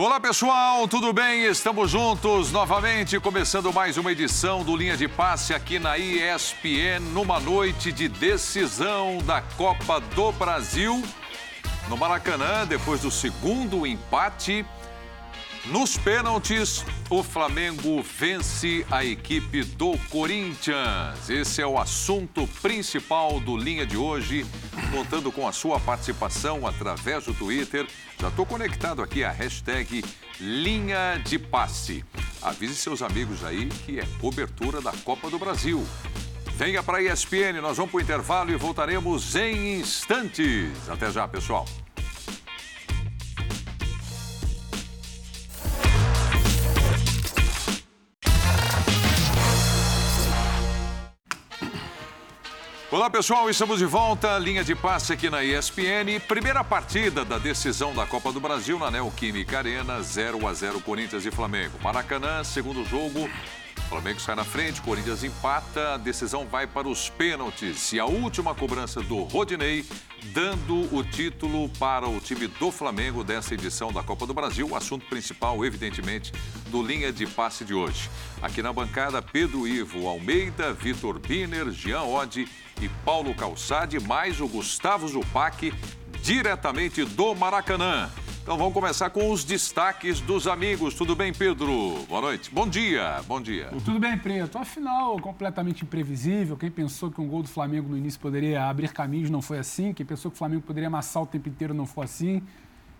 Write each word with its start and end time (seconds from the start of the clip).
Olá 0.00 0.18
pessoal, 0.18 0.88
tudo 0.88 1.12
bem? 1.12 1.44
Estamos 1.44 1.90
juntos 1.90 2.50
novamente, 2.50 3.20
começando 3.20 3.70
mais 3.70 3.98
uma 3.98 4.10
edição 4.10 4.64
do 4.64 4.74
Linha 4.74 4.96
de 4.96 5.06
Passe 5.06 5.52
aqui 5.52 5.78
na 5.78 5.98
ESPN, 5.98 7.00
numa 7.12 7.38
noite 7.38 7.92
de 7.92 8.08
decisão 8.08 9.18
da 9.26 9.42
Copa 9.42 10.00
do 10.00 10.32
Brasil. 10.32 11.02
No 11.86 11.98
Maracanã, 11.98 12.66
depois 12.66 13.02
do 13.02 13.10
segundo 13.10 13.86
empate, 13.86 14.64
nos 15.66 15.96
pênaltis, 15.98 16.84
o 17.08 17.22
Flamengo 17.22 18.02
vence 18.02 18.84
a 18.90 19.04
equipe 19.04 19.62
do 19.62 19.96
Corinthians. 20.08 21.28
Esse 21.28 21.60
é 21.60 21.66
o 21.66 21.78
assunto 21.78 22.46
principal 22.62 23.38
do 23.40 23.56
Linha 23.56 23.86
de 23.86 23.96
hoje, 23.96 24.46
contando 24.90 25.30
com 25.30 25.46
a 25.46 25.52
sua 25.52 25.78
participação 25.78 26.66
através 26.66 27.24
do 27.24 27.34
Twitter. 27.34 27.86
Já 28.18 28.28
estou 28.28 28.46
conectado 28.46 29.02
aqui 29.02 29.22
à 29.22 29.30
hashtag 29.30 30.02
Linha 30.40 31.20
de 31.24 31.38
Passe. 31.38 32.04
Avise 32.40 32.74
seus 32.74 33.02
amigos 33.02 33.44
aí 33.44 33.66
que 33.84 34.00
é 34.00 34.06
cobertura 34.20 34.80
da 34.80 34.92
Copa 34.92 35.28
do 35.28 35.38
Brasil. 35.38 35.86
Venha 36.56 36.82
para 36.82 36.98
a 36.98 37.02
ESPN, 37.02 37.60
nós 37.62 37.76
vamos 37.76 37.90
para 37.90 37.98
o 37.98 38.02
intervalo 38.02 38.50
e 38.50 38.56
voltaremos 38.56 39.34
em 39.36 39.80
instantes. 39.80 40.88
Até 40.88 41.10
já, 41.10 41.26
pessoal. 41.28 41.66
Olá 52.92 53.08
pessoal, 53.08 53.48
estamos 53.48 53.78
de 53.78 53.86
volta. 53.86 54.36
Linha 54.38 54.64
de 54.64 54.74
passe 54.74 55.12
aqui 55.12 55.30
na 55.30 55.44
ESPN. 55.44 56.18
Primeira 56.26 56.64
partida 56.64 57.24
da 57.24 57.38
decisão 57.38 57.94
da 57.94 58.04
Copa 58.04 58.32
do 58.32 58.40
Brasil 58.40 58.80
na 58.80 58.90
Neoquímica 58.90 59.58
Arena, 59.58 60.02
0 60.02 60.44
a 60.48 60.52
0 60.52 60.80
Corinthians 60.80 61.24
e 61.24 61.30
Flamengo. 61.30 61.78
Maracanã, 61.80 62.42
segundo 62.42 62.84
jogo, 62.84 63.30
Flamengo 63.90 64.20
sai 64.20 64.36
na 64.36 64.44
frente, 64.44 64.80
Corinthians 64.82 65.24
empata, 65.24 65.94
a 65.94 65.96
decisão 65.96 66.46
vai 66.46 66.64
para 66.64 66.86
os 66.86 67.10
pênaltis. 67.10 67.92
E 67.92 67.98
a 67.98 68.04
última 68.04 68.54
cobrança 68.54 69.02
do 69.02 69.24
Rodinei, 69.24 69.84
dando 70.26 70.94
o 70.94 71.02
título 71.02 71.68
para 71.70 72.08
o 72.08 72.20
time 72.20 72.46
do 72.46 72.70
Flamengo 72.70 73.24
dessa 73.24 73.52
edição 73.52 73.92
da 73.92 74.00
Copa 74.00 74.28
do 74.28 74.32
Brasil. 74.32 74.68
O 74.68 74.76
assunto 74.76 75.06
principal, 75.06 75.64
evidentemente, 75.64 76.30
do 76.68 76.80
linha 76.80 77.12
de 77.12 77.26
passe 77.26 77.64
de 77.64 77.74
hoje. 77.74 78.08
Aqui 78.40 78.62
na 78.62 78.72
bancada, 78.72 79.20
Pedro 79.20 79.66
Ivo 79.66 80.06
Almeida, 80.06 80.72
Vitor 80.72 81.18
Biner, 81.18 81.72
Jean 81.72 82.02
Oddi 82.02 82.48
e 82.80 82.88
Paulo 83.04 83.34
Calçade, 83.34 83.98
mais 83.98 84.40
o 84.40 84.46
Gustavo 84.46 85.08
Zupac, 85.08 85.74
diretamente 86.22 87.04
do 87.04 87.34
Maracanã. 87.34 88.08
Então 88.50 88.58
vamos 88.58 88.74
começar 88.74 89.10
com 89.10 89.30
os 89.30 89.44
destaques 89.44 90.20
dos 90.20 90.48
amigos. 90.48 90.92
Tudo 90.94 91.14
bem, 91.14 91.32
Pedro? 91.32 92.04
Boa 92.08 92.20
noite. 92.20 92.50
Bom 92.52 92.66
dia. 92.66 93.22
Bom 93.28 93.40
dia. 93.40 93.68
Tudo 93.84 94.00
bem, 94.00 94.18
Preto. 94.18 94.58
Afinal, 94.58 95.20
completamente 95.20 95.84
imprevisível. 95.84 96.56
Quem 96.56 96.68
pensou 96.68 97.12
que 97.12 97.20
um 97.20 97.28
gol 97.28 97.44
do 97.44 97.48
Flamengo 97.48 97.88
no 97.88 97.96
início 97.96 98.18
poderia 98.18 98.64
abrir 98.64 98.92
caminhos 98.92 99.30
não 99.30 99.40
foi 99.40 99.60
assim. 99.60 99.92
Quem 99.92 100.04
pensou 100.04 100.32
que 100.32 100.34
o 100.34 100.38
Flamengo 100.38 100.62
poderia 100.62 100.88
amassar 100.88 101.22
o 101.22 101.26
tempo 101.26 101.48
inteiro 101.48 101.72
não 101.72 101.86
foi 101.86 102.06
assim. 102.06 102.42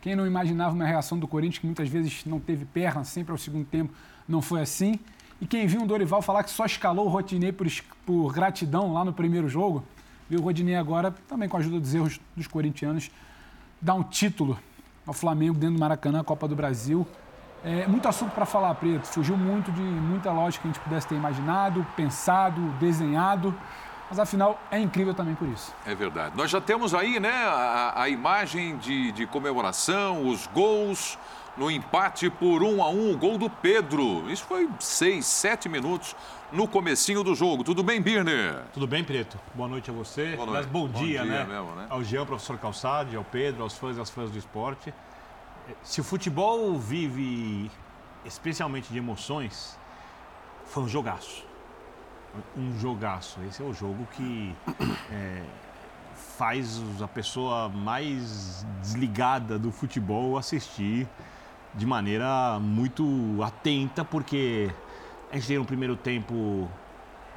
Quem 0.01 0.15
não 0.15 0.25
imaginava 0.25 0.73
uma 0.73 0.87
reação 0.87 1.19
do 1.19 1.27
Corinthians 1.27 1.59
que 1.59 1.67
muitas 1.67 1.89
vezes 1.89 2.25
não 2.25 2.39
teve 2.39 2.65
perna, 2.65 3.03
sempre 3.03 3.33
ao 3.33 3.39
segundo 3.39 3.65
tempo, 3.65 3.93
não 4.29 4.41
foi 4.41 4.61
assim. 4.61 5.01
E 5.41 5.47
quem 5.47 5.67
viu 5.67 5.81
um 5.81 5.87
Dorival 5.89 6.23
falar 6.23 6.45
que 6.45 6.51
só 6.51 6.65
escalou 6.65 7.07
o 7.07 7.09
Rodinei 7.09 7.51
por, 7.51 7.67
por 8.07 8.33
gratidão 8.33 8.93
lá 8.93 9.05
no 9.05 9.13
primeiro 9.13 9.49
jogo, 9.49 9.83
viu 10.29 10.39
o 10.39 10.43
Rodinei 10.45 10.77
agora, 10.77 11.13
também 11.29 11.49
com 11.49 11.57
a 11.57 11.59
ajuda 11.59 11.81
dos 11.81 11.93
erros 11.93 12.21
dos 12.37 12.47
corintianos, 12.47 13.11
dar 13.83 13.95
um 13.95 14.05
título 14.05 14.57
ao 15.11 15.13
Flamengo 15.13 15.59
dentro 15.59 15.75
do 15.75 15.81
Maracanã, 15.81 16.23
Copa 16.23 16.47
do 16.47 16.55
Brasil. 16.55 17.05
É, 17.65 17.85
muito 17.89 18.07
assunto 18.07 18.31
para 18.31 18.47
falar, 18.47 18.73
Preto. 18.77 19.09
Fugiu 19.09 19.37
muito 19.37 19.73
de 19.73 19.83
muita 19.83 20.31
lógica 20.31 20.63
que 20.63 20.69
a 20.69 20.73
gente 20.73 20.81
pudesse 20.81 21.09
ter 21.09 21.17
imaginado, 21.17 21.85
pensado, 21.97 22.61
desenhado. 22.79 23.53
Mas 24.09 24.21
afinal 24.21 24.61
é 24.71 24.79
incrível 24.79 25.13
também 25.13 25.35
por 25.35 25.49
isso. 25.49 25.75
É 25.85 25.97
verdade. 25.97 26.37
Nós 26.37 26.49
já 26.49 26.61
temos 26.61 26.95
aí, 26.95 27.19
né, 27.19 27.33
a, 27.45 28.03
a 28.03 28.09
imagem 28.09 28.77
de, 28.77 29.11
de 29.11 29.27
comemoração, 29.27 30.29
os 30.29 30.47
gols 30.47 31.19
no 31.57 31.71
empate 31.71 32.31
por 32.31 32.63
um 32.63 32.83
a 32.83 32.89
um, 32.89 33.13
o 33.13 33.17
gol 33.17 33.37
do 33.37 33.51
Pedro. 33.51 34.31
Isso 34.31 34.45
foi 34.45 34.69
seis, 34.79 35.27
sete 35.27 35.69
minutos 35.69 36.15
no 36.53 36.67
comecinho 36.67 37.23
do 37.23 37.35
jogo. 37.35 37.65
Tudo 37.65 37.83
bem, 37.83 38.01
Birner? 38.01 38.63
Tudo 38.73 38.87
bem, 38.87 39.05
Preto? 39.05 39.39
Boa 39.55 39.69
noite 39.69 39.91
a 39.91 39.93
você. 39.93 40.37
Boa 40.37 40.47
noite. 40.47 40.59
Mas 40.59 40.67
bom, 40.67 40.89
bom 40.89 41.01
dia, 41.01 41.23
dia 41.23 41.25
né? 41.25 41.45
mesmo, 41.45 41.75
né? 41.75 41.87
Ao 41.89 42.03
Jean, 42.03 42.25
professor 42.25 42.59
Calçade, 42.59 43.17
ao 43.17 43.25
Pedro, 43.25 43.63
aos 43.63 43.77
fãs 43.77 43.97
e 43.97 44.01
às 44.01 44.11
fãs 44.11 44.31
do 44.31 44.39
esporte. 44.39 44.93
Se 45.83 46.01
o 46.01 46.05
futebol 46.05 46.79
vive 46.79 47.71
especialmente 48.25 48.93
de 48.93 48.99
emoções, 48.99 49.79
foi 50.67 50.85
um 50.85 50.89
jogaço. 50.89 51.45
Um 52.57 52.79
jogaço. 52.79 53.39
Esse 53.49 53.63
é 53.63 53.65
o 53.65 53.73
jogo 53.73 54.07
que 54.13 54.55
é, 55.11 55.43
faz 56.37 56.81
a 57.03 57.09
pessoa 57.09 57.69
mais 57.69 58.65
desligada 58.81 59.59
do 59.59 59.71
futebol 59.71 60.39
assistir 60.39 61.09
de 61.75 61.87
maneira 61.87 62.59
muito 62.61 63.05
atenta, 63.43 64.05
porque 64.05 64.71
a 65.31 65.37
gente 65.37 65.47
tem 65.47 65.59
no 65.59 65.65
primeiro 65.65 65.97
tempo 65.97 66.69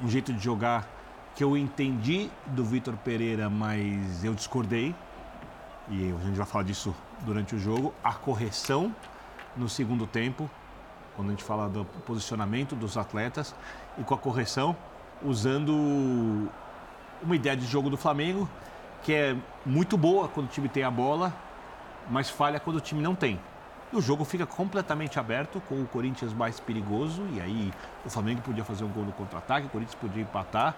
um 0.02 0.08
jeito 0.08 0.32
de 0.32 0.42
jogar 0.42 0.88
que 1.34 1.42
eu 1.42 1.56
entendi 1.56 2.30
do 2.46 2.64
Vitor 2.64 2.96
Pereira, 2.96 3.48
mas 3.48 4.24
eu 4.24 4.34
discordei. 4.34 4.94
E 5.88 6.14
a 6.18 6.26
gente 6.26 6.36
vai 6.36 6.46
falar 6.46 6.64
disso 6.64 6.94
durante 7.20 7.54
o 7.54 7.58
jogo. 7.58 7.92
A 8.02 8.12
correção 8.12 8.94
no 9.56 9.68
segundo 9.68 10.06
tempo, 10.06 10.50
quando 11.14 11.28
a 11.28 11.30
gente 11.32 11.44
fala 11.44 11.68
do 11.68 11.84
posicionamento 11.84 12.74
dos 12.74 12.96
atletas, 12.96 13.54
e 13.98 14.02
com 14.02 14.14
a 14.14 14.18
correção 14.18 14.76
usando 15.22 16.48
uma 17.22 17.36
ideia 17.36 17.56
de 17.56 17.66
jogo 17.66 17.88
do 17.88 17.96
Flamengo 17.96 18.48
que 19.02 19.12
é 19.12 19.36
muito 19.64 19.96
boa 19.98 20.28
quando 20.28 20.46
o 20.46 20.50
time 20.50 20.68
tem 20.68 20.82
a 20.82 20.90
bola, 20.90 21.32
mas 22.10 22.30
falha 22.30 22.58
quando 22.58 22.76
o 22.76 22.80
time 22.80 23.02
não 23.02 23.14
tem. 23.14 23.38
E 23.94 23.96
o 23.96 24.00
jogo 24.00 24.24
fica 24.24 24.44
completamente 24.44 25.20
aberto, 25.20 25.62
com 25.68 25.80
o 25.80 25.86
Corinthians 25.86 26.32
mais 26.32 26.58
perigoso, 26.58 27.22
e 27.32 27.40
aí 27.40 27.72
o 28.04 28.10
Flamengo 28.10 28.42
podia 28.42 28.64
fazer 28.64 28.82
um 28.82 28.88
gol 28.88 29.04
no 29.04 29.12
contra-ataque, 29.12 29.68
o 29.68 29.70
Corinthians 29.70 29.94
podia 29.94 30.20
empatar, 30.20 30.74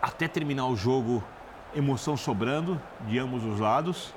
até 0.00 0.26
terminar 0.26 0.64
o 0.64 0.74
jogo, 0.74 1.22
emoção 1.74 2.16
sobrando 2.16 2.80
de 3.06 3.18
ambos 3.18 3.44
os 3.44 3.60
lados, 3.60 4.14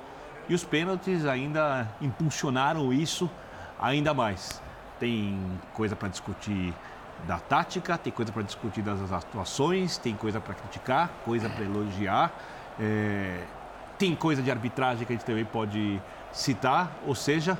e 0.48 0.54
os 0.54 0.64
pênaltis 0.64 1.26
ainda 1.26 1.86
impulsionaram 2.00 2.90
isso 2.94 3.30
ainda 3.78 4.14
mais. 4.14 4.62
Tem 4.98 5.38
coisa 5.74 5.94
para 5.94 6.08
discutir 6.08 6.72
da 7.26 7.38
tática, 7.38 7.98
tem 7.98 8.10
coisa 8.10 8.32
para 8.32 8.40
discutir 8.40 8.80
das 8.80 9.12
atuações, 9.12 9.98
tem 9.98 10.16
coisa 10.16 10.40
para 10.40 10.54
criticar, 10.54 11.10
coisa 11.26 11.50
para 11.50 11.62
elogiar. 11.62 12.32
É, 12.80 13.44
tem 13.98 14.14
coisa 14.16 14.40
de 14.40 14.50
arbitragem 14.50 15.06
que 15.06 15.12
a 15.12 15.16
gente 15.16 15.26
também 15.26 15.44
pode 15.44 16.00
citar, 16.32 16.90
ou 17.06 17.14
seja, 17.14 17.58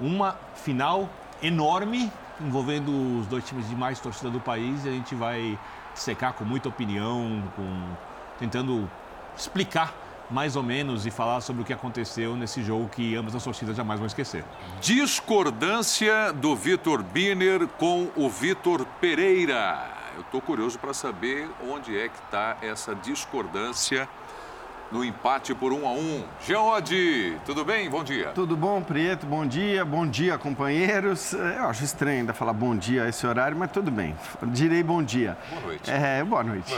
uma 0.00 0.36
final 0.54 1.08
enorme 1.42 2.10
envolvendo 2.40 3.20
os 3.20 3.26
dois 3.26 3.44
times 3.44 3.68
de 3.68 3.76
mais 3.76 4.00
torcida 4.00 4.30
do 4.30 4.40
país 4.40 4.84
e 4.84 4.88
a 4.88 4.92
gente 4.92 5.14
vai 5.14 5.58
secar 5.94 6.32
com 6.32 6.44
muita 6.44 6.68
opinião, 6.68 7.42
com 7.54 7.82
tentando 8.38 8.90
explicar 9.36 9.92
mais 10.30 10.54
ou 10.56 10.62
menos 10.62 11.06
e 11.06 11.10
falar 11.10 11.40
sobre 11.40 11.62
o 11.62 11.64
que 11.64 11.72
aconteceu 11.72 12.36
nesse 12.36 12.62
jogo 12.62 12.88
que 12.88 13.16
ambas 13.16 13.34
as 13.34 13.42
torcidas 13.42 13.76
jamais 13.76 13.98
vão 13.98 14.06
esquecer. 14.06 14.44
Discordância 14.80 16.32
do 16.32 16.54
Vitor 16.54 17.02
Biner 17.02 17.66
com 17.66 18.08
o 18.16 18.28
Vitor 18.28 18.86
Pereira. 19.00 19.90
Eu 20.14 20.22
estou 20.22 20.40
curioso 20.40 20.78
para 20.78 20.94
saber 20.94 21.48
onde 21.68 21.98
é 21.98 22.08
que 22.08 22.18
está 22.24 22.56
essa 22.62 22.94
discordância 22.94 24.08
no 24.90 25.04
empate 25.04 25.54
por 25.54 25.72
um 25.72 25.86
a 25.86 25.92
um. 25.92 26.24
Geode, 26.44 27.36
tudo 27.46 27.64
bem? 27.64 27.88
Bom 27.88 28.02
dia. 28.02 28.30
Tudo 28.34 28.56
bom, 28.56 28.82
Prieto? 28.82 29.24
Bom 29.24 29.46
dia. 29.46 29.84
Bom 29.84 30.06
dia, 30.06 30.36
companheiros. 30.36 31.32
Eu 31.32 31.66
acho 31.66 31.84
estranho 31.84 32.20
ainda 32.20 32.34
falar 32.34 32.52
bom 32.52 32.74
dia 32.74 33.04
a 33.04 33.08
esse 33.08 33.24
horário, 33.26 33.56
mas 33.56 33.70
tudo 33.70 33.90
bem. 33.90 34.16
Direi 34.48 34.82
bom 34.82 35.02
dia. 35.02 35.38
Boa 35.50 35.62
noite. 35.62 35.90
É, 35.90 36.24
boa 36.24 36.42
noite. 36.42 36.74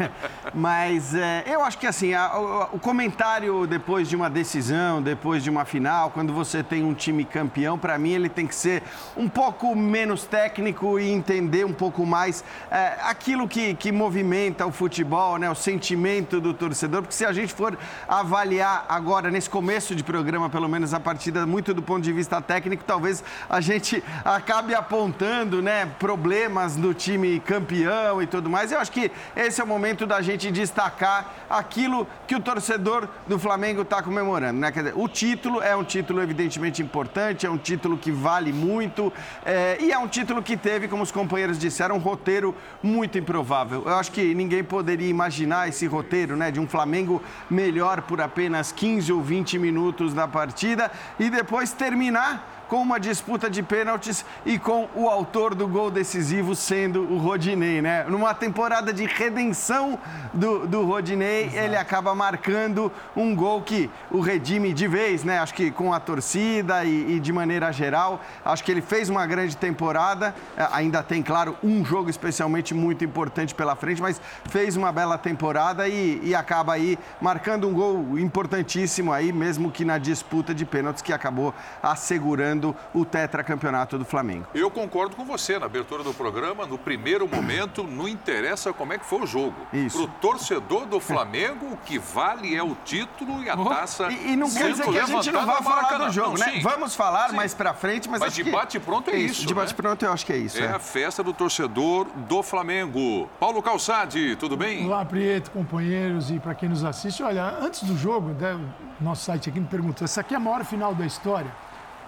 mas 0.54 1.14
é, 1.14 1.44
eu 1.46 1.62
acho 1.62 1.78
que 1.78 1.86
assim, 1.86 2.14
a, 2.14 2.38
o, 2.38 2.76
o 2.76 2.78
comentário 2.78 3.66
depois 3.66 4.08
de 4.08 4.16
uma 4.16 4.30
decisão, 4.30 5.02
depois 5.02 5.44
de 5.44 5.50
uma 5.50 5.64
final, 5.64 6.10
quando 6.10 6.32
você 6.32 6.62
tem 6.62 6.82
um 6.82 6.94
time 6.94 7.24
campeão, 7.24 7.78
para 7.78 7.98
mim 7.98 8.12
ele 8.12 8.28
tem 8.28 8.46
que 8.46 8.54
ser 8.54 8.82
um 9.16 9.28
pouco 9.28 9.74
menos 9.76 10.24
técnico 10.24 10.98
e 10.98 11.10
entender 11.10 11.66
um 11.66 11.74
pouco 11.74 12.06
mais 12.06 12.42
é, 12.70 12.96
aquilo 13.02 13.46
que, 13.46 13.74
que 13.74 13.92
movimenta 13.92 14.64
o 14.64 14.72
futebol, 14.72 15.36
né, 15.36 15.50
o 15.50 15.54
sentimento 15.54 16.40
do 16.40 16.54
torcedor, 16.54 17.02
porque 17.02 17.14
se 17.14 17.26
a 17.26 17.32
gente 17.32 17.49
gente 17.50 17.54
for 17.54 17.76
avaliar 18.08 18.86
agora, 18.88 19.30
nesse 19.30 19.50
começo 19.50 19.94
de 19.94 20.02
programa, 20.02 20.48
pelo 20.48 20.68
menos 20.68 20.94
a 20.94 21.00
partida, 21.00 21.44
muito 21.44 21.74
do 21.74 21.82
ponto 21.82 22.02
de 22.02 22.12
vista 22.12 22.40
técnico, 22.40 22.84
talvez 22.84 23.22
a 23.48 23.60
gente 23.60 24.02
acabe 24.24 24.74
apontando 24.74 25.60
né, 25.60 25.86
problemas 25.98 26.76
do 26.76 26.94
time 26.94 27.40
campeão 27.40 28.22
e 28.22 28.26
tudo 28.26 28.48
mais. 28.48 28.72
Eu 28.72 28.78
acho 28.78 28.92
que 28.92 29.10
esse 29.36 29.60
é 29.60 29.64
o 29.64 29.66
momento 29.66 30.06
da 30.06 30.22
gente 30.22 30.50
destacar 30.50 31.34
aquilo 31.48 32.06
que 32.26 32.34
o 32.34 32.40
torcedor 32.40 33.08
do 33.26 33.38
Flamengo 33.38 33.82
está 33.82 34.02
comemorando. 34.02 34.60
Né? 34.60 34.70
Dizer, 34.70 34.92
o 34.96 35.08
título 35.08 35.60
é 35.60 35.74
um 35.74 35.84
título 35.84 36.22
evidentemente 36.22 36.82
importante, 36.82 37.46
é 37.46 37.50
um 37.50 37.58
título 37.58 37.98
que 37.98 38.12
vale 38.12 38.52
muito 38.52 39.12
é, 39.44 39.76
e 39.80 39.90
é 39.90 39.98
um 39.98 40.06
título 40.06 40.42
que 40.42 40.56
teve, 40.56 40.86
como 40.88 41.02
os 41.02 41.12
companheiros 41.12 41.58
disseram, 41.58 41.96
um 41.96 41.98
roteiro 41.98 42.54
muito 42.82 43.18
improvável. 43.18 43.82
Eu 43.84 43.96
acho 43.96 44.12
que 44.12 44.34
ninguém 44.34 44.62
poderia 44.62 45.08
imaginar 45.08 45.68
esse 45.68 45.86
roteiro 45.86 46.36
né, 46.36 46.50
de 46.50 46.60
um 46.60 46.66
Flamengo 46.66 47.22
melhor 47.48 48.02
por 48.02 48.20
apenas 48.20 48.72
15 48.72 49.12
ou 49.12 49.22
20 49.22 49.58
minutos 49.58 50.12
na 50.14 50.26
partida. 50.26 50.90
E 51.18 51.30
depois 51.30 51.72
terminar 51.72 52.59
com 52.70 52.80
uma 52.80 53.00
disputa 53.00 53.50
de 53.50 53.64
pênaltis 53.64 54.24
e 54.46 54.56
com 54.56 54.88
o 54.94 55.08
autor 55.08 55.56
do 55.56 55.66
gol 55.66 55.90
decisivo 55.90 56.54
sendo 56.54 57.02
o 57.02 57.18
Rodinei, 57.18 57.82
né? 57.82 58.04
Numa 58.04 58.32
temporada 58.32 58.92
de 58.92 59.06
redenção 59.06 59.98
do, 60.32 60.68
do 60.68 60.84
Rodinei, 60.86 61.46
Exato. 61.46 61.58
ele 61.58 61.76
acaba 61.76 62.14
marcando 62.14 62.92
um 63.16 63.34
gol 63.34 63.60
que 63.60 63.90
o 64.08 64.20
redime 64.20 64.72
de 64.72 64.86
vez, 64.86 65.24
né? 65.24 65.40
Acho 65.40 65.52
que 65.52 65.72
com 65.72 65.92
a 65.92 65.98
torcida 65.98 66.84
e, 66.84 67.16
e 67.16 67.20
de 67.20 67.32
maneira 67.32 67.72
geral, 67.72 68.20
acho 68.44 68.62
que 68.62 68.70
ele 68.70 68.80
fez 68.80 69.08
uma 69.08 69.26
grande 69.26 69.56
temporada. 69.56 70.32
É, 70.56 70.68
ainda 70.70 71.02
tem, 71.02 71.24
claro, 71.24 71.56
um 71.64 71.84
jogo 71.84 72.08
especialmente 72.08 72.72
muito 72.72 73.04
importante 73.04 73.52
pela 73.52 73.74
frente, 73.74 74.00
mas 74.00 74.20
fez 74.48 74.76
uma 74.76 74.92
bela 74.92 75.18
temporada 75.18 75.88
e, 75.88 76.20
e 76.22 76.36
acaba 76.36 76.74
aí 76.74 76.96
marcando 77.20 77.66
um 77.66 77.74
gol 77.74 78.16
importantíssimo 78.16 79.12
aí, 79.12 79.32
mesmo 79.32 79.72
que 79.72 79.84
na 79.84 79.98
disputa 79.98 80.54
de 80.54 80.64
pênaltis 80.64 81.02
que 81.02 81.12
acabou 81.12 81.52
assegurando 81.82 82.59
o 82.94 83.04
tetracampeonato 83.04 83.98
do 83.98 84.04
Flamengo. 84.04 84.46
Eu 84.54 84.70
concordo 84.70 85.16
com 85.16 85.24
você 85.24 85.58
na 85.58 85.66
abertura 85.66 86.02
do 86.02 86.12
programa. 86.12 86.66
No 86.66 86.78
primeiro 86.78 87.28
momento, 87.28 87.82
não 87.82 88.08
interessa 88.08 88.72
como 88.72 88.92
é 88.92 88.98
que 88.98 89.04
foi 89.04 89.22
o 89.22 89.26
jogo. 89.26 89.54
Isso. 89.72 89.98
Para 89.98 90.04
o 90.04 90.08
torcedor 90.20 90.86
do 90.86 91.00
Flamengo, 91.00 91.72
o 91.72 91.76
que 91.76 91.98
vale 91.98 92.54
é 92.54 92.62
o 92.62 92.74
título 92.84 93.42
e 93.42 93.50
a 93.50 93.56
taça. 93.56 94.10
E, 94.10 94.32
e 94.32 94.36
não 94.36 94.50
quer 94.50 94.70
dizer 94.70 94.84
que 94.84 94.98
a 94.98 95.06
gente 95.06 95.30
não 95.30 95.46
vai 95.46 95.62
falar 95.62 95.98
do 95.98 96.12
jogo, 96.12 96.38
não, 96.38 96.46
né? 96.46 96.60
Vamos 96.62 96.94
falar 96.94 97.30
sim. 97.30 97.36
mais 97.36 97.54
para 97.54 97.74
frente, 97.74 98.08
mas, 98.08 98.20
mas 98.20 98.34
debate 98.34 98.78
que... 98.78 98.84
pronto 98.84 99.10
é 99.10 99.16
isso. 99.16 99.46
Debate 99.46 99.70
né? 99.70 99.76
pronto 99.76 100.04
eu 100.04 100.12
acho 100.12 100.26
que 100.26 100.32
é 100.32 100.36
isso. 100.36 100.58
É, 100.58 100.66
é, 100.66 100.70
a 100.70 100.78
festa 100.78 101.22
do 101.22 101.32
torcedor 101.32 102.06
do 102.28 102.42
Flamengo. 102.42 103.28
Paulo 103.38 103.62
Calçade, 103.62 104.36
tudo 104.36 104.56
bem? 104.56 104.86
Olá, 104.86 105.04
Prieto, 105.04 105.50
companheiros 105.50 106.30
e 106.30 106.38
para 106.38 106.54
quem 106.54 106.68
nos 106.68 106.84
assiste. 106.84 107.22
Olha, 107.22 107.56
antes 107.60 107.82
do 107.82 107.96
jogo, 107.96 108.30
né, 108.30 108.58
nosso 109.00 109.24
site 109.24 109.50
aqui 109.50 109.60
me 109.60 109.66
perguntou: 109.66 110.04
essa 110.04 110.20
aqui 110.20 110.34
é 110.34 110.36
a 110.36 110.40
maior 110.40 110.64
final 110.64 110.94
da 110.94 111.06
história? 111.06 111.50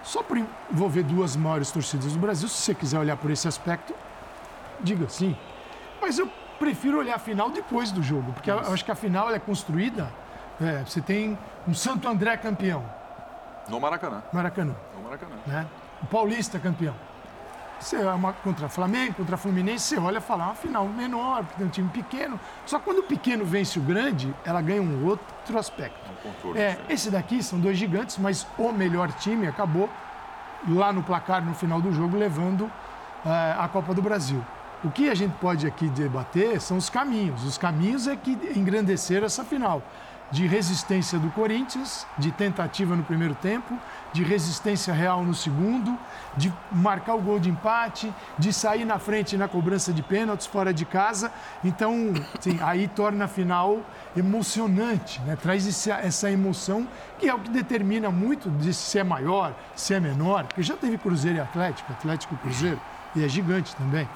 Só 0.03 0.21
por 0.21 0.37
envolver 0.37 1.03
duas 1.03 1.35
maiores 1.35 1.71
torcidas 1.71 2.13
do 2.13 2.19
Brasil, 2.19 2.47
se 2.47 2.55
você 2.55 2.75
quiser 2.75 2.99
olhar 2.99 3.15
por 3.17 3.31
esse 3.31 3.47
aspecto, 3.47 3.93
diga 4.81 5.07
sim. 5.07 5.35
Mas 6.01 6.19
eu 6.19 6.29
prefiro 6.59 6.99
olhar 6.99 7.15
a 7.15 7.19
final 7.19 7.49
depois 7.49 7.91
do 7.91 8.03
jogo, 8.03 8.33
porque 8.33 8.51
eu 8.51 8.59
acho 8.59 8.83
que 8.83 8.91
a 8.91 8.95
final 8.95 9.33
é 9.33 9.39
construída. 9.39 10.11
É, 10.61 10.83
você 10.85 11.01
tem 11.01 11.37
um 11.67 11.73
Santo 11.73 12.07
André 12.07 12.35
campeão. 12.37 12.83
No 13.69 13.79
Maracanã. 13.79 14.21
Maracanã. 14.31 14.75
No 14.95 15.03
Maracanã. 15.03 15.35
Né? 15.47 15.65
O 16.01 16.05
Paulista 16.05 16.59
campeão. 16.59 16.93
Você 17.83 17.97
é 17.97 18.09
uma 18.09 18.31
contra 18.31 18.69
Flamengo, 18.69 19.15
contra 19.15 19.35
Fluminense, 19.35 19.83
você 19.83 19.99
olha 19.99 20.19
e 20.19 20.21
fala, 20.21 20.43
é 20.43 20.45
uma 20.47 20.55
final 20.55 20.87
menor, 20.87 21.43
porque 21.43 21.57
tem 21.57 21.67
um 21.67 21.69
time 21.69 21.89
pequeno. 21.89 22.39
Só 22.65 22.79
que 22.79 22.85
quando 22.85 22.99
o 22.99 23.03
pequeno 23.03 23.43
vence 23.43 23.77
o 23.77 23.81
grande, 23.81 24.33
ela 24.45 24.61
ganha 24.61 24.81
um 24.81 25.05
outro 25.05 25.59
aspecto. 25.59 25.99
Um 26.45 26.55
é, 26.55 26.77
esse 26.87 27.11
daqui 27.11 27.43
são 27.43 27.59
dois 27.59 27.77
gigantes, 27.77 28.17
mas 28.17 28.47
o 28.57 28.71
melhor 28.71 29.11
time 29.11 29.47
acabou 29.47 29.89
lá 30.65 30.93
no 30.93 31.03
placar, 31.03 31.43
no 31.43 31.53
final 31.53 31.81
do 31.81 31.91
jogo, 31.91 32.15
levando 32.15 32.61
uh, 32.61 32.71
a 33.59 33.67
Copa 33.67 33.93
do 33.93 34.01
Brasil. 34.01 34.41
O 34.81 34.89
que 34.89 35.09
a 35.09 35.15
gente 35.15 35.33
pode 35.41 35.67
aqui 35.67 35.89
debater 35.89 36.61
são 36.61 36.77
os 36.77 36.89
caminhos. 36.89 37.43
Os 37.43 37.57
caminhos 37.57 38.07
é 38.07 38.15
que 38.15 38.31
engrandeceram 38.55 39.25
essa 39.25 39.43
final 39.43 39.83
de 40.33 40.47
resistência 40.47 41.19
do 41.19 41.29
Corinthians, 41.29 42.07
de 42.17 42.31
tentativa 42.31 42.95
no 42.95 43.03
primeiro 43.03 43.35
tempo, 43.35 43.77
de 44.11 44.23
resistência 44.23 44.91
real 44.91 45.23
no 45.23 45.35
segundo, 45.35 45.95
de 46.35 46.51
marcar 46.71 47.13
o 47.13 47.21
gol 47.21 47.39
de 47.39 47.51
empate, 47.51 48.11
de 48.39 48.51
sair 48.51 48.83
na 48.83 48.97
frente 48.97 49.37
na 49.37 49.47
cobrança 49.47 49.93
de 49.93 50.01
pênaltis 50.01 50.47
fora 50.47 50.73
de 50.73 50.85
casa. 50.85 51.31
Então, 51.63 52.11
aí 52.61 52.87
torna 52.87 53.25
a 53.25 53.27
final 53.27 53.81
emocionante, 54.17 55.21
né? 55.21 55.37
traz 55.39 55.67
esse, 55.67 55.91
essa 55.91 56.31
emoção 56.31 56.87
que 57.19 57.29
é 57.29 57.33
o 57.35 57.37
que 57.37 57.51
determina 57.51 58.09
muito 58.09 58.49
de 58.49 58.73
se 58.73 58.97
é 58.97 59.03
maior, 59.03 59.53
se 59.75 59.93
é 59.93 59.99
menor, 59.99 60.45
porque 60.45 60.63
já 60.63 60.75
teve 60.75 60.97
Cruzeiro 60.97 61.37
e 61.37 61.41
Atlético, 61.41 61.93
Atlético 61.93 62.33
e 62.33 62.37
Cruzeiro, 62.39 62.81
e 63.15 63.23
é 63.23 63.29
gigante 63.29 63.75
também. 63.75 64.09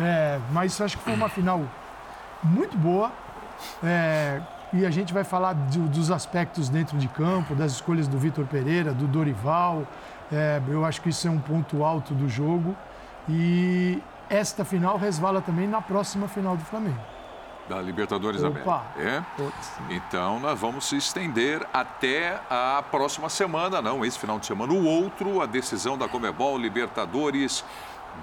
É, 0.00 0.40
mas 0.50 0.80
acho 0.80 0.98
que 0.98 1.04
foi 1.04 1.14
uma 1.14 1.28
final 1.28 1.62
muito 2.42 2.76
boa. 2.76 3.12
É, 3.84 4.40
e 4.72 4.86
a 4.86 4.90
gente 4.90 5.12
vai 5.12 5.24
falar 5.24 5.52
do, 5.54 5.88
dos 5.88 6.10
aspectos 6.10 6.68
dentro 6.68 6.96
de 6.96 7.08
campo, 7.08 7.54
das 7.54 7.72
escolhas 7.72 8.06
do 8.06 8.18
Vitor 8.18 8.46
Pereira, 8.46 8.92
do 8.92 9.06
Dorival. 9.06 9.86
É, 10.32 10.60
eu 10.68 10.84
acho 10.84 11.00
que 11.00 11.08
isso 11.08 11.26
é 11.26 11.30
um 11.30 11.40
ponto 11.40 11.84
alto 11.84 12.14
do 12.14 12.28
jogo. 12.28 12.76
E 13.28 14.00
esta 14.28 14.64
final 14.64 14.96
resvala 14.96 15.40
também 15.40 15.66
na 15.66 15.82
próxima 15.82 16.28
final 16.28 16.56
do 16.56 16.64
Flamengo. 16.64 17.00
Da 17.68 17.80
Libertadores 17.80 18.42
América. 18.42 18.82
É? 18.96 19.22
Então 19.90 20.40
nós 20.40 20.58
vamos 20.58 20.88
se 20.88 20.96
estender 20.96 21.66
até 21.72 22.40
a 22.48 22.82
próxima 22.90 23.28
semana, 23.28 23.80
não 23.82 24.04
esse 24.04 24.18
final 24.18 24.38
de 24.38 24.46
semana, 24.46 24.72
o 24.72 24.84
outro, 24.84 25.40
a 25.40 25.46
decisão 25.46 25.96
da 25.96 26.08
Comebol 26.08 26.58
Libertadores 26.58 27.64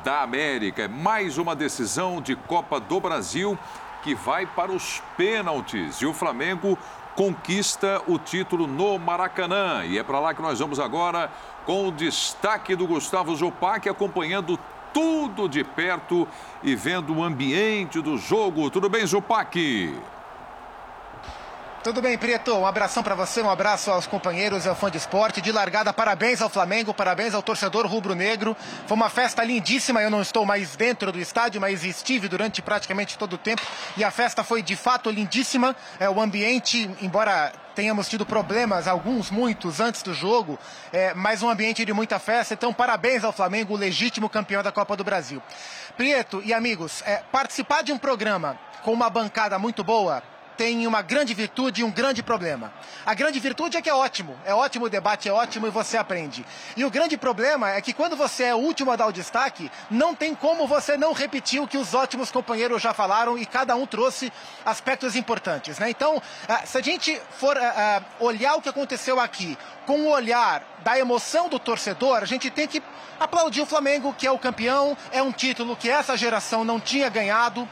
da 0.03 0.21
América. 0.21 0.83
É 0.83 0.88
mais 0.88 1.38
uma 1.38 1.55
decisão 1.55 2.21
de 2.21 2.35
Copa 2.35 2.79
do 2.79 2.99
Brasil 2.99 3.57
que 4.03 4.15
vai 4.15 4.45
para 4.45 4.71
os 4.71 5.01
pênaltis. 5.15 6.01
E 6.01 6.05
o 6.05 6.13
Flamengo 6.13 6.77
conquista 7.15 8.01
o 8.07 8.19
título 8.19 8.67
no 8.67 8.99
Maracanã. 8.99 9.83
E 9.85 9.97
é 9.97 10.03
para 10.03 10.19
lá 10.19 10.33
que 10.33 10.41
nós 10.41 10.59
vamos 10.59 10.79
agora 10.79 11.31
com 11.65 11.88
o 11.88 11.91
destaque 11.91 12.75
do 12.75 12.88
Gustavo 12.88 13.35
Zupac 13.35 13.89
acompanhando 13.89 14.57
tudo 14.94 15.49
de 15.49 15.63
perto 15.63 16.27
e 16.63 16.75
vendo 16.75 17.13
o 17.13 17.23
ambiente 17.23 18.01
do 18.01 18.17
jogo. 18.17 18.69
Tudo 18.69 18.89
bem, 18.89 19.05
Zupac? 19.05 19.94
Tudo 21.87 22.01
bem, 22.01 22.17
Prieto? 22.17 22.53
Um 22.53 22.65
abração 22.65 23.01
para 23.01 23.15
você, 23.15 23.41
um 23.41 23.49
abraço 23.49 23.89
aos 23.89 24.05
companheiros 24.05 24.65
e 24.65 24.67
ao 24.67 24.75
fã 24.75 24.91
de 24.91 24.97
esporte. 24.97 25.39
De 25.39 25.53
largada, 25.53 25.93
parabéns 25.93 26.41
ao 26.41 26.49
Flamengo, 26.49 26.93
parabéns 26.93 27.33
ao 27.33 27.41
torcedor 27.41 27.87
rubro-negro. 27.87 28.57
Foi 28.85 28.97
uma 28.97 29.09
festa 29.09 29.41
lindíssima. 29.41 30.01
Eu 30.01 30.09
não 30.09 30.21
estou 30.21 30.45
mais 30.45 30.75
dentro 30.75 31.13
do 31.13 31.17
estádio, 31.17 31.61
mas 31.61 31.85
estive 31.85 32.27
durante 32.27 32.61
praticamente 32.61 33.17
todo 33.17 33.35
o 33.35 33.37
tempo. 33.37 33.61
E 33.95 34.03
a 34.03 34.11
festa 34.11 34.44
foi 34.44 34.61
de 34.61 34.75
fato 34.75 35.09
lindíssima. 35.09 35.73
É, 35.97 36.09
o 36.09 36.19
ambiente, 36.19 36.91
embora 37.01 37.53
tenhamos 37.73 38.09
tido 38.09 38.25
problemas, 38.25 38.85
alguns, 38.85 39.31
muitos, 39.31 39.79
antes 39.79 40.03
do 40.03 40.13
jogo, 40.13 40.59
é, 40.91 41.13
mas 41.13 41.41
um 41.41 41.49
ambiente 41.49 41.85
de 41.85 41.94
muita 41.94 42.19
festa. 42.19 42.53
Então, 42.53 42.73
parabéns 42.73 43.23
ao 43.23 43.31
Flamengo, 43.31 43.75
o 43.75 43.77
legítimo 43.77 44.27
campeão 44.27 44.61
da 44.61 44.73
Copa 44.73 44.97
do 44.97 45.06
Brasil. 45.06 45.41
Prieto 45.95 46.41
e 46.44 46.53
amigos, 46.53 47.01
é, 47.06 47.23
participar 47.31 47.81
de 47.81 47.94
um 47.94 47.97
programa 47.97 48.59
com 48.83 48.91
uma 48.91 49.09
bancada 49.09 49.57
muito 49.57 49.85
boa 49.85 50.21
tem 50.57 50.87
uma 50.87 51.02
grande 51.02 51.33
virtude 51.33 51.81
e 51.81 51.83
um 51.83 51.92
grande 51.92 52.23
problema. 52.23 52.73
A 53.06 53.14
grande 53.14 53.40
virtude 53.40 53.78
é 53.78 53.81
que 53.81 53.90
é 53.90 53.94
ótimo, 53.94 54.35
é 54.44 54.54
ótimo 54.54 54.85
o 54.85 54.90
debate, 54.90 55.30
é 55.30 55.31
ótimo 55.31 55.68
e 55.68 55.69
você 55.69 55.95
aprende. 55.95 56.44
E 56.76 56.83
o 56.83 56.90
grande 56.90 57.16
problema 57.16 57.69
é 57.69 57.80
que 57.80 57.94
quando 57.94 58.16
você 58.16 58.45
é 58.45 58.56
o 58.56 58.57
último 58.57 58.92
a 58.92 58.95
dar 58.95 59.06
o 59.06 59.11
destaque, 59.11 59.71
não 59.90 60.16
tem 60.16 60.33
como 60.33 60.68
você 60.68 60.97
não 60.97 61.14
repetir 61.14 61.61
o 61.61 61.68
que 61.68 61.78
os 61.78 61.94
ótimos 61.94 62.31
companheiros 62.31 62.81
já 62.81 62.94
falaram 62.94 63.37
e 63.37 63.45
cada 63.45 63.76
um 63.76 63.85
trouxe 63.85 64.33
aspectos 64.66 65.16
importantes. 65.16 65.78
Né? 65.78 65.92
Então, 65.92 66.21
ah, 66.49 66.66
se 66.66 66.78
a 66.78 66.81
gente 66.81 67.21
for 67.31 67.56
ah, 67.57 67.73
ah, 67.78 68.02
olhar 68.19 68.56
o 68.56 68.61
que 68.61 68.69
aconteceu 68.69 69.19
aqui 69.19 69.57
com 69.85 70.02
o 70.02 70.09
olhar 70.09 70.64
da 70.83 70.97
emoção 70.97 71.47
do 71.47 71.59
torcedor, 71.59 72.18
a 72.18 72.26
gente 72.26 72.49
tem 72.49 72.68
que 72.68 72.81
aplaudir 73.19 73.61
o 73.61 73.66
Flamengo, 73.66 74.14
que 74.14 74.26
é 74.26 74.31
o 74.31 74.40
campeão, 74.40 74.97
é 75.11 75.21
um 75.21 75.31
título 75.31 75.76
que 75.76 75.90
essa 75.90 76.18
geração 76.18 76.64
não 76.64 76.80
tinha 76.80 77.09
ganhado 77.09 77.68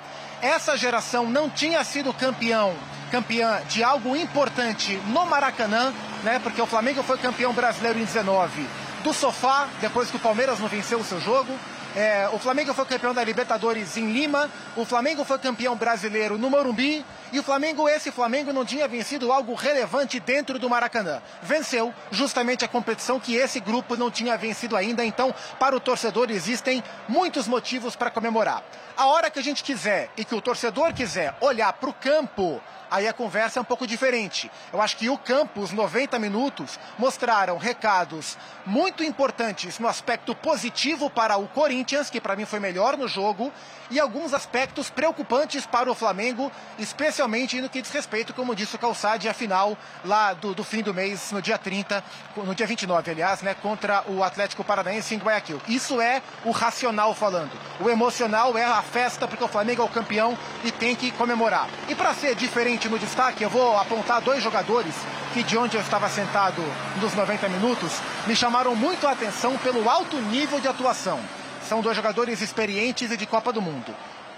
essa 0.46 0.78
geração 0.78 1.28
não 1.28 1.50
tinha 1.50 1.84
sido 1.84 2.14
campeão, 2.14 2.76
campeã 3.12 3.62
de 3.68 3.84
algo 3.84 4.16
importante 4.16 4.96
no 5.08 5.26
Maracanã, 5.26 5.92
né? 6.24 6.38
Porque 6.38 6.62
o 6.62 6.68
Flamengo 6.68 7.02
foi 7.02 7.18
campeão 7.18 7.52
brasileiro 7.52 7.98
em 7.98 8.06
19 8.06 8.68
do 9.04 9.12
sofá, 9.12 9.68
depois 9.82 10.12
que 10.12 10.18
o 10.18 10.20
Palmeiras 10.20 10.60
não 10.60 10.68
venceu 10.68 11.00
o 11.00 11.04
seu 11.04 11.20
jogo. 11.20 11.52
É, 11.96 12.30
o 12.32 12.38
Flamengo 12.38 12.74
foi 12.76 12.86
campeão 12.86 13.14
da 13.14 13.24
Libertadores 13.24 13.98
em 13.98 14.12
Lima, 14.12 14.50
o 14.76 14.86
Flamengo 14.86 15.24
foi 15.24 15.40
campeão 15.40 15.76
brasileiro 15.76 16.38
no 16.38 16.50
Morumbi 16.50 17.04
e 17.32 17.40
o 17.40 17.44
Flamengo, 17.44 17.90
esse 17.90 18.12
Flamengo, 18.12 18.54
não 18.54 18.66
tinha 18.66 18.88
vencido 18.88 19.32
algo 19.32 19.54
relevante 19.54 20.20
dentro 20.20 20.60
do 20.60 20.70
Maracanã. 20.70 21.22
Venceu 21.42 21.94
justamente 22.12 22.64
a 22.64 22.68
competição 22.68 23.20
que 23.20 23.36
esse 23.36 23.60
grupo 23.60 23.96
não 23.96 24.12
tinha 24.12 24.38
vencido 24.38 24.76
ainda. 24.76 25.04
Então, 25.04 25.34
para 25.60 25.76
o 25.76 25.80
torcedor, 25.80 26.30
existem 26.30 26.84
muitos 27.08 27.48
motivos 27.48 27.96
para 27.96 28.12
comemorar. 28.12 28.64
A 28.96 29.08
hora 29.08 29.30
que 29.30 29.40
a 29.40 29.44
gente 29.44 29.64
quiser 29.64 30.10
e 30.16 30.24
que 30.24 30.36
o 30.36 30.42
torcedor 30.42 30.94
quiser 30.94 31.36
olhar 31.42 31.74
para 31.74 31.90
o 31.90 31.94
campo 31.94 32.62
aí 32.90 33.08
a 33.08 33.14
conversa 33.14 33.60
é 33.60 33.62
um 33.62 33.66
pouco 33.66 33.86
diferente. 33.86 34.50
Eu 34.72 34.82
acho 34.82 34.98
que 34.98 35.10
o 35.10 35.18
campo, 35.18 35.62
os 35.62 35.72
90 35.72 36.18
minutos, 36.20 36.80
mostraram 36.98 37.58
recados 37.58 38.38
muito 38.66 39.04
importantes 39.04 39.80
no 39.80 39.88
aspecto 39.88 40.36
positivo 40.36 41.10
para 41.10 41.38
o 41.38 41.48
Corinthians, 41.48 42.10
que 42.10 42.22
para 42.22 42.36
mim 42.36 42.46
foi 42.46 42.60
melhor 42.60 42.98
no 42.98 43.08
jogo, 43.08 43.52
e 43.90 44.00
alguns 44.00 44.34
aspectos 44.34 44.90
preocupantes 44.90 45.66
para 45.66 45.92
o 45.92 45.96
Flamengo, 45.96 46.52
especialmente 46.78 47.62
no 47.62 47.70
que 47.70 47.82
diz 47.82 47.92
respeito, 47.92 48.34
como 48.34 48.56
disse 48.56 48.76
o 48.76 48.80
Calçade, 48.80 49.30
a 49.30 49.34
final 49.34 49.78
lá 50.04 50.34
do, 50.34 50.54
do, 50.54 50.64
fim 50.64 50.82
do 50.82 50.94
mês, 50.94 51.32
no 51.32 51.42
dia 51.42 51.58
30, 51.58 52.04
no 52.38 52.56
dia 52.56 52.66
29, 52.66 53.12
aliás, 53.12 53.42
né, 53.42 53.54
contra 53.54 54.04
o 54.08 54.24
Atlético 54.24 54.64
Paranaense 54.64 55.16
em 55.16 55.20
Guayaquil. 55.20 55.62
Isso 55.68 56.02
é 56.02 56.22
o 56.44 56.52
racional 56.52 57.14
falando. 57.14 57.52
O 57.80 57.90
emocional 57.90 58.58
é 58.58 58.64
a 58.64 58.82
festa, 58.82 59.28
porque 59.28 59.44
o 59.44 59.48
Flamengo 59.48 59.82
é 59.82 59.86
o 59.86 59.90
campeão 59.90 60.38
e 60.64 60.72
tem 60.72 60.96
que 60.96 61.12
comemorar. 61.12 61.68
E 61.88 61.96
para 61.96 62.14
ser 62.14 62.36
diferente 62.36 62.90
no 62.90 63.00
destaque, 63.00 63.44
eu 63.44 63.50
vou 63.50 63.78
apontar 63.78 64.22
dois 64.22 64.44
jogadores 64.44 64.96
que 65.34 65.44
de 65.44 65.58
onde 65.58 65.76
eu 65.76 65.82
estava 65.82 66.08
sentado 66.08 66.64
nos 67.02 67.14
90 67.14 67.50
minutos, 67.50 67.92
me 68.26 68.34
chamaram 68.34 68.74
muito 68.74 69.06
a 69.06 69.12
atenção 69.12 69.58
pelo 69.58 69.90
alto 69.90 70.16
nível 70.16 70.62
de 70.62 70.68
atuação. 70.70 71.20
São 71.68 71.82
dois 71.82 71.96
jogadores 71.96 72.42
experientes 72.42 73.10
e 73.10 73.18
de 73.18 73.26
Copa 73.26 73.52
do 73.52 73.60
Mundo. 73.60 73.94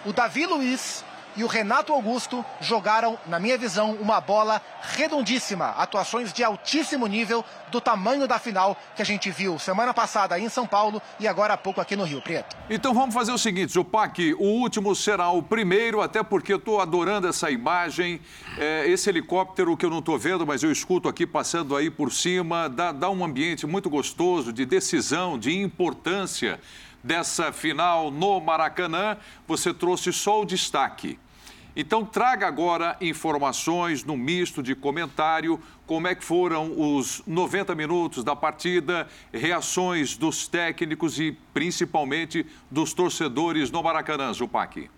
O 0.06 0.14
Davi 0.14 0.46
Luiz 0.46 1.04
e 1.36 1.44
o 1.44 1.48
Renato 1.48 1.92
Augusto 1.92 2.44
jogaram, 2.62 3.20
na 3.28 3.38
minha 3.38 3.58
visão, 3.58 3.98
uma 4.00 4.20
bola 4.22 4.62
redondíssima. 4.82 5.68
Atuações 5.72 6.32
de 6.32 6.42
altíssimo 6.42 7.06
nível, 7.06 7.44
do 7.70 7.82
tamanho 7.82 8.28
da 8.28 8.40
final 8.40 8.78
que 8.96 9.02
a 9.02 9.06
gente 9.06 9.30
viu 9.30 9.60
semana 9.60 9.94
passada 9.94 10.40
em 10.40 10.48
São 10.48 10.66
Paulo 10.66 11.02
e 11.20 11.28
agora 11.28 11.54
há 11.54 11.58
pouco 11.58 11.82
aqui 11.82 11.98
no 11.98 12.06
Rio 12.06 12.22
Preto. 12.22 12.56
Então 12.70 12.94
vamos 12.94 13.14
fazer 13.14 13.34
o 13.34 13.38
seguinte, 13.38 13.74
Zupac, 13.74 14.34
o 14.36 14.46
último 14.46 14.96
será 14.96 15.30
o 15.30 15.44
primeiro, 15.44 16.02
até 16.02 16.24
porque 16.24 16.54
eu 16.54 16.58
estou 16.58 16.80
adorando 16.80 17.28
essa 17.28 17.52
imagem, 17.52 18.22
é, 18.58 18.90
esse 18.90 19.10
helicóptero 19.10 19.76
que 19.76 19.86
eu 19.86 19.90
não 19.90 20.00
estou 20.00 20.18
vendo, 20.18 20.48
mas 20.48 20.64
eu 20.64 20.72
escuto 20.72 21.10
aqui 21.10 21.28
passando 21.28 21.76
aí 21.76 21.92
por 21.92 22.12
cima, 22.12 22.70
dá, 22.70 22.94
dá 22.94 23.10
um 23.10 23.24
ambiente 23.24 23.68
muito 23.68 23.90
gostoso 23.90 24.54
de 24.54 24.66
decisão, 24.66 25.38
de 25.38 25.56
importância 25.56 26.60
dessa 27.04 27.52
final 27.52 28.12
no 28.12 28.40
Maracanã. 28.40 29.18
Você 29.48 29.74
trouxe 29.74 30.12
só 30.12 30.42
o 30.42 30.46
destaque. 30.46 31.20
Então 31.80 32.04
traga 32.04 32.48
agora 32.48 32.98
informações 33.00 34.04
no 34.04 34.18
misto 34.18 34.64
de 34.64 34.74
comentário, 34.74 35.62
como 35.86 36.08
é 36.08 36.16
que 36.16 36.24
foram 36.24 36.74
os 36.76 37.22
90 37.28 37.76
minutos 37.76 38.24
da 38.24 38.36
partida, 38.36 39.08
reações 39.32 40.18
dos 40.18 40.48
técnicos 40.48 41.20
e 41.20 41.38
principalmente 41.54 42.44
dos 42.72 42.94
torcedores 42.94 43.70
no 43.70 43.84
Maracanã, 43.84 44.34
Zupac. 44.34 44.90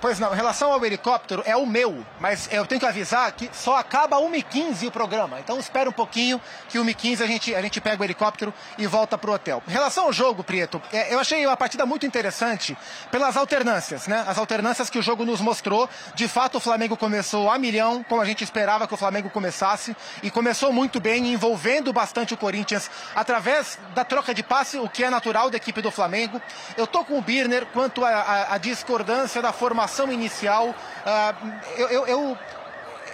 Pois 0.00 0.18
não, 0.18 0.32
em 0.32 0.36
relação 0.36 0.72
ao 0.72 0.82
helicóptero, 0.82 1.42
é 1.44 1.54
o 1.54 1.66
meu, 1.66 2.02
mas 2.18 2.48
eu 2.50 2.64
tenho 2.64 2.80
que 2.80 2.86
avisar 2.86 3.30
que 3.32 3.50
só 3.52 3.76
acaba 3.76 4.16
1h15 4.16 4.88
o 4.88 4.90
programa. 4.90 5.38
Então 5.40 5.58
espera 5.58 5.90
um 5.90 5.92
pouquinho 5.92 6.40
que 6.70 6.78
1h15 6.78 7.20
a 7.20 7.26
gente, 7.26 7.54
a 7.54 7.60
gente 7.60 7.82
pega 7.82 8.00
o 8.00 8.04
helicóptero 8.04 8.54
e 8.78 8.86
volta 8.86 9.18
pro 9.18 9.32
hotel. 9.32 9.62
Em 9.68 9.70
relação 9.70 10.04
ao 10.04 10.12
jogo, 10.12 10.42
Prieto, 10.42 10.80
é, 10.90 11.12
eu 11.12 11.20
achei 11.20 11.44
uma 11.46 11.56
partida 11.56 11.84
muito 11.84 12.06
interessante 12.06 12.74
pelas 13.10 13.36
alternâncias, 13.36 14.06
né? 14.06 14.24
As 14.26 14.38
alternâncias 14.38 14.88
que 14.88 14.98
o 14.98 15.02
jogo 15.02 15.26
nos 15.26 15.42
mostrou. 15.42 15.86
De 16.14 16.26
fato, 16.26 16.56
o 16.56 16.60
Flamengo 16.60 16.96
começou 16.96 17.50
a 17.50 17.58
milhão, 17.58 18.02
como 18.02 18.22
a 18.22 18.24
gente 18.24 18.42
esperava 18.42 18.88
que 18.88 18.94
o 18.94 18.96
Flamengo 18.96 19.28
começasse, 19.28 19.94
e 20.22 20.30
começou 20.30 20.72
muito 20.72 20.98
bem, 20.98 21.30
envolvendo 21.30 21.92
bastante 21.92 22.32
o 22.32 22.38
Corinthians 22.38 22.90
através 23.14 23.78
da 23.94 24.02
troca 24.02 24.32
de 24.32 24.42
passe, 24.42 24.78
o 24.78 24.88
que 24.88 25.04
é 25.04 25.10
natural 25.10 25.50
da 25.50 25.58
equipe 25.58 25.82
do 25.82 25.90
Flamengo. 25.90 26.40
Eu 26.74 26.86
tô 26.86 27.04
com 27.04 27.18
o 27.18 27.20
Birner 27.20 27.66
quanto 27.66 28.02
à 28.02 28.56
discordância 28.56 29.42
da 29.42 29.52
formação 29.52 29.89
formação 29.90 30.12
inicial, 30.12 30.68
uh, 30.68 31.50
eu, 31.76 31.88
eu, 31.88 32.06
eu, 32.06 32.38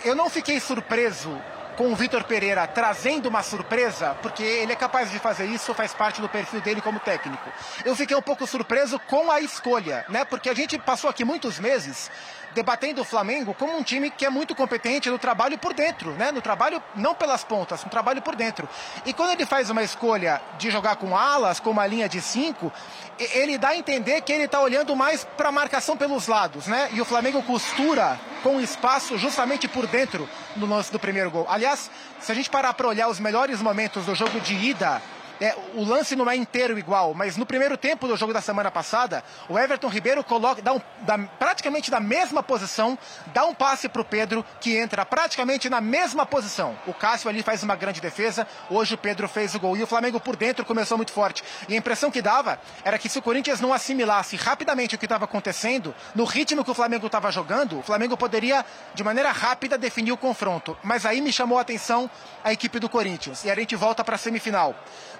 eu 0.05 0.15
não 0.15 0.29
fiquei 0.29 0.61
surpreso 0.61 1.41
com 1.77 1.93
o 1.93 1.97
Vitor 1.97 2.25
Pereira 2.25 2.67
trazendo 2.67 3.29
uma 3.29 3.43
surpresa, 3.43 4.17
porque 4.23 4.43
ele 4.43 4.73
é 4.73 4.77
capaz 4.77 5.11
de 5.11 5.19
fazer 5.19 5.47
isso, 5.47 5.75
faz 5.75 5.93
parte 5.93 6.21
do 6.21 6.29
perfil 6.29 6.61
dele 6.61 6.81
como 6.81 7.01
técnico. 7.01 7.51
Eu 7.85 7.95
fiquei 7.95 8.17
um 8.17 8.23
pouco 8.23 8.47
surpreso 8.47 8.99
com 9.01 9.31
a 9.31 9.41
escolha, 9.41 10.05
né? 10.09 10.25
Porque 10.25 10.49
a 10.49 10.55
gente 10.55 10.79
passou 10.79 11.11
aqui 11.11 11.25
muitos 11.25 11.59
meses 11.59 12.11
debatendo 12.57 13.03
o 13.03 13.05
Flamengo 13.05 13.53
como 13.53 13.77
um 13.77 13.83
time 13.83 14.09
que 14.09 14.25
é 14.25 14.31
muito 14.31 14.55
competente 14.55 15.11
no 15.11 15.19
trabalho 15.19 15.59
por 15.59 15.75
dentro, 15.75 16.13
né? 16.13 16.33
No 16.33 16.41
trabalho 16.41 16.83
não 16.95 17.15
pelas 17.15 17.45
pontas, 17.45 17.85
no 17.85 17.91
trabalho 17.91 18.23
por 18.23 18.35
dentro. 18.35 18.67
E 19.05 19.13
quando 19.13 19.33
ele 19.33 19.45
faz 19.45 19.69
uma 19.69 19.83
escolha 19.83 20.41
de 20.59 20.71
jogar 20.71 20.97
com 20.97 21.15
alas, 21.15 21.61
com 21.61 21.69
uma 21.71 21.87
linha 21.87 22.09
de 22.09 22.19
cinco, 22.23 22.73
ele 23.19 23.59
dá 23.59 23.69
a 23.69 23.77
entender 23.77 24.23
que 24.23 24.33
ele 24.33 24.45
está 24.45 24.59
olhando 24.59 24.97
mais 24.97 25.23
para 25.37 25.51
a 25.51 25.53
marcação 25.53 25.99
pelos 25.99 26.29
lados, 26.29 26.67
né? 26.67 26.89
E 26.95 27.01
o 27.01 27.05
Flamengo 27.05 27.43
costura 27.43 28.19
com 28.43 28.59
espaço 28.59 29.19
justamente 29.19 29.69
por 29.69 29.87
dentro 29.87 30.27
no 30.57 30.65
lance 30.65 30.91
do 30.91 30.99
primeiro 30.99 31.31
gol. 31.31 31.47
Aliás, 31.51 31.91
se 32.21 32.33
a 32.33 32.35
gente 32.35 32.49
parar 32.49 32.73
para 32.73 32.89
olhar 32.89 33.09
os 33.09 33.21
melhores 33.21 33.61
momentos 33.61 34.07
do 34.07 34.15
jogo 34.15 34.41
de 34.41 34.55
ida 34.55 35.03
é, 35.41 35.55
o 35.75 35.85
lance 35.85 36.17
não 36.17 36.31
é 36.31 36.37
inteiro 36.37 36.79
igual, 36.79 37.15
mas 37.15 37.37
no 37.37 37.45
primeiro 37.45 37.77
tempo 37.77 38.09
do 38.09 38.17
jogo 38.17 38.33
da 38.33 38.41
semana 38.41 38.71
passada, 38.71 39.23
o 39.49 39.59
Everton 39.59 39.89
Ribeiro 39.89 40.25
coloca, 40.25 40.63
dá, 40.63 40.73
um, 40.73 40.81
dá 41.01 41.19
praticamente 41.39 41.91
na 41.91 42.01
mesma 42.01 42.43
posição, 42.43 42.99
dá 43.35 43.45
um 43.45 43.55
passe 43.55 43.89
para 43.89 44.03
o 44.03 44.05
Pedro, 44.05 44.45
que 44.61 44.77
entra 44.77 45.05
praticamente 45.05 45.69
na 45.69 45.81
mesma 45.81 46.25
posição. 46.25 46.77
O 46.87 46.95
Cássio 46.95 47.29
ali 47.29 47.43
faz 47.43 47.63
uma 47.63 47.77
grande 47.77 48.01
defesa, 48.01 48.47
hoje 48.71 48.95
o 48.95 48.99
Pedro 48.99 49.29
fez 49.29 49.55
o 49.55 49.61
gol. 49.61 49.77
E 49.77 49.83
o 49.83 49.87
Flamengo 49.87 50.19
por 50.19 50.37
dentro 50.37 50.65
começou 50.65 50.97
muito 50.97 51.13
forte. 51.13 51.43
E 51.69 51.75
a 51.75 51.77
impressão 51.77 52.11
que 52.11 52.23
dava 52.23 52.59
era 52.85 52.99
que 52.99 53.09
se 53.09 53.19
o 53.19 53.23
Corinthians 53.23 53.61
não 53.61 53.73
assimilasse 53.73 54.37
rapidamente 54.37 54.95
o 54.95 54.99
que 54.99 55.05
estava 55.05 55.25
acontecendo, 55.25 55.95
no 56.15 56.25
ritmo 56.25 56.65
que 56.65 56.71
o 56.71 56.75
Flamengo 56.75 57.07
estava 57.07 57.31
jogando, 57.31 57.79
o 57.79 57.83
Flamengo 57.83 58.17
poderia, 58.17 58.65
de 58.95 59.05
maneira 59.05 59.33
rápida, 59.33 59.77
definir 59.77 60.13
o 60.13 60.17
confronto. 60.17 60.77
Mas 60.83 61.05
aí 61.05 61.21
me 61.21 61.33
chamou 61.33 61.59
a 61.59 61.61
atenção 61.61 62.11
a 62.43 62.53
equipe 62.53 62.79
do 62.79 62.89
Corinthians. 62.89 63.45
E 63.45 63.51
a 63.51 63.55
gente 63.55 63.77
volta 63.77 64.03
para 64.03 64.15
a 64.15 64.19
semifinal. 64.19 64.75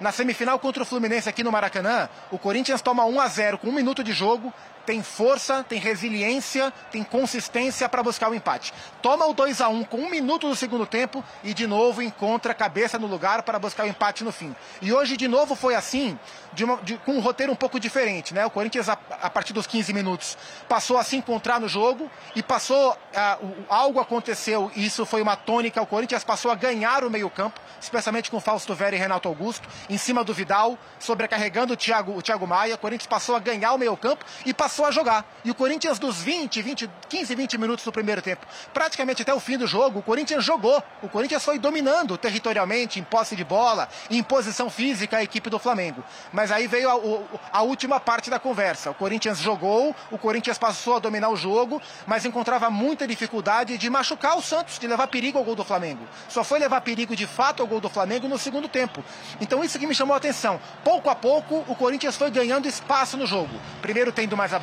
Na 0.07 0.13
semifinal 0.13 0.57
contra 0.61 0.85
o 0.85 0.87
Fluminense 0.87 1.29
aqui 1.29 1.43
no 1.43 1.51
Maracanã, 1.51 2.09
o 2.31 2.39
Corinthians 2.39 2.81
toma 2.81 3.05
1 3.05 3.21
a 3.21 3.27
0 3.27 3.59
com 3.59 3.71
um 3.71 3.73
minuto 3.73 4.05
de 4.05 4.13
jogo, 4.13 4.55
tem 4.87 5.03
força, 5.03 5.65
tem 5.69 5.79
resiliência, 5.79 6.73
tem 6.91 7.03
consistência 7.03 7.89
para 7.89 8.03
buscar 8.03 8.31
o 8.31 8.35
empate. 8.35 8.73
Toma 9.03 9.27
o 9.27 9.35
2 9.35 9.61
a 9.61 9.69
1 9.69 9.85
com 9.85 9.99
um 9.99 10.09
minuto 10.09 10.49
do 10.49 10.55
segundo 10.55 10.87
tempo 10.87 11.23
e 11.43 11.53
de 11.53 11.67
novo 11.67 12.01
encontra 12.01 12.53
a 12.53 12.55
cabeça 12.55 12.99
no 12.99 13.07
lugar 13.07 13.43
para 13.43 13.59
buscar 13.59 13.85
o 13.85 13.89
empate 13.89 14.23
no 14.23 14.31
fim. 14.31 14.55
E 14.81 14.93
hoje 14.93 15.17
de 15.17 15.27
novo 15.27 15.57
foi 15.57 15.75
assim, 15.75 16.19
de 16.53 16.65
uma, 16.65 16.77
de, 16.79 16.97
com 16.99 17.13
um 17.13 17.21
roteiro 17.21 17.53
um 17.53 17.57
pouco 17.57 17.81
diferente, 17.81 18.33
né? 18.33 18.47
O 18.47 18.51
Corinthians 18.51 18.89
a, 18.89 18.97
a, 19.21 19.29
partir 19.29 19.53
dos 19.53 19.67
15 19.67 19.93
minutos 19.93 20.39
passou 20.69 20.97
a 20.97 21.03
se 21.03 21.17
encontrar 21.17 21.61
no 21.61 21.69
jogo 21.69 22.11
e 22.35 22.43
passou 22.43 22.97
a, 23.15 23.39
o, 23.43 23.65
algo 23.69 24.01
aconteceu 24.01 24.71
e 24.77 24.87
isso 24.87 25.05
foi 25.05 25.21
uma 25.21 25.37
tônica. 25.37 25.83
O 25.83 25.87
Corinthians 25.87 26.23
passou 26.23 26.51
a 26.51 26.55
ganhar 26.55 27.05
o 27.05 27.11
meio 27.11 27.29
campo, 27.29 27.61
especialmente 27.81 28.31
com 28.31 28.41
Fausto 28.41 28.75
Vera 28.75 28.95
e 28.95 28.99
Renato 28.99 29.29
Augusto, 29.29 29.69
em 29.91 29.99
cima 29.99 30.23
do 30.23 30.33
Vidal, 30.33 30.79
sobrecarregando 30.99 31.73
o 31.73 31.77
Thiago, 31.77 32.17
o 32.17 32.23
Thiago 32.23 32.47
Maia. 32.47 32.77
O 32.77 32.79
Corinthians 32.79 33.09
passou 33.09 33.35
a 33.35 33.41
ganhar 33.41 33.73
o 33.73 33.79
meio 33.79 33.97
campo 33.97 34.25
e 34.45 34.55
passou 34.55 34.76
passou 34.77 34.85
a 34.85 34.91
jogar. 34.91 35.25
E 35.43 35.51
o 35.51 35.55
Corinthians, 35.55 35.99
dos 35.99 36.21
20, 36.21 36.61
20, 36.61 36.91
15, 37.09 37.35
20 37.35 37.59
minutos 37.59 37.85
do 37.85 37.91
primeiro 37.91 38.21
tempo, 38.21 38.47
praticamente 38.75 39.23
até 39.23 39.33
o 39.33 39.41
fim 39.41 39.57
do 39.57 39.67
jogo, 39.67 40.01
o 40.01 40.03
Corinthians 40.03 40.45
jogou. 40.45 40.83
O 41.03 41.09
Corinthians 41.09 41.43
foi 41.43 41.59
dominando 41.59 42.19
territorialmente, 42.19 43.01
em 43.01 43.03
posse 43.03 43.35
de 43.35 43.43
bola, 43.43 43.89
em 44.11 44.23
posição 44.23 44.69
física, 44.69 45.17
a 45.17 45.23
equipe 45.23 45.49
do 45.49 45.59
Flamengo. 45.59 46.05
Mas 46.31 46.53
aí 46.53 46.67
veio 46.67 46.91
a, 46.91 47.59
a 47.59 47.63
última 47.63 47.99
parte 47.99 48.29
da 48.29 48.39
conversa. 48.39 48.91
O 48.91 48.95
Corinthians 48.95 49.39
jogou, 49.39 49.97
o 50.11 50.19
Corinthians 50.19 50.59
passou 50.59 50.97
a 50.97 50.99
dominar 50.99 51.31
o 51.31 51.37
jogo, 51.37 51.81
mas 52.07 52.27
encontrava 52.27 52.69
muita 52.69 53.07
dificuldade 53.07 53.79
de 53.79 53.89
machucar 53.89 54.37
o 54.37 54.43
Santos, 54.43 54.79
de 54.79 54.87
levar 54.87 55.07
perigo 55.07 55.39
ao 55.39 55.45
gol 55.45 55.55
do 55.55 55.65
Flamengo. 55.65 56.07
Só 56.29 56.45
foi 56.45 56.59
levar 56.59 56.83
perigo 56.83 57.17
de 57.17 57.27
fato 57.27 57.63
ao 57.63 57.67
gol 57.67 57.81
do 57.81 57.89
Flamengo 57.89 58.29
no 58.29 58.37
segundo 58.37 58.69
tempo. 58.69 59.03
Então 59.41 59.65
isso 59.65 59.79
que 59.79 59.87
me 59.87 59.95
chamou 59.95 60.13
a 60.13 60.19
atenção. 60.19 60.61
Pouco 60.85 61.09
a 61.09 61.15
pouco, 61.15 61.65
o 61.67 61.75
Corinthians 61.75 62.17
foi 62.17 62.31
ganhando 62.31 62.69
espaço 62.69 63.17
no 63.17 63.27
jogo. 63.27 63.59
Primeiro 63.81 64.13
tendo 64.13 64.37
mais 64.37 64.53
a 64.53 64.59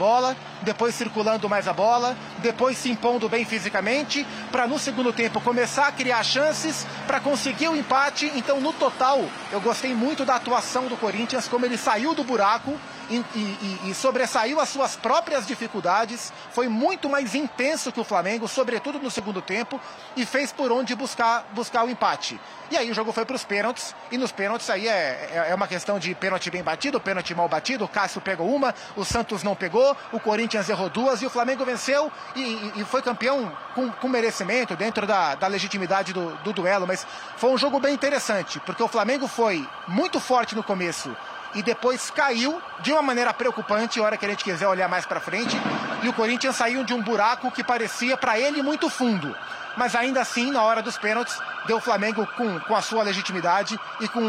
depois 0.61 0.95
circulando 0.95 1.47
mais 1.47 1.67
a 1.67 1.73
bola, 1.73 2.17
depois 2.39 2.77
se 2.77 2.89
impondo 2.89 3.29
bem 3.29 3.45
fisicamente, 3.45 4.25
para 4.51 4.67
no 4.67 4.77
segundo 4.77 5.13
tempo 5.13 5.39
começar 5.39 5.87
a 5.87 5.91
criar 5.91 6.23
chances 6.23 6.85
para 7.07 7.19
conseguir 7.19 7.69
o 7.69 7.75
empate. 7.75 8.31
Então, 8.35 8.59
no 8.59 8.73
total, 8.73 9.23
eu 9.51 9.61
gostei 9.61 9.93
muito 9.93 10.25
da 10.25 10.35
atuação 10.35 10.87
do 10.87 10.97
Corinthians, 10.97 11.47
como 11.47 11.65
ele 11.65 11.77
saiu 11.77 12.13
do 12.13 12.23
buraco 12.23 12.77
e, 13.35 13.39
e, 13.39 13.89
e, 13.89 13.93
sobressaiu 13.93 14.59
as 14.59 14.69
suas 14.69 14.95
próprias 14.95 15.45
dificuldades, 15.45 16.31
foi 16.51 16.67
muito 16.67 17.09
mais 17.09 17.35
intenso 17.35 17.91
que 17.91 17.99
o 17.99 18.03
Flamengo, 18.03 18.47
sobretudo 18.47 18.99
no 18.99 19.11
segundo 19.11 19.41
tempo, 19.41 19.79
e 20.15 20.25
fez 20.25 20.51
por 20.51 20.71
onde 20.71 20.95
buscar, 20.95 21.45
buscar 21.53 21.85
o 21.85 21.89
empate. 21.89 22.39
E 22.71 22.77
aí 22.77 22.89
o 22.89 22.93
jogo 22.93 23.11
foi 23.11 23.25
para 23.25 23.35
os 23.35 23.43
pênaltis, 23.43 23.93
e 24.11 24.17
nos 24.17 24.31
pênaltis 24.31 24.69
aí 24.69 24.87
é, 24.87 25.29
é, 25.31 25.51
é 25.51 25.55
uma 25.55 25.67
questão 25.67 25.99
de 25.99 26.15
pênalti 26.15 26.49
bem 26.49 26.63
batido, 26.63 26.99
pênalti 26.99 27.35
mal 27.35 27.47
batido, 27.47 27.85
o 27.85 27.87
Cássio 27.87 28.21
pegou 28.21 28.53
uma, 28.53 28.73
o 28.95 29.05
Santos 29.05 29.43
não 29.43 29.55
pegou, 29.55 29.95
o 30.11 30.19
Corinthians 30.19 30.69
errou 30.69 30.89
duas, 30.89 31.21
e 31.21 31.25
o 31.25 31.29
Flamengo 31.29 31.63
venceu 31.65 32.11
e, 32.35 32.71
e 32.77 32.85
foi 32.85 33.01
campeão 33.01 33.55
com, 33.75 33.91
com 33.91 34.07
merecimento, 34.07 34.75
dentro 34.75 35.05
da, 35.05 35.35
da 35.35 35.47
legitimidade 35.47 36.13
do, 36.13 36.35
do 36.37 36.53
duelo, 36.53 36.87
mas 36.87 37.05
foi 37.37 37.51
um 37.51 37.57
jogo 37.57 37.79
bem 37.79 37.93
interessante, 37.93 38.59
porque 38.61 38.81
o 38.81 38.87
Flamengo 38.87 39.27
foi 39.27 39.67
muito 39.87 40.19
forte 40.19 40.55
no 40.55 40.63
começo, 40.63 41.15
e 41.55 41.61
depois 41.61 42.09
caiu 42.09 42.61
de 42.79 42.91
uma 42.91 43.01
maneira 43.01 43.33
preocupante, 43.33 43.99
hora 43.99 44.17
que 44.17 44.25
a 44.25 44.29
gente 44.29 44.43
quiser 44.43 44.67
olhar 44.67 44.87
mais 44.87 45.05
para 45.05 45.19
frente. 45.19 45.55
E 46.01 46.09
o 46.09 46.13
Corinthians 46.13 46.55
saiu 46.55 46.83
de 46.83 46.93
um 46.93 47.01
buraco 47.01 47.51
que 47.51 47.63
parecia 47.63 48.17
para 48.17 48.39
ele 48.39 48.61
muito 48.61 48.89
fundo. 48.89 49.35
Mas 49.75 49.95
ainda 49.95 50.21
assim, 50.21 50.51
na 50.51 50.61
hora 50.63 50.81
dos 50.81 50.97
pênaltis, 50.97 51.39
deu 51.65 51.77
o 51.77 51.81
Flamengo 51.81 52.27
com, 52.37 52.59
com 52.61 52.75
a 52.75 52.81
sua 52.81 53.03
legitimidade 53.03 53.79
e 53.99 54.07
com 54.07 54.21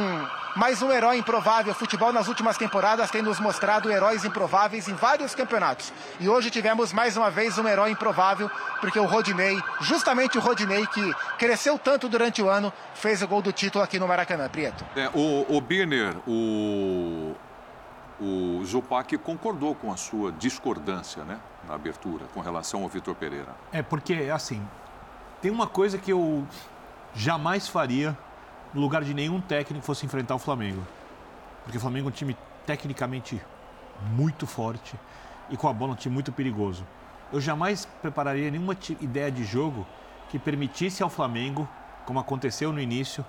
mais 0.57 0.81
um 0.83 0.93
herói 0.93 1.19
improvável. 1.19 1.73
O 1.73 1.75
futebol 1.75 2.13
nas 2.13 2.29
últimas 2.29 2.57
temporadas 2.57 3.11
tem 3.11 3.23
nos 3.23 3.41
mostrado 3.41 3.91
heróis 3.91 4.25
improváveis 4.25 4.89
em 4.89 4.95
vários 4.95 5.35
campeonatos. 5.35 5.93
E 6.21 6.29
hoje 6.29 6.51
tivemos 6.51 6.93
mais 6.93 7.17
uma 7.17 7.31
vez 7.31 7.59
um 7.59 7.67
herói 7.67 7.91
improvável, 7.91 8.51
porque 8.81 8.99
o 8.99 9.05
Rodinei, 9.05 9.61
justamente 9.81 10.39
o 10.39 10.41
Rodinei, 10.41 10.87
que 10.87 11.15
cresceu 11.39 11.79
tanto 11.79 12.09
durante 12.09 12.41
o 12.41 12.49
ano, 12.49 12.73
fez 12.95 13.23
o 13.23 13.29
gol 13.29 13.43
do 13.43 13.53
título 13.53 13.83
aqui 13.83 13.99
no 13.99 14.07
Maracanã, 14.07 14.49
Prieto. 14.49 14.85
É, 14.97 15.11
o, 15.13 15.45
o 15.49 15.61
Birner, 15.61 16.15
o, 16.27 17.35
o 18.21 18.65
Zupac 18.65 19.17
concordou 19.19 19.75
com 19.75 19.93
a 19.93 19.97
sua 19.97 20.31
discordância 20.33 21.25
né, 21.25 21.39
na 21.69 21.75
abertura 21.75 22.27
com 22.33 22.41
relação 22.41 22.83
ao 22.83 22.89
Vitor 22.89 23.15
Pereira. 23.15 23.55
É, 23.73 23.83
porque, 23.83 24.31
assim, 24.33 24.65
tem 25.45 25.51
uma 25.51 25.67
coisa 25.67 25.99
que 25.99 26.11
eu 26.11 26.47
jamais 27.15 27.69
faria 27.69 28.17
no 28.73 28.81
lugar 28.81 29.05
de 29.05 29.13
nenhum 29.13 29.43
técnico 29.43 29.85
fosse 29.85 30.07
enfrentar 30.07 30.35
o 30.35 30.39
Flamengo. 30.39 30.83
Porque 31.63 31.77
o 31.77 31.81
Flamengo 31.83 32.09
é 32.09 32.11
um 32.11 32.15
time 32.15 32.35
tecnicamente 32.65 33.39
muito 34.13 34.47
forte 34.47 34.99
e 35.51 35.57
com 35.59 35.69
a 35.69 35.73
bola 35.75 35.93
um 35.93 35.97
time 35.97 36.15
muito 36.15 36.33
perigoso. 36.33 36.87
Eu 37.31 37.43
jamais 37.43 37.85
prepararia 38.01 38.51
nenhuma 38.51 38.75
ideia 39.03 39.31
de 39.31 39.45
jogo 39.45 39.87
que 40.31 40.39
permitisse 40.39 41.03
ao 41.03 41.11
Flamengo, 41.11 41.69
como 42.07 42.19
aconteceu 42.19 42.73
no 42.73 42.81
início, 42.81 43.23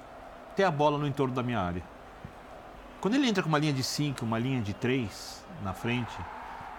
ter 0.56 0.64
a 0.64 0.72
bola 0.72 0.98
no 0.98 1.06
entorno 1.06 1.36
da 1.36 1.44
minha 1.44 1.60
área. 1.60 1.84
Quando 3.02 3.16
ele 3.16 3.28
entra 3.28 3.44
com 3.44 3.50
uma 3.50 3.60
linha 3.60 3.74
de 3.74 3.84
5, 3.84 4.24
uma 4.24 4.40
linha 4.40 4.62
de 4.62 4.74
3 4.74 5.46
na 5.62 5.74
frente, 5.74 6.16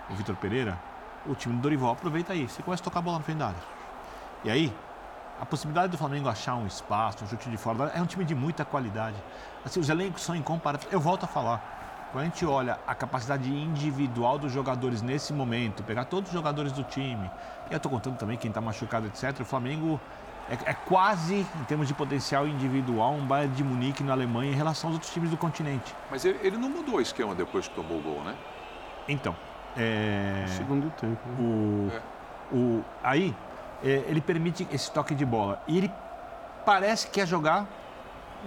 o 0.09 0.15
Vitor 0.15 0.35
Pereira, 0.37 0.81
o 1.27 1.35
time 1.35 1.55
do 1.57 1.61
Dorival 1.61 1.91
aproveita 1.91 2.35
isso 2.35 2.59
e 2.59 2.63
começa 2.63 2.83
a 2.83 2.85
tocar 2.85 3.01
a 3.01 3.03
bola 3.03 3.19
no 3.19 3.25
frente 3.25 3.37
da 3.37 3.49
área. 3.49 3.77
E 4.43 4.51
aí, 4.51 4.73
a 5.41 5.47
possibilidade 5.47 5.93
do 5.93 5.99
Flamengo 5.99 6.29
achar 6.29 6.55
um 6.55 6.67
espaço, 6.67 7.25
um 7.25 7.29
chute 7.29 7.51
de 7.51 7.57
fora, 7.57 7.93
é 7.95 8.01
um 8.01 8.07
time 8.07 8.25
de 8.25 8.35
muita 8.35 8.65
qualidade. 8.65 9.17
Assim, 9.65 9.81
os 9.81 9.89
elencos 9.89 10.23
são 10.23 10.35
incomparáveis. 10.35 10.91
Eu 10.93 11.01
volto 11.01 11.25
a 11.25 11.27
falar. 11.27 12.09
Quando 12.13 12.23
a 12.23 12.27
gente 12.27 12.47
olha 12.47 12.79
a 12.87 12.95
capacidade 12.95 13.53
individual 13.53 14.39
dos 14.39 14.53
jogadores 14.53 15.03
nesse 15.03 15.33
momento, 15.33 15.83
pegar 15.83 16.05
todos 16.05 16.31
os 16.31 16.35
jogadores 16.35 16.73
do 16.73 16.83
time, 16.85 17.31
e 17.69 17.75
eu 17.75 17.77
estou 17.77 17.91
contando 17.91 18.17
também 18.17 18.39
quem 18.39 18.49
está 18.49 18.61
machucado, 18.61 19.07
etc., 19.07 19.41
o 19.41 19.45
Flamengo 19.45 20.01
é, 20.49 20.71
é, 20.71 20.75
quase, 20.75 21.35
em 21.35 21.65
termos 21.65 21.89
de 21.89 21.95
potencial 21.95 22.47
individual, 22.47 23.13
um 23.13 23.27
Bayern 23.27 23.55
de 23.55 23.65
Munique 23.65 24.03
na 24.03 24.13
Alemanha 24.13 24.53
em 24.53 24.55
relação 24.55 24.89
aos 24.89 24.95
outros 24.95 25.13
times 25.13 25.31
do 25.31 25.37
continente. 25.37 25.95
Mas 26.11 26.25
ele, 26.25 26.39
ele 26.43 26.57
não 26.57 26.71
mudou 26.71 26.97
o 26.97 27.01
esquema 27.01 27.35
depois 27.35 27.67
que 27.67 27.75
tomou 27.75 27.99
o 27.99 28.03
gol, 28.03 28.23
né? 28.23 28.35
Então, 29.09 29.35
é... 29.77 30.45
Segundo 30.49 30.91
tempo. 30.93 31.29
Né? 31.29 31.35
O, 31.39 31.91
é. 31.93 32.01
o, 32.57 32.85
aí, 33.03 33.35
ele 33.83 34.21
permite 34.21 34.67
esse 34.71 34.91
toque 34.91 35.15
de 35.15 35.25
bola. 35.25 35.63
E 35.67 35.79
ele 35.79 35.93
parece 36.65 37.07
que 37.07 37.15
quer 37.15 37.27
jogar 37.27 37.67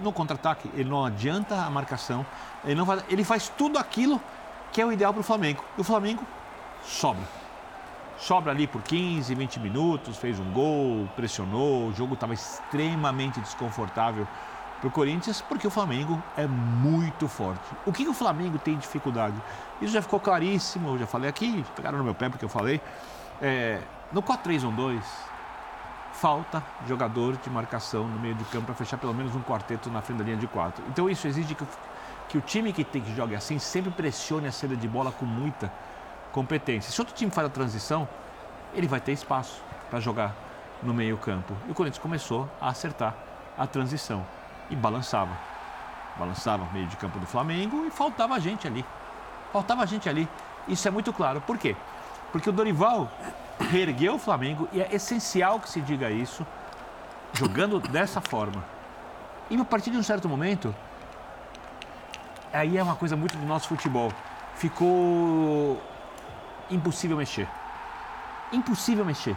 no 0.02 0.12
contra-ataque. 0.12 0.70
Ele 0.74 0.88
não 0.88 1.04
adianta 1.04 1.54
a 1.56 1.70
marcação. 1.70 2.24
Ele, 2.64 2.74
não 2.74 2.86
faz, 2.86 3.04
ele 3.08 3.24
faz 3.24 3.48
tudo 3.48 3.78
aquilo 3.78 4.20
que 4.72 4.80
é 4.80 4.86
o 4.86 4.92
ideal 4.92 5.12
para 5.12 5.20
o 5.20 5.24
Flamengo. 5.24 5.64
E 5.76 5.80
o 5.80 5.84
Flamengo 5.84 6.24
sobra. 6.82 7.24
Sobra 8.18 8.52
ali 8.52 8.66
por 8.66 8.82
15, 8.82 9.34
20 9.34 9.60
minutos, 9.60 10.18
fez 10.18 10.38
um 10.38 10.52
gol, 10.52 11.08
pressionou. 11.16 11.88
O 11.88 11.94
jogo 11.94 12.14
estava 12.14 12.34
extremamente 12.34 13.40
desconfortável 13.40 14.28
para 14.78 14.88
o 14.88 14.90
Corinthians, 14.90 15.42
porque 15.42 15.66
o 15.66 15.70
Flamengo 15.70 16.22
é 16.36 16.46
muito 16.46 17.28
forte. 17.28 17.64
O 17.86 17.92
que, 17.92 18.04
que 18.04 18.10
o 18.10 18.14
Flamengo 18.14 18.58
tem 18.58 18.76
dificuldade? 18.76 19.36
Isso 19.80 19.92
já 19.92 20.02
ficou 20.02 20.20
claríssimo, 20.20 20.90
eu 20.90 20.98
já 20.98 21.06
falei 21.06 21.28
aqui, 21.28 21.64
pegaram 21.76 21.98
no 21.98 22.04
meu 22.04 22.14
pé 22.14 22.28
porque 22.28 22.44
eu 22.44 22.48
falei. 22.48 22.80
É, 23.40 23.80
no 24.12 24.22
4-3-1-2, 24.22 25.00
falta 26.12 26.62
jogador 26.86 27.36
de 27.36 27.48
marcação 27.48 28.06
no 28.06 28.18
meio 28.18 28.34
de 28.34 28.44
campo 28.44 28.66
para 28.66 28.74
fechar 28.74 28.98
pelo 28.98 29.14
menos 29.14 29.34
um 29.34 29.40
quarteto 29.40 29.90
na 29.90 30.02
frente 30.02 30.18
da 30.18 30.24
linha 30.24 30.36
de 30.36 30.46
quatro. 30.46 30.84
Então 30.88 31.08
isso 31.08 31.26
exige 31.26 31.54
que, 31.54 31.64
que 32.28 32.36
o 32.36 32.40
time 32.40 32.72
que 32.72 32.84
tem 32.84 33.00
que 33.00 33.14
jogar 33.14 33.38
assim 33.38 33.58
sempre 33.58 33.90
pressione 33.90 34.46
a 34.46 34.52
saída 34.52 34.76
de 34.76 34.86
bola 34.86 35.10
com 35.10 35.24
muita 35.24 35.72
competência. 36.32 36.92
Se 36.92 37.00
outro 37.00 37.14
time 37.14 37.30
faz 37.30 37.46
a 37.46 37.50
transição, 37.50 38.06
ele 38.74 38.86
vai 38.86 39.00
ter 39.00 39.12
espaço 39.12 39.62
para 39.88 39.98
jogar 39.98 40.34
no 40.82 40.92
meio 40.92 41.16
campo. 41.16 41.54
E 41.66 41.70
o 41.70 41.74
Corinthians 41.74 42.02
começou 42.02 42.48
a 42.60 42.68
acertar 42.68 43.14
a 43.56 43.66
transição 43.66 44.24
e 44.68 44.76
balançava. 44.76 45.36
Balançava 46.18 46.66
meio 46.72 46.86
de 46.86 46.96
campo 46.96 47.18
do 47.18 47.26
Flamengo 47.26 47.86
e 47.86 47.90
faltava 47.90 48.38
gente 48.38 48.66
ali. 48.66 48.84
Faltava 49.52 49.86
gente 49.86 50.08
ali. 50.08 50.28
Isso 50.68 50.86
é 50.86 50.90
muito 50.90 51.12
claro. 51.12 51.40
Por 51.40 51.56
quê? 51.58 51.74
Porque 52.32 52.48
o 52.48 52.52
Dorival 52.52 53.10
reergueu 53.58 54.14
o 54.14 54.18
Flamengo 54.18 54.68
e 54.72 54.80
é 54.80 54.88
essencial 54.94 55.60
que 55.60 55.68
se 55.68 55.80
diga 55.80 56.10
isso, 56.10 56.46
jogando 57.32 57.78
dessa 57.88 58.20
forma. 58.20 58.64
E 59.50 59.60
a 59.60 59.64
partir 59.64 59.90
de 59.90 59.96
um 59.96 60.02
certo 60.02 60.28
momento, 60.28 60.74
aí 62.52 62.78
é 62.78 62.82
uma 62.82 62.94
coisa 62.94 63.16
muito 63.16 63.36
do 63.36 63.46
nosso 63.46 63.68
futebol. 63.68 64.12
Ficou 64.54 65.80
impossível 66.70 67.16
mexer. 67.16 67.48
Impossível 68.52 69.04
mexer. 69.04 69.36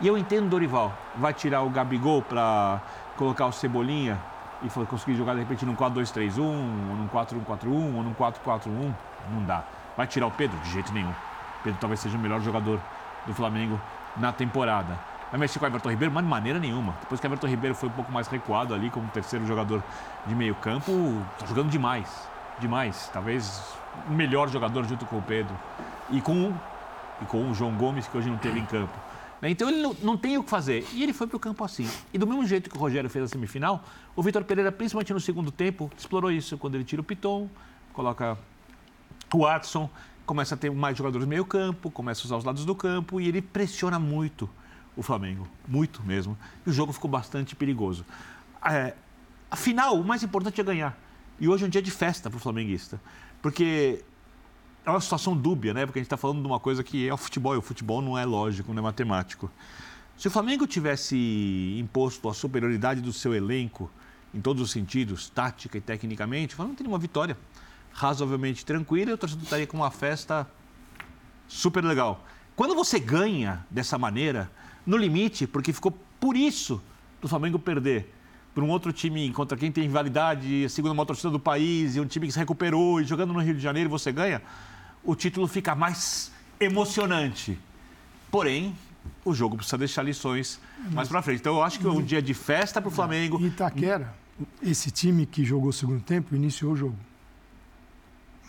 E 0.00 0.06
eu 0.06 0.16
entendo 0.16 0.46
o 0.46 0.48
Dorival. 0.48 0.92
Vai 1.16 1.34
tirar 1.34 1.62
o 1.62 1.70
Gabigol 1.70 2.22
para 2.22 2.80
colocar 3.16 3.46
o 3.46 3.52
Cebolinha 3.52 4.18
e 4.62 4.86
conseguir 4.86 5.14
jogar 5.14 5.34
de 5.34 5.40
repente 5.40 5.66
num 5.66 5.76
4-2-3-1, 5.76 6.38
ou 6.38 6.46
num 6.46 7.08
4-1-4-1, 7.08 7.96
ou 7.96 8.02
num 8.02 8.14
4-4-1. 8.14 8.94
Não 9.30 9.44
dá. 9.44 9.62
Vai 9.96 10.06
tirar 10.06 10.26
o 10.26 10.30
Pedro? 10.30 10.58
De 10.60 10.70
jeito 10.70 10.92
nenhum. 10.92 11.12
Pedro 11.64 11.80
talvez 11.80 11.98
seja 11.98 12.16
o 12.16 12.20
melhor 12.20 12.40
jogador 12.40 12.78
do 13.26 13.34
Flamengo 13.34 13.80
na 14.16 14.32
temporada. 14.32 14.98
Vai 15.30 15.40
mexer 15.40 15.58
com 15.58 15.64
o 15.64 15.68
Everton 15.68 15.90
Ribeiro? 15.90 16.14
Mas 16.14 16.22
de 16.22 16.30
maneira 16.30 16.58
nenhuma. 16.60 16.94
Depois 17.00 17.20
que 17.20 17.26
o 17.26 17.28
Everton 17.28 17.48
Ribeiro 17.48 17.74
foi 17.74 17.88
um 17.88 17.92
pouco 17.92 18.12
mais 18.12 18.28
recuado 18.28 18.72
ali 18.74 18.90
como 18.90 19.08
terceiro 19.08 19.44
jogador 19.46 19.82
de 20.26 20.34
meio 20.34 20.54
campo, 20.54 20.92
está 21.32 21.46
jogando 21.46 21.70
demais. 21.70 22.28
Demais. 22.60 23.10
Talvez 23.12 23.60
o 24.08 24.12
melhor 24.12 24.48
jogador 24.48 24.84
junto 24.84 25.04
com 25.06 25.18
o 25.18 25.22
Pedro. 25.22 25.52
E 26.10 26.20
com, 26.20 26.52
e 27.20 27.24
com 27.24 27.50
o 27.50 27.54
João 27.54 27.74
Gomes, 27.74 28.06
que 28.06 28.16
hoje 28.16 28.30
não 28.30 28.36
teve 28.36 28.60
em 28.60 28.66
campo. 28.66 28.96
Né? 29.40 29.50
Então 29.50 29.68
ele 29.68 29.82
não, 29.82 29.96
não, 30.02 30.16
tem 30.16 30.38
o 30.38 30.44
que 30.44 30.50
fazer. 30.50 30.86
E 30.92 31.02
ele 31.02 31.12
foi 31.12 31.26
para 31.26 31.36
o 31.36 31.40
campo 31.40 31.64
assim. 31.64 31.88
E 32.12 32.18
do 32.18 32.26
mesmo 32.26 32.46
jeito 32.46 32.70
que 32.70 32.76
o 32.76 32.78
Rogério 32.78 33.10
fez 33.10 33.24
a 33.24 33.28
semifinal, 33.28 33.82
o 34.14 34.22
Vitor 34.22 34.44
Pereira, 34.44 34.70
principalmente 34.70 35.12
no 35.12 35.20
segundo 35.20 35.50
tempo, 35.50 35.90
explorou 35.98 36.30
isso. 36.30 36.56
Quando 36.56 36.76
ele 36.76 36.84
tira 36.84 37.00
o 37.00 37.04
Piton, 37.04 37.48
coloca 37.92 38.38
o 39.32 39.38
Watson, 39.38 39.90
começa 40.26 40.54
a 40.54 40.58
ter 40.58 40.70
mais 40.70 40.96
jogadores 40.96 41.26
no 41.26 41.30
meio 41.30 41.44
campo, 41.44 41.90
começa 41.90 42.22
a 42.22 42.24
usar 42.26 42.36
os 42.36 42.44
lados 42.44 42.64
do 42.64 42.74
campo 42.74 43.20
e 43.20 43.28
ele 43.28 43.42
pressiona 43.42 43.98
muito 43.98 44.48
o 44.96 45.02
Flamengo, 45.02 45.46
muito 45.66 46.02
mesmo. 46.02 46.36
E 46.66 46.70
o 46.70 46.72
jogo 46.72 46.92
ficou 46.92 47.10
bastante 47.10 47.54
perigoso. 47.54 48.04
É, 48.64 48.94
afinal, 49.50 49.98
o 49.98 50.04
mais 50.04 50.22
importante 50.22 50.60
é 50.60 50.64
ganhar. 50.64 50.98
E 51.38 51.48
hoje 51.48 51.64
é 51.64 51.66
um 51.66 51.70
dia 51.70 51.82
de 51.82 51.90
festa 51.90 52.30
para 52.30 52.36
o 52.36 52.40
flamenguista, 52.40 53.00
porque 53.42 54.04
é 54.86 54.90
uma 54.90 55.00
situação 55.00 55.36
dúbia, 55.36 55.74
né? 55.74 55.84
Porque 55.84 55.98
a 55.98 56.02
gente 56.02 56.06
está 56.06 56.16
falando 56.16 56.40
de 56.40 56.46
uma 56.46 56.60
coisa 56.60 56.84
que 56.84 57.08
é 57.08 57.12
o 57.12 57.16
futebol, 57.16 57.54
e 57.54 57.58
o 57.58 57.62
futebol 57.62 58.00
não 58.00 58.16
é 58.16 58.24
lógico, 58.24 58.72
não 58.72 58.80
é 58.80 58.82
matemático. 58.82 59.50
Se 60.16 60.28
o 60.28 60.30
Flamengo 60.30 60.66
tivesse 60.66 61.76
imposto 61.78 62.28
a 62.28 62.34
superioridade 62.34 63.00
do 63.00 63.12
seu 63.12 63.34
elenco 63.34 63.90
em 64.32 64.40
todos 64.40 64.62
os 64.62 64.70
sentidos, 64.70 65.28
tática 65.28 65.76
e 65.76 65.80
tecnicamente, 65.80 66.54
o 66.54 66.56
Flamengo 66.56 66.76
teria 66.76 66.90
uma 66.90 66.98
vitória 66.98 67.36
razoavelmente 67.94 68.64
tranquila 68.64 69.12
e 69.12 69.14
o 69.14 69.18
torcedor 69.18 69.44
estaria 69.44 69.66
com 69.66 69.76
uma 69.76 69.90
festa 69.90 70.46
super 71.48 71.82
legal. 71.84 72.24
Quando 72.56 72.74
você 72.74 72.98
ganha 72.98 73.64
dessa 73.70 73.96
maneira, 73.96 74.50
no 74.84 74.96
limite, 74.96 75.46
porque 75.46 75.72
ficou 75.72 75.96
por 76.20 76.36
isso 76.36 76.82
do 77.22 77.28
Flamengo 77.28 77.58
perder 77.58 78.12
para 78.54 78.62
um 78.62 78.68
outro 78.68 78.92
time 78.92 79.30
contra 79.32 79.56
quem 79.56 79.72
tem 79.72 79.84
rivalidade, 79.84 80.64
a 80.64 80.68
segunda 80.68 80.94
maior 80.94 81.06
torcida 81.06 81.30
do 81.30 81.40
país, 81.40 81.96
e 81.96 82.00
um 82.00 82.06
time 82.06 82.26
que 82.26 82.32
se 82.32 82.38
recuperou 82.38 83.00
e 83.00 83.04
jogando 83.04 83.32
no 83.32 83.40
Rio 83.40 83.54
de 83.54 83.60
Janeiro 83.60 83.90
você 83.90 84.12
ganha, 84.12 84.42
o 85.02 85.14
título 85.16 85.48
fica 85.48 85.74
mais 85.74 86.30
emocionante. 86.60 87.58
Porém, 88.30 88.76
o 89.24 89.34
jogo 89.34 89.56
precisa 89.56 89.78
deixar 89.78 90.02
lições 90.02 90.60
mais 90.92 91.08
para 91.08 91.22
frente. 91.22 91.40
Então 91.40 91.56
eu 91.56 91.62
acho 91.62 91.78
que 91.78 91.86
é 91.86 91.90
um 91.90 92.02
dia 92.02 92.22
de 92.22 92.34
festa 92.34 92.80
para 92.80 92.88
o 92.88 92.90
Flamengo. 92.92 93.44
Itaquera, 93.44 94.14
esse 94.62 94.90
time 94.90 95.26
que 95.26 95.44
jogou 95.44 95.70
o 95.70 95.72
segundo 95.72 96.00
tempo, 96.00 96.34
iniciou 96.34 96.72
o 96.72 96.76
jogo. 96.76 96.96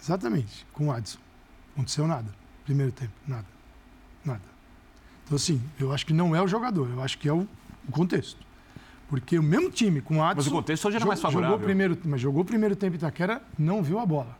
Exatamente, 0.06 0.68
com 0.72 0.90
o 0.90 0.92
Adson. 0.92 1.18
Aconteceu 1.74 2.08
nada. 2.08 2.32
Primeiro 2.64 2.92
tempo, 2.92 3.12
nada. 3.28 3.48
Nada. 4.24 4.42
Então, 5.26 5.36
assim, 5.36 5.60
eu 5.80 5.92
acho 5.92 6.06
que 6.06 6.14
não 6.14 6.36
é 6.36 6.42
o 6.42 6.48
jogador, 6.48 6.88
eu 6.92 7.02
acho 7.02 7.18
que 7.18 7.28
é 7.28 7.34
o, 7.34 7.48
o 7.88 7.92
contexto. 7.92 8.46
Porque 9.10 9.40
o 9.40 9.44
mesmo 9.44 9.72
time 9.72 10.02
com 10.02 10.18
o 10.18 10.24
Adson... 10.24 10.38
Mas 10.38 10.48
o 10.48 10.52
contexto 10.52 10.88
hoje 10.88 10.98
era 10.98 11.06
mais 11.06 11.20
favorável. 11.20 11.54
Jogou 11.54 11.66
primeiro, 11.66 11.98
mas 12.06 12.22
jogou 12.22 12.44
o 12.44 12.46
primeiro 12.46 12.76
tempo 12.76 12.94
em 12.94 12.98
Itaquera, 12.98 13.42
não 13.58 13.82
viu 13.82 14.00
a 14.00 14.06
bola. 14.06 14.38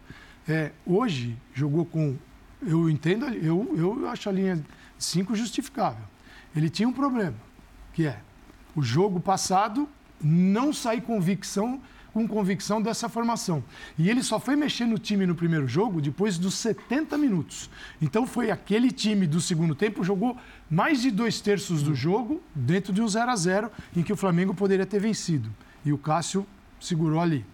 É, 0.48 0.72
hoje, 0.86 1.36
jogou 1.52 1.84
com... 1.84 2.16
Eu 2.62 2.88
entendo, 2.88 3.26
eu, 3.26 3.74
eu 3.76 4.08
acho 4.08 4.30
a 4.30 4.32
linha 4.32 4.64
5 5.00 5.36
justificável. 5.36 6.06
Ele 6.56 6.70
tinha 6.70 6.88
um 6.88 6.94
problema, 6.94 7.36
que 7.92 8.06
é 8.06 8.20
o 8.76 8.84
jogo 8.84 9.20
passado 9.20 9.90
não 10.22 10.72
sair 10.72 11.02
convicção 11.02 11.82
com 12.16 12.26
convicção 12.26 12.82
dessa 12.82 13.10
formação. 13.10 13.62
E 14.00 14.10
ele 14.10 14.24
só 14.24 14.40
foi 14.40 14.56
mexer 14.56 14.86
no 14.86 14.98
time 14.98 15.26
no 15.26 15.36
primeiro 15.36 15.68
jogo 15.68 16.00
depois 16.00 16.38
dos 16.38 16.54
70 16.54 17.18
minutos. 17.18 17.70
Então 18.02 18.26
foi 18.26 18.50
aquele 18.50 18.90
time 18.90 19.28
do 19.28 19.42
segundo 19.42 19.76
tempo 19.76 20.02
jogou 20.02 20.38
mais 20.72 21.02
de 21.02 21.12
dois 21.12 21.42
terços 21.42 21.84
do 21.84 21.94
jogo 21.94 22.42
dentro 22.56 22.94
de 22.94 23.02
um 23.02 23.08
0 23.08 23.30
a 23.30 23.36
0 23.36 23.70
em 23.94 24.02
que 24.02 24.14
o 24.14 24.16
Flamengo 24.16 24.54
poderia 24.54 24.86
ter 24.86 24.98
vencido. 24.98 25.54
E 25.84 25.92
o 25.92 25.98
Cássio 25.98 26.48
segurou 26.80 27.20
ali. 27.20 27.46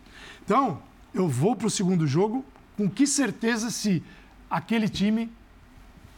Então, 0.45 0.79
eu 1.11 1.27
vou 1.27 1.55
para 1.55 1.65
o 1.65 1.71
segundo 1.71 2.05
jogo 2.05 2.45
com 2.77 2.87
que 2.87 3.07
certeza 3.07 3.71
se 3.71 4.03
aquele 4.47 4.87
time 4.87 5.31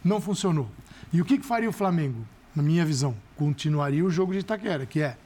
não 0.04 0.20
funcionou. 0.20 0.68
E 1.10 1.22
o 1.22 1.24
que, 1.24 1.38
que 1.38 1.46
faria 1.46 1.70
o 1.70 1.72
Flamengo, 1.72 2.26
na 2.54 2.62
minha 2.62 2.84
visão? 2.84 3.16
Continuaria 3.36 4.04
o 4.04 4.10
jogo 4.10 4.34
de 4.34 4.40
Itaquera, 4.40 4.84
que 4.84 5.00
é 5.00 5.16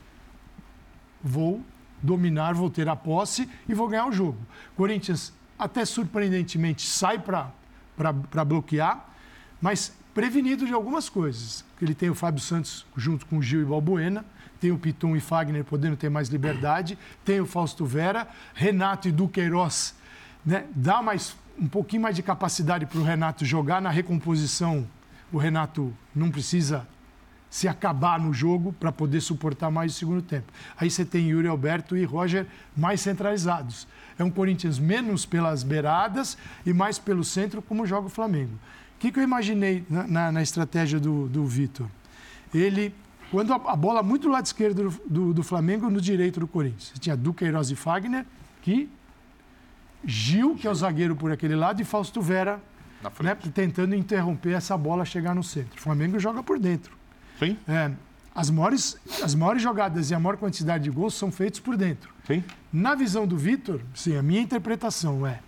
vou 1.20 1.60
dominar, 2.02 2.54
vou 2.54 2.70
ter 2.70 2.88
a 2.88 2.96
posse 2.96 3.48
e 3.68 3.74
vou 3.74 3.88
ganhar 3.88 4.06
o 4.06 4.12
jogo. 4.12 4.38
Corinthians, 4.76 5.32
até 5.58 5.84
surpreendentemente, 5.84 6.86
sai 6.86 7.18
para 7.18 8.44
bloquear, 8.44 9.08
mas 9.60 9.92
prevenido 10.14 10.66
de 10.66 10.72
algumas 10.72 11.08
coisas. 11.08 11.64
Ele 11.80 11.94
tem 11.94 12.10
o 12.10 12.14
Fábio 12.14 12.40
Santos 12.40 12.86
junto 12.96 13.26
com 13.26 13.38
o 13.38 13.42
Gil 13.42 13.62
e 13.62 13.64
Balbuena, 13.64 14.24
tem 14.60 14.72
o 14.72 14.78
Piton 14.78 15.14
e 15.14 15.20
Fagner 15.20 15.64
podendo 15.64 15.96
ter 15.96 16.08
mais 16.08 16.28
liberdade, 16.28 16.98
tem 17.24 17.40
o 17.40 17.46
Fausto 17.46 17.84
Vera, 17.84 18.26
Renato 18.54 19.08
e 19.08 19.12
Duqueiroz, 19.12 19.94
né? 20.44 20.66
dá 20.74 21.00
mais 21.00 21.36
um 21.60 21.66
pouquinho 21.66 22.02
mais 22.02 22.14
de 22.14 22.22
capacidade 22.22 22.86
para 22.86 22.98
o 22.98 23.02
Renato 23.02 23.44
jogar 23.44 23.82
na 23.82 23.90
recomposição. 23.90 24.86
O 25.32 25.38
Renato 25.38 25.92
não 26.14 26.30
precisa 26.30 26.86
se 27.50 27.66
acabar 27.66 28.20
no 28.20 28.32
jogo 28.32 28.72
para 28.72 28.92
poder 28.92 29.20
suportar 29.20 29.70
mais 29.70 29.92
o 29.94 29.98
segundo 29.98 30.20
tempo. 30.22 30.52
Aí 30.76 30.90
você 30.90 31.04
tem 31.04 31.28
Yuri 31.28 31.48
Alberto 31.48 31.96
e 31.96 32.04
Roger 32.04 32.46
mais 32.76 33.00
centralizados. 33.00 33.86
É 34.18 34.24
um 34.24 34.30
Corinthians 34.30 34.78
menos 34.78 35.24
pelas 35.24 35.62
beiradas 35.62 36.36
e 36.66 36.72
mais 36.72 36.98
pelo 36.98 37.24
centro, 37.24 37.62
como 37.62 37.86
joga 37.86 38.08
o 38.08 38.10
Flamengo. 38.10 38.52
O 38.96 38.98
que, 39.00 39.12
que 39.12 39.18
eu 39.18 39.22
imaginei 39.22 39.84
na, 39.88 40.06
na- 40.06 40.32
na 40.32 40.42
estratégia 40.42 40.98
do, 41.00 41.28
do 41.28 41.46
Vitor? 41.46 41.86
Ele, 42.52 42.92
quando 43.30 43.52
a, 43.52 43.56
a 43.56 43.76
bola 43.76 44.02
muito 44.02 44.22
do 44.22 44.28
lado 44.28 44.44
esquerdo 44.44 44.90
do, 44.90 45.00
do, 45.08 45.34
do 45.34 45.42
Flamengo, 45.42 45.88
no 45.88 46.00
direito 46.00 46.40
do 46.40 46.48
Corinthians. 46.48 46.90
Você 46.94 46.98
tinha 47.00 47.16
Duqueiroz 47.16 47.70
e 47.70 47.76
Fagner, 47.76 48.26
que 48.60 48.90
Gil, 50.04 50.54
que 50.56 50.66
é 50.66 50.70
o 50.70 50.74
zagueiro 50.74 51.14
por 51.16 51.30
aquele 51.32 51.54
lado, 51.56 51.80
e 51.80 51.84
Fausto 51.84 52.20
Vera, 52.20 52.60
né, 53.22 53.36
tentando 53.54 53.94
interromper 53.94 54.52
essa 54.52 54.76
bola 54.76 55.04
chegar 55.04 55.34
no 55.34 55.42
centro. 55.44 55.78
O 55.78 55.80
Flamengo 55.80 56.18
joga 56.18 56.42
por 56.42 56.58
dentro. 56.58 56.97
Sim, 57.38 57.56
É, 57.68 57.90
as, 58.34 58.50
maiores, 58.50 58.96
as 59.22 59.34
maiores 59.34 59.62
jogadas 59.62 60.10
e 60.10 60.14
a 60.14 60.18
maior 60.20 60.36
quantidade 60.36 60.84
de 60.84 60.90
gols 60.90 61.14
são 61.14 61.30
feitos 61.30 61.60
por 61.60 61.76
dentro. 61.76 62.10
sim. 62.26 62.42
Na 62.72 62.94
visão 62.94 63.26
do 63.26 63.36
Vitor, 63.36 63.80
sim, 63.94 64.16
a 64.16 64.22
minha 64.22 64.40
interpretação 64.42 65.26
é: 65.26 65.40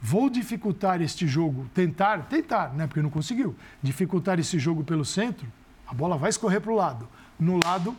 vou 0.00 0.30
dificultar 0.30 1.02
este 1.02 1.26
jogo, 1.26 1.66
tentar, 1.74 2.22
tentar, 2.22 2.72
né? 2.74 2.86
Porque 2.86 3.02
não 3.02 3.10
conseguiu, 3.10 3.54
dificultar 3.82 4.38
esse 4.38 4.58
jogo 4.58 4.82
pelo 4.82 5.04
centro, 5.04 5.46
a 5.86 5.92
bola 5.92 6.16
vai 6.16 6.30
escorrer 6.30 6.60
para 6.62 6.72
o 6.72 6.74
lado. 6.74 7.06
No 7.38 7.60
lado, 7.62 7.94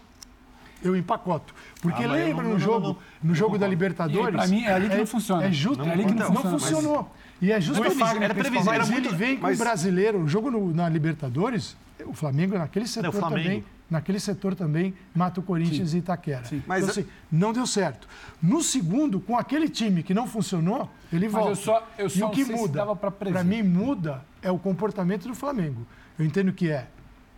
eu 0.84 0.96
empacoto. 0.96 1.54
Porque 1.82 2.04
Ah, 2.04 2.08
mas 2.08 2.26
lembra 2.26 2.44
não- 2.44 2.52
no 2.54 2.58
não- 2.58 2.60
jogo, 2.66 2.88
não- 2.88 2.98
no 3.24 3.36
jogo 3.36 3.58
da 3.60 3.68
Libertadores? 3.68 4.36
Pra 4.36 4.48
mim, 4.48 4.64
é 4.64 4.72
ali 4.74 4.90
que 4.90 4.98
não 4.98 5.06
funciona. 5.06 5.44
É 5.46 5.52
justo, 5.52 5.84
É 5.84 5.92
ali 5.92 6.06
que 6.06 6.14
não 6.14 6.26
não, 6.30 6.34
funciona. 6.36 6.60
funcionou. 6.60 7.16
E 7.42 7.52
é 7.52 7.62
justamente 7.62 7.98
Fagner, 7.98 8.24
era 8.24 8.34
previsível, 8.34 8.66
mas 8.66 8.76
era 8.76 8.86
muito- 8.92 9.10
ele 9.10 9.16
vem 9.18 9.38
com 9.38 9.48
o 9.48 9.58
brasileiro, 9.58 10.22
o 10.24 10.28
jogo 10.28 10.50
no- 10.50 10.74
na 10.74 10.88
Libertadores, 10.90 11.76
o 12.06 12.14
Flamengo 12.14 12.58
naquele 12.58 12.88
setor 12.88 13.12
Flamengo. 13.14 13.44
também, 13.44 13.66
naquele 13.90 14.20
setor 14.20 14.56
também 14.56 14.94
mata 15.14 15.40
o 15.40 15.44
Corinthians 15.44 15.94
e 15.94 16.00
Itaquera. 16.00 16.44
Mas- 16.68 16.84
Então, 16.84 16.90
assim, 16.92 17.06
não 17.32 17.54
deu 17.54 17.66
certo. 17.66 18.08
No 18.42 18.62
segundo, 18.62 19.20
com 19.20 19.38
aquele 19.38 19.70
time 19.70 20.04
que 20.04 20.14
não 20.14 20.28
funcionou, 20.28 20.90
ele 21.14 21.28
volta. 21.28 21.52
eu 21.52 21.56
só- 21.56 21.88
eu 21.98 22.08
e 22.08 22.10
só 22.10 22.18
o 22.18 22.22
não 22.28 22.30
que 22.32 22.44
muda, 22.46 22.96
prever. 23.12 23.44
mim 23.46 23.64
muda 23.64 24.24
é 24.42 24.52
o 24.52 24.58
comportamento 24.60 25.28
do 25.28 25.36
Flamengo. 25.36 25.86
Eu 26.20 26.26
entendo 26.26 26.52
que 26.52 26.70
é 26.70 26.88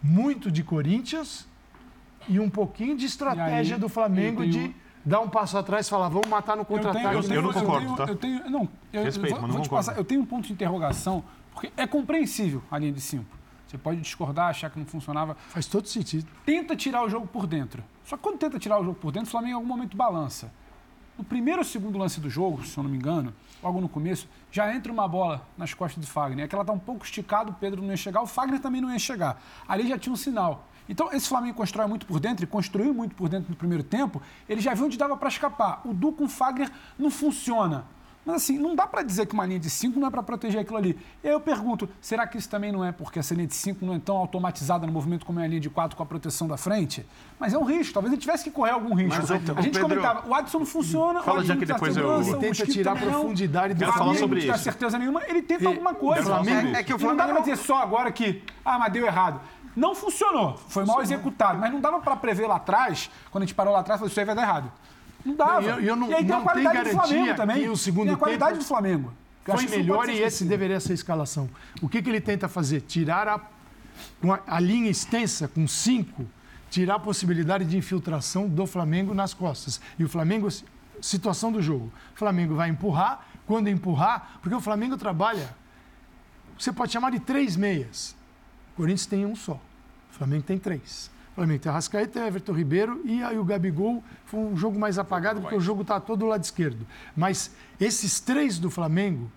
muito 0.01 0.49
de 0.51 0.63
Corinthians 0.63 1.47
e 2.27 2.39
um 2.39 2.49
pouquinho 2.49 2.95
de 2.97 3.05
estratégia 3.05 3.75
aí, 3.75 3.81
do 3.81 3.89
Flamengo 3.89 4.43
eu 4.43 4.51
tenho- 4.51 4.67
de 4.69 4.75
dar 5.05 5.19
um 5.21 5.29
passo 5.29 5.57
atrás 5.57 5.87
e 5.87 5.89
falar, 5.89 6.09
vamos 6.09 6.27
matar 6.27 6.55
no 6.55 6.61
Eu, 6.61 6.65
contra-ataque. 6.65 7.05
tenho, 7.05 7.13
eu, 7.13 7.21
eu 7.21 7.27
tenho- 7.27 7.41
não 7.41 7.49
eu 7.49 7.53
concordo, 7.53 7.85
tenho- 7.85 7.97
tá? 7.97 8.05
Eu 8.07 8.15
tenho, 8.15 8.49
não, 8.49 8.69
eu, 8.91 9.03
Respeito, 9.03 9.27
eu 9.35 9.39
vou, 9.39 9.41
mas 9.41 9.47
não 9.49 9.55
vou 9.57 9.63
concordo. 9.63 9.85
passar. 9.85 9.97
Eu 9.99 10.03
tenho 10.03 10.21
um 10.21 10.25
ponto 10.25 10.45
de 10.47 10.53
interrogação, 10.53 11.23
porque 11.53 11.71
é 11.77 11.87
compreensível 11.87 12.61
a 12.69 12.77
linha 12.77 12.91
de 12.91 12.99
cinco. 13.01 13.36
Você 13.67 13.77
pode 13.77 13.99
discordar, 13.99 14.49
achar 14.49 14.69
que 14.69 14.79
não 14.79 14.85
funcionava. 14.85 15.35
Faz 15.49 15.65
todo 15.65 15.87
sentido. 15.87 16.27
Tenta 16.45 16.75
tirar 16.75 17.03
o 17.03 17.09
jogo 17.09 17.27
por 17.27 17.45
dentro. 17.45 17.83
Só 18.05 18.15
que 18.15 18.23
quando 18.23 18.37
tenta 18.37 18.57
tirar 18.57 18.79
o 18.79 18.83
jogo 18.83 18.95
por 18.95 19.11
dentro, 19.11 19.27
o 19.27 19.31
Flamengo 19.31 19.51
em 19.51 19.55
algum 19.55 19.67
momento 19.67 19.97
balança. 19.97 20.51
No 21.17 21.23
primeiro 21.23 21.59
ou 21.59 21.65
segundo 21.65 21.97
lance 21.97 22.19
do 22.19 22.29
jogo, 22.29 22.63
se 22.63 22.77
eu 22.77 22.83
não 22.83 22.91
me 22.91 22.97
engano, 22.97 23.33
logo 23.61 23.81
no 23.81 23.89
começo, 23.89 24.29
já 24.51 24.73
entra 24.73 24.91
uma 24.91 25.07
bola 25.07 25.45
nas 25.57 25.73
costas 25.73 26.03
do 26.03 26.09
Fagner. 26.09 26.45
É 26.45 26.47
que 26.47 26.53
ela 26.53 26.63
tá 26.63 26.71
um 26.71 26.79
pouco 26.79 27.03
esticada, 27.03 27.49
o 27.49 27.53
Pedro 27.53 27.81
não 27.81 27.89
ia 27.89 27.97
chegar, 27.97 28.21
o 28.21 28.27
Fagner 28.27 28.61
também 28.61 28.79
não 28.79 28.91
ia 28.91 28.99
chegar. 28.99 29.41
Ali 29.67 29.87
já 29.87 29.97
tinha 29.97 30.13
um 30.13 30.17
sinal. 30.17 30.67
Então, 30.87 31.11
esse 31.11 31.27
Flamengo 31.27 31.57
constrói 31.57 31.87
muito 31.87 32.05
por 32.05 32.19
dentro 32.19 32.45
e 32.45 32.47
construiu 32.47 32.93
muito 32.93 33.15
por 33.15 33.27
dentro 33.27 33.49
no 33.49 33.55
primeiro 33.55 33.83
tempo. 33.83 34.21
Ele 34.47 34.61
já 34.61 34.73
viu 34.73 34.85
onde 34.85 34.97
dava 34.97 35.17
para 35.17 35.27
escapar. 35.27 35.81
O 35.83 35.93
Du 35.93 36.13
com 36.13 36.25
o 36.25 36.29
Fagner 36.29 36.71
não 36.97 37.11
funciona. 37.11 37.85
Mas 38.27 38.35
assim, 38.43 38.57
não 38.59 38.75
dá 38.75 38.85
para 38.85 39.03
dizer 39.03 39.25
que 39.25 39.33
uma 39.33 39.45
linha 39.45 39.57
de 39.59 39.69
5 39.69 39.97
não 39.97 40.09
é 40.09 40.11
para 40.11 40.21
proteger 40.21 40.59
aquilo 40.59 40.75
ali. 40.77 40.99
E 41.23 41.27
aí 41.29 41.33
eu 41.33 41.39
pergunto, 41.39 41.87
será 42.01 42.27
que 42.27 42.37
isso 42.37 42.49
também 42.49 42.73
não 42.73 42.83
é 42.83 42.91
porque 42.91 43.19
essa 43.19 43.33
linha 43.33 43.47
de 43.47 43.55
5 43.55 43.85
não 43.85 43.93
é 43.95 43.99
tão 43.99 44.17
automatizada 44.17 44.85
no 44.85 44.91
movimento 44.91 45.25
como 45.25 45.39
é 45.39 45.45
a 45.45 45.47
linha 45.47 45.61
de 45.61 45.69
4 45.69 45.95
com 45.95 46.03
a 46.03 46.05
proteção 46.05 46.45
da 46.45 46.57
frente? 46.57 47.05
Mas 47.39 47.53
é 47.53 47.57
um 47.57 47.63
risco, 47.63 47.93
talvez 47.93 48.11
ele 48.11 48.19
tivesse 48.21 48.43
que 48.43 48.51
correr 48.51 48.71
algum 48.71 48.93
risco. 48.93 49.15
Mas, 49.21 49.29
ô, 49.31 49.33
a 49.33 49.37
gente 49.61 49.71
Pedro- 49.73 49.81
comentava, 49.83 50.27
o 50.27 50.33
Adson 50.35 50.59
não 50.59 50.65
funciona, 50.65 51.23
Fala, 51.23 51.37
o 51.37 51.39
Adson 51.39 51.47
já 51.47 51.53
não 51.53 51.59
que 51.61 51.65
dá 51.65 51.73
depois 51.75 51.95
eu- 51.95 52.21
Ele 52.21 52.31
o 52.33 52.37
tenta 52.37 52.65
tirar 52.67 52.91
a 52.91 52.95
profundidade 52.97 53.73
do 53.73 53.79
falar 53.79 53.93
Flamengo 53.93 54.19
sobre 54.19 54.39
não 54.41 54.47
dá 54.47 54.55
isso. 54.55 54.63
certeza 54.65 54.99
nenhuma, 54.99 55.21
ele 55.25 55.41
tenta 55.41 55.63
E- 55.63 55.67
alguma 55.67 55.93
coisa. 55.93 56.23
Flamengo- 56.25 56.67
isso. 56.67 56.75
É 56.75 56.83
que 56.83 56.93
o 56.93 56.97
E 56.99 57.03
não 57.03 57.15
dá 57.15 57.23
Flamengo 57.23 57.43
pra 57.45 57.53
dizer 57.53 57.65
só 57.65 57.81
agora 57.81 58.11
que, 58.11 58.43
ah, 58.65 58.77
mas 58.77 58.91
deu 58.91 59.05
errado. 59.05 59.39
Não 59.73 59.95
funcionou, 59.95 60.57
foi 60.67 60.83
mal 60.83 61.01
executado, 61.01 61.59
mas 61.59 61.71
não 61.71 61.79
dava 61.79 61.99
para 62.01 62.15
prever 62.17 62.45
lá 62.47 62.57
atrás, 62.57 63.09
quando 63.31 63.43
a 63.43 63.45
gente 63.45 63.55
parou 63.55 63.71
lá 63.71 63.79
atrás, 63.79 63.99
falou, 63.99 64.09
isso 64.09 64.19
aí 64.19 64.25
vai 64.25 64.35
dar 64.35 64.41
errado. 64.41 64.69
Não 65.27 65.35
dava. 65.35 65.61
E 65.61 65.65
eu- 65.67 65.79
eu 65.81 65.95
não- 65.95 66.09
e 66.09 66.13
aí 66.15 66.25
tem 66.25 66.35
a 66.35 66.39
qualidade 66.41 66.77
do 66.77 66.89
Flamengo 66.95 67.35
também. 67.35 67.63
que 67.63 67.69
o 67.69 67.77
segundo 67.77 68.05
tem 68.05 68.13
a 68.13 68.17
qualidade 68.17 68.51
tempo 68.53 68.63
do 68.63 68.67
Flamengo. 68.67 69.13
Foi 69.45 69.55
melhor 69.77 70.09
e 70.09 70.21
esse 70.27 70.43
deveria 70.45 70.79
ser 70.79 70.91
a 70.91 70.95
escalação. 70.95 71.49
O 71.81 71.87
que, 71.87 72.01
que 72.01 72.09
ele 72.09 72.19
tenta 72.21 72.47
fazer? 72.49 72.81
Tirar 72.81 73.27
a, 73.27 73.41
a 74.47 74.59
linha 74.59 74.89
extensa, 74.89 75.47
com 75.47 75.65
cinco, 75.67 76.25
tirar 76.69 76.95
a 76.95 76.99
possibilidade 76.99 77.63
de 77.65 77.77
infiltração 77.77 78.47
do 78.49 78.65
Flamengo 78.67 79.13
nas 79.13 79.33
costas. 79.33 79.79
E 79.97 80.03
o 80.03 80.09
Flamengo, 80.09 80.47
situação 81.01 81.51
do 81.51 81.61
jogo. 81.61 81.91
O 82.13 82.17
Flamengo 82.17 82.55
vai 82.55 82.69
empurrar, 82.69 83.25
quando 83.45 83.69
empurrar, 83.69 84.37
porque 84.41 84.55
o 84.55 84.59
Flamengo 84.61 84.97
trabalha, 84.97 85.49
você 86.59 86.71
pode 86.73 86.91
chamar 86.91 87.11
de 87.11 87.19
três 87.19 87.55
meias. 87.55 88.15
O 88.73 88.77
Corinthians 88.77 89.05
tem 89.05 89.25
um 89.25 89.35
só. 89.35 89.53
O 89.53 90.13
Flamengo 90.13 90.43
tem 90.43 90.57
três. 90.57 91.09
Tem 91.45 91.69
Arrascaeta, 91.69 92.25
Everton 92.25 92.51
Ribeiro 92.51 93.01
e 93.05 93.21
aí 93.21 93.37
o 93.37 93.43
Gabigol 93.43 94.03
foi 94.25 94.39
um 94.39 94.57
jogo 94.57 94.79
mais 94.79 94.97
apagado 94.97 95.39
porque 95.39 95.55
o 95.55 95.59
jogo 95.61 95.83
está 95.83 95.99
todo 95.99 96.19
do 96.21 96.25
lado 96.25 96.43
esquerdo. 96.43 96.85
Mas 97.15 97.51
esses 97.79 98.19
três 98.19 98.57
do 98.57 98.71
Flamengo, 98.71 99.31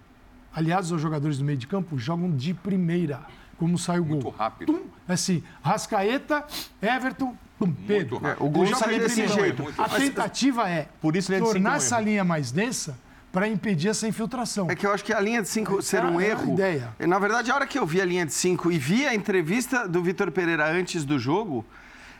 aliados 0.54 0.90
aos 0.90 1.02
jogadores 1.02 1.36
do 1.36 1.44
meio 1.44 1.58
de 1.58 1.66
campo, 1.66 1.98
jogam 1.98 2.30
de 2.30 2.54
primeira, 2.54 3.20
como 3.58 3.76
sai 3.76 4.00
o 4.00 4.04
gol. 4.04 4.14
Muito 4.14 4.30
rápido. 4.30 4.72
Tum, 4.72 4.80
assim, 5.06 5.42
Rascaeta, 5.62 6.46
Everton, 6.80 7.36
pum, 7.58 7.70
Pedro. 7.70 8.18
É, 8.26 8.34
o 8.40 8.48
gol 8.48 8.66
sai 8.74 8.94
de 8.94 9.00
desse 9.00 9.28
jeito. 9.28 9.62
A 9.76 9.86
tentativa 9.86 10.66
é 10.70 10.88
Por 11.02 11.16
isso 11.16 11.30
tornar 11.38 11.70
é 11.70 11.72
um 11.74 11.76
essa 11.76 11.96
erro. 11.96 12.04
linha 12.06 12.24
mais 12.24 12.50
densa 12.50 12.96
para 13.30 13.46
impedir 13.46 13.88
essa 13.88 14.08
infiltração. 14.08 14.70
É 14.70 14.74
que 14.74 14.86
eu 14.86 14.92
acho 14.92 15.04
que 15.04 15.12
a 15.12 15.20
linha 15.20 15.42
de 15.42 15.48
5 15.48 15.82
ser 15.82 16.02
um 16.04 16.20
é 16.20 16.28
erro. 16.28 16.54
ideia. 16.54 16.94
Na 16.98 17.18
verdade, 17.18 17.50
a 17.50 17.54
hora 17.54 17.66
que 17.66 17.78
eu 17.78 17.86
vi 17.86 18.00
a 18.00 18.04
linha 18.04 18.24
de 18.24 18.32
5 18.32 18.72
e 18.72 18.78
vi 18.78 19.06
a 19.06 19.14
entrevista 19.14 19.86
do 19.86 20.02
Vitor 20.02 20.30
Pereira 20.30 20.66
antes 20.72 21.04
do 21.04 21.18
jogo, 21.18 21.64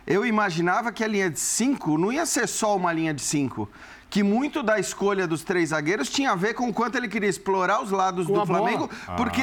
eu 0.07 0.25
imaginava 0.25 0.91
que 0.93 1.05
a 1.05 1.09
linha 1.09 1.31
de 1.31 1.39
5 1.41 1.97
não 1.99 2.13
ia 2.13 2.27
ser 2.27 2.49
só 2.49 2.77
uma 2.77 2.93
linha 2.93 3.13
de 3.15 3.23
5. 3.23 3.69
Que 4.09 4.25
muito 4.25 4.61
da 4.61 4.77
escolha 4.77 5.25
dos 5.25 5.45
três 5.45 5.69
zagueiros 5.69 6.09
tinha 6.11 6.33
a 6.33 6.35
ver 6.35 6.53
com 6.55 6.69
o 6.69 6.75
quanto 6.75 6.97
ele 6.97 7.07
queria 7.07 7.29
explorar 7.29 7.81
os 7.81 7.93
lados 7.93 8.27
Com 8.27 8.33
do 8.33 8.45
bola. 8.45 8.59
Flamengo, 8.59 8.91
porque, 9.17 9.43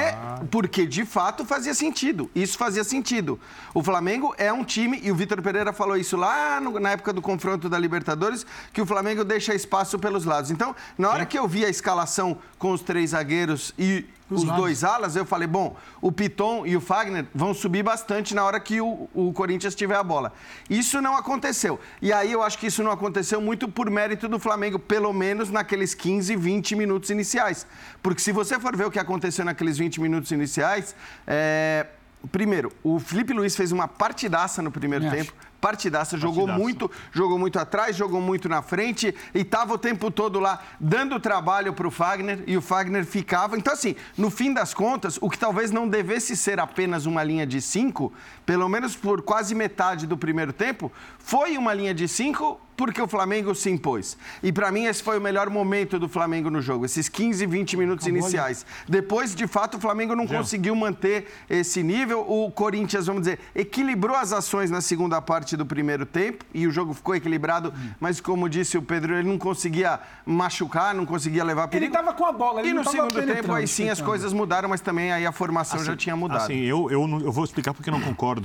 porque 0.51 0.85
de 0.85 1.05
fato 1.05 1.45
fazia 1.45 1.73
sentido. 1.73 2.29
Isso 2.35 2.57
fazia 2.57 2.83
sentido. 2.83 3.39
O 3.73 3.81
Flamengo 3.81 4.35
é 4.37 4.51
um 4.51 4.65
time, 4.65 4.99
e 5.01 5.09
o 5.09 5.15
Vitor 5.15 5.41
Pereira 5.41 5.71
falou 5.71 5.95
isso 5.95 6.17
lá 6.17 6.59
no- 6.59 6.81
na 6.81 6.89
época 6.89 7.13
do 7.13 7.21
confronto 7.21 7.69
da 7.69 7.79
Libertadores, 7.79 8.45
que 8.73 8.81
o 8.81 8.85
Flamengo 8.85 9.23
deixa 9.23 9.55
espaço 9.55 9.97
pelos 9.97 10.25
lados. 10.25 10.51
Então, 10.51 10.75
na 10.97 11.11
hora 11.11 11.25
que 11.25 11.39
eu 11.39 11.47
vi 11.47 11.63
a 11.63 11.69
escalação 11.69 12.37
com 12.59 12.73
os 12.73 12.81
três 12.81 13.11
zagueiros 13.11 13.73
e 13.79 14.03
os 14.29 14.43
dois 14.43 14.83
alas, 14.83 15.15
eu 15.15 15.25
falei, 15.25 15.47
bom, 15.47 15.75
o 16.01 16.11
Piton 16.11 16.65
e 16.65 16.75
o 16.75 16.81
Fagner 16.81 17.25
vão 17.33 17.53
subir 17.53 17.83
bastante 17.83 18.35
na 18.35 18.43
hora 18.43 18.59
que 18.59 18.81
o, 18.81 19.09
o 19.13 19.31
Corinthians 19.31 19.73
tiver 19.73 19.95
a 19.95 20.03
bola. 20.03 20.33
Isso 20.69 21.01
não 21.01 21.15
aconteceu. 21.15 21.79
E 22.01 22.11
aí 22.11 22.31
eu 22.31 22.41
acho 22.41 22.57
que 22.57 22.67
isso 22.67 22.83
não 22.83 22.91
aconteceu 22.91 23.39
muito 23.39 23.67
por 23.69 23.89
mérito 23.89 24.27
do 24.27 24.37
Flamengo, 24.37 24.77
pelo 24.77 25.13
menos 25.13 25.49
naqueles 25.49 25.93
15, 25.93 26.35
20 26.35 26.75
minutos 26.75 27.09
iniciais. 27.09 27.65
Porque 28.01 28.21
se 28.21 28.31
você 28.31 28.59
for 28.59 28.75
ver 28.75 28.85
o 28.85 28.91
que 28.91 28.99
aconteceu 28.99 29.45
naqueles 29.45 29.77
20 29.77 30.01
minutos 30.01 30.31
iniciais, 30.31 30.95
é... 31.25 31.87
primeiro, 32.31 32.71
o 32.83 32.99
Felipe 32.99 33.31
Luiz 33.33 33.55
fez 33.55 33.71
uma 33.71 33.87
partidaça 33.87 34.61
no 34.61 34.71
primeiro 34.71 35.05
Me 35.05 35.11
tempo 35.11 35.33
partidaça, 35.59 36.17
jogou 36.17 36.47
muito, 36.47 36.89
jogou 37.11 37.37
muito 37.37 37.59
atrás, 37.59 37.95
jogou 37.95 38.21
muito 38.21 38.47
na 38.47 38.61
frente 38.61 39.13
e 39.33 39.39
estava 39.39 39.73
o 39.73 39.77
tempo 39.77 40.11
todo 40.11 40.39
lá 40.39 40.61
dando 40.79 41.19
trabalho 41.19 41.73
para 41.73 41.87
o 41.87 41.91
Fagner 41.91 42.43
e 42.47 42.55
o 42.55 42.61
Fagner 42.61 43.05
ficava. 43.05 43.57
Então, 43.57 43.73
assim, 43.73 43.95
no 44.17 44.29
fim 44.29 44.53
das 44.53 44.73
contas, 44.73 45.17
o 45.21 45.29
que 45.29 45.37
talvez 45.37 45.71
não 45.71 45.87
devesse 45.87 46.35
ser 46.35 46.59
apenas 46.59 47.05
uma 47.05 47.23
linha 47.23 47.45
de 47.45 47.61
cinco, 47.61 48.13
pelo 48.47 48.69
menos 48.69 48.95
por 48.95 49.21
quase 49.21 49.53
metade 49.53 50.07
do 50.07 50.17
primeiro 50.17 50.53
tempo, 50.53 50.89
foi 51.19 51.57
uma 51.57 51.73
linha 51.73 51.93
de 51.93 52.07
cinco 52.07 52.61
porque 52.77 53.01
o 53.01 53.07
Flamengo 53.07 53.55
se 53.55 53.71
impôs. 53.71 54.15
E 54.41 54.53
para 54.53 54.71
mim 54.71 54.85
esse 54.85 55.01
foi 55.01 55.17
o 55.17 55.21
melhor 55.21 55.49
momento 55.49 55.97
do 55.97 56.07
Flamengo 56.07 56.51
no 56.51 56.61
jogo, 56.61 56.85
esses 56.85 57.09
15, 57.09 57.45
20 57.47 57.75
minutos 57.75 58.05
iniciais. 58.05 58.65
Depois, 58.87 59.33
de 59.33 59.47
fato, 59.47 59.77
o 59.77 59.79
Flamengo 59.79 60.15
não 60.15 60.27
conseguiu 60.27 60.75
manter 60.75 61.27
esse 61.49 61.81
nível. 61.81 62.21
O 62.21 62.51
Corinthians, 62.51 63.07
vamos 63.07 63.23
dizer, 63.23 63.39
equilibrou 63.55 64.15
as 64.15 64.31
ações 64.31 64.69
na 64.69 64.79
segunda 64.79 65.19
parte 65.19 65.57
do 65.57 65.65
primeiro 65.65 66.05
tempo 66.05 66.45
e 66.53 66.67
o 66.67 66.71
jogo 66.71 66.93
ficou 66.93 67.15
equilibrado, 67.15 67.73
mas 67.99 68.21
como 68.21 68.47
disse 68.47 68.77
o 68.77 68.81
Pedro, 68.81 69.15
ele 69.15 69.27
não 69.27 69.39
conseguia 69.39 69.99
machucar, 70.23 70.93
não 70.93 71.05
conseguia 71.05 71.43
levar 71.43 71.63
Ele 71.63 71.71
perigo. 71.71 71.95
estava 71.95 72.13
com 72.13 72.25
a 72.25 72.31
bola, 72.31 72.59
ele 72.59 72.69
E 72.69 72.73
no 72.73 72.87
segundo 72.87 73.25
tempo, 73.25 73.53
aí 73.53 73.67
sim, 73.67 73.89
as 73.89 73.99
coisas 73.99 74.31
mudaram, 74.31 74.69
mas 74.69 74.81
também 74.81 75.11
aí 75.11 75.25
a 75.25 75.31
formação 75.31 75.83
já 75.83 75.95
tinha 75.95 76.15
mudado. 76.15 76.43
Assim, 76.43 76.59
eu, 76.59 76.91
eu, 76.91 77.01
eu 77.21 77.31
vou 77.31 77.43
explicar 77.43 77.73
porque 77.73 77.89
eu 77.89 77.93
não 77.93 78.01
concordo. 78.05 78.36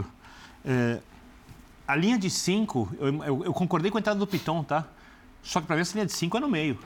É, 0.64 1.00
a 1.86 1.96
linha 1.96 2.18
de 2.18 2.30
5, 2.30 2.88
eu, 2.98 3.06
eu- 3.24 3.44
eu 3.46 3.52
concordei 3.52 3.90
com 3.90 3.98
a 3.98 4.00
entrada 4.00 4.18
do 4.18 4.26
Piton, 4.26 4.62
tá? 4.62 4.84
Só 5.42 5.60
que 5.60 5.66
para 5.66 5.76
mim 5.76 5.82
essa 5.82 5.94
linha 5.94 6.06
de 6.06 6.12
5 6.12 6.36
é 6.36 6.40
no 6.40 6.48
meio. 6.48 6.78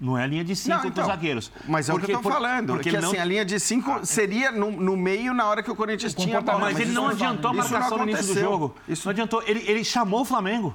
Não 0.00 0.16
é 0.16 0.24
a 0.24 0.26
linha 0.26 0.44
de 0.44 0.54
5 0.54 0.68
Não, 0.74 0.82
dos 0.82 0.90
então, 0.90 1.06
zagueiros. 1.06 1.50
Mas 1.66 1.88
é 1.88 1.94
o 1.94 1.98
que 1.98 2.10
eu 2.12 2.16
tô 2.16 2.22
por- 2.22 2.32
falando. 2.32 2.74
Porque 2.74 2.90
que 2.90 2.96
ele 2.96 3.02
não... 3.02 3.08
assim, 3.08 3.18
a 3.18 3.24
linha 3.24 3.44
de 3.46 3.58
cinco 3.58 4.04
seria 4.04 4.52
no, 4.52 4.70
no 4.70 4.94
meio 4.94 5.32
na 5.32 5.46
hora 5.46 5.62
que 5.62 5.70
o 5.70 5.74
Corinthians 5.74 6.12
tinha 6.14 6.36
a 6.38 6.40
bola. 6.42 6.58
Mas, 6.60 6.76
ele 6.78 6.84
isso 6.90 6.92
não 6.92 7.08
adiantou 7.08 7.50
a 7.50 7.54
marcação 7.54 7.96
no 7.98 8.02
início 8.04 8.34
do 8.34 8.38
jogo. 8.40 8.74
Isso 8.86 9.06
Não 9.06 9.10
adiantou. 9.12 9.42
Ele, 9.46 9.64
ele 9.66 9.82
chamou 9.82 10.20
o 10.20 10.24
Flamengo. 10.24 10.74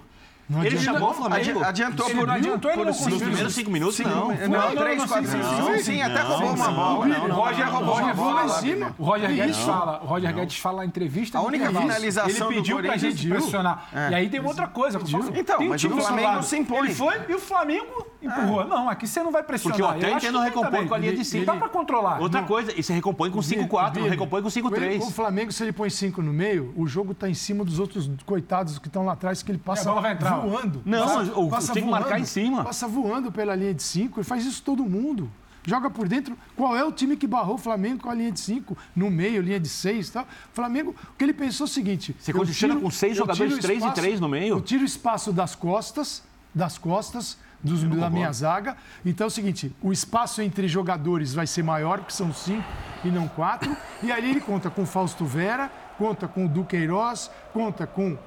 Não 0.51 0.63
ele 0.65 0.77
chamou 0.77 1.11
o 1.11 1.13
Flamengo. 1.13 1.59
adi- 1.59 1.63
adiantou 1.69 2.09
Ele 2.09 2.17
por 2.19 2.27
não 2.27 2.33
adiantou, 2.33 2.71
ele 2.71 2.77
por 2.79 2.85
não 2.87 2.93
cinco. 2.93 3.09
Nos 3.11 3.21
primeiros 3.21 3.53
cinco 3.55 3.71
minutos, 3.71 3.95
Cinco- 3.95 4.09
não. 4.09 4.27
Não, 4.27 4.47
não, 4.49 4.75
três, 4.75 4.97
não, 4.97 5.07
quatro, 5.07 5.31
sim, 5.31 5.37
cinco. 5.41 5.83
sim, 5.83 6.01
até 6.01 6.21
roubou 6.21 6.53
uma 6.53 6.71
bola. 6.71 7.05
não, 7.07 7.25
O 7.25 7.31
Roger 7.31 7.69
roubou 7.71 7.97
uma 7.97 8.13
bola 8.13 8.33
lá 8.33 8.43
em 8.43 8.47
lá. 8.47 8.59
cima. 8.59 8.95
O 8.99 9.03
Roger 9.05 9.31
Guedes 9.31 9.57
fala, 9.57 10.01
o 10.03 10.05
Roger 10.07 10.33
Guedes 10.33 10.57
fala 10.57 10.77
na 10.79 10.85
entrevista. 10.85 11.37
A 11.37 11.41
única 11.41 11.69
finalização 11.71 12.47
Ele 12.51 12.55
pediu 12.57 12.77
pra 12.81 12.97
gente 12.97 13.27
pressionar. 13.29 13.87
E 14.11 14.13
aí 14.15 14.29
tem 14.29 14.39
outra 14.45 14.67
coisa. 14.67 14.99
Então, 15.33 15.63
mas 15.67 15.83
o 15.83 15.89
Flamengo 15.89 16.43
se 16.43 16.57
impõe. 16.57 16.87
Ele 16.87 16.95
foi 16.95 17.15
e 17.29 17.33
o 17.33 17.39
Flamengo 17.39 18.05
empurrou. 18.21 18.67
Não, 18.67 18.87
aqui 18.89 19.07
você 19.07 19.21
não 19.23 19.31
vai 19.31 19.43
pressionar. 19.43 19.77
Porque 19.77 19.83
o 19.83 19.95
acho 20.15 20.25
entendo 20.25 20.37
que 20.39 20.43
recompõe 20.45 20.71
também. 20.71 20.87
com 20.87 20.93
a 20.93 20.97
linha 20.97 21.11
de 21.11 21.17
Ele- 21.19 21.25
cinco. 21.25 21.45
Dá 21.45 21.55
pra 21.55 21.69
controlar. 21.69 22.21
Outra 22.21 22.43
coisa, 22.43 22.71
e 22.77 22.81
você 22.83 22.93
recompõe 22.93 23.29
com 23.31 23.39
5-4, 23.39 23.99
não 24.01 24.09
recompõe 24.09 24.41
com 24.41 24.47
O 24.47 24.51
5-3. 24.51 25.11
Flamengo, 25.11 25.51
se 25.51 25.63
ele 25.63 25.71
põe 25.71 25.89
cinco 25.89 26.21
no 26.21 26.31
meio, 26.33 26.73
o 26.77 26.87
jogo 26.87 27.11
está 27.13 27.29
em 27.29 27.33
cima 27.33 27.63
dos 27.63 27.79
outros 27.79 28.09
coitados 28.25 28.77
que 28.79 28.87
estão 28.87 29.05
lá 29.05 29.13
atrás, 29.13 29.41
que 29.43 29.51
ele 29.51 29.57
passa 29.57 29.91
voando. 29.91 30.81
Não, 30.85 31.07
Passa- 31.07 31.39
o- 31.39 31.49
passa 31.49 31.73
tem 31.73 31.83
que 31.83 31.89
marcar 31.89 32.09
voando, 32.09 32.21
em 32.21 32.25
cima. 32.25 32.63
Passa 32.63 32.87
voando 32.87 33.31
pela 33.31 33.55
linha 33.55 33.73
de 33.73 33.83
cinco 33.83 34.19
e 34.21 34.23
faz 34.23 34.45
isso 34.45 34.61
todo 34.63 34.83
mundo. 34.83 35.31
Joga 35.63 35.91
por 35.91 36.07
dentro. 36.07 36.35
Qual 36.55 36.75
é 36.75 36.83
o 36.83 36.91
time 36.91 37.15
que 37.15 37.27
barrou 37.27 37.53
o 37.53 37.57
Flamengo 37.57 38.01
com 38.01 38.09
a 38.09 38.15
linha 38.15 38.31
de 38.31 38.39
cinco? 38.39 38.75
No 38.95 39.11
meio, 39.11 39.43
linha 39.43 39.59
de 39.59 39.69
seis 39.69 40.07
e 40.09 40.11
tal. 40.13 40.23
O 40.23 40.55
Flamengo, 40.55 40.95
o 41.13 41.15
que 41.15 41.23
ele 41.23 41.33
pensou 41.33 41.65
é 41.65 41.69
o 41.69 41.71
seguinte... 41.71 42.15
Você 42.19 42.33
condiciona 42.33 42.73
tiro- 42.73 42.83
com 42.83 42.89
seis 42.89 43.15
jogadores, 43.15 43.47
tiro 43.53 43.59
o 43.59 43.61
três 43.61 43.77
e 43.77 43.85
espaço- 43.85 44.01
três 44.01 44.19
no 44.19 44.27
meio? 44.27 44.55
Eu 44.55 44.61
tiro 44.61 44.81
o 44.81 44.85
espaço 44.85 45.31
das 45.31 45.53
costas, 45.53 46.23
das 46.53 46.79
costas 46.79 47.37
dos, 47.63 47.83
da 47.83 48.09
minha 48.09 48.31
zaga. 48.31 48.75
Então 49.05 49.25
é 49.25 49.27
o 49.27 49.31
seguinte, 49.31 49.75
o 49.81 49.91
espaço 49.91 50.41
entre 50.41 50.67
jogadores 50.67 51.33
vai 51.33 51.47
ser 51.47 51.63
maior, 51.63 51.99
porque 51.99 52.13
são 52.13 52.33
cinco 52.33 52.67
e 53.03 53.09
não 53.09 53.27
quatro. 53.27 53.75
E 54.01 54.11
aí 54.11 54.29
ele 54.29 54.41
conta 54.41 54.69
com 54.69 54.83
o 54.83 54.85
Fausto 54.85 55.25
Vera, 55.25 55.71
conta 55.97 56.27
com 56.27 56.45
o 56.45 56.49
Duqueiroz, 56.49 57.29
conta 57.53 57.85
com 57.85 58.17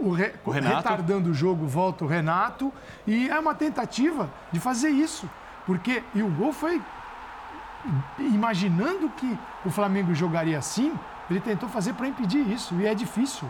o, 0.00 0.12
re, 0.12 0.32
O 0.44 0.50
Renato. 0.50 0.76
retardando 0.76 1.30
o 1.30 1.34
jogo, 1.34 1.66
volta 1.66 2.04
o 2.04 2.08
Renato. 2.08 2.72
E 3.06 3.28
é 3.28 3.38
uma 3.38 3.54
tentativa 3.54 4.30
de 4.52 4.60
fazer 4.60 4.90
isso. 4.90 5.28
Porque, 5.66 6.02
e 6.14 6.22
o 6.22 6.28
gol 6.30 6.52
foi 6.52 6.80
imaginando 8.18 9.08
que 9.10 9.38
o 9.64 9.70
Flamengo 9.70 10.14
jogaria 10.14 10.58
assim, 10.58 10.92
ele 11.30 11.40
tentou 11.40 11.68
fazer 11.68 11.94
para 11.94 12.08
impedir 12.08 12.46
isso. 12.50 12.74
E 12.74 12.86
é 12.86 12.94
difícil. 12.94 13.48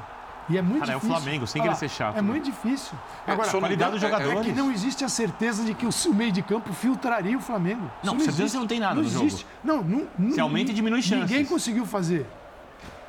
E 0.50 0.58
é 0.58 0.62
muito 0.62 0.80
Cara, 0.80 0.92
é 0.92 0.96
o 0.96 0.98
difícil. 1.00 1.20
Flamengo, 1.22 1.46
sem 1.46 1.62
querer 1.62 1.76
ser 1.76 1.88
chato, 1.88 2.16
É 2.16 2.20
né? 2.20 2.26
muito 2.28 2.44
difícil. 2.44 2.92
É, 3.26 3.32
Agora, 3.32 3.52
não 3.52 3.60
qualidade 3.60 3.92
dos 3.92 4.00
jogadores. 4.00 4.40
é 4.40 4.42
que 4.42 4.52
não 4.52 4.70
existe 4.72 5.04
a 5.04 5.08
certeza 5.08 5.64
de 5.64 5.72
que 5.74 5.86
o, 5.86 5.90
meio 6.14 6.32
de 6.32 6.42
campo 6.42 6.72
filtraria 6.72 7.38
o 7.38 7.40
Flamengo. 7.40 7.88
Não, 8.02 8.14
Isso 8.16 8.24
certeza 8.24 8.42
existe. 8.42 8.58
não 8.58 8.66
tem 8.66 8.80
nada 8.80 8.96
não 8.96 9.02
no 9.04 9.08
jogo. 9.08 9.26
existe. 9.26 9.46
Não, 9.62 9.80
não, 9.82 10.06
não, 10.18 10.32
Se 10.32 10.40
aumenta 10.40 10.72
e 10.72 10.74
diminui 10.74 11.00
chances. 11.02 11.30
Ninguém 11.30 11.46
conseguiu 11.46 11.86
fazer. 11.86 12.26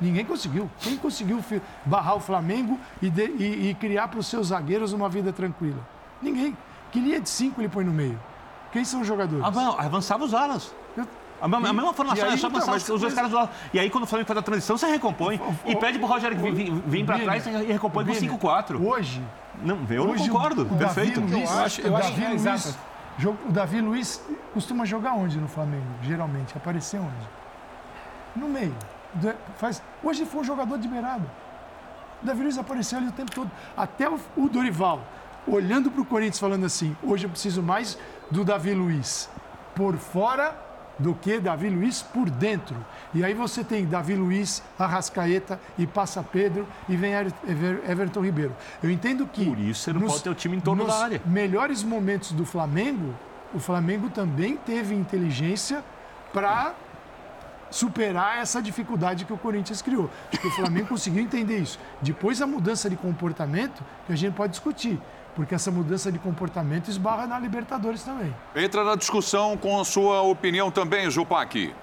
Ninguém 0.00 0.24
conseguiu. 0.24 0.70
Quem 0.80 0.96
conseguiu 0.96 1.42
barrar 1.84 2.14
o 2.16 2.20
Flamengo 2.20 2.78
e, 3.00 3.10
de- 3.10 3.22
e- 3.38 3.70
e 3.70 3.74
criar 3.74 4.08
para 4.08 4.20
os 4.20 4.26
seus 4.26 4.48
zagueiros 4.48 4.92
uma 4.92 5.08
vida 5.08 5.32
tranquila? 5.32 5.78
Ninguém. 6.20 6.56
Que 6.92 7.00
linha 7.00 7.20
de 7.20 7.28
cinco 7.28 7.60
ele 7.60 7.68
põe 7.68 7.84
no 7.84 7.92
meio? 7.92 8.18
Quem 8.72 8.84
são 8.84 9.00
os 9.00 9.06
jogadores? 9.06 9.44
Ah, 9.44 9.50
não, 9.50 9.78
avançava 9.78 10.24
os 10.24 10.32
alas. 10.34 10.72
A, 11.42 11.48
mesma- 11.48 11.68
a 11.68 11.72
mesma 11.72 11.92
formação, 11.92 12.24
E 12.24 12.28
aí, 12.28 12.34
é 12.34 12.36
só 12.36 12.46
então, 12.48 12.64
mas- 12.66 12.82
os, 12.84 12.88
dois 12.88 13.02
mas- 13.02 13.14
caras 13.14 13.30
do 13.30 13.36
lado. 13.36 13.50
E 13.74 13.78
aí, 13.80 13.90
quando 13.90 14.04
o 14.04 14.06
Flamengo 14.06 14.28
faz 14.28 14.38
a 14.38 14.42
transição, 14.42 14.78
você 14.78 14.86
recompõe. 14.86 15.40
E 15.66 15.74
pede 15.76 15.98
pro 15.98 16.06
Roger 16.06 16.34
vir, 16.36 16.54
vir, 16.54 16.72
vir 16.72 17.04
pra 17.04 17.16
Vini, 17.16 17.26
trás 17.26 17.46
e 17.46 17.50
recompõe 17.72 18.04
com 18.06 18.12
Vini, 18.12 18.28
5-4. 18.28 18.80
Hoje, 18.80 19.20
Não, 19.62 19.78
eu 19.90 20.04
não 20.06 20.12
hoje 20.12 20.30
o- 20.30 20.32
concordo. 20.32 20.62
o 20.62 20.78
Perfeito. 20.78 21.20
Davi 21.20 21.32
Luiz, 21.34 21.50
Eu 21.50 21.58
acho- 21.58 21.80
eu 21.82 21.92
o 21.92 21.96
acho 21.96 22.08
Davi 22.10 22.20
que 22.20 22.26
é 22.26 22.34
exato. 22.34 22.74
o 23.48 23.52
Davi 23.52 23.80
Luiz 23.80 24.22
costuma 24.54 24.84
jogar 24.86 25.14
onde 25.14 25.36
no 25.38 25.48
Flamengo, 25.48 25.84
geralmente? 26.02 26.56
Aparecer 26.56 27.00
onde? 27.00 27.28
No 28.36 28.48
meio. 28.48 28.74
Faz, 29.56 29.82
hoje 30.02 30.24
foi 30.24 30.40
um 30.40 30.44
jogador 30.44 30.78
de 30.78 30.88
beirada. 30.88 31.24
O 32.22 32.26
Davi 32.26 32.42
Luiz 32.44 32.56
apareceu 32.56 32.98
ali 32.98 33.08
o 33.08 33.12
tempo 33.12 33.30
todo. 33.32 33.50
Até 33.76 34.08
o, 34.08 34.18
o 34.36 34.48
Dorival, 34.48 35.00
olhando 35.46 35.90
para 35.90 36.00
o 36.00 36.04
Corinthians, 36.04 36.38
falando 36.38 36.64
assim: 36.64 36.96
hoje 37.02 37.24
eu 37.26 37.30
preciso 37.30 37.62
mais 37.62 37.98
do 38.30 38.44
Davi 38.44 38.72
Luiz 38.74 39.28
por 39.74 39.96
fora 39.96 40.56
do 40.98 41.14
que 41.14 41.40
Davi 41.40 41.68
Luiz 41.70 42.02
por 42.02 42.28
dentro. 42.30 42.76
E 43.14 43.24
aí 43.24 43.34
você 43.34 43.64
tem 43.64 43.84
Davi 43.86 44.14
Luiz, 44.14 44.62
Arrascaeta 44.78 45.58
e 45.78 45.86
passa 45.86 46.22
Pedro 46.22 46.66
e 46.88 46.96
vem 46.96 47.12
Ever- 47.12 47.32
Ever- 47.48 47.80
Everton 47.90 48.20
Ribeiro. 48.20 48.54
Eu 48.82 48.90
entendo 48.90 49.26
que. 49.26 49.44
Por 49.44 49.58
isso 49.58 49.80
você 49.82 49.92
não 49.92 50.02
pode 50.02 50.22
ter 50.22 50.30
o 50.30 50.34
time 50.34 50.56
em 50.56 50.60
torno 50.60 50.84
nos 50.84 50.92
da 50.94 51.02
área. 51.04 51.22
melhores 51.26 51.82
momentos 51.82 52.32
do 52.32 52.44
Flamengo, 52.44 53.14
o 53.54 53.58
Flamengo 53.58 54.10
também 54.10 54.56
teve 54.56 54.94
inteligência 54.94 55.82
para 56.32 56.74
superar 57.70 58.38
essa 58.38 58.60
dificuldade 58.60 59.24
que 59.24 59.32
o 59.32 59.38
Corinthians 59.38 59.80
criou. 59.80 60.10
Acho 60.30 60.40
que 60.40 60.46
o 60.48 60.50
Flamengo 60.50 60.88
conseguiu 60.88 61.22
entender 61.22 61.58
isso. 61.58 61.78
Depois 62.02 62.42
a 62.42 62.46
mudança 62.46 62.88
de 62.90 62.96
comportamento, 62.96 63.82
que 64.06 64.12
a 64.12 64.16
gente 64.16 64.34
pode 64.34 64.50
discutir, 64.52 65.00
porque 65.34 65.54
essa 65.54 65.70
mudança 65.70 66.10
de 66.10 66.18
comportamento 66.18 66.88
esbarra 66.88 67.26
na 67.26 67.38
Libertadores 67.38 68.02
também. 68.02 68.34
Entra 68.54 68.84
na 68.84 68.96
discussão 68.96 69.56
com 69.56 69.80
a 69.80 69.84
sua 69.84 70.22
opinião 70.22 70.70
também, 70.70 71.10
Jupac. 71.10 71.74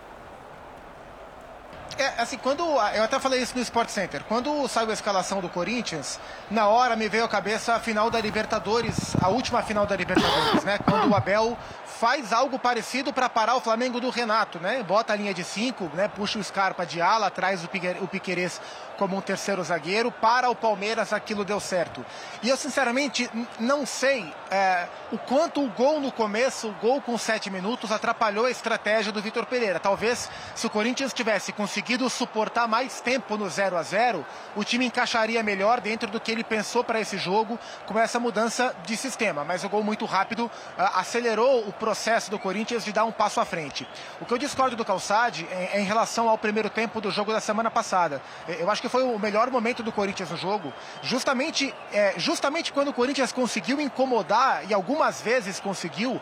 É, 1.97 2.21
assim, 2.21 2.37
quando. 2.37 2.63
Eu 2.63 3.03
até 3.03 3.19
falei 3.19 3.41
isso 3.41 3.53
no 3.55 3.61
Sport 3.61 3.89
Center. 3.89 4.23
Quando 4.23 4.67
saiu 4.67 4.89
a 4.89 4.93
escalação 4.93 5.41
do 5.41 5.49
Corinthians, 5.49 6.19
na 6.49 6.67
hora 6.67 6.95
me 6.95 7.09
veio 7.09 7.25
à 7.25 7.27
cabeça 7.27 7.75
a 7.75 7.79
final 7.79 8.09
da 8.09 8.21
Libertadores, 8.21 9.15
a 9.21 9.27
última 9.27 9.61
final 9.63 9.85
da 9.85 9.95
Libertadores, 9.95 10.63
né? 10.63 10.77
Quando 10.79 11.09
o 11.11 11.15
Abel 11.15 11.57
faz 11.85 12.31
algo 12.31 12.57
parecido 12.57 13.11
para 13.11 13.27
parar 13.27 13.55
o 13.57 13.61
Flamengo 13.61 13.99
do 13.99 14.09
Renato, 14.09 14.59
né? 14.59 14.81
Bota 14.83 15.11
a 15.11 15.15
linha 15.15 15.33
de 15.33 15.43
cinco, 15.43 15.91
né? 15.93 16.07
Puxa 16.07 16.39
o 16.39 16.43
Scarpa 16.43 16.85
de 16.85 17.01
ala, 17.01 17.29
traz 17.29 17.63
o, 17.65 17.67
Pique- 17.67 17.97
o 17.99 18.07
Piquerez 18.07 18.61
como 18.97 19.17
um 19.17 19.21
terceiro 19.21 19.61
zagueiro. 19.63 20.09
Para 20.09 20.49
o 20.49 20.55
Palmeiras, 20.55 21.11
aquilo 21.11 21.43
deu 21.43 21.59
certo. 21.59 22.05
E 22.41 22.47
eu, 22.47 22.55
sinceramente, 22.55 23.29
não 23.59 23.85
sei 23.85 24.33
é, 24.51 24.87
o 25.11 25.17
quanto 25.17 25.63
o 25.63 25.69
gol 25.69 25.99
no 25.99 26.11
começo, 26.11 26.69
o 26.69 26.73
gol 26.73 27.01
com 27.01 27.17
sete 27.17 27.49
minutos, 27.49 27.91
atrapalhou 27.91 28.45
a 28.45 28.51
estratégia 28.51 29.11
do 29.11 29.21
Vitor 29.21 29.45
Pereira. 29.45 29.79
Talvez, 29.79 30.29
se 30.55 30.65
o 30.65 30.69
Corinthians 30.69 31.13
tivesse 31.13 31.51
conseguido 31.51 32.09
suportar 32.09 32.67
mais 32.67 33.01
tempo 33.01 33.37
no 33.37 33.49
0 33.49 33.77
a 33.77 33.83
0 33.83 34.25
o 34.55 34.63
time 34.63 34.85
encaixaria 34.85 35.41
melhor 35.43 35.81
dentro 35.81 36.09
do 36.09 36.19
que 36.19 36.31
ele 36.31 36.43
pensou 36.43 36.83
para 36.83 36.99
esse 36.99 37.17
jogo 37.17 37.59
com 37.85 37.99
essa 37.99 38.19
mudança 38.19 38.75
de 38.85 38.95
sistema. 38.97 39.43
Mas 39.43 39.63
o 39.63 39.69
gol 39.69 39.83
muito 39.83 40.05
rápido 40.05 40.49
ah, 40.77 40.99
acelerou 40.99 41.67
o 41.67 41.73
processo 41.73 42.31
do 42.31 42.39
Corinthians 42.39 42.83
de 42.83 42.91
dar 42.91 43.05
um 43.05 43.11
passo 43.11 43.39
à 43.39 43.45
frente. 43.45 43.87
O 44.19 44.25
que 44.25 44.33
eu 44.33 44.37
discordo 44.37 44.75
do 44.75 44.85
Calçade 44.85 45.47
é, 45.51 45.77
é 45.77 45.79
em 45.79 45.85
relação 45.85 46.29
ao 46.29 46.37
primeiro 46.37 46.69
tempo 46.69 47.01
do 47.01 47.11
jogo 47.11 47.31
da 47.31 47.39
semana 47.39 47.69
passada. 47.69 48.21
Eh, 48.47 48.57
Eu 48.61 48.69
acho 48.69 48.81
que 48.81 48.89
foi 48.89 49.03
o 49.03 49.19
melhor 49.19 49.49
momento 49.49 49.83
do 49.83 49.91
Corinthians 49.91 50.29
no 50.29 50.37
jogo, 50.37 50.73
justamente, 51.01 51.73
é, 51.91 52.13
justamente 52.17 52.71
quando 52.73 52.89
o 52.89 52.93
Corinthians 52.93 53.31
conseguiu 53.31 53.79
incomodar, 53.79 54.38
e 54.67 54.73
algumas 54.73 55.21
vezes 55.21 55.59
conseguiu, 55.59 56.19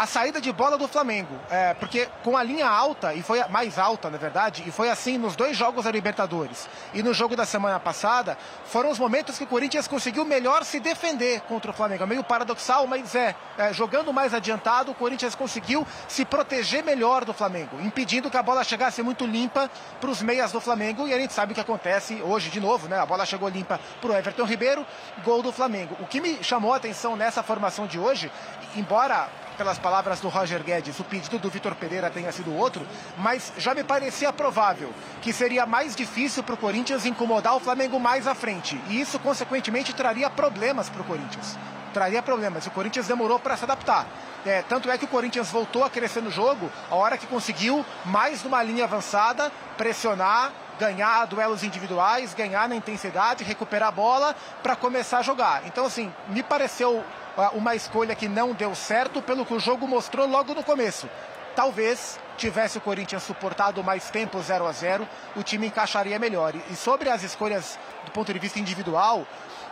a 0.00 0.06
saída 0.06 0.40
de 0.40 0.50
bola 0.50 0.78
do 0.78 0.88
Flamengo. 0.88 1.38
É, 1.50 1.74
porque 1.74 2.08
com 2.24 2.34
a 2.34 2.42
linha 2.42 2.66
alta, 2.66 3.12
e 3.12 3.22
foi 3.22 3.46
mais 3.48 3.78
alta, 3.78 4.08
na 4.08 4.16
verdade, 4.16 4.64
e 4.66 4.70
foi 4.70 4.88
assim 4.88 5.18
nos 5.18 5.36
dois 5.36 5.54
jogos 5.54 5.84
da 5.84 5.90
Libertadores 5.90 6.70
e 6.94 7.02
no 7.02 7.12
jogo 7.12 7.36
da 7.36 7.44
semana 7.44 7.78
passada, 7.78 8.38
foram 8.64 8.90
os 8.90 8.98
momentos 8.98 9.36
que 9.36 9.44
o 9.44 9.46
Corinthians 9.46 9.86
conseguiu 9.86 10.24
melhor 10.24 10.64
se 10.64 10.80
defender 10.80 11.42
contra 11.42 11.70
o 11.70 11.74
Flamengo. 11.74 12.02
É 12.02 12.06
meio 12.06 12.24
paradoxal, 12.24 12.86
mas 12.86 13.14
é, 13.14 13.36
é 13.58 13.74
jogando 13.74 14.10
mais 14.10 14.32
adiantado, 14.32 14.92
o 14.92 14.94
Corinthians 14.94 15.34
conseguiu 15.34 15.86
se 16.08 16.24
proteger 16.24 16.82
melhor 16.82 17.26
do 17.26 17.34
Flamengo, 17.34 17.78
impedindo 17.82 18.30
que 18.30 18.38
a 18.38 18.42
bola 18.42 18.64
chegasse 18.64 19.02
muito 19.02 19.26
limpa 19.26 19.70
para 20.00 20.08
os 20.08 20.22
meias 20.22 20.50
do 20.50 20.62
Flamengo. 20.62 21.06
E 21.06 21.12
a 21.12 21.18
gente 21.18 21.34
sabe 21.34 21.52
o 21.52 21.54
que 21.54 21.60
acontece 21.60 22.22
hoje 22.22 22.48
de 22.48 22.58
novo, 22.58 22.88
né? 22.88 22.98
A 22.98 23.04
bola 23.04 23.26
chegou 23.26 23.50
limpa 23.50 23.78
para 24.00 24.10
o 24.10 24.16
Everton 24.16 24.44
Ribeiro, 24.44 24.86
gol 25.22 25.42
do 25.42 25.52
Flamengo. 25.52 25.94
O 26.00 26.06
que 26.06 26.22
me 26.22 26.42
chamou 26.42 26.72
a 26.72 26.78
atenção 26.78 27.16
nessa 27.16 27.42
formação 27.42 27.86
de 27.86 27.98
hoje, 27.98 28.32
embora 28.74 29.28
pelas 29.60 29.78
palavras 29.78 30.20
do 30.20 30.30
Roger 30.30 30.62
Guedes, 30.62 30.98
o 31.00 31.04
pedido 31.04 31.38
do 31.38 31.50
Vitor 31.50 31.74
Pereira 31.74 32.08
tenha 32.08 32.32
sido 32.32 32.56
outro, 32.56 32.86
mas 33.18 33.52
já 33.58 33.74
me 33.74 33.84
parecia 33.84 34.32
provável 34.32 34.90
que 35.20 35.34
seria 35.34 35.66
mais 35.66 35.94
difícil 35.94 36.42
para 36.42 36.54
o 36.54 36.56
Corinthians 36.56 37.04
incomodar 37.04 37.54
o 37.54 37.60
Flamengo 37.60 38.00
mais 38.00 38.26
à 38.26 38.34
frente. 38.34 38.80
E 38.88 38.98
isso, 38.98 39.18
consequentemente, 39.18 39.92
traria 39.92 40.30
problemas 40.30 40.88
para 40.88 41.02
o 41.02 41.04
Corinthians. 41.04 41.58
Traria 41.92 42.22
problemas. 42.22 42.66
O 42.68 42.70
Corinthians 42.70 43.06
demorou 43.06 43.38
para 43.38 43.54
se 43.54 43.64
adaptar. 43.64 44.06
É, 44.46 44.62
tanto 44.62 44.90
é 44.90 44.96
que 44.96 45.04
o 45.04 45.08
Corinthians 45.08 45.50
voltou 45.50 45.84
a 45.84 45.90
crescer 45.90 46.22
no 46.22 46.30
jogo 46.30 46.70
a 46.90 46.94
hora 46.94 47.18
que 47.18 47.26
conseguiu, 47.26 47.84
mais 48.06 48.42
numa 48.42 48.62
linha 48.62 48.84
avançada, 48.84 49.52
pressionar, 49.76 50.52
ganhar 50.78 51.26
duelos 51.26 51.62
individuais, 51.62 52.32
ganhar 52.32 52.66
na 52.66 52.76
intensidade, 52.76 53.44
recuperar 53.44 53.90
a 53.90 53.92
bola 53.92 54.34
para 54.62 54.74
começar 54.74 55.18
a 55.18 55.22
jogar. 55.22 55.66
Então, 55.66 55.84
assim, 55.84 56.10
me 56.28 56.42
pareceu 56.42 57.04
uma 57.54 57.74
escolha 57.74 58.14
que 58.14 58.28
não 58.28 58.52
deu 58.52 58.74
certo 58.74 59.22
pelo 59.22 59.44
que 59.46 59.54
o 59.54 59.60
jogo 59.60 59.86
mostrou 59.86 60.26
logo 60.26 60.54
no 60.54 60.62
começo. 60.62 61.08
Talvez 61.54 62.18
tivesse 62.36 62.78
o 62.78 62.80
Corinthians 62.80 63.22
suportado 63.22 63.82
mais 63.84 64.08
tempo 64.08 64.40
0 64.40 64.66
a 64.66 64.72
0 64.72 65.06
o 65.36 65.42
time 65.42 65.66
encaixaria 65.66 66.18
melhor. 66.18 66.54
E 66.70 66.76
sobre 66.76 67.08
as 67.10 67.22
escolhas 67.22 67.78
do 68.04 68.12
ponto 68.12 68.32
de 68.32 68.38
vista 68.38 68.58
individual, 68.58 69.26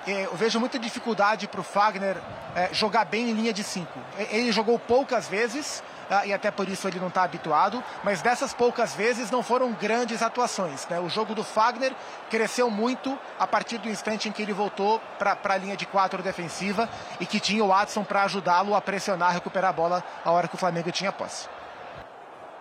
eh, 0.07 0.27
eu 0.27 0.35
vejo 0.37 0.61
muita 0.61 0.79
dificuldade 0.79 1.49
para 1.49 1.61
o 1.61 1.65
Fagner 1.65 2.17
eh, 2.55 2.69
jogar 2.73 3.05
bem 3.05 3.31
em 3.31 3.33
linha 3.33 3.53
de 3.53 3.65
5. 3.65 3.87
Ele 4.31 4.53
jogou 4.53 4.79
poucas 4.79 5.29
vezes, 5.29 5.83
e 6.25 6.33
até 6.33 6.51
por 6.51 6.69
isso 6.69 6.89
ele 6.89 6.99
não 6.99 7.09
está 7.09 7.23
habituado, 7.23 7.83
mas 8.03 8.23
dessas 8.23 8.55
poucas 8.55 8.95
vezes 8.95 9.31
não 9.31 9.43
foram 9.43 9.73
grandes 9.73 10.23
atuações. 10.23 10.87
Né? 10.89 10.99
O 10.99 11.09
jogo 11.09 11.35
do 11.35 11.45
Fagner 11.45 11.93
cresceu 12.31 12.71
muito 12.71 13.19
a 13.39 13.47
partir 13.47 13.79
do 13.79 13.89
instante 13.89 14.29
em 14.29 14.33
que 14.33 14.43
ele 14.43 14.53
voltou 14.53 15.01
para 15.19 15.37
a 15.43 15.57
linha 15.57 15.77
de 15.77 15.87
quatro 15.87 16.23
defensiva 16.23 16.89
e 17.21 17.27
que 17.27 17.41
tinha 17.41 17.65
o 17.65 17.69
Watson 17.69 18.05
para 18.05 18.25
ajudá-lo 18.25 18.75
a 18.75 18.81
pressionar, 18.81 19.33
recuperar 19.33 19.71
a 19.71 19.73
bola 19.73 20.05
a 20.25 20.31
hora 20.31 20.49
que 20.49 20.55
o 20.55 20.59
Flamengo 20.59 20.91
tinha 20.91 21.13
posse. 21.13 21.49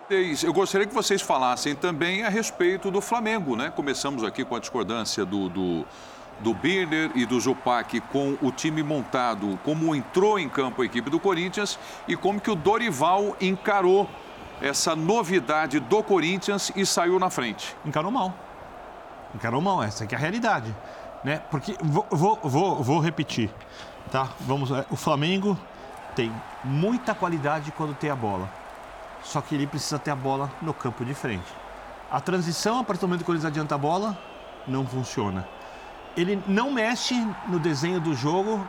Eu 0.10 0.54
gostaria 0.54 0.88
que 0.88 0.94
vocês 0.94 1.22
falassem 1.22 1.76
também 1.76 2.24
a 2.24 2.30
respeito 2.30 2.90
do 2.90 3.02
Flamengo, 3.02 3.58
né? 3.58 3.70
Começamos 3.70 4.24
aqui 4.24 4.46
com 4.46 4.56
a 4.56 4.60
discordância 4.60 5.26
do, 5.26 5.50
do 5.50 5.86
do 6.40 6.54
Birner 6.54 7.12
e 7.16 7.26
do 7.26 7.40
Zupac 7.40 8.00
com 8.02 8.38
o 8.42 8.52
time 8.52 8.84
montado, 8.84 9.60
como 9.64 9.96
entrou 9.96 10.38
em 10.38 10.48
campo 10.48 10.82
a 10.82 10.86
equipe 10.86 11.10
do 11.10 11.20
Corinthians 11.20 11.80
e 12.08 12.16
como 12.16 12.40
que 12.40 12.52
o 12.52 12.56
Dorival 12.56 13.36
encarou 13.42 14.10
essa 14.62 14.96
novidade 14.96 15.80
do 15.80 16.04
Corinthians 16.04 16.72
e 16.76 16.86
saiu 16.86 17.20
na 17.20 17.30
frente. 17.30 17.76
Encarou 17.86 18.12
mal. 18.12 18.34
Encarou 19.34 19.62
mal, 19.62 19.84
essa 19.84 20.04
é 20.04 20.16
a 20.16 20.18
realidade. 20.18 20.76
Né? 21.24 21.42
Porque, 21.52 21.76
vou, 21.82 22.06
vou, 22.10 22.40
vou, 22.44 22.84
vou 22.84 23.00
repetir, 23.00 23.50
tá? 24.12 24.30
Vamos, 24.42 24.70
o 24.90 24.96
Flamengo 24.96 25.58
tem 26.16 26.32
muita 26.64 27.14
qualidade 27.14 27.72
quando 27.72 27.96
tem 27.96 28.10
a 28.10 28.16
bola. 28.16 28.50
Só 29.24 29.42
que 29.42 29.56
ele 29.56 29.68
precisa 29.68 30.00
ter 30.00 30.12
a 30.12 30.16
bola 30.16 30.50
no 30.62 30.74
campo 30.74 31.04
de 31.04 31.14
frente. 31.14 31.52
A 32.10 32.22
transição, 32.22 32.80
a 32.80 32.84
partir 32.84 33.02
do 33.02 33.08
momento 33.08 33.26
que 33.26 33.32
eles 33.32 33.44
adianta 33.44 33.76
a 33.76 33.78
bola, 33.78 34.18
não 34.66 34.86
funciona 34.86 35.57
ele 36.18 36.42
não 36.48 36.72
mexe 36.72 37.14
no 37.48 37.60
desenho 37.60 38.02
do 38.02 38.16
jogo 38.16 38.68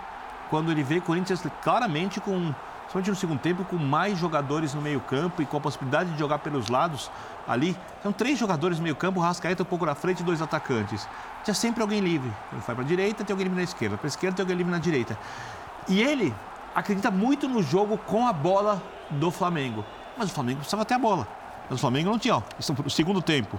quando 0.50 0.70
ele 0.70 0.82
vê 0.82 1.00
Corinthians 1.00 1.42
claramente 1.62 2.20
com, 2.20 2.54
somente 2.92 3.08
no 3.08 3.16
segundo 3.16 3.40
tempo, 3.40 3.64
com 3.64 3.76
mais 3.76 4.18
jogadores 4.18 4.74
no 4.74 4.82
meio 4.82 5.00
campo 5.00 5.40
e 5.40 5.46
com 5.46 5.56
a 5.56 5.60
possibilidade 5.60 6.10
de 6.12 6.18
jogar 6.18 6.40
pelos 6.40 6.68
lados 6.68 7.10
ali. 7.46 7.74
São 8.02 8.12
três 8.12 8.38
jogadores 8.38 8.76
no 8.76 8.84
meio 8.84 8.94
campo, 8.94 9.18
o 9.18 9.22
Rascaeta 9.22 9.62
um 9.62 9.66
pouco 9.66 9.86
na 9.86 9.94
frente 9.94 10.20
e 10.20 10.22
dois 10.22 10.42
atacantes. 10.42 11.08
Tinha 11.42 11.54
sempre 11.54 11.80
alguém 11.80 12.00
livre. 12.00 12.30
Ele 12.52 12.60
vai 12.60 12.76
para 12.76 12.84
a 12.84 12.86
direita, 12.86 13.24
tem 13.24 13.32
alguém 13.32 13.44
livre 13.44 13.58
na 13.58 13.64
esquerda. 13.64 13.96
Para 13.96 14.06
a 14.06 14.08
esquerda, 14.08 14.36
tem 14.36 14.42
alguém 14.42 14.56
livre 14.56 14.72
na 14.72 14.78
direita. 14.78 15.18
E 15.88 16.02
ele 16.02 16.34
acredita 16.74 17.10
muito 17.10 17.48
no 17.48 17.62
jogo 17.62 17.96
com 17.96 18.26
a 18.26 18.32
bola 18.32 18.82
do 19.08 19.30
Flamengo. 19.30 19.84
Mas 20.18 20.30
o 20.30 20.34
Flamengo 20.34 20.58
precisava 20.58 20.84
ter 20.84 20.94
a 20.94 20.98
bola. 20.98 21.26
Mas 21.70 21.78
o 21.78 21.80
Flamengo 21.80 22.10
não 22.10 22.18
tinha. 22.18 22.36
Ó, 22.36 22.42
segundo 22.88 23.22
tempo, 23.22 23.58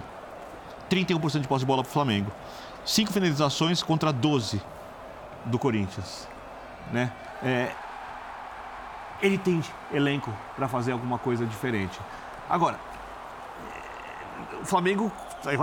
31% 0.88 1.40
de 1.40 1.48
posse 1.48 1.60
de 1.60 1.66
bola 1.66 1.82
para 1.82 1.90
o 1.90 1.92
Flamengo 1.92 2.30
cinco 2.84 3.12
finalizações 3.12 3.82
contra 3.82 4.12
12 4.12 4.60
do 5.44 5.58
Corinthians. 5.58 6.28
Né? 6.92 7.12
É, 7.42 7.70
ele 9.22 9.38
tem 9.38 9.62
elenco 9.92 10.32
para 10.56 10.68
fazer 10.68 10.92
alguma 10.92 11.18
coisa 11.18 11.44
diferente. 11.46 11.98
Agora, 12.48 12.78
o 14.60 14.64
Flamengo 14.64 15.10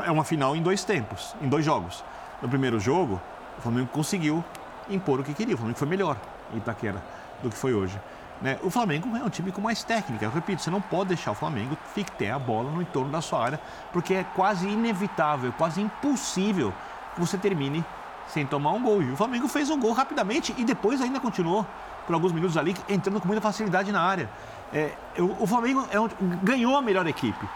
é 0.06 0.12
uma 0.12 0.23
final 0.23 0.56
em 0.56 0.62
dois 0.62 0.84
tempos, 0.84 1.36
em 1.41 1.47
dois 1.47 1.65
jogos. 1.65 2.03
No 2.41 2.47
primeiro 2.47 2.80
jogo, 2.80 3.21
o 3.58 3.62
Flamengo 3.62 3.88
conseguiu 3.88 4.43
impor 4.89 5.19
o 5.19 5.23
que 5.23 5.34
queria. 5.34 5.56
O 5.56 5.58
Flamengo 5.58 5.77
foi 5.77 5.88
melhor 5.88 6.17
em 6.53 6.58
Itaquera 6.58 7.03
do 7.41 7.49
que 7.49 7.58
foi 7.58 7.73
hoje. 7.73 7.99
Né? 8.41 8.60
O 8.62 8.69
Flamengo 8.69 9.15
é 9.15 9.23
um 9.23 9.30
time 9.30 9.51
com 9.51 9.62
mais 9.62 9.84
técnica. 9.84 10.25
Eu 10.25 10.32
repito, 10.32 10.62
você 10.62 10.69
não 10.69 10.82
pode 10.82 11.10
deixar 11.10 11.32
o 11.32 11.36
Flamengo 11.36 11.77
ter 12.17 12.30
a 12.30 12.38
bola 12.38 12.69
no 12.71 12.82
entorno 12.82 13.12
da 13.12 13.21
sua 13.21 13.43
área, 13.43 13.60
porque 13.91 14.13
é 14.13 14.23
quase 14.36 14.67
inevitável, 14.67 15.51
quase 15.58 15.82
impossível 15.82 16.73
você 17.19 17.38
termine 17.38 17.84
sem 18.27 18.45
tomar 18.45 18.71
um 18.71 18.82
gol. 18.82 19.01
E 19.01 19.12
o 19.12 19.15
Flamengo 19.15 19.47
fez 19.47 19.69
um 19.69 19.80
gol 19.80 19.93
rapidamente 19.93 20.53
e 20.58 20.63
depois 20.63 21.01
ainda 21.01 21.19
continuou 21.19 21.65
por 22.06 22.13
alguns 22.13 22.32
minutos 22.32 22.58
ali, 22.58 22.75
entrando 22.88 23.19
com 23.19 23.27
muita 23.27 23.41
facilidade 23.41 23.91
na 23.91 24.01
área. 24.01 24.30
É, 24.73 24.93
o, 25.17 25.43
o, 25.43 25.47
Flamengo 25.47 25.86
é 25.91 25.99
um, 25.99 26.08
ganhou 26.41 26.75
a 26.75 26.82
melhor 26.82 27.06
equipe, 27.08 27.47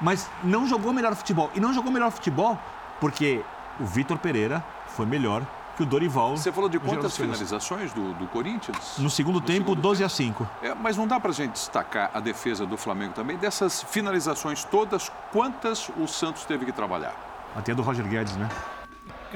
mas 0.00 0.28
não 0.42 0.66
jogou 0.66 0.92
melhor 0.92 1.14
futebol. 1.14 1.50
E 1.54 1.60
não 1.60 1.72
jogou 1.72 1.92
melhor 1.92 2.10
futebol 2.10 2.58
porque 3.00 3.42
o 3.78 3.84
Vitor 3.84 4.18
Pereira 4.18 4.64
foi 4.88 5.06
melhor 5.06 5.42
que 5.76 5.82
o 5.82 5.86
Dorival. 5.86 6.36
Você 6.36 6.50
falou 6.50 6.68
de 6.68 6.78
quantas 6.78 7.16
finalizações 7.16 7.92
do, 7.92 8.12
do, 8.14 8.26
Corinthians? 8.26 8.98
No 8.98 9.08
segundo 9.08 9.36
no 9.36 9.40
tempo, 9.40 9.70
segundo 9.70 9.80
12 9.80 9.98
tempo. 10.00 10.06
a 10.06 10.08
5. 10.08 10.48
É, 10.62 10.74
mas 10.74 10.96
não 10.96 11.06
dá 11.06 11.20
para 11.20 11.30
a 11.30 11.34
gente 11.34 11.52
destacar 11.52 12.10
a 12.12 12.18
defesa 12.18 12.66
do 12.66 12.76
Flamengo 12.76 13.12
também. 13.12 13.36
Dessas 13.36 13.82
finalizações 13.82 14.64
todas, 14.64 15.12
quantas 15.30 15.88
o 15.96 16.08
Santos 16.08 16.44
teve 16.44 16.66
que 16.66 16.72
trabalhar? 16.72 17.14
Até 17.54 17.74
do 17.74 17.82
Roger 17.82 18.06
Guedes, 18.06 18.36
né? 18.36 18.48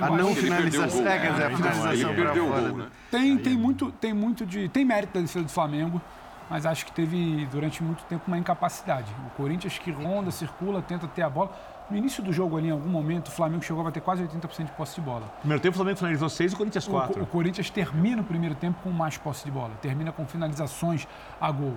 A 0.01 0.11
não 0.11 0.35
finalização. 0.35 1.07
É, 1.07 1.19
quer 1.19 1.33
dizer, 1.33 1.45
a 1.45 1.51
finalização 1.57 1.93
ele 1.93 2.15
perdeu 2.15 2.47
o 2.47 2.51
gol, 2.51 2.77
né? 2.79 2.87
Tem, 3.11 3.37
tem, 3.39 3.57
muito, 3.57 3.93
tem 3.93 4.13
muito 4.13 4.47
de. 4.47 4.69
Tem 4.69 4.85
mérito 4.85 5.15
da 5.15 5.21
defesa 5.21 5.45
do 5.45 5.51
Flamengo, 5.51 6.01
mas 6.49 6.67
acho 6.67 6.87
que 6.87 6.93
teve 6.93 7.47
durante 7.51 7.83
muito 7.83 8.05
tempo 8.05 8.25
uma 8.27 8.39
incapacidade. 8.39 9.13
O 9.27 9.31
Corinthians 9.31 9.79
que 9.79 9.91
ronda, 9.91 10.31
circula, 10.31 10.83
tenta 10.83 11.07
ter 11.07 11.23
a 11.23 11.31
bola. 11.31 11.53
No 11.91 11.97
início 11.97 12.23
do 12.23 12.33
jogo 12.33 12.57
ali, 12.57 12.69
em 12.69 12.71
algum 12.71 12.89
momento, 12.89 13.29
o 13.29 13.31
Flamengo 13.31 13.63
chegou 13.63 13.87
a 13.87 13.91
ter 13.91 14.01
quase 14.01 14.23
80% 14.23 14.67
de 14.67 14.73
posse 14.73 14.95
de 14.95 15.03
bola. 15.03 15.27
No 15.27 15.41
primeiro 15.41 15.63
tempo, 15.63 15.75
o 15.75 15.77
Flamengo 15.77 15.99
finalizou 15.99 16.29
6 16.29 16.53
e 16.53 16.55
o 16.55 16.59
Corinthians 16.59 16.89
4. 16.89 17.21
O, 17.21 17.25
o 17.25 17.27
Corinthians 17.27 17.69
termina 17.69 18.23
o 18.23 18.25
primeiro 18.25 18.55
tempo 18.55 18.79
com 18.83 18.91
mais 18.91 19.19
posse 19.19 19.45
de 19.45 19.51
bola, 19.51 19.73
termina 19.83 20.11
com 20.11 20.25
finalizações 20.27 21.07
a 21.41 21.51
gol 21.51 21.77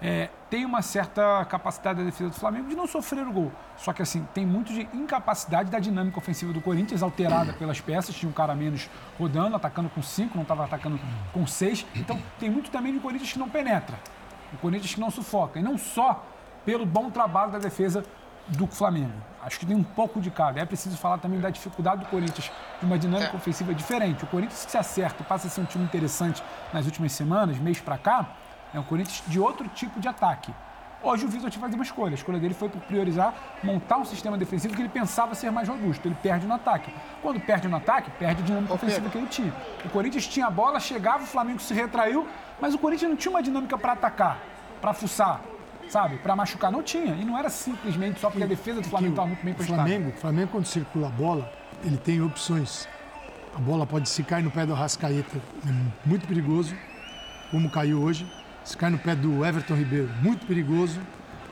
é, 0.00 0.28
tem 0.50 0.64
uma 0.64 0.82
certa 0.82 1.44
capacidade 1.46 1.98
da 1.98 2.04
defesa 2.04 2.30
do 2.30 2.36
Flamengo 2.36 2.68
de 2.68 2.76
não 2.76 2.86
sofrer 2.86 3.26
o 3.26 3.32
gol. 3.32 3.52
Só 3.76 3.92
que 3.92 4.02
assim, 4.02 4.26
tem 4.34 4.44
muito 4.44 4.72
de 4.72 4.82
incapacidade 4.92 5.70
da 5.70 5.78
dinâmica 5.78 6.18
ofensiva 6.18 6.52
do 6.52 6.60
Corinthians, 6.60 7.02
alterada 7.02 7.52
pelas 7.54 7.80
peças. 7.80 8.14
Tinha 8.14 8.28
um 8.28 8.32
cara 8.32 8.54
menos 8.54 8.88
rodando, 9.18 9.56
atacando 9.56 9.88
com 9.88 10.02
cinco, 10.02 10.34
não 10.34 10.42
estava 10.42 10.64
atacando 10.64 11.00
com 11.32 11.46
seis. 11.46 11.86
Então 11.94 12.20
tem 12.38 12.50
muito 12.50 12.70
também 12.70 12.92
de 12.92 13.00
Corinthians 13.00 13.32
que 13.32 13.38
não 13.38 13.48
penetra. 13.48 13.98
O 14.52 14.58
Corinthians 14.58 14.94
que 14.94 15.00
não 15.00 15.10
sufoca. 15.10 15.58
E 15.58 15.62
não 15.62 15.78
só 15.78 16.24
pelo 16.64 16.84
bom 16.84 17.10
trabalho 17.10 17.52
da 17.52 17.58
defesa 17.58 18.04
do 18.48 18.66
Flamengo. 18.66 19.12
Acho 19.42 19.58
que 19.58 19.66
tem 19.66 19.76
um 19.76 19.82
pouco 19.82 20.20
de 20.20 20.30
cada. 20.30 20.60
É 20.60 20.64
preciso 20.64 20.96
falar 20.96 21.18
também 21.18 21.40
da 21.40 21.50
dificuldade 21.50 22.04
do 22.04 22.10
Corinthians 22.10 22.50
de 22.80 22.86
uma 22.86 22.98
dinâmica 22.98 23.32
é. 23.32 23.36
ofensiva 23.36 23.74
diferente. 23.74 24.24
O 24.24 24.26
Corinthians 24.26 24.64
que 24.64 24.70
se 24.70 24.78
acerta 24.78 25.22
e 25.22 25.26
passa 25.26 25.46
a 25.46 25.50
ser 25.50 25.60
um 25.60 25.64
time 25.64 25.84
interessante 25.84 26.42
nas 26.72 26.84
últimas 26.84 27.12
semanas, 27.12 27.58
mês 27.58 27.80
para 27.80 27.96
cá, 27.98 28.36
é 28.74 28.80
um 28.80 28.82
Corinthians 28.82 29.22
de 29.26 29.40
outro 29.40 29.68
tipo 29.68 30.00
de 30.00 30.08
ataque. 30.08 30.52
Hoje 31.02 31.24
o 31.24 31.28
Vitor 31.28 31.50
tinha 31.50 31.52
que 31.52 31.58
fazer 31.58 31.74
uma 31.74 31.84
escolha. 31.84 32.12
A 32.12 32.14
escolha 32.14 32.38
dele 32.38 32.54
foi 32.54 32.68
por 32.68 32.80
priorizar 32.82 33.34
montar 33.62 33.98
um 33.98 34.04
sistema 34.04 34.36
defensivo 34.36 34.74
que 34.74 34.82
ele 34.82 34.88
pensava 34.88 35.34
ser 35.34 35.52
mais 35.52 35.68
robusto. 35.68 36.08
Ele 36.08 36.16
perde 36.20 36.46
no 36.46 36.54
ataque. 36.54 36.92
Quando 37.22 37.38
perde 37.38 37.68
no 37.68 37.76
ataque, 37.76 38.10
perde 38.12 38.42
a 38.42 38.44
dinâmica 38.44 38.74
ofensiva 38.74 39.08
que 39.08 39.18
ele 39.18 39.26
tinha. 39.26 39.54
O 39.84 39.88
Corinthians 39.90 40.26
tinha 40.26 40.46
a 40.46 40.50
bola, 40.50 40.80
chegava, 40.80 41.22
o 41.22 41.26
Flamengo 41.26 41.60
se 41.60 41.72
retraiu, 41.74 42.26
mas 42.60 42.74
o 42.74 42.78
Corinthians 42.78 43.10
não 43.10 43.16
tinha 43.16 43.30
uma 43.30 43.42
dinâmica 43.42 43.76
para 43.78 43.92
atacar, 43.92 44.40
para 44.80 44.92
fuçar, 44.94 45.40
sabe? 45.88 46.16
Para 46.16 46.34
machucar. 46.34 46.72
Não 46.72 46.82
tinha. 46.82 47.14
E 47.14 47.24
não 47.24 47.38
era 47.38 47.50
simplesmente 47.50 48.18
só 48.18 48.28
porque 48.30 48.44
a 48.44 48.48
defesa 48.48 48.80
do 48.80 48.88
Flamengo 48.88 49.12
estava 49.12 49.28
muito 49.28 49.44
bem 49.44 49.54
postada. 49.54 49.82
O 49.82 49.84
Flamengo, 49.84 50.12
Flamengo, 50.18 50.50
quando 50.50 50.66
circula 50.66 51.06
a 51.08 51.10
bola, 51.10 51.52
ele 51.84 51.98
tem 51.98 52.20
opções. 52.20 52.88
A 53.54 53.60
bola 53.60 53.86
pode 53.86 54.08
se 54.08 54.22
cair 54.24 54.42
no 54.42 54.50
pé 54.50 54.66
do 54.66 54.74
Rascaeta, 54.74 55.36
é 55.66 56.08
muito 56.08 56.26
perigoso, 56.26 56.74
como 57.50 57.70
caiu 57.70 58.02
hoje 58.02 58.26
Se 58.66 58.76
cai 58.76 58.90
no 58.90 58.98
pé 58.98 59.14
do 59.14 59.44
Everton 59.44 59.76
Ribeiro, 59.76 60.08
muito 60.20 60.44
perigoso. 60.44 61.00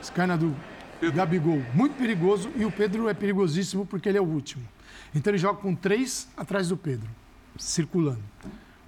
Se 0.01 0.11
cai 0.11 0.27
na 0.27 0.35
do 0.35 0.53
Gabigol, 1.13 1.63
muito 1.73 1.95
perigoso. 1.95 2.51
E 2.57 2.65
o 2.65 2.71
Pedro 2.71 3.07
é 3.07 3.13
perigosíssimo 3.13 3.85
porque 3.85 4.09
ele 4.09 4.17
é 4.17 4.21
o 4.21 4.25
último. 4.25 4.67
Então 5.15 5.31
ele 5.31 5.37
joga 5.37 5.61
com 5.61 5.73
três 5.73 6.27
atrás 6.35 6.67
do 6.67 6.75
Pedro, 6.75 7.09
circulando. 7.57 8.21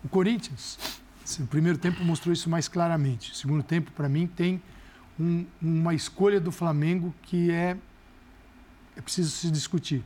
O 0.04 0.10
Corinthians, 0.10 0.78
no 1.40 1.48
primeiro 1.48 1.78
tempo 1.78 2.04
mostrou 2.04 2.34
isso 2.34 2.50
mais 2.50 2.68
claramente. 2.68 3.32
O 3.32 3.36
segundo 3.36 3.64
tempo, 3.64 3.94
para 3.94 4.10
mim, 4.10 4.28
tem 4.28 4.62
um, 5.18 5.46
uma 5.62 5.94
escolha 5.94 6.42
do 6.42 6.52
Flamengo 6.52 7.16
que 7.24 7.50
é, 7.50 7.78
é 8.98 9.02
preciso 9.02 9.32
se 9.32 9.50
discutir 9.50 10.04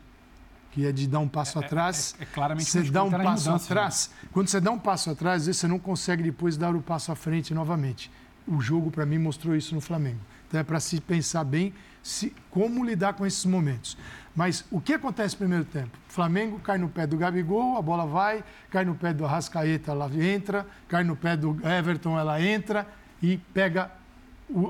que 0.72 0.86
é 0.86 0.92
de 0.92 1.08
dar 1.08 1.20
um 1.20 1.28
passo 1.28 1.60
é, 1.60 1.62
é 1.62 1.66
atrás. 1.66 2.16
É, 2.20 2.24
é, 2.24 2.26
claramente 2.26 2.70
você 2.70 2.84
dá 2.84 3.04
um 3.04 3.12
passo 3.12 3.24
mudança, 3.24 3.50
né? 3.52 3.56
atrás. 3.56 4.12
Né? 4.12 4.30
Quando 4.32 4.48
você 4.48 4.62
dá 4.62 4.72
um 4.72 4.80
passo 4.80 5.10
atrás, 5.10 5.46
você 5.46 5.68
não 5.68 5.78
consegue 5.78 6.24
depois 6.24 6.58
dar 6.58 6.76
o 6.76 6.82
passo 6.82 7.12
à 7.12 7.16
frente 7.16 7.54
novamente. 7.54 8.12
O 8.48 8.60
jogo, 8.60 8.90
para 8.90 9.06
mim, 9.06 9.18
mostrou 9.18 9.56
isso 9.56 9.76
no 9.76 9.82
Flamengo. 9.82 10.20
Então 10.48 10.60
é 10.60 10.64
para 10.64 10.80
se 10.80 11.00
pensar 11.00 11.44
bem 11.44 11.74
se, 12.02 12.34
como 12.50 12.84
lidar 12.84 13.14
com 13.14 13.26
esses 13.26 13.46
momentos. 13.46 13.98
Mas 14.36 14.66
o 14.72 14.80
que 14.80 14.94
acontece 14.94 15.36
no 15.36 15.40
primeiro 15.40 15.66
tempo? 15.66 15.98
O 16.10 16.12
Flamengo 16.12 16.60
cai 16.60 16.78
no 16.78 16.90
pé 16.90 17.06
do 17.06 17.18
Gabigol, 17.18 17.78
a 17.78 17.82
bola 17.82 18.06
vai, 18.06 18.44
cai 18.70 18.86
no 18.86 18.96
pé 18.96 19.14
do 19.14 19.26
Arrascaeta, 19.26 19.92
ela 19.92 20.10
entra, 20.14 20.66
cai 20.88 21.04
no 21.04 21.16
pé 21.16 21.36
do 21.36 21.60
Everton, 21.66 22.18
ela 22.18 22.42
entra 22.42 22.88
e 23.22 23.38
pega 23.38 23.92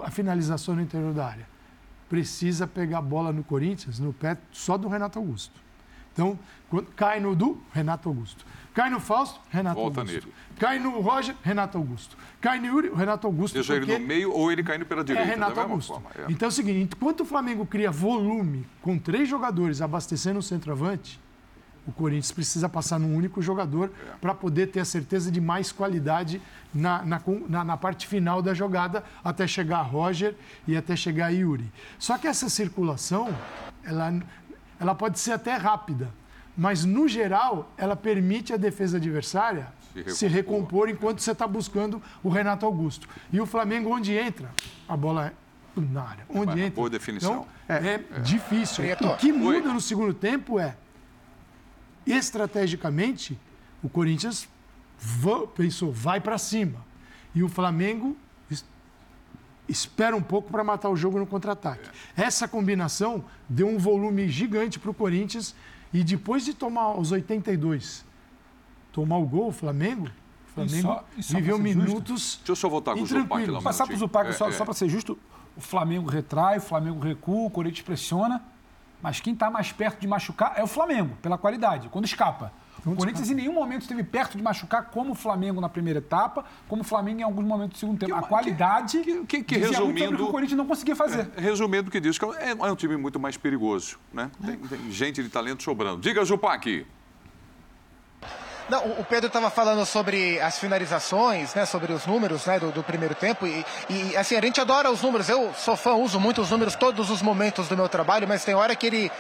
a 0.04 0.12
finalização 0.12 0.76
no 0.76 0.82
interior 0.82 1.14
da 1.14 1.28
área. 1.28 1.48
Precisa 2.10 2.68
pegar 2.68 2.98
a 2.98 3.02
bola 3.02 3.32
no 3.32 3.44
Corinthians, 3.44 4.00
no 4.00 4.12
pé 4.12 4.38
só 4.52 4.78
do 4.78 4.88
Renato 4.88 5.20
Augusto. 5.20 5.62
Então, 6.14 6.38
cai 6.96 7.20
no 7.20 7.36
do 7.36 7.62
Renato 7.74 8.10
Augusto. 8.10 8.46
Cai 8.74 8.90
no 8.90 9.02
Fausto, 9.02 9.40
Renato 9.50 9.76
Volta 9.76 10.00
Augusto. 10.00 10.28
Nele. 10.28 10.34
Cai 10.58 10.80
no 10.80 11.02
Roger, 11.02 11.36
Renato 11.44 11.78
Augusto. 11.78 12.16
Cai 12.40 12.60
no 12.60 12.68
Yuri, 12.68 12.92
Renato 12.96 13.28
Augusto. 13.28 13.58
Seja 13.58 13.76
ele 13.76 13.86
no 13.86 14.00
meio 14.00 14.32
ou 14.32 14.50
ele 14.52 14.64
caindo 14.64 14.86
pela 14.86 15.04
direita. 15.04 15.28
É 15.28 15.34
Renato 15.34 15.60
Augusto. 15.60 15.94
Forma, 15.94 16.10
é. 16.18 16.32
Então 16.32 16.48
é 16.48 16.50
o 16.50 16.52
seguinte: 16.52 16.96
enquanto 16.96 17.22
o 17.22 17.26
Flamengo 17.26 17.66
cria 17.66 17.92
volume 17.92 18.66
com 18.82 18.98
três 18.98 19.28
jogadores 19.28 19.82
abastecendo 19.82 20.40
o 20.40 20.42
centroavante, 20.42 21.20
o 21.86 21.92
Corinthians 21.92 22.32
precisa 22.32 22.70
passar 22.70 23.00
num 23.00 23.16
único 23.16 23.42
jogador 23.42 23.92
é. 24.08 24.12
para 24.22 24.34
poder 24.34 24.68
ter 24.68 24.80
a 24.80 24.86
certeza 24.86 25.32
de 25.32 25.42
mais 25.42 25.72
qualidade 25.72 26.42
na, 26.74 27.04
na, 27.04 27.22
na, 27.50 27.64
na, 27.66 27.78
parte 27.78 28.08
final 28.08 28.42
da 28.42 28.54
jogada, 28.54 29.04
até 29.24 29.46
chegar 29.48 29.80
a 29.80 29.84
Roger 29.84 30.36
e 30.68 30.78
até 30.78 30.96
chegar 30.96 31.26
a 31.26 31.30
Yuri. 31.30 31.70
Só 31.98 32.18
que 32.18 32.28
essa 32.28 32.48
circulação, 32.48 33.36
ela 33.84 34.14
ela 34.82 34.96
pode 34.96 35.20
ser 35.20 35.34
até 35.34 35.56
rápida, 35.56 36.12
mas 36.58 36.84
no 36.84 37.08
geral 37.08 37.72
ela 37.78 37.96
permite 37.96 38.52
a 38.52 38.58
defesa 38.58 38.98
adversária 38.98 39.72
se 39.94 40.00
recompor, 40.00 40.16
se 40.16 40.28
recompor 40.28 40.90
enquanto 40.90 41.20
você 41.20 41.32
está 41.34 41.46
buscando 41.46 42.02
o 42.24 42.30
Renato 42.30 42.66
Augusto. 42.66 43.08
E 43.32 43.40
o 43.40 43.46
Flamengo, 43.46 43.92
onde 43.92 44.14
entra, 44.14 44.50
a 44.90 44.98
bola 44.98 45.28
é 45.28 45.34
na 45.80 46.02
área. 46.02 46.26
Onde 46.28 46.60
entra. 46.60 46.76
Boa 46.76 46.90
definição. 46.90 47.46
Então, 47.68 47.78
é, 47.78 47.94
é, 47.94 48.20
difícil. 48.22 48.84
O 48.84 49.18
que 49.18 49.32
muda 49.32 49.68
Oi. 49.68 49.74
no 49.74 49.80
segundo 49.80 50.16
tempo 50.16 50.60
é, 50.60 50.76
estrategicamente, 52.06 53.40
o 53.84 53.88
Corinthians 53.88 54.50
pensou, 55.56 55.92
vai 55.92 56.20
para 56.20 56.40
cima. 56.40 56.84
E 57.36 57.44
o 57.44 57.48
Flamengo 57.48 58.18
espera 59.72 60.16
um 60.16 60.22
pouco 60.22 60.52
para 60.52 60.64
matar 60.64 60.90
o 60.90 60.96
jogo 60.96 61.18
no 61.18 61.26
contra-ataque. 61.26 61.90
Essa 62.16 62.48
combinação 62.48 63.24
deu 63.48 63.68
um 63.68 63.78
volume 63.78 64.28
gigante 64.28 64.78
para 64.78 64.92
o 64.92 64.94
Corinthians 64.94 65.56
e 65.94 66.04
depois 66.04 66.44
de 66.44 66.54
tomar 66.54 67.00
os 67.00 67.12
82, 67.12 68.06
tomar 68.92 69.18
o 69.18 69.26
gol, 69.26 69.48
o 69.48 69.52
Flamengo, 69.52 70.08
o 70.08 70.54
Flamengo 70.54 71.02
só, 71.22 71.34
viveu 71.36 71.58
minutos. 71.58 72.22
Justo. 72.22 72.38
Deixa 72.40 72.52
eu 72.52 72.56
só 72.56 72.70
voltar 72.70 72.94
com 72.94 73.02
o 73.02 73.06
Zupac 73.06 73.46
lá. 73.48 73.62
Passar 73.62 73.86
para 73.86 73.96
o 73.96 73.98
Zupac, 73.98 74.30
é, 74.30 74.34
só, 74.34 74.50
é. 74.50 74.52
só 74.52 74.66
para 74.66 74.74
ser 74.74 74.90
justo, 74.90 75.18
o 75.56 75.62
Flamengo 75.62 76.10
retrai, 76.10 76.58
o 76.58 76.62
Flamengo 76.62 77.00
recua, 77.00 77.48
o 77.48 77.50
Corinthians 77.50 77.86
pressiona, 77.86 78.42
mas 79.02 79.20
quem 79.20 79.34
está 79.34 79.50
mais 79.50 79.72
perto 79.72 80.00
de 80.00 80.08
machucar 80.08 80.54
é 80.58 80.64
o 80.64 80.68
Flamengo, 80.68 81.16
pela 81.22 81.38
qualidade, 81.38 81.90
quando 81.90 82.06
escapa. 82.06 82.52
O 82.86 82.96
Corinthians 82.96 83.30
em 83.30 83.36
nenhum 83.36 83.54
momento 83.54 83.84
esteve 83.84 84.04
perto 84.04 84.38
de 84.38 84.44
machucar 84.44 84.86
como 84.86 85.12
o 85.12 85.16
Flamengo 85.16 85.62
na 85.62 85.70
primeira 85.70 86.00
etapa, 86.00 86.44
como 86.68 86.82
o 86.82 86.86
Flamengo 86.86 87.20
em 87.20 87.24
alguns 87.24 87.46
momentos 87.46 87.78
do 87.78 87.80
segundo 87.80 88.00
tempo. 88.00 88.14
Que, 88.14 88.20
a 88.20 88.24
qualidade 88.24 89.00
que, 89.02 89.26
que, 89.26 89.44
que 89.44 89.58
resumindo, 89.58 90.18
que 90.18 90.24
o 90.24 90.32
Corinthians 90.32 90.58
não 90.58 90.66
conseguia 90.66 90.96
fazer. 90.96 91.30
É, 91.38 91.42
resumindo 91.42 91.90
o 91.90 91.92
que 91.92 92.00
diz, 92.00 92.18
que 92.18 92.26
é, 92.26 92.52
é 92.52 92.72
um 92.72 92.76
time 92.76 92.98
muito 92.98 93.20
mais 93.20 93.38
perigoso, 93.38 94.00
né? 94.12 94.32
Tem, 94.44 94.58
tem 94.58 94.92
gente 94.92 95.22
de 95.22 95.30
talento 95.30 95.62
sobrando. 95.62 96.02
Diga, 96.02 96.26
Jupac. 96.26 96.86
Não, 98.72 98.86
o 99.00 99.04
Pedro 99.04 99.28
estava 99.28 99.50
falando 99.50 99.86
sobre 99.86 100.40
as 100.40 100.58
finalizações, 100.58 101.54
né, 101.54 101.66
sobre 101.66 101.92
os 101.92 102.06
números 102.06 102.46
né, 102.46 102.58
do, 102.58 102.72
do 102.72 102.82
primeiro 102.82 103.14
tempo. 103.14 103.46
E, 103.46 103.66
e, 103.90 104.16
assim, 104.16 104.38
a 104.38 104.42
gente 104.42 104.62
adora 104.62 104.90
os 104.90 105.02
números. 105.02 105.28
Eu 105.28 105.54
sou 105.56 105.76
fã, 105.76 105.96
uso 105.96 106.22
muito 106.22 106.42
os 106.42 106.50
números 106.50 106.74
todos 106.76 107.10
os 107.10 107.22
momentos 107.22 107.68
do 107.68 107.76
meu 107.76 107.90
trabalho, 107.90 108.26
mas 108.28 108.46
tem 108.46 108.56
hora 108.56 108.74
que 108.74 108.88
ele 108.88 109.12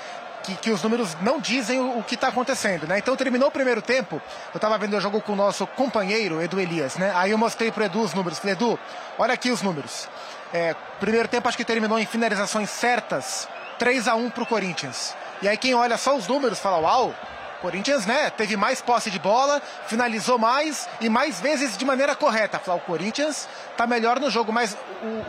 que, 0.43 0.55
que, 0.55 0.71
os 0.71 0.81
números 0.83 1.15
não 1.21 1.39
dizem 1.39 1.79
o, 1.79 1.99
o 1.99 2.03
que 2.03 2.15
está 2.15 2.27
acontecendo, 2.27 2.87
né? 2.87 2.97
Então 2.97 3.15
terminou 3.15 3.49
o 3.49 3.51
primeiro 3.51 3.81
tempo, 3.81 4.21
eu 4.53 4.57
estava 4.57 4.77
vendo 4.77 4.97
o 4.97 5.01
jogo 5.01 5.21
com 5.21 5.33
o 5.33 5.35
nosso 5.35 5.65
companheiro, 5.67 6.41
Edu 6.41 6.59
Elias, 6.59 6.97
né? 6.97 7.11
Aí 7.15 7.31
eu 7.31 7.37
mostrei 7.37 7.71
para 7.71 7.85
Edu 7.85 8.01
os 8.01 8.13
números. 8.13 8.39
Falei, 8.39 8.53
Edu, 8.53 8.79
olha 9.17 9.33
aqui 9.33 9.51
os 9.51 9.61
números. 9.61 10.07
É, 10.53 10.75
primeiro 10.99 11.27
tempo 11.27 11.47
acho 11.47 11.57
que 11.57 11.65
terminou 11.65 11.97
em 11.97 12.05
finalizações 12.05 12.69
certas, 12.69 13.47
3 13.79 14.07
a 14.07 14.15
1 14.15 14.29
para 14.29 14.43
o 14.43 14.45
Corinthians. 14.45 15.15
E 15.41 15.47
aí 15.47 15.57
quem 15.57 15.73
olha 15.73 15.97
só 15.97 16.15
os 16.15 16.27
números 16.27 16.59
fala, 16.59 16.77
uau, 16.77 17.15
Corinthians, 17.61 18.05
né, 18.05 18.29
teve 18.31 18.57
mais 18.57 18.81
posse 18.81 19.11
de 19.11 19.19
bola, 19.19 19.61
finalizou 19.85 20.37
mais 20.37 20.89
e 20.99 21.07
mais 21.07 21.39
vezes 21.39 21.77
de 21.77 21.85
maneira 21.85 22.15
correta. 22.15 22.57
Falar, 22.57 22.77
o 22.77 22.81
Corinthians 22.81 23.47
tá 23.77 23.85
melhor 23.85 24.19
no 24.19 24.29
jogo, 24.31 24.51
mas 24.51 24.75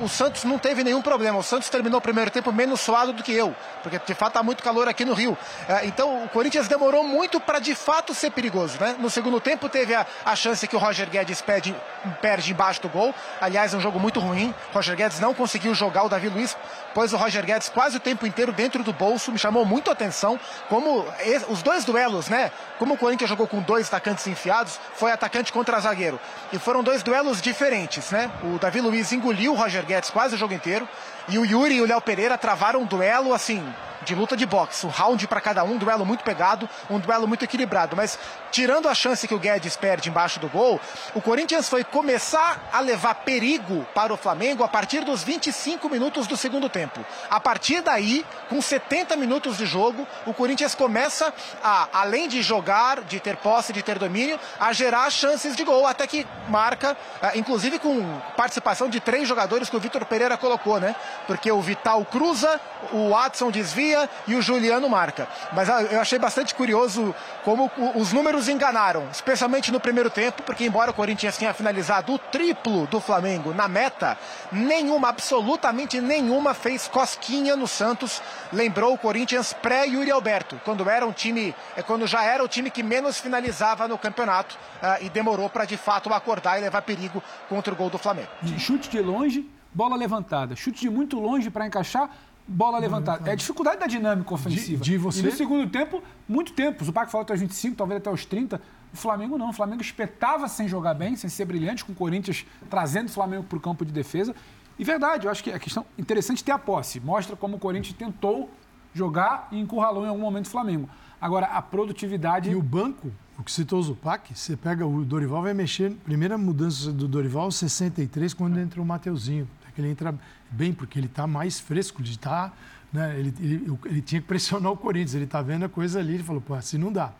o, 0.00 0.04
o, 0.04 0.08
Santos 0.08 0.44
não 0.44 0.58
teve 0.58 0.82
nenhum 0.82 1.02
problema. 1.02 1.38
O 1.38 1.42
Santos 1.42 1.68
terminou 1.68 1.98
o 1.98 2.00
primeiro 2.02 2.30
tempo 2.30 2.50
menos 2.50 2.80
suado 2.80 3.12
do 3.12 3.22
que 3.22 3.32
eu, 3.32 3.54
porque 3.82 3.98
de 3.98 4.14
fato 4.14 4.32
tá 4.32 4.42
muito 4.42 4.62
calor 4.62 4.88
aqui 4.88 5.04
no 5.04 5.12
Rio. 5.12 5.36
É, 5.68 5.86
então 5.86 6.24
o 6.24 6.28
Corinthians 6.30 6.66
demorou 6.68 7.04
muito 7.04 7.38
para 7.38 7.58
de 7.58 7.74
fato 7.74 8.14
ser 8.14 8.30
perigoso, 8.30 8.78
né? 8.80 8.96
No 8.98 9.10
segundo 9.10 9.38
tempo 9.38 9.68
teve 9.68 9.94
a, 9.94 10.06
a 10.24 10.34
chance 10.34 10.66
que 10.66 10.74
o 10.74 10.78
Roger 10.78 11.08
Guedes 11.10 11.42
perde, 11.42 11.74
perde 12.22 12.50
embaixo 12.50 12.80
do 12.80 12.88
gol. 12.88 13.14
Aliás, 13.40 13.74
é 13.74 13.76
um 13.76 13.80
jogo 13.80 14.00
muito 14.00 14.20
ruim. 14.20 14.54
Roger 14.72 14.96
Guedes 14.96 15.20
não 15.20 15.34
conseguiu 15.34 15.74
jogar 15.74 16.04
o 16.04 16.08
Davi 16.08 16.30
Luiz, 16.30 16.56
pôs 16.94 17.12
o 17.12 17.16
Roger 17.16 17.44
Guedes 17.44 17.68
quase 17.68 17.98
o 17.98 18.00
tempo 18.00 18.26
inteiro 18.26 18.52
dentro 18.52 18.82
do 18.82 18.92
bolso. 18.92 19.30
Me 19.30 19.38
chamou 19.38 19.66
muito 19.66 19.90
a 19.90 19.92
atenção 19.92 20.40
como 20.68 21.04
os 21.48 21.62
dois 21.62 21.84
duelos 21.84 22.21
duelos, 22.22 22.28
né? 22.28 22.50
Como 22.78 22.94
o 22.94 22.98
Corinthians 22.98 23.28
jogou 23.28 23.46
com 23.46 23.60
dois 23.60 23.88
atacantes 23.88 24.26
enfiados, 24.26 24.78
foi 24.94 25.12
atacante 25.12 25.52
contra 25.52 25.80
zagueiro. 25.80 26.20
E 26.52 26.58
foram 26.58 26.82
dois 26.82 27.02
duelos 27.02 27.40
diferentes, 27.40 28.10
né? 28.10 28.30
O 28.42 28.58
Davi 28.58 28.80
Luiz 28.80 29.12
engoliu 29.12 29.52
o 29.52 29.56
Roger 29.56 29.84
Guedes 29.84 30.10
quase 30.10 30.34
o 30.34 30.38
jogo 30.38 30.54
inteiro. 30.54 30.88
E 31.28 31.38
o 31.38 31.44
Yuri 31.44 31.76
e 31.76 31.80
o 31.80 31.86
Léo 31.86 32.00
Pereira 32.00 32.36
travaram 32.36 32.80
um 32.80 32.86
duelo 32.86 33.32
assim, 33.32 33.62
de 34.04 34.14
luta 34.14 34.36
de 34.36 34.46
boxe. 34.46 34.86
Um 34.86 34.90
round 34.90 35.26
para 35.26 35.40
cada 35.40 35.64
um, 35.64 35.72
um 35.72 35.78
duelo 35.78 36.04
muito 36.04 36.22
pegado, 36.22 36.68
um 36.90 36.98
duelo 36.98 37.26
muito 37.26 37.44
equilibrado. 37.44 37.96
Mas 37.96 38.18
tirando 38.50 38.88
a 38.88 38.94
chance 38.94 39.26
que 39.26 39.34
o 39.34 39.38
Guedes 39.38 39.76
perde 39.76 40.08
embaixo 40.08 40.38
do 40.38 40.48
gol, 40.48 40.80
o 41.14 41.20
Corinthians 41.20 41.68
foi 41.68 41.82
começar 41.84 42.68
a 42.72 42.80
levar 42.80 43.14
perigo 43.16 43.86
para 43.94 44.12
o 44.12 44.16
Flamengo 44.16 44.62
a 44.62 44.68
partir 44.68 45.04
dos 45.04 45.22
25 45.22 45.88
minutos 45.88 46.26
do 46.26 46.36
segundo 46.36 46.68
tempo. 46.68 47.04
A 47.30 47.40
partir 47.40 47.80
daí, 47.80 48.24
com 48.48 48.60
70 48.60 49.16
minutos 49.16 49.56
de 49.56 49.66
jogo, 49.66 50.06
o 50.26 50.34
Corinthians 50.34 50.74
começa 50.74 51.32
a, 51.62 51.88
além 51.92 52.28
de 52.28 52.42
jogar, 52.42 53.02
de 53.02 53.20
ter 53.20 53.36
posse, 53.36 53.72
de 53.72 53.82
ter 53.82 53.98
domínio, 53.98 54.38
a 54.60 54.72
gerar 54.72 55.10
chances 55.10 55.56
de 55.56 55.64
gol, 55.64 55.86
até 55.86 56.06
que 56.06 56.26
marca, 56.48 56.96
eh, 57.22 57.32
inclusive 57.38 57.78
com 57.78 58.02
participação 58.36 58.88
de 58.88 59.00
três 59.00 59.26
jogadores 59.26 59.68
que 59.70 59.76
o 59.76 59.80
Vitor 59.80 60.04
Pereira 60.04 60.36
colocou, 60.36 60.78
né? 60.78 60.94
Porque 61.26 61.50
o 61.50 61.60
Vital 61.60 62.04
cruza, 62.04 62.60
o 62.92 63.10
Watson 63.10 63.50
desvia 63.50 63.91
e 64.26 64.34
o 64.34 64.42
Juliano 64.42 64.88
marca. 64.88 65.28
Mas 65.52 65.68
ah, 65.68 65.82
eu 65.82 66.00
achei 66.00 66.18
bastante 66.18 66.54
curioso 66.54 67.14
como 67.44 67.70
os 67.94 68.12
números 68.12 68.48
enganaram, 68.48 69.08
especialmente 69.10 69.70
no 69.72 69.80
primeiro 69.80 70.10
tempo, 70.10 70.42
porque 70.42 70.64
embora 70.64 70.90
o 70.90 70.94
Corinthians 70.94 71.36
tenha 71.36 71.52
finalizado 71.52 72.14
o 72.14 72.18
triplo 72.18 72.86
do 72.86 73.00
Flamengo 73.00 73.52
na 73.54 73.68
meta, 73.68 74.18
nenhuma, 74.50 75.08
absolutamente 75.08 76.00
nenhuma 76.00 76.54
fez 76.54 76.88
cosquinha 76.88 77.56
no 77.56 77.66
Santos. 77.66 78.22
Lembrou 78.52 78.94
o 78.94 78.98
Corinthians 78.98 79.52
pré-Yuri 79.52 80.10
Alberto, 80.10 80.60
quando 80.64 80.88
era 80.88 81.06
um 81.06 81.12
time, 81.12 81.54
é 81.76 81.82
quando 81.82 82.06
já 82.06 82.22
era 82.22 82.42
o 82.42 82.48
time 82.48 82.70
que 82.70 82.82
menos 82.82 83.18
finalizava 83.18 83.88
no 83.88 83.98
campeonato 83.98 84.56
uh, 84.82 85.04
e 85.04 85.08
demorou 85.08 85.48
para 85.48 85.64
de 85.64 85.76
fato 85.76 86.12
acordar 86.12 86.58
e 86.58 86.62
levar 86.62 86.82
perigo 86.82 87.22
contra 87.48 87.72
o 87.72 87.76
gol 87.76 87.90
do 87.90 87.98
Flamengo. 87.98 88.28
De 88.42 88.58
chute 88.58 88.88
de 88.88 89.00
longe, 89.00 89.48
bola 89.72 89.96
levantada. 89.96 90.54
Chute 90.54 90.80
de 90.80 90.90
muito 90.90 91.18
longe 91.18 91.50
para 91.50 91.66
encaixar, 91.66 92.10
bola 92.46 92.78
levantada. 92.78 93.28
É 93.28 93.32
a 93.32 93.36
dificuldade 93.36 93.80
da 93.80 93.86
dinâmica 93.86 94.32
ofensiva. 94.34 94.82
De, 94.82 94.90
de 94.90 94.98
você... 94.98 95.20
E 95.20 95.22
no 95.22 95.32
segundo 95.32 95.70
tempo, 95.70 96.02
muito 96.28 96.52
tempo. 96.52 96.82
O 96.82 96.84
Zupac 96.84 97.10
falou 97.10 97.22
até 97.22 97.34
os 97.34 97.40
25, 97.40 97.76
talvez 97.76 97.98
até 97.98 98.10
os 98.10 98.24
30. 98.24 98.60
O 98.92 98.96
Flamengo 98.96 99.38
não. 99.38 99.50
O 99.50 99.52
Flamengo 99.52 99.80
espetava 99.80 100.48
sem 100.48 100.68
jogar 100.68 100.94
bem, 100.94 101.16
sem 101.16 101.30
ser 101.30 101.44
brilhante, 101.44 101.84
com 101.84 101.92
o 101.92 101.94
Corinthians 101.94 102.44
trazendo 102.68 103.08
o 103.08 103.12
Flamengo 103.12 103.44
para 103.44 103.56
o 103.56 103.60
campo 103.60 103.84
de 103.84 103.92
defesa. 103.92 104.34
E 104.78 104.84
verdade, 104.84 105.26
eu 105.26 105.30
acho 105.30 105.44
que 105.44 105.50
a 105.50 105.58
questão 105.58 105.84
interessante 105.98 106.42
é 106.42 106.46
ter 106.46 106.52
a 106.52 106.58
posse. 106.58 107.00
Mostra 107.00 107.36
como 107.36 107.56
o 107.56 107.58
Corinthians 107.58 107.96
tentou 107.96 108.50
jogar 108.94 109.48
e 109.50 109.58
encurralou 109.58 110.04
em 110.04 110.08
algum 110.08 110.20
momento 110.20 110.46
o 110.46 110.50
Flamengo. 110.50 110.88
Agora, 111.20 111.46
a 111.46 111.62
produtividade. 111.62 112.50
E 112.50 112.56
o 112.56 112.62
banco, 112.62 113.12
o 113.38 113.44
que 113.44 113.52
citou 113.52 113.78
o 113.78 113.82
Zupac, 113.82 114.36
você 114.36 114.56
pega 114.56 114.86
o 114.86 115.04
Dorival, 115.04 115.42
vai 115.42 115.54
mexer. 115.54 115.92
Primeira 116.04 116.36
mudança 116.36 116.92
do 116.92 117.06
Dorival, 117.06 117.50
63, 117.50 118.34
quando 118.34 118.58
entra 118.58 118.82
o 118.82 118.84
Mateuzinho. 118.84 119.48
Ele 119.78 119.88
entra 119.88 120.14
bem, 120.52 120.72
porque 120.72 120.98
ele 120.98 121.06
está 121.06 121.26
mais 121.26 121.58
fresco 121.58 122.02
de 122.02 122.12
estar. 122.12 122.50
Tá, 122.50 122.56
né? 122.92 123.18
Ele, 123.18 123.34
ele, 123.40 123.78
ele, 123.86 124.02
tinha 124.02 124.20
que 124.20 124.26
pressionar 124.26 124.70
o 124.70 124.76
Corinthians, 124.76 125.14
ele 125.14 125.24
está 125.24 125.40
vendo 125.40 125.64
a 125.64 125.68
coisa 125.68 125.98
ali, 125.98 126.14
ele 126.14 126.22
falou, 126.22 126.42
pô, 126.42 126.54
assim 126.54 126.78
não 126.78 126.92
dá. 126.92 127.12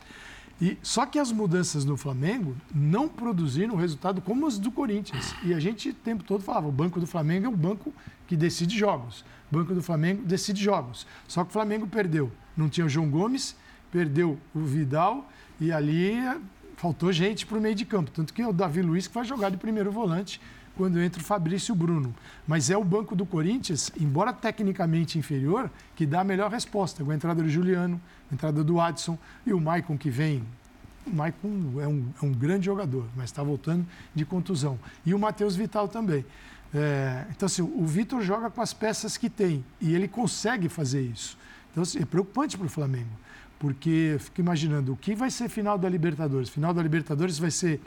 E, 0.61 0.79
só 0.83 1.07
que 1.07 1.19
as 1.19 1.33
mudanças 1.33 1.85
no 1.85 1.97
Flamengo 1.97 2.55
não 2.73 3.09
produziram 3.09 3.75
resultado 3.75 4.21
como 4.21 4.47
as 4.47 4.59
do 4.59 4.71
Corinthians. 4.71 5.35
E 5.43 5.53
a 5.53 5.59
gente 5.59 5.89
o 5.89 5.95
tempo 5.95 6.23
todo 6.23 6.45
falava, 6.45 6.69
o 6.69 6.73
banco 6.73 7.01
do 7.01 7.07
Flamengo 7.07 7.47
é 7.47 7.49
o 7.49 7.57
banco 7.57 7.93
que 8.29 8.37
decide 8.37 8.79
jogos. 8.79 9.25
O 9.51 9.57
banco 9.57 9.75
do 9.75 9.83
Flamengo 9.83 10.23
decide 10.23 10.63
jogos. 10.63 11.07
Só 11.27 11.43
que 11.43 11.51
o 11.51 11.53
Flamengo 11.53 11.87
perdeu. 11.87 12.31
Não 12.57 12.69
tinha 12.69 12.87
o 12.87 12.89
João 12.89 13.11
Gomes, 13.11 13.57
perdeu 13.91 14.39
o 14.55 14.61
Vidal 14.61 15.29
e 15.61 15.73
ali 15.73 16.15
faltou 16.77 17.13
gente 17.13 17.45
para 17.45 17.59
o 17.59 17.61
meio 17.61 17.75
de 17.75 17.85
campo. 17.85 18.11
Tanto 18.11 18.33
que 18.33 18.41
é 18.41 18.47
o 18.47 18.53
Davi 18.53 18.83
Luiz 18.83 19.09
que 19.09 19.15
vai 19.15 19.25
jogar 19.25 19.51
de 19.51 19.57
primeiro 19.57 19.91
volante 19.91 20.41
quando 20.77 21.01
entra 21.01 21.21
o 21.21 21.25
Fabrício 21.25 21.75
Bruno. 21.75 22.15
Mas 22.47 22.71
é 22.71 22.77
o 22.77 22.85
banco 22.85 23.15
do 23.15 23.27
Corinthians, 23.27 23.91
embora 24.01 24.33
tecnicamente 24.33 25.19
inferior, 25.19 25.71
que 25.95 26.07
dá 26.07 26.21
a 26.21 26.25
melhor 26.25 26.51
resposta. 26.51 27.05
Com 27.05 27.11
a 27.11 27.15
entrada 27.15 27.43
do 27.43 27.49
Juliano, 27.49 28.01
a 28.31 28.35
entrada 28.35 28.65
do 28.65 28.81
Adson 28.81 29.19
e 29.47 29.53
o 29.53 29.61
Maicon 29.61 29.97
que 29.97 30.11
vem. 30.11 30.43
O 31.07 31.15
Maicon 31.15 31.81
é 31.81 31.87
um, 31.87 32.09
é 32.23 32.25
um 32.25 32.33
grande 32.33 32.67
jogador, 32.67 33.07
mas 33.17 33.27
está 33.27 33.43
voltando 33.43 33.87
de 34.15 34.25
contusão. 34.25 34.79
E 35.05 35.13
o 35.13 35.19
Matheus 35.19 35.57
Vital 35.57 35.89
também. 35.89 36.25
É, 36.75 37.27
então, 37.31 37.47
assim, 37.47 37.61
o 37.61 37.87
Vitor 37.87 38.23
joga 38.23 38.49
com 38.49 38.63
as 38.63 38.73
peças 38.73 39.17
que 39.17 39.29
tem 39.29 39.65
e 39.81 39.95
ele 39.95 40.09
consegue 40.09 40.69
fazer 40.69 41.03
isso. 41.03 41.37
Então, 41.71 41.83
assim, 41.83 42.01
é 42.01 42.05
preocupante 42.05 42.57
para 42.57 42.67
o 42.67 42.71
Flamengo, 42.71 43.11
porque 43.59 44.17
fico 44.19 44.41
imaginando 44.41 44.93
o 44.93 44.97
que 44.97 45.15
vai 45.15 45.31
ser 45.31 45.49
final 45.49 45.77
da 45.77 45.89
Libertadores. 45.89 46.49
Final 46.49 46.73
da 46.73 46.83
Libertadores 46.83 47.39
vai 47.39 47.51
ser 47.51 47.81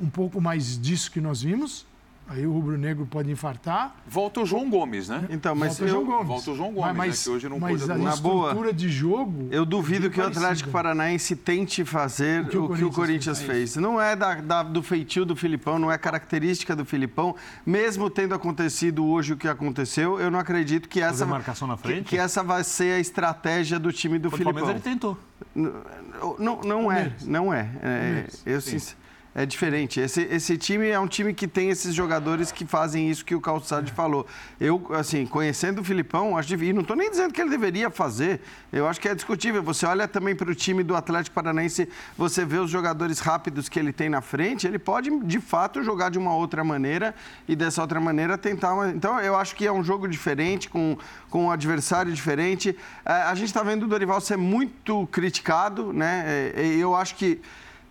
um 0.00 0.08
pouco 0.08 0.40
mais 0.40 0.80
disso 0.80 1.10
que 1.10 1.20
nós 1.20 1.42
vimos, 1.42 1.86
Aí 2.28 2.44
o 2.44 2.52
rubro-negro 2.52 3.06
pode 3.06 3.30
infartar. 3.30 3.94
Volta 4.06 4.40
o 4.40 4.46
João 4.46 4.68
Gomes, 4.68 5.08
né? 5.08 5.26
Então, 5.30 5.54
mas 5.54 5.78
volta 5.78 5.82
eu... 5.82 5.86
o 5.86 5.88
João 5.90 6.04
Gomes. 6.04 6.26
Volta 6.26 6.50
o 6.50 6.56
João 6.56 6.72
Gomes, 6.72 6.96
mas, 6.96 7.18
né? 7.18 7.24
que 7.24 7.30
hoje 7.30 7.48
não 7.48 7.60
mas 7.60 7.80
pôde 7.80 7.92
a 7.92 7.98
Na 7.98 8.10
estrutura 8.10 8.72
de 8.72 8.88
jogo. 8.88 9.48
Eu 9.50 9.64
duvido 9.64 10.10
que 10.10 10.20
o 10.20 10.26
Atlético 10.26 10.70
Paranaense 10.70 11.36
tente 11.36 11.84
fazer 11.84 12.42
o 12.42 12.48
que 12.48 12.58
o, 12.58 12.64
o, 12.64 12.76
que 12.76 12.84
o 12.84 12.90
Corinthians 12.90 13.38
fez. 13.38 13.74
fez. 13.74 13.76
Não 13.76 14.00
é 14.00 14.16
da, 14.16 14.34
da, 14.34 14.62
do 14.64 14.82
feitio 14.82 15.24
do 15.24 15.36
Filipão, 15.36 15.78
não 15.78 15.90
é 15.90 15.96
característica 15.96 16.74
do 16.74 16.84
Filipão. 16.84 17.36
Mesmo 17.64 18.10
tendo 18.10 18.34
acontecido 18.34 19.06
hoje 19.06 19.34
o 19.34 19.36
que 19.36 19.46
aconteceu, 19.46 20.18
eu 20.18 20.28
não 20.30 20.40
acredito 20.40 20.88
que 20.88 21.00
essa. 21.00 21.24
marcação 21.24 21.68
na 21.68 21.76
frente? 21.76 22.04
Que, 22.04 22.16
que, 22.16 22.18
essa 22.18 22.42
vai 22.42 22.64
ser 22.64 22.94
a 22.94 22.98
estratégia 22.98 23.78
do 23.78 23.92
time 23.92 24.18
do 24.18 24.32
Filipão. 24.32 24.52
Mas 24.52 24.68
ele 24.68 24.80
tentou. 24.80 25.16
Não, 25.54 26.36
não, 26.38 26.60
não 26.62 26.92
é, 26.92 27.12
não 27.24 27.54
é. 27.54 27.70
é 27.82 28.26
eu, 28.44 28.60
sinceramente 28.60 29.05
é 29.36 29.44
diferente. 29.44 30.00
Esse, 30.00 30.22
esse 30.22 30.56
time 30.56 30.88
é 30.88 30.98
um 30.98 31.06
time 31.06 31.34
que 31.34 31.46
tem 31.46 31.68
esses 31.68 31.94
jogadores 31.94 32.50
que 32.50 32.64
fazem 32.64 33.10
isso 33.10 33.22
que 33.22 33.34
o 33.34 33.40
Calçado 33.40 33.90
falou. 33.92 34.26
Eu, 34.58 34.86
assim, 34.94 35.26
conhecendo 35.26 35.82
o 35.82 35.84
Filipão, 35.84 36.38
acho 36.38 36.54
e 36.54 36.72
não 36.72 36.80
estou 36.80 36.96
nem 36.96 37.10
dizendo 37.10 37.34
que 37.34 37.40
ele 37.42 37.50
deveria 37.50 37.90
fazer. 37.90 38.40
Eu 38.72 38.88
acho 38.88 38.98
que 38.98 39.06
é 39.06 39.14
discutível. 39.14 39.62
Você 39.62 39.84
olha 39.84 40.08
também 40.08 40.34
para 40.34 40.50
o 40.50 40.54
time 40.54 40.82
do 40.82 40.96
Atlético 40.96 41.34
Paranaense, 41.34 41.86
você 42.16 42.46
vê 42.46 42.56
os 42.56 42.70
jogadores 42.70 43.18
rápidos 43.18 43.68
que 43.68 43.78
ele 43.78 43.92
tem 43.92 44.08
na 44.08 44.22
frente, 44.22 44.66
ele 44.66 44.78
pode, 44.78 45.10
de 45.26 45.38
fato, 45.38 45.82
jogar 45.82 46.10
de 46.10 46.16
uma 46.16 46.34
outra 46.34 46.64
maneira 46.64 47.14
e 47.46 47.54
dessa 47.54 47.82
outra 47.82 48.00
maneira 48.00 48.38
tentar. 48.38 48.72
Uma... 48.72 48.88
Então, 48.88 49.20
eu 49.20 49.36
acho 49.36 49.54
que 49.54 49.66
é 49.66 49.72
um 49.72 49.84
jogo 49.84 50.08
diferente, 50.08 50.70
com, 50.70 50.96
com 51.28 51.44
um 51.44 51.50
adversário 51.50 52.10
diferente. 52.10 52.74
É, 53.04 53.12
a 53.12 53.34
gente 53.34 53.48
está 53.48 53.62
vendo 53.62 53.82
o 53.82 53.86
Dorival 53.86 54.18
ser 54.18 54.38
muito 54.38 55.06
criticado, 55.08 55.92
né? 55.92 56.52
É, 56.56 56.64
eu 56.64 56.96
acho 56.96 57.16
que 57.16 57.38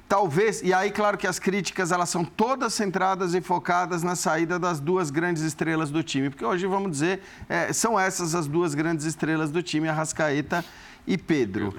talvez, 0.08 0.62
e 0.62 0.74
aí 0.74 0.92
claro 0.92 1.18
que 1.18 1.28
as 1.28 1.40
críticas 1.40 1.92
elas 1.92 2.10
são 2.10 2.24
todas 2.24 2.74
centradas 2.74 3.34
e 3.34 3.42
focadas 3.42 4.04
na 4.04 4.16
saída 4.16 4.60
das 4.60 4.80
duas 4.80 5.10
grandes 5.10 5.44
estrelas 5.44 5.90
do 5.92 6.04
time, 6.04 6.30
porque 6.30 6.46
hoje 6.46 6.66
vamos 6.68 6.92
dizer, 6.92 7.22
é, 7.50 7.74
são 7.74 8.00
essas 8.00 8.36
as 8.36 8.48
duas 8.48 8.74
grandes 8.74 9.06
estrelas 9.06 9.52
do 9.52 9.62
time, 9.62 9.88
Arrascaeta 9.90 10.64
e 11.08 11.18
Pedro. 11.18 11.76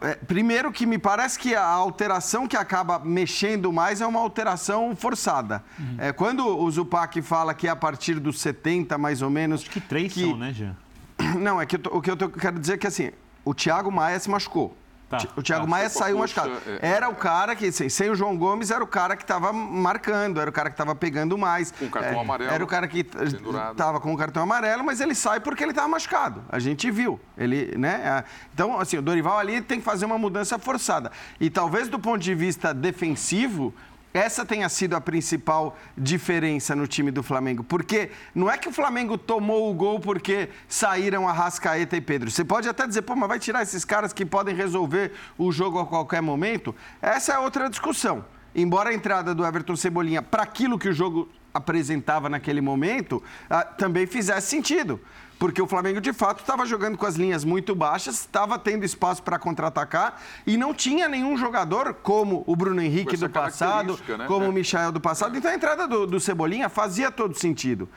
É, 0.00 0.14
primeiro 0.14 0.70
que 0.70 0.86
me 0.86 0.96
parece 0.96 1.36
que 1.38 1.56
a 1.56 1.64
alteração 1.64 2.46
que 2.46 2.56
acaba 2.56 3.00
mexendo 3.00 3.72
mais 3.72 4.00
é 4.00 4.06
uma 4.06 4.20
alteração 4.20 4.94
forçada. 4.94 5.64
Uhum. 5.76 5.96
É, 5.98 6.12
quando 6.12 6.46
o 6.46 6.70
Zupac 6.70 7.20
fala 7.20 7.52
que 7.52 7.66
é 7.66 7.70
a 7.70 7.76
partir 7.76 8.20
dos 8.20 8.40
70, 8.40 8.96
mais 8.96 9.22
ou 9.22 9.30
menos... 9.30 9.62
Acho 9.62 9.70
que 9.70 9.80
três 9.80 10.12
que... 10.12 10.20
são, 10.20 10.36
né, 10.36 10.52
Jean? 10.52 10.76
Não, 11.40 11.60
é 11.60 11.66
que 11.66 11.76
tô, 11.76 11.96
o 11.96 12.00
que 12.00 12.10
eu 12.10 12.16
quero 12.16 12.60
dizer 12.60 12.74
é 12.74 12.78
que 12.78 12.86
assim, 12.86 13.10
o 13.44 13.52
Thiago 13.52 13.90
Maia 13.90 14.20
se 14.20 14.30
machucou. 14.30 14.76
Tá, 15.08 15.18
o 15.36 15.42
Thiago 15.42 15.64
tá. 15.64 15.70
Maia 15.70 15.88
saiu 15.88 16.18
machucado. 16.18 16.52
É. 16.66 16.90
Era 16.90 17.08
o 17.08 17.14
cara 17.14 17.56
que, 17.56 17.66
assim, 17.66 17.88
sem 17.88 18.10
o 18.10 18.14
João 18.14 18.36
Gomes, 18.36 18.70
era 18.70 18.84
o 18.84 18.86
cara 18.86 19.16
que 19.16 19.22
estava 19.22 19.52
marcando, 19.52 20.38
era 20.38 20.50
o 20.50 20.52
cara 20.52 20.68
que 20.68 20.74
estava 20.74 20.94
pegando 20.94 21.38
mais. 21.38 21.72
Com 21.72 21.86
o 21.86 21.90
cartão 21.90 22.18
é, 22.18 22.20
amarelo. 22.20 22.50
Era 22.50 22.64
o 22.64 22.66
cara 22.66 22.86
que 22.86 23.00
estava 23.00 24.00
com 24.00 24.12
o 24.12 24.16
cartão 24.18 24.42
amarelo, 24.42 24.84
mas 24.84 25.00
ele 25.00 25.14
sai 25.14 25.40
porque 25.40 25.64
ele 25.64 25.72
estava 25.72 25.88
machucado. 25.88 26.44
A 26.50 26.58
gente 26.58 26.90
viu. 26.90 27.18
Ele, 27.38 27.74
né? 27.78 28.22
Então, 28.52 28.78
assim, 28.78 28.98
o 28.98 29.02
Dorival 29.02 29.38
ali 29.38 29.62
tem 29.62 29.78
que 29.78 29.84
fazer 29.84 30.04
uma 30.04 30.18
mudança 30.18 30.58
forçada. 30.58 31.10
E 31.40 31.48
talvez 31.48 31.88
do 31.88 31.98
ponto 31.98 32.18
de 32.18 32.34
vista 32.34 32.74
defensivo, 32.74 33.72
essa 34.12 34.44
tenha 34.44 34.68
sido 34.68 34.96
a 34.96 35.00
principal 35.00 35.76
diferença 35.96 36.74
no 36.74 36.86
time 36.86 37.10
do 37.10 37.22
Flamengo. 37.22 37.62
Porque 37.62 38.10
não 38.34 38.50
é 38.50 38.56
que 38.56 38.68
o 38.68 38.72
Flamengo 38.72 39.18
tomou 39.18 39.70
o 39.70 39.74
gol 39.74 40.00
porque 40.00 40.48
saíram 40.66 41.28
Arrascaeta 41.28 41.96
e 41.96 42.00
Pedro. 42.00 42.30
Você 42.30 42.44
pode 42.44 42.68
até 42.68 42.86
dizer, 42.86 43.02
pô, 43.02 43.14
mas 43.14 43.28
vai 43.28 43.38
tirar 43.38 43.62
esses 43.62 43.84
caras 43.84 44.12
que 44.12 44.24
podem 44.24 44.54
resolver 44.54 45.12
o 45.36 45.52
jogo 45.52 45.78
a 45.78 45.86
qualquer 45.86 46.22
momento? 46.22 46.74
Essa 47.02 47.34
é 47.34 47.38
outra 47.38 47.68
discussão. 47.68 48.24
Embora 48.54 48.90
a 48.90 48.94
entrada 48.94 49.34
do 49.34 49.44
Everton 49.44 49.76
Cebolinha 49.76 50.22
para 50.22 50.42
aquilo 50.42 50.78
que 50.78 50.88
o 50.88 50.92
jogo 50.92 51.28
apresentava 51.52 52.28
naquele 52.28 52.60
momento, 52.60 53.22
ah, 53.48 53.62
também 53.62 54.06
fizesse 54.06 54.48
sentido 54.48 55.00
porque 55.38 55.62
o 55.62 55.66
Flamengo 55.66 56.00
de 56.00 56.12
fato 56.12 56.40
estava 56.40 56.66
jogando 56.66 56.98
com 56.98 57.06
as 57.06 57.14
linhas 57.14 57.44
muito 57.44 57.74
baixas, 57.74 58.16
estava 58.16 58.58
tendo 58.58 58.84
espaço 58.84 59.22
para 59.22 59.38
contra-atacar 59.38 60.20
e 60.46 60.56
não 60.56 60.74
tinha 60.74 61.08
nenhum 61.08 61.36
jogador 61.36 61.94
como 61.94 62.42
o 62.46 62.56
Bruno 62.56 62.82
Henrique 62.82 63.16
do 63.16 63.30
passado, 63.30 63.98
né? 64.08 64.26
como 64.26 64.46
é. 64.46 64.48
o 64.48 64.52
Michael 64.52 64.92
do 64.92 65.00
passado. 65.00 65.36
Então 65.36 65.50
a 65.50 65.54
entrada 65.54 65.86
do, 65.86 66.06
do 66.06 66.18
Cebolinha 66.18 66.68
fazia 66.68 67.10
todo 67.10 67.38
sentido. 67.38 67.88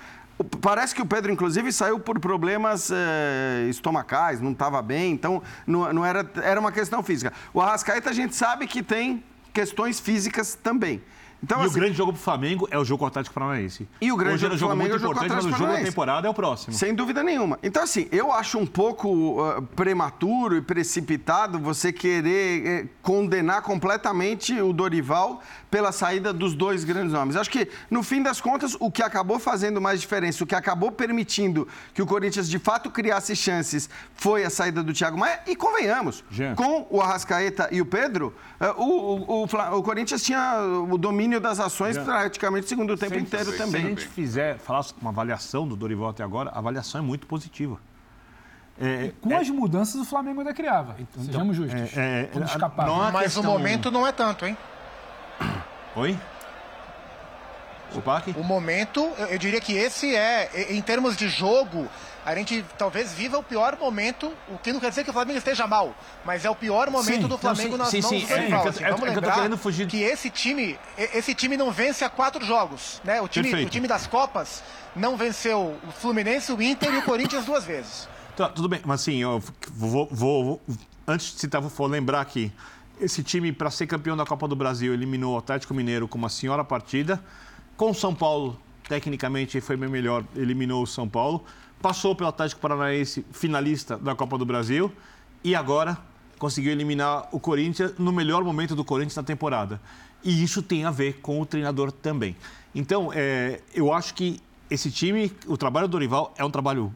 Parece 0.60 0.96
que 0.96 1.02
o 1.02 1.06
Pedro, 1.06 1.32
inclusive, 1.32 1.72
saiu 1.72 2.00
por 2.00 2.20
problemas 2.20 2.90
é, 2.92 3.68
estomacais, 3.70 4.42
não 4.42 4.52
estava 4.52 4.82
bem, 4.82 5.12
então 5.12 5.42
não, 5.68 5.94
não, 5.94 6.06
era, 6.06 6.30
era 6.42 6.60
uma 6.60 6.72
questão 6.72 7.04
física. 7.04 7.32
O 7.54 7.62
Arrascaeta 7.62 8.10
a 8.10 8.14
gente 8.14 8.36
sabe 8.36 8.66
que 8.66 8.82
tem 8.82 9.24
questões 9.54 10.00
físicas 10.00 10.56
também. 10.56 11.02
Então, 11.44 11.60
e 11.62 11.66
assim, 11.66 11.72
o 11.72 11.74
grande 11.74 11.98
jogo 11.98 12.14
pro 12.14 12.22
Flamengo 12.22 12.68
é 12.70 12.78
o 12.78 12.86
jogo 12.86 13.00
com 13.00 13.06
o 13.06 13.08
Atlético 13.08 13.34
Paranaense. 13.34 13.88
E 14.00 14.12
o 14.12 14.16
grande 14.16 14.36
Hoje 14.36 14.42
jogo 14.44 14.56
do 14.56 14.60
Flamengo 14.60 14.94
é 14.94 14.96
o 14.96 15.00
jogo 15.00 15.16
Paranaense. 15.16 15.48
Mas 15.48 15.56
o 15.56 15.58
jogo 15.58 15.72
da 15.72 15.84
temporada 15.84 16.28
é 16.28 16.30
o 16.30 16.34
próximo. 16.34 16.74
Sem 16.74 16.94
dúvida 16.94 17.24
nenhuma. 17.24 17.58
Então, 17.64 17.82
assim, 17.82 18.08
eu 18.12 18.32
acho 18.32 18.60
um 18.60 18.66
pouco 18.66 19.42
uh, 19.42 19.62
prematuro 19.76 20.56
e 20.56 20.62
precipitado 20.62 21.60
você 21.60 21.92
querer 21.92 22.68
eh, 22.68 22.88
condenar 23.02 23.64
completamente 23.64 24.60
o 24.62 24.72
Dorival 24.72 25.42
pela 25.72 25.92
saída 25.92 26.32
dos 26.32 26.54
dois 26.54 26.84
grandes 26.84 27.14
nomes. 27.14 27.36
Acho 27.36 27.50
que, 27.50 27.68
no 27.90 28.04
fim 28.04 28.22
das 28.22 28.40
contas, 28.40 28.76
o 28.80 28.92
que 28.92 29.02
acabou 29.02 29.40
fazendo 29.40 29.82
mais 29.82 30.02
diferença, 30.02 30.44
o 30.44 30.48
que 30.48 30.54
acabou 30.54 30.92
permitindo 30.92 31.68
que 31.94 32.02
o 32.02 32.06
Corinthians 32.06 32.50
de 32.50 32.60
fato 32.60 32.92
criasse 32.92 33.36
chances, 33.36 33.90
foi 34.14 34.44
a 34.44 34.50
saída 34.50 34.84
do 34.84 34.94
Thiago 34.94 35.18
Maia. 35.18 35.40
E 35.48 35.56
convenhamos, 35.56 36.24
Jean. 36.30 36.56
com 36.56 36.86
o 36.90 37.02
Arrascaeta 37.02 37.70
e 37.72 37.82
o 37.82 37.86
Pedro, 37.86 38.34
uh, 38.60 38.82
o, 38.82 39.44
o, 39.44 39.44
o, 39.44 39.78
o 39.78 39.84
Corinthians 39.84 40.22
tinha 40.22 40.60
o 40.90 40.98
domínio 40.98 41.31
domínio 41.32 41.40
das 41.40 41.60
ações 41.60 41.96
Já. 41.96 42.04
praticamente 42.04 42.66
o 42.66 42.70
segundo 42.70 42.98
tempo 42.98 43.18
inteiro 43.18 43.56
também. 43.56 43.82
Se 43.82 43.88
a 43.88 43.90
gente 43.90 44.08
fizer, 44.08 44.58
falar 44.58 44.86
uma 45.02 45.12
avaliação 45.12 45.68
do 45.68 45.76
Dorival 45.76 46.10
até 46.10 46.24
agora, 46.24 46.50
a 46.50 46.60
avaliação 46.60 47.00
é 47.00 47.04
muito 47.04 47.26
positiva. 47.26 47.80
É, 48.80 49.12
com 49.22 49.32
é, 49.32 49.38
as 49.38 49.50
mudanças, 49.50 49.96
o 49.96 50.06
Flamengo 50.06 50.42
ainda 50.42 50.54
criava. 50.54 50.96
Então, 51.00 51.24
Sejamos 51.24 51.56
justos. 51.56 51.98
É, 51.98 52.30
é, 52.34 52.44
escapar. 52.44 52.88
Mas 53.12 53.24
questão... 53.24 53.44
o 53.44 53.46
momento 53.46 53.92
não 53.92 54.06
é 54.06 54.12
tanto, 54.12 54.46
hein? 54.46 54.58
Oi? 55.96 56.18
O, 57.94 58.40
o 58.40 58.44
momento, 58.44 59.02
eu 59.30 59.38
diria 59.38 59.60
que 59.60 59.74
esse 59.74 60.16
é, 60.16 60.74
em 60.74 60.82
termos 60.82 61.18
de 61.18 61.28
jogo, 61.28 61.90
a 62.26 62.36
gente 62.36 62.64
talvez 62.78 63.14
viva 63.14 63.38
o 63.38 63.44
pior 63.44 63.78
momento, 63.80 64.32
o 64.48 64.58
que 64.58 64.72
não 64.72 64.80
quer 64.80 64.90
dizer 64.90 65.04
que 65.04 65.10
o 65.10 65.14
Flamengo 65.14 65.38
esteja 65.38 65.66
mal, 65.66 65.96
mas 66.24 66.46
é 66.46 66.50
o 66.50 66.56
pior 66.56 66.90
momento 66.90 67.22
sim, 67.22 67.28
do 67.28 67.38
Flamengo 67.38 67.78
não, 67.78 67.86
sim, 67.86 67.98
nas 67.98 68.06
sim, 68.06 68.16
mãos 68.16 68.28
sim, 68.28 68.28
do 68.28 68.40
Dorival. 68.40 68.66
É, 68.66 68.70
assim, 68.70 68.84
vamos 68.84 69.02
é, 69.02 69.10
lembrar 69.10 69.58
fugir... 69.58 69.88
que 69.88 70.02
esse 70.02 70.30
time, 70.30 70.78
esse 70.98 71.34
time 71.34 71.58
não 71.58 71.72
vence 71.72 72.04
há 72.04 72.10
quatro 72.10 72.46
jogos, 72.46 73.02
né? 73.04 73.22
O 73.22 73.28
time, 73.28 73.66
o 73.66 73.70
time 73.70 73.88
das 73.88 74.08
Copas 74.08 74.64
não 74.96 75.18
venceu 75.18 75.78
o 75.88 75.92
Fluminense, 75.92 76.52
o 76.52 76.62
Inter 76.62 76.94
e 76.94 76.98
o 76.98 77.02
Corinthians 77.04 77.46
duas 77.46 77.64
vezes. 77.64 78.08
Tá, 78.36 78.48
tudo 78.50 78.70
bem, 78.70 78.82
mas 78.86 79.02
assim, 79.02 79.18
eu 79.18 79.42
vou, 79.74 80.08
vou, 80.12 80.44
vou 80.44 80.62
antes 81.08 81.34
de 81.34 81.40
citar, 81.40 81.62
vou 81.62 81.88
lembrar 81.88 82.24
que 82.26 82.52
esse 83.00 83.24
time, 83.24 83.52
para 83.52 83.72
ser 83.72 83.88
campeão 83.88 84.16
da 84.16 84.26
Copa 84.26 84.48
do 84.48 84.56
Brasil, 84.56 84.94
eliminou 84.94 85.36
o 85.36 85.38
Atlético 85.40 85.74
Mineiro 85.74 86.08
com 86.08 86.18
uma 86.18 86.30
senhora 86.30 86.64
partida. 86.64 87.22
Com 87.76 87.90
o 87.90 87.96
São 87.96 88.14
Paulo, 88.14 88.60
tecnicamente, 88.88 89.60
foi 89.60 89.76
bem 89.76 89.90
melhor, 89.90 90.24
eliminou 90.36 90.84
o 90.84 90.88
São 90.88 91.10
Paulo 91.10 91.44
passou 91.82 92.16
pelo 92.16 92.30
Atlético 92.30 92.62
Paranaense 92.62 93.26
finalista 93.32 93.98
da 93.98 94.16
Copa 94.16 94.38
do 94.38 94.46
Brasil 94.46 94.92
e 95.44 95.56
agora 95.56 95.98
conseguiu 96.38 96.72
eliminar 96.72 97.28
o 97.32 97.40
Corinthians 97.40 97.94
no 97.98 98.12
melhor 98.12 98.44
momento 98.44 98.76
do 98.76 98.86
Corinthians 98.86 99.16
na 99.16 99.24
temporada. 99.24 99.82
E 100.24 100.44
isso 100.44 100.62
tem 100.62 100.86
a 100.86 100.92
ver 100.92 101.20
com 101.22 101.42
o 101.42 101.46
treinador 101.46 101.92
também. 101.92 102.36
Então, 102.74 103.12
é, 103.14 103.62
eu 103.74 103.92
acho 103.92 104.14
que 104.14 104.40
esse 104.70 104.90
time, 104.90 105.32
o 105.48 105.58
trabalho 105.58 105.88
do 105.88 105.92
Dorival 105.92 106.34
é 106.38 106.46
um 106.46 106.50
trabalho 106.50 106.94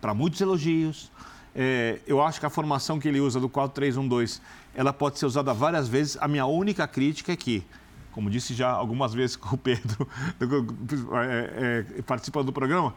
para 0.00 0.14
muitos 0.14 0.40
elogios. 0.40 1.10
É, 1.54 1.98
eu 2.06 2.22
acho 2.22 2.38
que 2.38 2.46
a 2.46 2.50
formação 2.50 3.00
que 3.00 3.08
ele 3.08 3.20
usa 3.20 3.40
do 3.40 3.48
4-3-1-2, 3.48 4.40
ela 4.74 4.92
pode 4.92 5.18
ser 5.18 5.26
usada 5.26 5.52
várias 5.52 5.88
vezes. 5.88 6.16
A 6.20 6.28
minha 6.28 6.46
única 6.46 6.86
crítica 6.86 7.32
é 7.32 7.36
que, 7.36 7.64
como 8.12 8.30
disse 8.30 8.54
já 8.54 8.70
algumas 8.70 9.12
vezes 9.12 9.34
com 9.34 9.56
o 9.56 9.58
Pedro, 9.58 10.08
é, 11.24 11.84
é, 11.96 12.42
do 12.44 12.52
programa, 12.52 12.94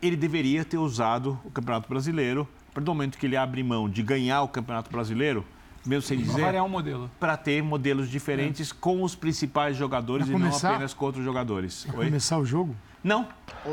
ele 0.00 0.16
deveria 0.16 0.64
ter 0.64 0.78
usado 0.78 1.38
o 1.44 1.50
Campeonato 1.50 1.88
Brasileiro, 1.88 2.48
a 2.70 2.74
partir 2.74 2.84
do 2.84 2.94
momento 2.94 3.18
que 3.18 3.26
ele 3.26 3.36
abre 3.36 3.62
mão 3.62 3.88
de 3.88 4.02
ganhar 4.02 4.42
o 4.42 4.48
Campeonato 4.48 4.90
Brasileiro, 4.90 5.44
mesmo 5.86 6.02
sem 6.02 6.18
dizer, 6.18 6.40
variar 6.42 6.64
um 6.64 6.68
modelo. 6.68 7.10
para 7.18 7.36
ter 7.36 7.62
modelos 7.62 8.08
diferentes 8.10 8.72
com 8.72 9.02
os 9.02 9.14
principais 9.14 9.76
jogadores 9.76 10.26
Pra 10.28 10.36
e 10.36 10.38
não 10.40 10.48
apenas 10.56 10.92
com 10.94 11.04
outros 11.04 11.24
jogadores. 11.24 11.84
Pra 11.84 11.98
Oi? 12.00 12.06
começar 12.06 12.38
o 12.38 12.44
jogo, 12.44 12.76
Não, 13.02 13.26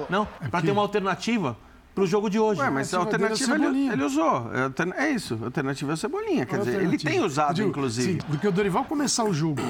não, 0.09 0.25
para 0.25 0.49
porque- 0.49 0.67
ter 0.67 0.71
uma 0.71 0.81
alternativa 0.81 1.57
para 1.93 2.03
o 2.03 2.07
jogo 2.07 2.29
de 2.29 2.37
hoje. 2.39 2.59
Ué, 2.61 2.69
mas 2.69 2.93
a 2.93 2.97
alternativa 2.99 3.53
alternativa 3.53 3.53
dele 3.53 3.65
é 3.65 3.67
ele, 3.67 3.89
Cebolinha. 3.91 3.93
ele 3.93 4.03
usou. 4.03 4.51
É 4.99 5.05
É 5.07 5.11
isso, 5.11 5.37
a 5.41 5.45
alternativa 5.45 5.91
é 5.91 5.93
a 5.93 5.97
Cebolinha. 5.97 6.45
Quer 6.45 6.59
dizer, 6.59 6.69
ele 6.71 6.77
Alternativa. 6.85 7.11
tem 7.11 7.21
usado, 7.23 7.55
digo, 7.55 7.69
inclusive. 7.69 8.11
Sim, 8.13 8.17
porque 8.27 8.47
o 8.47 8.51
Dorival 8.51 8.85
começar 8.85 9.23
o 9.23 9.33
jogo 9.33 9.61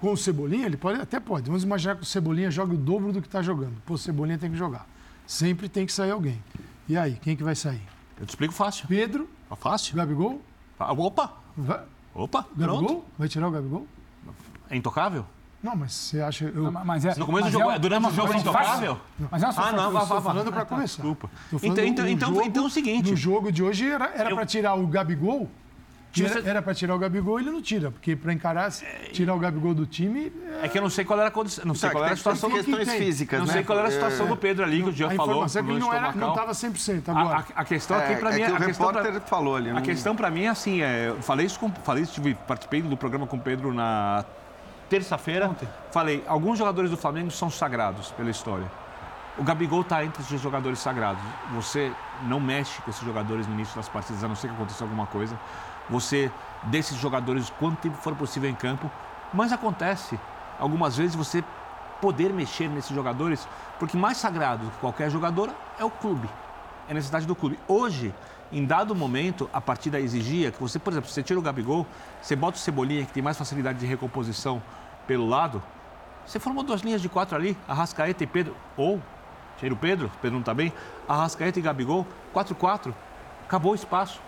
com 0.00 0.12
o 0.12 0.16
Cebolinha, 0.16 0.66
ele 0.66 0.76
pode, 0.76 1.00
até 1.00 1.18
pode. 1.20 1.46
Vamos 1.46 1.64
imaginar 1.64 1.96
que 1.96 2.02
o 2.02 2.06
Cebolinha 2.06 2.50
joga 2.50 2.74
o 2.74 2.76
dobro 2.76 3.12
do 3.12 3.20
que 3.20 3.26
está 3.28 3.42
jogando. 3.42 3.74
Pô, 3.84 3.94
o 3.94 3.98
Cebolinha 3.98 4.38
tem 4.38 4.50
que 4.50 4.56
jogar. 4.56 4.86
Sempre 5.28 5.68
tem 5.68 5.84
que 5.84 5.92
sair 5.92 6.10
alguém. 6.10 6.42
E 6.88 6.96
aí, 6.96 7.18
quem 7.20 7.36
que 7.36 7.44
vai 7.44 7.54
sair? 7.54 7.82
Eu 8.18 8.24
te 8.24 8.30
explico 8.30 8.54
fácil. 8.54 8.88
Pedro, 8.88 9.28
Tá 9.48 9.54
Fácil. 9.56 9.94
Gabigol? 9.94 10.40
Ah, 10.80 10.92
Opa, 10.92 11.32
Vai- 11.56 11.80
opa, 12.14 12.46
Gabigol? 12.56 12.84
pronto. 12.84 13.04
Vai 13.18 13.28
tirar 13.28 13.48
o 13.48 13.50
Gabigol? 13.50 13.86
É 14.70 14.76
intocável? 14.76 15.24
Não, 15.62 15.76
mas 15.76 15.92
você 15.92 16.20
acha. 16.22 16.44
Eu, 16.46 16.70
Mas 16.72 17.04
é, 17.04 17.14
No 17.16 17.26
começo 17.26 17.44
mas 17.44 17.52
do 17.52 17.58
jogo, 17.58 17.70
é, 17.72 17.78
durante 17.78 18.04
é 18.04 18.08
o 18.08 18.12
jogo 18.12 18.32
é 18.32 18.36
intocável? 18.38 19.00
Mas 19.30 19.42
é 19.42 19.46
uma 19.46 19.50
Ah, 19.50 19.52
solução 19.52 19.92
não, 19.92 20.02
Estou 20.02 20.22
falando 20.22 20.50
para 20.52 20.64
começar. 20.64 21.02
Desculpa. 21.02 21.30
Tô 21.50 21.58
falando 21.58 21.72
Então, 21.72 21.84
então, 21.86 22.04
o 22.04 22.08
então, 22.08 22.28
jogo- 22.34 22.42
então 22.46 22.64
é 22.64 22.66
o 22.66 22.70
seguinte. 22.70 23.10
No 23.10 23.16
jogo 23.16 23.52
de 23.52 23.62
hoje 23.62 23.86
era 23.90 24.06
Eu- 24.30 24.34
para 24.36 24.46
tirar 24.46 24.74
o 24.76 24.86
Gabigol. 24.86 25.50
Que 26.10 26.24
Era, 26.24 26.32
você- 26.40 26.48
era 26.48 26.62
para 26.62 26.74
tirar 26.74 26.94
o 26.94 26.98
Gabigol, 26.98 27.38
ele 27.38 27.50
não 27.50 27.60
tira, 27.60 27.90
porque 27.90 28.16
para 28.16 28.32
encarar, 28.32 28.70
tirar 29.12 29.34
o 29.34 29.38
Gabigol 29.38 29.74
do 29.74 29.84
time, 29.84 30.32
É 30.62 30.66
que 30.66 30.78
eu 30.78 30.82
não 30.82 30.88
sei 30.88 31.04
qual 31.04 31.18
era 31.18 31.28
a 31.28 31.30
condição, 31.30 31.64
não 31.66 31.74
sei 31.74 31.90
Tá, 31.90 31.94
qual 31.94 32.04
era 32.04 32.12
a 32.12 32.16
tem 32.16 32.16
situação 32.16 32.48
do 32.48 32.56
questões 32.56 32.88
tem. 32.88 32.98
físicas, 32.98 33.38
Não 33.40 33.46
né? 33.46 33.52
sei 33.52 33.62
qual 33.62 33.78
era 33.78 33.88
a 33.88 33.90
situação 33.90 34.24
É, 34.24 34.28
do 34.30 34.36
Pedro 34.36 34.64
ali, 34.64 34.82
que 34.82 34.88
o 34.88 34.92
dia 34.92 35.06
a 35.06 35.10
falou. 35.10 35.32
informação 35.34 35.60
é 35.60 35.64
que 35.64 35.70
ele 35.70 35.78
não 35.78 35.92
era, 35.92 36.12
não 36.12 36.30
estava 36.30 36.54
100% 36.54 37.08
A, 37.10 37.20
agora. 37.20 37.44
a- 37.54 37.60
a 37.60 37.64
questão 37.64 37.96
É, 37.98 38.04
aqui 38.06 38.16
pra 38.20 38.30
é 38.30 38.32
mim 38.32 38.44
que 38.46 38.50
o 38.50 38.54
a 38.54 38.58
questão 38.58 38.88
pra- 38.90 39.02
repórter 39.02 39.28
falou 39.28 39.54
ali, 39.56 39.70
A 39.70 39.74
não- 39.74 39.82
questão 39.82 40.16
pra 40.16 40.30
mim 40.30 40.44
é 40.44 40.48
assim, 40.48 40.80
é, 40.80 41.08
eu 41.10 41.20
falei 41.22 41.44
isso 41.44 41.60
com, 41.60 41.70
falei 41.70 42.02
isso, 42.04 42.14
tive, 42.14 42.34
participei 42.46 42.80
do 42.80 42.96
programa 42.96 43.26
com 43.26 43.36
o 43.36 43.40
Pedro 43.40 43.72
na 43.74 44.24
terça-feira. 44.88 45.50
Falei, 45.92 46.24
alguns 46.26 46.58
jogadores 46.58 46.90
do 46.90 46.96
Flamengo 46.96 47.30
são 47.30 47.50
sagrados 47.50 48.10
pela 48.12 48.30
história. 48.30 48.66
O 49.36 49.44
Gabigol 49.44 49.82
está 49.82 50.04
entre 50.04 50.20
os 50.22 50.40
jogadores 50.40 50.80
sagrados. 50.80 51.22
Você 51.52 51.92
não 52.24 52.40
mexe 52.40 52.80
com 52.82 52.90
esses 52.90 53.02
jogadores 53.04 53.46
no 53.46 53.54
início 53.54 53.76
das 53.76 53.88
partidas, 53.88 54.24
a 54.24 54.26
não 54.26 54.34
ser 54.34 54.48
que 54.48 54.54
aconteça 54.54 54.82
alguma 54.82 55.06
coisa. 55.06 55.38
Você 55.88 56.30
desses 56.64 56.96
jogadores 56.96 57.50
quanto 57.58 57.78
tempo 57.80 57.96
for 57.96 58.14
possível 58.14 58.48
em 58.48 58.54
campo. 58.54 58.90
Mas 59.32 59.52
acontece, 59.52 60.18
algumas 60.58 60.96
vezes, 60.96 61.14
você 61.14 61.44
poder 62.00 62.32
mexer 62.32 62.68
nesses 62.68 62.94
jogadores, 62.94 63.46
porque 63.78 63.96
mais 63.96 64.18
sagrado 64.18 64.70
que 64.70 64.78
qualquer 64.78 65.10
jogador 65.10 65.50
é 65.78 65.84
o 65.84 65.90
clube. 65.90 66.28
É 66.86 66.92
a 66.92 66.94
necessidade 66.94 67.26
do 67.26 67.34
clube. 67.34 67.58
Hoje, 67.66 68.14
em 68.50 68.64
dado 68.64 68.94
momento, 68.94 69.50
a 69.52 69.60
partida 69.60 70.00
exigia 70.00 70.50
que 70.50 70.60
você, 70.60 70.78
por 70.78 70.92
exemplo, 70.92 71.10
você 71.10 71.22
tira 71.22 71.38
o 71.38 71.42
Gabigol, 71.42 71.86
você 72.22 72.34
bota 72.34 72.56
o 72.56 72.60
Cebolinha, 72.60 73.04
que 73.04 73.12
tem 73.12 73.22
mais 73.22 73.36
facilidade 73.36 73.78
de 73.78 73.86
recomposição 73.86 74.62
pelo 75.06 75.28
lado, 75.28 75.62
você 76.24 76.38
formou 76.38 76.62
duas 76.62 76.82
linhas 76.82 77.00
de 77.00 77.08
quatro 77.08 77.36
ali, 77.36 77.56
Arrascaeta 77.66 78.22
e 78.22 78.26
Pedro, 78.26 78.54
ou, 78.76 79.02
tira 79.56 79.72
o 79.72 79.76
Pedro, 79.76 80.10
Pedro 80.20 80.34
não 80.34 80.40
está 80.40 80.54
bem, 80.54 80.72
Arrascaeta 81.08 81.58
e 81.58 81.62
Gabigol, 81.62 82.06
4-4, 82.34 82.92
acabou 83.44 83.72
o 83.72 83.74
espaço. 83.74 84.20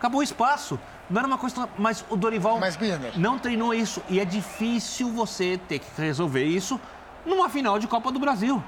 Acabou 0.00 0.20
o 0.20 0.22
espaço. 0.22 0.80
Não 1.10 1.18
era 1.18 1.28
uma 1.28 1.36
coisa. 1.36 1.68
Mas 1.76 2.02
o 2.08 2.16
Dorival 2.16 2.58
Mas, 2.58 2.74
não 3.18 3.38
treinou 3.38 3.74
isso. 3.74 4.02
E 4.08 4.18
é 4.18 4.24
difícil 4.24 5.10
você 5.10 5.60
ter 5.68 5.78
que 5.78 6.00
resolver 6.00 6.42
isso 6.42 6.80
numa 7.26 7.50
final 7.50 7.78
de 7.78 7.86
Copa 7.86 8.10
do 8.10 8.18
Brasil. 8.18 8.62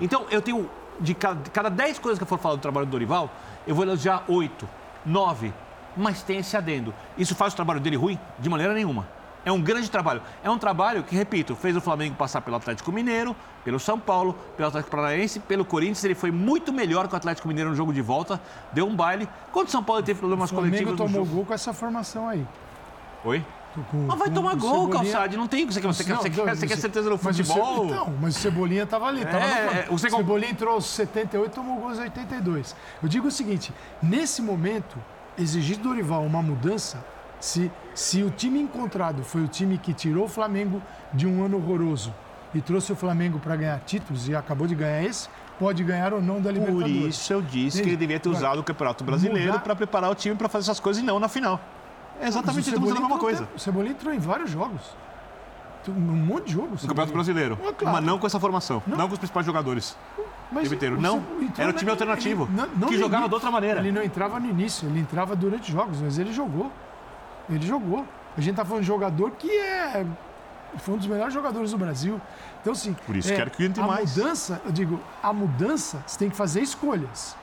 Então, 0.00 0.26
eu 0.28 0.42
tenho. 0.42 0.68
De 1.00 1.14
cada, 1.14 1.40
de 1.40 1.50
cada 1.50 1.70
10 1.70 2.00
coisas 2.00 2.18
que 2.18 2.24
eu 2.24 2.28
for 2.28 2.38
falar 2.38 2.56
do 2.56 2.60
trabalho 2.60 2.86
do 2.86 2.90
Dorival, 2.90 3.30
eu 3.66 3.74
vou 3.74 3.84
elogiar 3.84 4.24
8, 4.26 4.68
9. 5.06 5.54
Mas 5.96 6.22
tem 6.22 6.38
esse 6.38 6.56
adendo. 6.56 6.92
Isso 7.16 7.34
faz 7.34 7.52
o 7.52 7.56
trabalho 7.56 7.78
dele 7.78 7.96
ruim? 7.96 8.18
De 8.38 8.48
maneira 8.50 8.74
nenhuma. 8.74 9.06
É 9.44 9.50
um 9.50 9.60
grande 9.60 9.90
trabalho. 9.90 10.22
É 10.44 10.48
um 10.50 10.56
trabalho 10.58 11.02
que, 11.02 11.16
repito, 11.16 11.56
fez 11.56 11.76
o 11.76 11.80
Flamengo 11.80 12.14
passar 12.14 12.40
pelo 12.40 12.56
Atlético 12.56 12.92
Mineiro, 12.92 13.34
pelo 13.64 13.80
São 13.80 13.98
Paulo, 13.98 14.34
pelo 14.56 14.68
Atlético 14.68 14.90
Paranaense, 14.96 15.40
pelo 15.40 15.64
Corinthians. 15.64 16.04
Ele 16.04 16.14
foi 16.14 16.30
muito 16.30 16.72
melhor 16.72 17.08
que 17.08 17.14
o 17.14 17.16
Atlético 17.16 17.48
Mineiro 17.48 17.70
no 17.70 17.76
jogo 17.76 17.92
de 17.92 18.00
volta, 18.02 18.40
deu 18.72 18.86
um 18.86 18.94
baile. 18.94 19.28
Quando 19.52 19.68
o 19.68 19.70
São 19.70 19.82
Paulo 19.82 20.02
teve 20.02 20.18
O 20.18 20.20
problemas 20.20 20.50
Flamengo 20.50 20.70
coletivos 20.76 20.92
no 20.92 20.96
tomou 21.06 21.24
jogo. 21.24 21.36
gol 21.38 21.44
com 21.46 21.54
essa 21.54 21.72
formação 21.72 22.28
aí. 22.28 22.46
Oi? 23.24 23.44
Mas 24.06 24.18
vai 24.18 24.30
tomar 24.30 24.52
o 24.52 24.56
gol, 24.58 24.70
Cebolinha- 24.84 24.92
Calçade. 25.12 25.36
Não 25.36 25.46
tem. 25.48 25.64
Você 25.64 25.80
quer, 25.80 25.86
você 25.86 26.02
Não, 26.04 26.18
quer, 26.18 26.30
não, 26.44 26.54
você 26.54 26.66
quer 26.66 26.76
certeza 26.76 27.08
no 27.08 27.14
o 27.14 27.18
futebol? 27.18 27.86
Então, 27.86 28.14
mas 28.20 28.36
o 28.36 28.38
Cebolinha 28.40 28.82
estava 28.82 29.06
ali. 29.06 29.24
Tava 29.24 29.38
É, 29.44 29.86
no 29.88 29.94
o 29.94 29.98
Cebolinha 29.98 30.50
entrou 30.50 30.74
aos 30.74 30.84
78 30.86 31.50
e 31.50 31.54
tomou 31.54 31.76
gols 31.78 31.92
aos 31.92 32.00
82. 32.00 32.76
Eu 33.02 33.08
digo 33.08 33.28
o 33.28 33.30
seguinte, 33.30 33.72
nesse 34.02 34.42
momento, 34.42 34.98
exigir 35.38 35.78
do 35.78 35.84
Dorival 35.88 36.22
uma 36.22 36.42
mudança, 36.42 37.02
se, 37.42 37.70
se 37.92 38.22
o 38.22 38.30
time 38.30 38.60
encontrado 38.60 39.24
foi 39.24 39.42
o 39.42 39.48
time 39.48 39.76
que 39.76 39.92
tirou 39.92 40.26
o 40.26 40.28
Flamengo 40.28 40.80
de 41.12 41.26
um 41.26 41.44
ano 41.44 41.56
horroroso 41.56 42.14
e 42.54 42.60
trouxe 42.60 42.92
o 42.92 42.96
Flamengo 42.96 43.40
para 43.40 43.56
ganhar 43.56 43.80
títulos 43.80 44.28
e 44.28 44.36
acabou 44.36 44.66
de 44.68 44.76
ganhar 44.76 45.02
esse, 45.02 45.28
pode 45.58 45.82
ganhar 45.82 46.12
ou 46.14 46.22
não 46.22 46.36
da 46.40 46.52
Por 46.52 46.58
Libertadores. 46.60 47.16
isso 47.16 47.32
eu 47.32 47.42
disse 47.42 47.52
que 47.58 47.66
Entende? 47.78 47.88
ele 47.90 47.96
devia 47.96 48.20
ter 48.20 48.28
Agora, 48.28 48.44
usado 48.44 48.58
o 48.60 48.62
Campeonato 48.62 49.02
Brasileiro 49.02 49.58
para 49.58 49.74
preparar 49.74 50.10
o 50.10 50.14
time 50.14 50.36
para 50.36 50.48
fazer 50.48 50.66
essas 50.70 50.78
coisas 50.78 51.02
e 51.02 51.04
não 51.04 51.18
na 51.18 51.28
final. 51.28 51.58
É 52.20 52.28
exatamente 52.28 52.70
fazendo 52.70 52.90
a 52.96 53.00
mesma 53.00 53.18
coisa. 53.18 53.48
O 53.56 53.58
Cebolinha 53.58 53.92
entrou 53.92 54.14
em 54.14 54.18
vários 54.18 54.48
jogos. 54.50 54.80
Um 55.88 55.92
monte 55.92 56.46
de 56.46 56.52
jogos. 56.52 56.82
No 56.82 56.88
Campeonato 56.90 57.12
Brasileiro. 57.12 57.58
Ah, 57.66 57.72
claro. 57.76 57.96
Mas 57.96 58.04
não 58.04 58.16
com 58.20 58.26
essa 58.28 58.38
formação. 58.38 58.80
Não, 58.86 59.08
com 59.08 59.14
os 59.14 59.18
principais 59.18 59.44
jogadores. 59.44 59.96
Mas 60.52 60.70
inteiro. 60.70 61.00
Não, 61.00 61.24
era 61.58 61.70
o 61.70 61.72
time 61.72 61.90
alternativo, 61.90 62.44
ele- 62.44 62.56
não- 62.56 62.68
não 62.76 62.88
que 62.88 62.96
jogava 62.98 63.22
ini- 63.24 63.28
de 63.30 63.34
outra 63.34 63.50
maneira. 63.50 63.80
Ele 63.80 63.90
não 63.90 64.02
entrava 64.02 64.38
no 64.38 64.46
início, 64.48 64.86
ele 64.88 65.00
entrava 65.00 65.34
durante 65.34 65.72
jogos, 65.72 65.98
mas 66.00 66.18
ele 66.18 66.32
jogou. 66.32 66.70
Ele 67.48 67.66
jogou. 67.66 68.06
A 68.36 68.40
gente 68.40 68.56
tá 68.56 68.64
falando 68.64 68.82
de 68.82 68.86
jogador 68.88 69.30
que 69.32 69.50
é 69.50 70.06
foi 70.78 70.94
um 70.94 70.98
dos 70.98 71.06
melhores 71.06 71.34
jogadores 71.34 71.70
do 71.70 71.78
Brasil. 71.78 72.20
Então, 72.60 72.72
assim, 72.72 72.94
Por 73.06 73.16
isso 73.16 73.32
quero 73.34 73.50
que 73.50 73.64
entre 73.64 73.82
a 73.82 73.86
mais. 73.86 74.16
mudança, 74.16 74.60
eu 74.64 74.72
digo, 74.72 75.00
a 75.22 75.32
mudança, 75.32 76.02
você 76.06 76.18
tem 76.18 76.30
que 76.30 76.36
fazer 76.36 76.60
escolhas. 76.60 77.36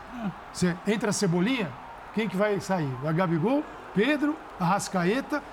Você 0.51 0.75
entra 0.87 1.11
a 1.11 1.13
Cebolinha, 1.13 1.69
quem 2.13 2.27
que 2.27 2.35
vai 2.35 2.59
sair? 2.59 2.89
A 3.05 3.11
Gabigol, 3.11 3.63
Pedro, 3.93 4.35
Arrascaeta, 4.59 5.43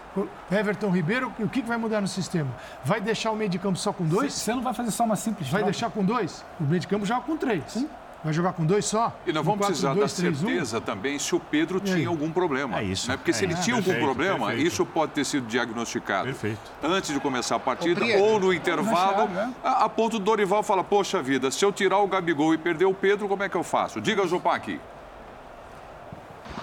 Everton 0.50 0.90
Ribeiro, 0.90 1.32
o 1.38 1.48
que, 1.48 1.62
que 1.62 1.68
vai 1.68 1.76
mudar 1.76 2.00
no 2.00 2.08
sistema? 2.08 2.50
Vai 2.84 3.00
deixar 3.00 3.30
o 3.30 3.36
meio 3.36 3.50
de 3.50 3.58
campo 3.58 3.78
só 3.78 3.92
com 3.92 4.04
dois? 4.04 4.32
Você 4.32 4.54
não 4.54 4.62
vai 4.62 4.72
fazer 4.72 4.90
só 4.90 5.04
uma 5.04 5.16
simples 5.16 5.48
Vai 5.48 5.60
troca. 5.60 5.72
deixar 5.72 5.90
com 5.90 6.04
dois? 6.04 6.44
O 6.58 6.64
meio 6.64 6.80
de 6.80 6.86
campo 6.86 7.04
joga 7.04 7.22
com 7.22 7.36
três. 7.36 7.84
Vai 8.26 8.32
jogar 8.32 8.54
com 8.54 8.66
dois 8.66 8.84
só? 8.84 9.16
E 9.24 9.32
nós 9.32 9.42
Um 9.42 9.50
vamos 9.50 9.64
precisar 9.68 9.94
da 9.94 10.00
4-2-3-1? 10.04 10.08
certeza 10.34 10.80
também 10.80 11.16
se 11.16 11.32
o 11.32 11.38
Pedro 11.38 11.78
tinha 11.78 12.08
algum 12.08 12.28
problema. 12.32 12.80
É 12.80 12.82
isso. 12.82 13.08
Né? 13.08 13.16
Porque 13.16 13.32
se 13.32 13.44
É 13.44 13.46
ele 13.46 13.54
isso. 13.54 13.62
tinha 13.62 13.76
algum 13.76 13.84
Perfeito, 13.84 14.04
problema, 14.04 14.46
perfeito. 14.48 14.66
isso 14.66 14.84
pode 14.84 15.12
ter 15.12 15.24
sido 15.24 15.46
diagnosticado 15.46 16.24
Perfeito. 16.24 16.58
antes 16.82 17.14
de 17.14 17.20
começar 17.20 17.54
a 17.54 17.60
partida 17.60 18.04
ou 18.18 18.40
no 18.40 18.52
intervalo, 18.52 19.28
Não 19.28 19.40
é 19.42 19.48
a, 19.62 19.84
a 19.84 19.88
ponto 19.88 20.18
do 20.18 20.24
Dorival 20.24 20.64
fala, 20.64 20.82
poxa 20.82 21.22
vida, 21.22 21.52
se 21.52 21.64
eu 21.64 21.70
tirar 21.70 21.98
o 21.98 22.08
Gabigol 22.08 22.52
e 22.52 22.58
perder 22.58 22.86
o 22.86 22.92
Pedro, 22.94 23.28
como 23.28 23.44
é 23.44 23.48
que 23.48 23.56
eu 23.56 23.62
faço? 23.62 24.00
Diga, 24.00 24.26
Zupac. 24.26 24.80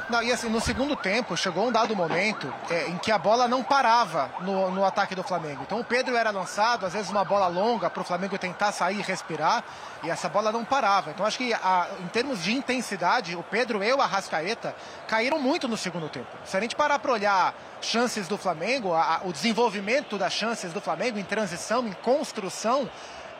Não, 0.09 0.21
e 0.21 0.31
assim, 0.31 0.49
no 0.49 0.59
segundo 0.59 0.95
tempo, 0.95 1.35
chegou 1.37 1.65
um 1.67 1.71
dado 1.71 1.95
momento 1.95 2.53
é, 2.69 2.87
em 2.89 2.97
que 2.97 3.09
a 3.11 3.17
bola 3.17 3.47
não 3.47 3.63
parava 3.63 4.29
no, 4.41 4.69
no 4.69 4.83
ataque 4.85 5.15
do 5.15 5.23
Flamengo. 5.23 5.63
Então 5.65 5.79
o 5.79 5.83
Pedro 5.83 6.15
era 6.15 6.29
lançado, 6.29 6.85
às 6.85 6.93
vezes 6.93 7.09
uma 7.09 7.23
bola 7.23 7.47
longa 7.47 7.89
para 7.89 8.01
o 8.01 8.03
Flamengo 8.03 8.37
tentar 8.37 8.71
sair 8.73 8.99
e 8.99 9.01
respirar, 9.01 9.63
e 10.03 10.09
essa 10.09 10.27
bola 10.27 10.51
não 10.51 10.65
parava. 10.65 11.09
Então 11.11 11.25
acho 11.25 11.37
que 11.37 11.53
a- 11.53 11.87
em 12.01 12.07
termos 12.07 12.43
de 12.43 12.53
intensidade, 12.53 13.35
o 13.35 13.43
Pedro 13.43 13.81
e 13.83 13.93
o 13.93 14.01
Arrascaeta 14.01 14.75
caíram 15.07 15.39
muito 15.39 15.67
no 15.69 15.77
segundo 15.77 16.09
tempo. 16.09 16.27
Se 16.43 16.57
a 16.57 16.59
gente 16.59 16.75
parar 16.75 16.99
para 16.99 17.11
olhar 17.11 17.53
chances 17.81 18.27
do 18.27 18.37
Flamengo, 18.37 18.93
a- 18.93 19.15
a- 19.15 19.19
o 19.23 19.31
desenvolvimento 19.31 20.17
das 20.17 20.33
chances 20.33 20.73
do 20.73 20.81
Flamengo 20.81 21.17
em 21.17 21.23
transição, 21.23 21.87
em 21.87 21.93
construção, 21.93 22.89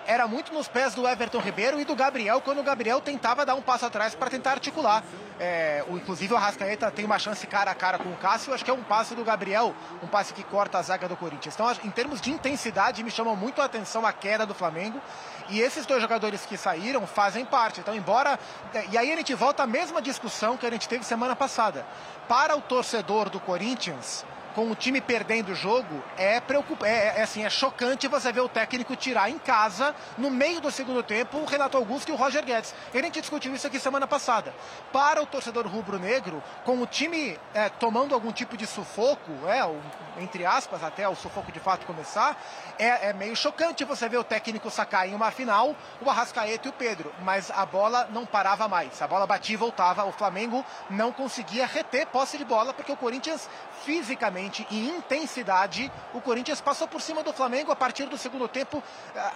era 0.08 0.28
muito 0.28 0.54
nos 0.54 0.68
pés 0.68 0.94
do 0.94 1.08
Everton 1.08 1.40
Ribeiro 1.40 1.80
e 1.80 1.86
do 1.86 1.96
Gabriel, 1.96 2.42
quando 2.42 2.60
o 2.60 2.64
Gabriel 2.64 3.02
tentava 3.02 3.46
dar 3.46 3.56
um 3.56 3.62
passo 3.62 3.86
atrás 3.86 4.16
para 4.16 4.30
tentar 4.30 4.52
articular. 4.52 5.04
É, 5.40 5.84
o, 5.90 5.98
inclusive 5.98 6.34
o 6.34 6.38
Arrascaeta 6.38 6.92
tem 6.92 7.06
uma 7.06 7.18
chance 7.18 7.46
cara 7.48 7.72
a 7.72 7.76
cara 7.76 7.98
com 7.98 8.10
o 8.10 8.16
Cássio, 8.18 8.54
acho 8.54 8.64
que 8.64 8.72
é 8.72 8.74
um 8.74 8.84
passe 8.84 9.16
do 9.16 9.24
Gabriel, 9.24 9.76
um 10.02 10.08
passe 10.08 10.34
que 10.34 10.44
corta 10.44 10.78
a 10.78 10.82
zaga 10.82 11.08
do 11.08 11.16
Corinthians. 11.16 11.56
Então, 11.56 11.72
em 11.84 11.90
termos 11.90 12.22
de 12.22 12.32
intensidade, 12.32 13.04
me 13.04 13.12
chamou 13.12 13.36
muito 13.36 13.62
a 13.62 13.66
atenção 13.66 14.06
a 14.06 14.14
queda 14.14 14.46
do 14.46 14.54
Flamengo. 14.54 15.02
E 15.50 15.60
esses 15.60 15.86
dois 15.86 16.02
jogadores 16.02 16.46
que 16.46 16.56
saíram 16.58 17.06
fazem 17.06 17.46
parte. 17.46 17.80
Então, 17.80 17.94
embora. 17.94 18.40
É, 18.74 18.86
e 18.92 18.98
aí 18.98 19.12
a 19.12 19.16
gente 19.16 19.34
volta 19.34 19.64
à 19.64 19.68
mesma 19.68 20.02
discussão 20.02 20.56
que 20.56 20.66
a 20.66 20.70
gente 20.70 20.88
teve 20.88 21.04
semana 21.04 21.36
passada. 21.36 21.86
Para 22.28 22.56
o 22.56 22.62
torcedor 22.62 23.30
do 23.30 23.40
Corinthians, 23.40 24.26
com 24.54 24.70
o 24.70 24.76
time 24.76 25.02
perdendo 25.02 25.52
o 25.52 25.56
jogo, 25.56 26.04
é, 26.18 26.40
preocup... 26.40 26.84
é, 26.84 27.20
é, 27.20 27.24
assim, 27.24 27.44
é 27.44 27.50
chocante 27.50 28.08
você 28.08 28.32
ver 28.32 28.42
o 28.42 28.50
técnico 28.50 28.96
tirar 28.96 29.30
em 29.30 29.38
casa, 29.38 29.96
no 30.18 30.30
meio 30.30 30.62
do 30.62 30.72
segundo 30.72 31.04
tempo, 31.04 31.38
o 31.38 31.46
Renato 31.46 31.78
Augusto 31.78 32.10
e 32.10 32.12
o 32.12 32.16
Roger 32.16 32.44
Guedes. 32.46 32.74
A 32.94 32.98
gente 32.98 33.20
discutiu 33.20 33.54
isso 33.54 33.68
aqui 33.68 33.80
semana 33.80 34.08
passada. 34.08 34.54
Para 34.92 35.22
o 35.22 35.26
torcedor 35.26 35.68
rubro-negro, 35.68 36.42
com 36.64 36.82
o 36.82 36.86
time 36.86 37.38
é, 37.54 37.70
tomando 37.70 38.14
algum 38.14 38.32
tipo 38.32 38.56
de 38.56 38.68
sufoco, 38.68 39.32
é, 39.48 39.64
o, 39.66 39.80
entre 40.20 40.46
aspas, 40.46 40.84
até 40.84 41.08
o 41.08 41.16
sufoco 41.16 41.52
de 41.52 41.60
fato 41.60 41.86
começar, 41.86 42.38
é, 42.78 43.10
é 43.10 43.14
meio 43.14 43.36
chocante 43.36 43.84
você 43.84 44.08
ver 44.08 44.18
o 44.18 44.24
técnico 44.24 44.70
sacar 44.70 45.08
em 45.08 45.16
uma 45.16 45.32
final 45.32 45.76
o 46.02 46.10
Arrascaeta 46.10 46.68
e 46.68 46.70
o 46.70 46.74
Pedro. 46.74 47.14
Mas 47.22 47.52
a 47.52 47.66
bola 47.66 48.08
não 48.12 48.26
parava 48.26 48.68
mais. 48.68 49.02
A 49.02 49.08
bola 49.08 49.26
batia 49.26 49.54
e 49.54 49.58
voltava. 49.58 50.06
O 50.06 50.12
Flamengo 50.12 50.66
não 50.90 51.12
conseguia 51.12 51.66
reter 51.66 52.08
posse 52.08 52.38
de 52.38 52.46
bola, 52.46 52.74
porque 52.74 52.92
o 52.92 52.98
Corinthians 52.98 53.48
fisicamente 53.86 54.66
e 54.70 54.90
intensidade, 54.90 55.92
o 56.14 56.22
Corinthians 56.22 56.62
passou 56.62 56.88
por 56.88 57.02
cima 57.02 57.24
do 57.24 57.34
Flamengo 57.34 57.72
a 57.72 57.76
partir 57.76 58.06
do 58.06 58.18
segundo 58.18 58.48
tempo, 58.48 58.82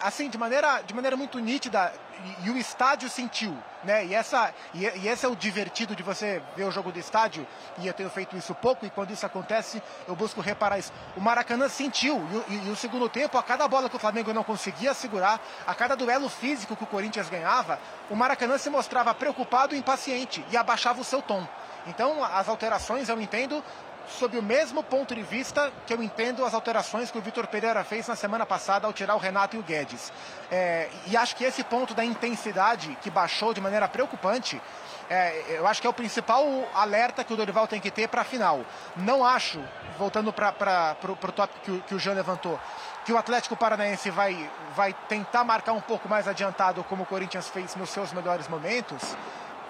assim, 0.02 0.30
de 0.30 0.38
maneira, 0.38 0.82
de 0.82 0.94
maneira 0.94 1.18
muito 1.18 1.40
nítida, 1.40 1.94
e, 2.42 2.48
e 2.48 2.50
o 2.50 2.58
estádio 2.58 3.10
sentiu, 3.10 3.56
né? 3.84 4.06
E, 4.06 4.14
essa, 4.14 4.54
e, 4.74 4.86
e, 4.86 5.08
esse 5.08 5.26
é 5.26 5.30
o 5.30 5.36
divertido 5.36 5.96
de 5.96 6.02
você 6.02 6.42
ver 6.56 6.64
o 6.64 6.72
jogo 6.72 6.92
do 6.92 7.00
estádio, 7.00 7.46
e 7.78 7.88
eu 7.88 7.94
tenho 7.94 8.10
feito 8.10 8.36
isso 8.36 8.56
pouco, 8.56 8.86
e 8.86 8.90
quando 8.90 9.12
isso 9.12 9.26
acontece, 9.26 9.82
eu 10.08 10.16
busco 10.16 10.42
reparar 10.42 10.80
isso. 10.80 10.92
O 11.16 11.22
Maracanã 11.22 11.68
sentiu, 11.70 12.18
e, 12.50 12.54
e, 12.54 12.68
e 12.68 12.72
o 12.72 12.76
segundo 12.76 13.08
tempo, 13.10 13.38
a 13.38 13.44
cada 13.44 13.68
bola 13.68 13.90
que 13.90 13.96
o 13.96 14.00
Flamengo 14.00 14.34
não 14.34 14.44
conseguia 14.44 14.94
segurar, 14.94 15.40
a 15.66 15.76
cada 15.76 15.96
duelo 15.96 16.30
físico 16.30 16.76
que 16.76 16.84
o 16.84 16.88
Corinthians 16.88 17.30
ganhava, 17.30 17.80
o 18.10 18.16
Maracanã 18.16 18.58
se 18.58 18.70
mostrava 18.70 19.14
preocupado 19.14 19.76
e 19.76 19.78
impaciente, 19.78 20.44
e 20.52 20.58
abaixava 20.58 21.02
o 21.02 21.04
seu 21.04 21.22
tom. 21.22 21.48
Então, 21.88 22.22
as 22.22 22.50
alterações, 22.50 23.08
eu 23.08 23.20
entendo, 23.20 23.64
sob 24.08 24.38
o 24.38 24.42
mesmo 24.42 24.84
ponto 24.84 25.14
de 25.14 25.22
vista 25.22 25.72
que 25.86 25.94
eu 25.94 26.02
entendo 26.02 26.46
as 26.46 26.54
alterações 26.54 27.12
que 27.12 27.18
o 27.18 27.22
Vitor 27.22 27.48
Pereira 27.48 27.84
fez 27.84 28.08
na 28.08 28.16
semana 28.16 28.46
passada 28.46 28.88
ao 28.88 28.94
tirar 28.94 29.16
o 29.16 29.20
Renato 29.20 29.56
e 29.56 29.60
o 29.60 29.64
Guedes. 29.64 30.12
É, 30.52 30.90
e 31.08 31.18
acho 31.18 31.36
que 31.36 31.44
esse 31.44 31.64
ponto 31.64 31.94
da 31.94 32.04
intensidade 32.04 32.98
que 33.02 33.10
baixou 33.10 33.54
de 33.54 33.62
maneira 33.62 33.88
preocupante, 33.88 34.62
é, 35.10 35.58
eu 35.58 35.68
acho 35.68 35.82
que 35.82 35.88
é 35.88 35.90
o 35.90 35.94
principal 35.94 36.46
alerta 36.74 37.24
que 37.24 37.34
o 37.34 37.36
Dorival 37.36 37.68
tem 37.68 37.80
que 37.80 37.92
ter 37.92 38.08
para 38.08 38.22
a 38.22 38.26
final. 38.26 38.62
Não 38.96 39.26
acho, 39.26 39.62
voltando 39.98 40.32
para 40.32 40.96
o 41.04 41.32
tópico 41.32 41.60
que, 41.64 41.80
que 41.82 41.96
o 41.96 42.00
Jean 42.00 42.14
levantou, 42.14 42.60
que 43.06 43.14
o 43.14 43.18
Atlético 43.18 43.56
Paranaense 43.56 44.10
vai, 44.10 44.50
vai 44.76 44.94
tentar 45.08 45.44
marcar 45.44 45.74
um 45.74 45.82
pouco 45.82 46.10
mais 46.10 46.28
adiantado, 46.28 46.84
como 46.84 47.04
o 47.04 47.06
Corinthians 47.06 47.48
fez 47.48 47.76
nos 47.76 47.90
seus 47.90 48.12
melhores 48.12 48.48
momentos, 48.48 49.16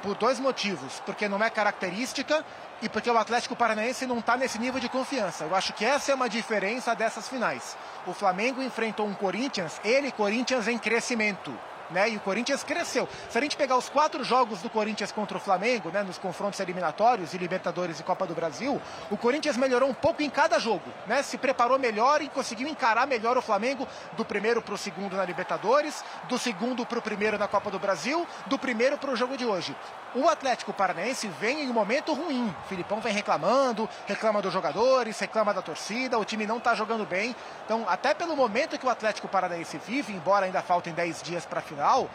por 0.02 0.16
dois 0.16 0.40
motivos. 0.40 1.02
Porque 1.06 1.28
não 1.28 1.44
é 1.44 1.50
característica 1.50 2.46
e 2.82 2.90
porque 2.90 3.10
o 3.10 3.18
Atlético 3.18 3.56
Paranaense 3.56 4.06
não 4.06 4.20
está 4.20 4.38
nesse 4.38 4.60
nível 4.60 4.80
de 4.80 4.90
confiança. 4.90 5.44
Eu 5.46 5.56
acho 5.56 5.74
que 5.74 5.86
essa 5.86 6.12
é 6.12 6.16
uma 6.16 6.30
diferença 6.30 6.96
dessas 6.96 7.28
finais. 7.28 7.76
O 8.06 8.14
Flamengo 8.14 8.62
enfrentou 8.62 9.08
um 9.08 9.14
Corinthians, 9.14 9.82
ele, 9.84 10.12
Corinthians, 10.12 10.68
em 10.68 10.78
crescimento 10.78 11.54
né? 11.90 12.10
E 12.10 12.18
o 12.18 12.20
Corinthians 12.20 12.64
cresceu. 12.64 13.08
Se 13.30 13.38
a 13.38 13.42
gente 13.42 13.58
pegar 13.58 13.78
os 13.78 13.90
quatro 13.90 14.24
jogos 14.24 14.62
do 14.62 14.70
Corinthians 14.70 15.12
contra 15.12 15.38
o 15.38 15.40
Flamengo, 15.40 15.90
né? 15.90 16.04
Nos 16.04 16.18
confrontos 16.18 16.60
eliminatórios 16.60 17.34
e 17.34 17.38
Libertadores 17.38 18.00
e 18.00 18.04
Copa 18.04 18.26
do 18.26 18.34
Brasil, 18.34 18.82
o 19.10 19.18
Corinthians 19.18 19.58
melhorou 19.58 19.90
um 19.90 19.94
pouco 19.94 20.22
em 20.22 20.30
cada 20.30 20.60
jogo, 20.60 20.84
né? 21.06 21.22
Se 21.22 21.38
preparou 21.38 21.80
melhor 21.80 22.22
e 22.22 22.30
conseguiu 22.30 22.68
encarar 22.68 23.08
melhor 23.08 23.38
o 23.38 23.42
Flamengo 23.42 23.88
do 24.14 24.26
primeiro 24.26 24.62
para 24.62 24.74
o 24.74 24.78
segundo 24.78 25.16
na 25.16 25.26
Libertadores, 25.26 26.04
do 26.28 26.38
segundo 26.38 26.86
para 26.86 27.00
o 27.00 27.02
primeiro 27.02 27.38
na 27.38 27.48
Copa 27.48 27.72
do 27.72 27.80
Brasil, 27.80 28.28
do 28.46 28.58
primeiro 28.58 28.98
para 28.98 29.12
o 29.12 29.16
jogo 29.16 29.38
de 29.38 29.46
hoje. 29.46 29.76
O 30.16 30.28
Atlético 30.28 30.74
Paranaense 30.74 31.28
vem 31.28 31.64
em 31.64 31.70
um 31.70 31.74
momento 31.74 32.14
ruim. 32.14 32.54
O 32.66 32.68
Filipão 32.68 33.00
vem 33.00 33.14
reclamando, 33.14 33.88
reclama 34.08 34.42
dos 34.42 34.54
jogadores, 34.54 35.20
reclama 35.20 35.54
da 35.54 35.62
torcida, 35.62 36.18
o 36.18 36.26
time 36.26 36.46
não 36.46 36.58
está 36.58 36.74
jogando 36.74 37.06
bem. 37.06 37.36
Então, 37.66 37.86
até 37.88 38.14
pelo 38.14 38.36
momento 38.36 38.80
que 38.80 38.86
o 38.86 38.90
Atlético 38.90 39.28
Paranaense 39.28 39.78
vive, 39.78 40.14
embora 40.14 40.46
ainda 40.46 40.62
faltem 40.62 40.94
10 40.94 41.22
dias 41.22 41.46
para 41.46 41.60
a 41.60 41.62
final, 41.78 42.10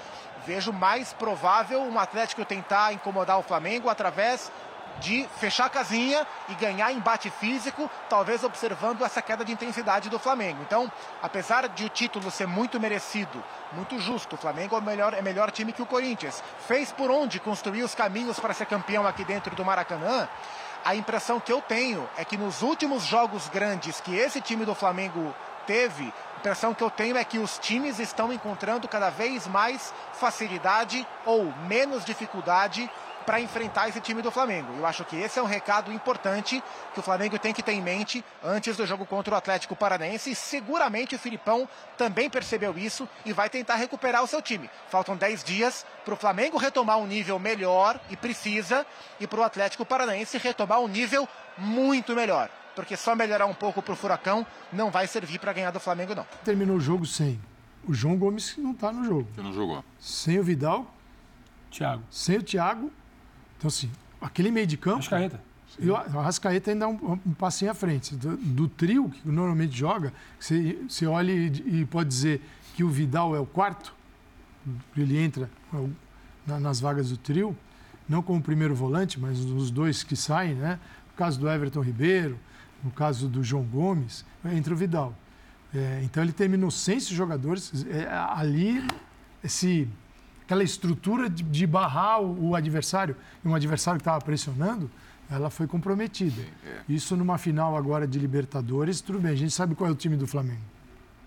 vejo 0.44 0.72
mais 0.72 1.12
provável 1.12 1.82
um 1.82 1.96
Atlético 1.98 2.44
tentar 2.44 2.92
incomodar 2.92 3.38
o 3.38 3.44
Flamengo 3.44 3.88
através 3.88 4.50
de 4.98 5.26
fechar 5.38 5.66
a 5.66 5.70
casinha 5.70 6.26
e 6.48 6.54
ganhar 6.54 6.92
embate 6.92 7.30
físico, 7.30 7.88
talvez 8.10 8.44
observando 8.44 9.04
essa 9.04 9.22
queda 9.22 9.44
de 9.44 9.52
intensidade 9.52 10.10
do 10.10 10.18
Flamengo. 10.18 10.60
Então, 10.62 10.90
apesar 11.22 11.68
de 11.68 11.84
o 11.84 11.88
título 11.88 12.30
ser 12.30 12.46
muito 12.46 12.78
merecido, 12.78 13.42
muito 13.72 13.98
justo, 13.98 14.34
o 14.34 14.38
Flamengo 14.38 14.74
é 14.74 14.78
o 14.78 14.82
melhor, 14.82 15.14
é 15.14 15.22
melhor 15.22 15.50
time 15.50 15.72
que 15.72 15.80
o 15.80 15.86
Corinthians. 15.86 16.42
Fez 16.66 16.92
por 16.92 17.10
onde 17.10 17.40
construir 17.40 17.84
os 17.84 17.94
caminhos 17.94 18.38
para 18.38 18.52
ser 18.52 18.66
campeão 18.66 19.06
aqui 19.06 19.24
dentro 19.24 19.54
do 19.54 19.64
Maracanã. 19.64 20.28
A 20.84 20.94
impressão 20.94 21.40
que 21.40 21.52
eu 21.52 21.62
tenho 21.62 22.08
é 22.16 22.24
que 22.24 22.36
nos 22.36 22.60
últimos 22.62 23.04
jogos 23.04 23.48
grandes 23.48 24.00
que 24.00 24.14
esse 24.14 24.40
time 24.40 24.64
do 24.64 24.74
Flamengo 24.74 25.34
teve, 25.66 26.12
impressão 26.42 26.74
que 26.74 26.82
eu 26.82 26.90
tenho 26.90 27.16
é 27.16 27.22
que 27.22 27.38
os 27.38 27.56
times 27.56 28.00
estão 28.00 28.32
encontrando 28.32 28.88
cada 28.88 29.10
vez 29.10 29.46
mais 29.46 29.94
facilidade 30.12 31.06
ou 31.24 31.44
menos 31.68 32.04
dificuldade 32.04 32.90
para 33.24 33.40
enfrentar 33.40 33.88
esse 33.88 34.00
time 34.00 34.20
do 34.22 34.32
Flamengo. 34.32 34.74
Eu 34.76 34.84
acho 34.84 35.04
que 35.04 35.14
esse 35.14 35.38
é 35.38 35.42
um 35.42 35.46
recado 35.46 35.92
importante 35.92 36.60
que 36.92 36.98
o 36.98 37.02
Flamengo 37.02 37.38
tem 37.38 37.54
que 37.54 37.62
ter 37.62 37.70
em 37.70 37.80
mente 37.80 38.24
antes 38.42 38.76
do 38.76 38.84
jogo 38.84 39.06
contra 39.06 39.32
o 39.32 39.36
Atlético 39.36 39.76
Paranaense. 39.76 40.32
E 40.32 40.34
seguramente 40.34 41.14
o 41.14 41.18
Filipão 41.18 41.68
também 41.96 42.28
percebeu 42.28 42.76
isso 42.76 43.08
e 43.24 43.32
vai 43.32 43.48
tentar 43.48 43.76
recuperar 43.76 44.24
o 44.24 44.26
seu 44.26 44.42
time. 44.42 44.68
Faltam 44.88 45.16
10 45.16 45.44
dias 45.44 45.86
para 46.04 46.14
o 46.14 46.16
Flamengo 46.16 46.58
retomar 46.58 46.98
um 46.98 47.06
nível 47.06 47.38
melhor 47.38 48.00
e 48.10 48.16
precisa, 48.16 48.84
e 49.20 49.28
para 49.28 49.38
o 49.38 49.44
Atlético 49.44 49.86
Paranaense 49.86 50.38
retomar 50.38 50.80
um 50.80 50.88
nível 50.88 51.28
muito 51.56 52.16
melhor 52.16 52.50
porque 52.74 52.96
só 52.96 53.14
melhorar 53.14 53.46
um 53.46 53.54
pouco 53.54 53.82
para 53.82 53.92
o 53.92 53.96
Furacão 53.96 54.46
não 54.72 54.90
vai 54.90 55.06
servir 55.06 55.38
para 55.38 55.52
ganhar 55.52 55.70
do 55.70 55.80
Flamengo, 55.80 56.14
não. 56.14 56.26
Terminou 56.44 56.76
o 56.76 56.80
jogo 56.80 57.06
sem 57.06 57.40
o 57.86 57.92
João 57.92 58.16
Gomes, 58.16 58.52
que 58.52 58.60
não 58.60 58.72
está 58.72 58.92
no 58.92 59.04
jogo. 59.04 59.28
Que 59.34 59.42
não 59.42 59.52
jogou. 59.52 59.84
Sem 59.98 60.38
o 60.38 60.44
Vidal. 60.44 60.94
Thiago. 61.70 62.02
Sem 62.10 62.38
o 62.38 62.42
Thiago. 62.42 62.92
Então, 63.58 63.68
assim, 63.68 63.90
aquele 64.20 64.50
meio 64.50 64.66
de 64.66 64.76
campo. 64.76 64.98
Arrascaeta. 64.98 65.40
E 65.78 65.88
o 65.88 65.96
Arrascaeta 65.96 66.70
ainda 66.70 66.84
é 66.84 66.88
um, 66.88 67.18
um 67.26 67.34
passinho 67.34 67.70
à 67.70 67.74
frente. 67.74 68.14
Do, 68.14 68.36
do, 68.36 68.68
trio, 68.68 69.08
que 69.08 69.26
normalmente 69.28 69.76
joga, 69.76 70.12
você, 70.38 70.78
você 70.86 71.06
olha 71.06 71.32
e, 71.32 71.80
e, 71.80 71.86
pode 71.86 72.08
dizer 72.08 72.42
que 72.74 72.84
o 72.84 72.88
Vidal 72.88 73.34
é 73.34 73.40
o 73.40 73.46
quarto, 73.46 73.94
ele 74.96 75.18
entra 75.18 75.50
na, 76.46 76.60
nas 76.60 76.78
vagas 76.78 77.08
do 77.10 77.16
trio, 77.16 77.56
não 78.08 78.22
como 78.22 78.40
primeiro 78.42 78.74
volante, 78.74 79.18
mas 79.18 79.40
os 79.40 79.70
dois 79.70 80.02
que 80.02 80.14
saem, 80.14 80.54
né? 80.54 80.78
No 81.10 81.16
caso 81.16 81.40
do 81.40 81.48
Everton 81.48 81.80
Ribeiro, 81.80 82.38
no 82.82 82.90
caso 82.90 83.28
do 83.28 83.42
João 83.42 83.62
Gomes, 83.64 84.24
entra 84.44 84.74
o 84.74 84.76
Vidal. 84.76 85.14
É, 85.74 86.00
então 86.04 86.22
ele 86.22 86.32
terminou 86.32 86.70
sem 86.70 86.98
esses 86.98 87.10
jogadores. 87.10 87.86
É, 87.88 88.08
ali, 88.08 88.86
esse, 89.42 89.88
aquela 90.44 90.62
estrutura 90.62 91.30
de, 91.30 91.42
de 91.42 91.66
barrar 91.66 92.20
o, 92.20 92.50
o, 92.50 92.54
adversário, 92.54 93.16
e 93.44 93.48
um 93.48 93.54
adversário 93.54 93.98
que 93.98 94.02
estava 94.02 94.22
pressionando, 94.22 94.90
ela 95.30 95.48
foi 95.48 95.66
comprometida. 95.66 96.42
É. 96.64 96.80
Isso 96.88 97.16
numa 97.16 97.38
final 97.38 97.76
agora 97.76 98.06
de 98.06 98.18
Libertadores, 98.18 99.00
tudo 99.00 99.18
bem, 99.20 99.32
a 99.32 99.36
gente 99.36 99.52
sabe 99.52 99.74
qual 99.74 99.88
é 99.88 99.92
o 99.92 99.96
time 99.96 100.16
do 100.16 100.26
Flamengo 100.26 100.72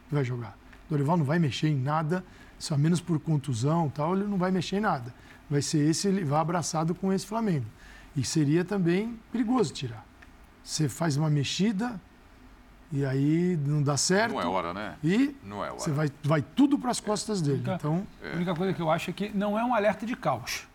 que 0.07 0.13
vai 0.13 0.23
jogar. 0.23 0.57
O 0.85 0.89
Dorival 0.89 1.17
não 1.17 1.25
vai 1.25 1.39
mexer 1.39 1.67
em 1.67 1.79
nada, 1.79 2.23
só 2.59 2.77
menos 2.77 3.01
por 3.01 3.19
contusão 3.19 3.89
tal, 3.89 4.15
ele 4.15 4.25
não 4.25 4.37
vai 4.37 4.51
mexer 4.51 4.77
em 4.77 4.81
nada. 4.81 5.13
Vai 5.49 5.61
ser 5.61 5.89
esse, 5.89 6.07
ele 6.07 6.23
vai 6.23 6.39
abraçado 6.39 6.95
com 6.95 7.11
esse 7.11 7.25
Flamengo. 7.25 7.65
E 8.15 8.23
seria 8.23 8.63
também 8.63 9.19
perigoso 9.31 9.73
tirar. 9.73 10.05
Você 10.65 10.89
faz 10.89 11.15
uma 11.15 11.29
mexida 11.29 12.01
e 12.91 13.05
aí 13.05 13.55
não 13.67 13.83
dá 13.83 13.95
certo. 13.97 14.33
Não 14.33 14.41
é 14.41 14.47
hora, 14.47 14.73
né? 14.73 14.95
E 15.03 15.35
não 15.43 15.63
é 15.63 15.67
hora. 15.67 15.79
você 15.79 15.91
vai, 15.91 16.09
vai 16.23 16.41
tudo 16.41 16.79
para 16.79 16.89
as 16.89 16.99
costas 16.99 17.39
dele. 17.39 17.61
A 17.67 17.71
única, 17.71 17.75
então... 17.75 18.07
a 18.23 18.35
única 18.35 18.55
coisa 18.55 18.73
que 18.73 18.81
eu 18.81 18.89
acho 18.89 19.11
é 19.11 19.13
que 19.13 19.29
não 19.29 19.59
é 19.59 19.63
um 19.63 19.75
alerta 19.75 20.07
de 20.07 20.15
caos. 20.15 20.67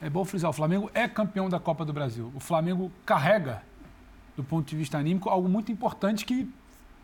É 0.00 0.08
bom 0.08 0.24
frisar, 0.24 0.48
o 0.48 0.54
Flamengo 0.54 0.90
é 0.94 1.06
campeão 1.06 1.50
da 1.50 1.60
Copa 1.60 1.84
do 1.84 1.92
Brasil. 1.92 2.32
O 2.34 2.40
Flamengo 2.40 2.90
carrega, 3.04 3.62
do 4.34 4.42
ponto 4.42 4.66
de 4.66 4.74
vista 4.74 4.96
anímico, 4.96 5.28
algo 5.28 5.46
muito 5.50 5.70
importante 5.70 6.24
que 6.24 6.50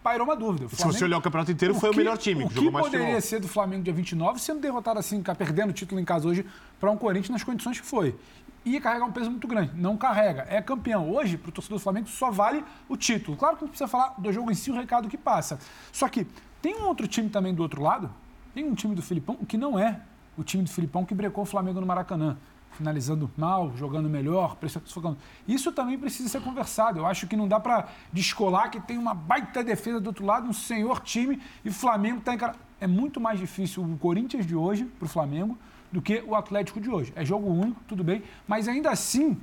pairou 0.03 0.27
uma 0.27 0.35
dúvida. 0.35 0.71
Flamengo, 0.71 0.93
Se 0.93 0.99
você 0.99 1.05
olhar 1.05 1.19
o 1.19 1.21
campeonato 1.21 1.53
inteiro, 1.53 1.75
foi 1.75 1.91
que, 1.91 1.97
o 1.97 1.99
melhor 1.99 2.17
time. 2.17 2.45
O 2.45 2.49
que, 2.49 2.55
que 2.55 2.71
poderia 2.71 3.01
futebol. 3.01 3.21
ser 3.21 3.41
do 3.41 3.49
Flamengo 3.49 3.83
dia 3.83 3.93
29, 3.93 4.41
sendo 4.41 4.61
derrotado 4.61 4.99
assim, 4.99 5.23
perdendo 5.37 5.69
o 5.69 5.73
título 5.75 6.01
em 6.01 6.05
casa 6.05 6.27
hoje 6.27 6.47
para 6.81 6.91
um 6.91 6.97
Corinthians 6.97 7.29
nas 7.29 7.45
condições 7.45 7.79
que 7.79 7.87
foi 7.87 8.17
ia 8.67 8.81
carregar 8.81 9.07
um 9.07 9.12
peso 9.12 9.31
muito 9.31 9.47
grande. 9.47 9.73
Não 9.75 9.97
carrega. 9.97 10.45
É 10.49 10.61
campeão. 10.61 11.09
Hoje, 11.11 11.39
para 11.39 11.49
o 11.49 11.53
torcedor 11.53 11.79
do 11.79 11.83
Flamengo, 11.83 12.09
só 12.09 12.31
vale 12.31 12.64
o 12.89 12.97
título. 12.97 13.37
Claro 13.37 13.57
que 13.57 13.62
não 13.62 13.69
precisa 13.69 13.89
falar 13.89 14.14
do 14.19 14.33
jogo 14.33 14.51
em 14.51 14.55
si, 14.55 14.71
o 14.71 14.75
recado 14.75 15.09
que 15.09 15.17
passa. 15.17 15.59
Só 15.93 16.09
que 16.09 16.27
tem 16.61 16.75
um 16.75 16.87
outro 16.87 17.07
time 17.07 17.29
também 17.29 17.55
do 17.55 17.62
outro 17.62 17.81
lado, 17.81 18.11
Tem 18.53 18.64
um 18.64 18.75
time 18.75 18.95
do 18.95 19.03
Filipão 19.03 19.37
que 19.37 19.57
não 19.57 19.79
é 19.79 20.01
o 20.37 20.43
time 20.43 20.62
do 20.62 20.71
Filipão 20.71 21.05
que 21.05 21.14
brecou 21.14 21.45
o 21.45 21.47
Flamengo 21.47 21.81
no 21.81 21.87
Maracanã. 21.87 22.37
Finalizando 22.73 23.31
mal, 23.37 23.73
jogando 23.77 24.09
melhor, 24.09 24.57
sufocando. 24.85 25.17
Isso 25.47 25.73
também 25.73 25.99
precisa 25.99 26.29
ser 26.29 26.43
conversado. 26.43 26.99
Eu 26.99 27.07
acho 27.07 27.27
que 27.27 27.37
não 27.37 27.49
dá 27.49 27.59
para 27.61 27.89
descolar 28.12 28.71
que 28.71 28.81
tem 28.81 28.99
uma 28.99 29.14
baita 29.14 29.62
defesa 29.62 30.01
do 30.01 30.09
outro 30.09 30.27
lado, 30.27 30.47
um 30.47 30.53
senhor 30.53 31.01
time, 31.01 31.41
e 31.64 31.71
o 31.71 31.73
Flamengo 31.73 32.19
está 32.19 32.35
encarando. 32.35 32.59
É 32.79 32.87
muito 32.87 33.19
mais 33.19 33.39
difícil 33.39 33.83
o 33.83 33.97
Corinthians 33.97 34.45
de 34.45 34.55
hoje 34.55 34.85
para 34.85 35.07
o 35.07 35.09
Flamengo 35.09 35.57
do 35.91 36.03
que 36.03 36.22
o 36.26 36.34
Atlético 36.34 36.80
de 36.80 36.91
hoje. 36.91 37.12
É 37.16 37.24
jogo 37.24 37.49
único, 37.49 37.80
tudo 37.87 38.03
bem, 38.03 38.22
mas 38.47 38.68
ainda 38.68 38.91
assim 38.91 39.39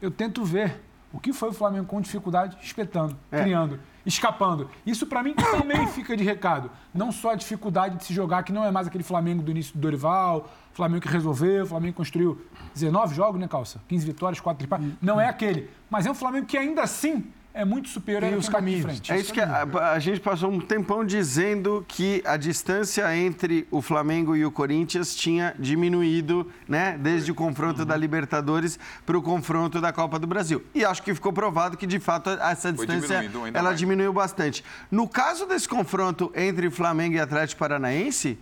eu 0.00 0.10
tento 0.10 0.44
ver 0.44 0.80
o 1.12 1.20
que 1.20 1.32
foi 1.32 1.50
o 1.50 1.52
Flamengo 1.52 1.86
com 1.86 2.00
dificuldade, 2.00 2.56
espetando, 2.60 3.16
é. 3.30 3.42
criando, 3.42 3.78
escapando. 4.04 4.68
Isso 4.84 5.06
para 5.06 5.22
mim 5.22 5.32
também 5.32 5.86
fica 5.94 6.16
de 6.16 6.24
recado. 6.24 6.70
Não 6.92 7.12
só 7.12 7.30
a 7.30 7.34
dificuldade 7.36 7.96
de 7.98 8.04
se 8.04 8.12
jogar, 8.12 8.42
que 8.42 8.52
não 8.52 8.64
é 8.64 8.70
mais 8.70 8.88
aquele 8.88 9.04
Flamengo 9.04 9.40
do 9.40 9.50
início 9.50 9.72
do 9.74 9.80
Dorival, 9.80 10.50
Flamengo 10.72 11.02
que 11.02 11.08
resolveu, 11.08 11.64
Flamengo 11.66 11.94
construiu 11.94 12.44
19 12.74 13.14
jogos, 13.14 13.40
né, 13.40 13.46
Calça? 13.46 13.80
15 13.86 14.04
vitórias, 14.04 14.40
4 14.40 14.66
empates. 14.66 14.88
Não 15.00 15.20
é 15.20 15.28
aquele. 15.28 15.70
Mas 15.88 16.04
é 16.04 16.10
um 16.10 16.14
Flamengo 16.14 16.46
que 16.46 16.58
ainda 16.58 16.82
assim 16.82 17.24
é 17.54 17.64
muito 17.64 17.88
superior 17.88 18.28
Tem 18.28 18.36
os 18.36 18.48
caminhos. 18.48 19.00
É 19.08 19.16
isso 19.16 19.32
que 19.32 19.40
a, 19.40 19.62
a, 19.92 19.98
gente 20.00 20.18
passou 20.18 20.50
um 20.50 20.60
tempão 20.60 21.04
dizendo 21.04 21.84
que 21.86 22.20
a 22.26 22.36
distância 22.36 23.16
entre 23.16 23.64
o 23.70 23.80
Flamengo 23.80 24.34
e 24.34 24.44
o 24.44 24.50
Corinthians 24.50 25.14
tinha 25.14 25.54
diminuído, 25.56 26.50
né, 26.68 26.98
desde 26.98 27.30
o 27.30 27.34
confronto 27.34 27.82
uhum. 27.82 27.86
da 27.86 27.96
Libertadores 27.96 28.76
para 29.06 29.16
o 29.16 29.22
confronto 29.22 29.80
da 29.80 29.92
Copa 29.92 30.18
do 30.18 30.26
Brasil. 30.26 30.64
E 30.74 30.84
acho 30.84 31.00
que 31.00 31.14
ficou 31.14 31.32
provado 31.32 31.76
que 31.76 31.86
de 31.86 32.00
fato 32.00 32.28
essa 32.30 32.72
distância 32.72 33.30
ela 33.54 33.68
mais. 33.68 33.78
diminuiu 33.78 34.12
bastante. 34.12 34.64
No 34.90 35.06
caso 35.06 35.46
desse 35.46 35.68
confronto 35.68 36.32
entre 36.34 36.68
Flamengo 36.70 37.14
e 37.14 37.20
Atlético 37.20 37.60
Paranaense, 37.60 38.36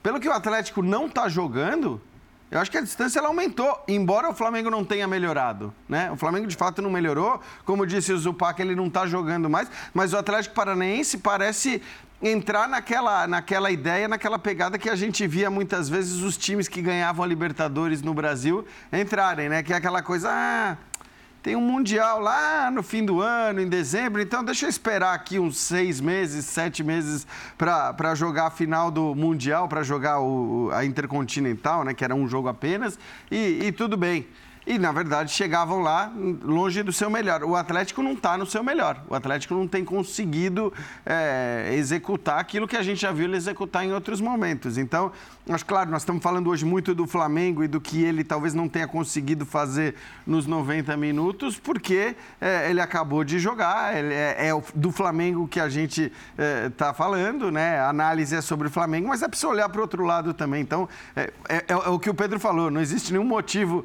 pelo 0.00 0.20
que 0.20 0.28
o 0.28 0.32
Atlético 0.32 0.80
não 0.80 1.06
está 1.06 1.28
jogando, 1.28 2.00
eu 2.54 2.60
acho 2.60 2.70
que 2.70 2.78
a 2.78 2.80
distância 2.80 3.18
ela 3.18 3.26
aumentou, 3.26 3.82
embora 3.88 4.30
o 4.30 4.32
Flamengo 4.32 4.70
não 4.70 4.84
tenha 4.84 5.08
melhorado. 5.08 5.74
Né? 5.88 6.08
O 6.12 6.16
Flamengo 6.16 6.46
de 6.46 6.54
fato 6.54 6.80
não 6.80 6.88
melhorou. 6.88 7.40
Como 7.64 7.84
disse 7.84 8.12
o 8.12 8.16
Zupac, 8.16 8.62
ele 8.62 8.76
não 8.76 8.86
está 8.86 9.08
jogando 9.08 9.50
mais, 9.50 9.68
mas 9.92 10.12
o 10.12 10.16
Atlético 10.16 10.54
Paranaense 10.54 11.18
parece 11.18 11.82
entrar 12.22 12.68
naquela, 12.68 13.26
naquela 13.26 13.72
ideia, 13.72 14.06
naquela 14.06 14.38
pegada 14.38 14.78
que 14.78 14.88
a 14.88 14.94
gente 14.94 15.26
via 15.26 15.50
muitas 15.50 15.88
vezes 15.88 16.22
os 16.22 16.36
times 16.36 16.68
que 16.68 16.80
ganhavam 16.80 17.24
a 17.24 17.26
Libertadores 17.26 18.02
no 18.02 18.14
Brasil 18.14 18.64
entrarem, 18.92 19.48
né? 19.48 19.60
Que 19.60 19.72
é 19.72 19.76
aquela 19.76 20.00
coisa. 20.00 20.30
Ah, 20.30 20.76
tem 21.44 21.54
um 21.54 21.60
Mundial 21.60 22.20
lá 22.20 22.70
no 22.70 22.82
fim 22.82 23.04
do 23.04 23.20
ano, 23.20 23.60
em 23.60 23.68
dezembro, 23.68 24.22
então 24.22 24.42
deixa 24.42 24.64
eu 24.64 24.70
esperar 24.70 25.12
aqui 25.12 25.38
uns 25.38 25.58
seis 25.58 26.00
meses, 26.00 26.46
sete 26.46 26.82
meses 26.82 27.26
para 27.58 28.14
jogar 28.14 28.46
a 28.46 28.50
final 28.50 28.90
do 28.90 29.14
Mundial, 29.14 29.68
para 29.68 29.82
jogar 29.82 30.20
o, 30.20 30.70
a 30.72 30.86
Intercontinental, 30.86 31.84
né, 31.84 31.92
que 31.92 32.02
era 32.02 32.14
um 32.14 32.26
jogo 32.26 32.48
apenas, 32.48 32.98
e, 33.30 33.60
e 33.62 33.72
tudo 33.72 33.94
bem 33.94 34.26
e, 34.66 34.78
na 34.78 34.92
verdade, 34.92 35.30
chegavam 35.30 35.80
lá 35.80 36.12
longe 36.42 36.82
do 36.82 36.92
seu 36.92 37.10
melhor. 37.10 37.42
O 37.44 37.54
Atlético 37.54 38.02
não 38.02 38.12
está 38.12 38.36
no 38.38 38.46
seu 38.46 38.62
melhor. 38.62 39.02
O 39.08 39.14
Atlético 39.14 39.54
não 39.54 39.68
tem 39.68 39.84
conseguido 39.84 40.72
é, 41.04 41.70
executar 41.74 42.38
aquilo 42.38 42.66
que 42.66 42.76
a 42.76 42.82
gente 42.82 43.00
já 43.00 43.12
viu 43.12 43.26
ele 43.26 43.36
executar 43.36 43.84
em 43.84 43.92
outros 43.92 44.20
momentos. 44.20 44.78
Então, 44.78 45.12
mas, 45.46 45.62
claro, 45.62 45.90
nós 45.90 46.02
estamos 46.02 46.22
falando 46.22 46.48
hoje 46.48 46.64
muito 46.64 46.94
do 46.94 47.06
Flamengo 47.06 47.62
e 47.62 47.68
do 47.68 47.80
que 47.80 48.02
ele 48.02 48.24
talvez 48.24 48.54
não 48.54 48.68
tenha 48.68 48.88
conseguido 48.88 49.44
fazer 49.44 49.94
nos 50.26 50.46
90 50.46 50.96
minutos, 50.96 51.58
porque 51.58 52.16
é, 52.40 52.70
ele 52.70 52.80
acabou 52.80 53.22
de 53.22 53.38
jogar. 53.38 53.94
É, 53.94 54.48
é, 54.48 54.62
do 54.74 54.90
Flamengo 54.90 55.46
que 55.46 55.60
a 55.60 55.68
gente 55.68 56.10
está 56.66 56.88
é, 56.88 56.92
falando, 56.94 57.50
né? 57.50 57.78
A 57.78 57.88
análise 57.88 58.34
é 58.34 58.40
sobre 58.40 58.68
o 58.68 58.70
Flamengo, 58.70 59.08
mas 59.08 59.22
é 59.22 59.28
preciso 59.28 59.50
olhar 59.50 59.68
para 59.68 59.78
o 59.78 59.82
outro 59.82 60.04
lado 60.04 60.32
também. 60.32 60.62
Então, 60.62 60.88
é, 61.14 61.32
é, 61.48 61.64
é 61.68 61.76
o 61.76 61.98
que 61.98 62.08
o 62.08 62.14
Pedro 62.14 62.40
falou: 62.40 62.70
não 62.70 62.80
existe 62.80 63.12
nenhum 63.12 63.24
motivo 63.24 63.84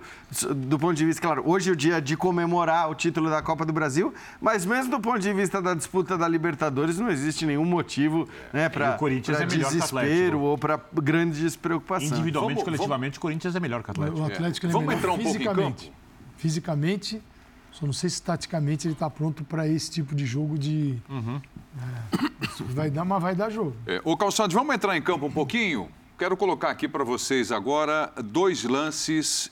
do 0.69 0.77
ponto 0.77 0.93
de 0.93 1.03
vista, 1.03 1.19
claro, 1.19 1.41
hoje 1.45 1.69
é 1.69 1.73
o 1.73 1.75
dia 1.75 1.99
de 1.99 2.15
comemorar 2.15 2.89
o 2.91 2.95
título 2.95 3.27
da 3.27 3.41
Copa 3.41 3.65
do 3.65 3.73
Brasil, 3.73 4.13
mas 4.39 4.65
mesmo 4.65 4.91
do 4.91 4.99
ponto 4.99 5.19
de 5.19 5.33
vista 5.33 5.59
da 5.59 5.73
disputa 5.73 6.15
da 6.15 6.27
Libertadores, 6.27 6.99
não 6.99 7.09
existe 7.09 7.43
nenhum 7.43 7.65
motivo 7.65 8.29
né, 8.53 8.69
para 8.69 8.95
é 8.95 9.45
desespero 9.45 10.39
ou 10.39 10.57
para 10.57 10.79
grande 10.93 11.41
despreocupação. 11.41 12.09
Individualmente, 12.09 12.57
vamos, 12.57 12.63
coletivamente, 12.63 13.13
vamos... 13.13 13.17
o 13.17 13.21
Corinthians 13.21 13.55
é 13.55 13.59
melhor 13.59 13.81
que 13.81 13.89
o 13.89 13.91
Atlético. 13.91 14.19
O 14.19 14.25
Atlético 14.25 14.65
é. 14.67 14.69
é 14.69 14.71
vamos 14.71 14.87
melhor 14.87 14.99
entrar 14.99 15.11
um 15.13 15.17
fisicamente. 15.17 15.55
pouco 15.55 15.61
em 15.61 15.85
campo? 15.87 15.97
Fisicamente, 16.37 17.23
só 17.71 17.85
não 17.87 17.93
sei 17.93 18.09
se 18.11 18.21
taticamente 18.21 18.87
ele 18.87 18.93
está 18.93 19.09
pronto 19.09 19.43
para 19.43 19.67
esse 19.67 19.89
tipo 19.89 20.13
de 20.13 20.25
jogo 20.25 20.55
de. 20.55 20.97
Uhum. 21.09 21.41
É, 21.77 22.63
vai 22.73 22.91
dar, 22.91 23.03
mas 23.05 23.21
vai 23.21 23.33
dar 23.33 23.49
jogo. 23.49 23.75
É, 23.87 23.99
ô 24.03 24.15
Calçado, 24.15 24.53
vamos 24.53 24.75
entrar 24.75 24.95
em 24.95 25.01
campo 25.01 25.25
um 25.25 25.31
pouquinho? 25.31 25.89
Quero 26.17 26.37
colocar 26.37 26.69
aqui 26.69 26.87
para 26.87 27.03
vocês 27.03 27.51
agora 27.51 28.13
dois 28.23 28.63
lances 28.63 29.49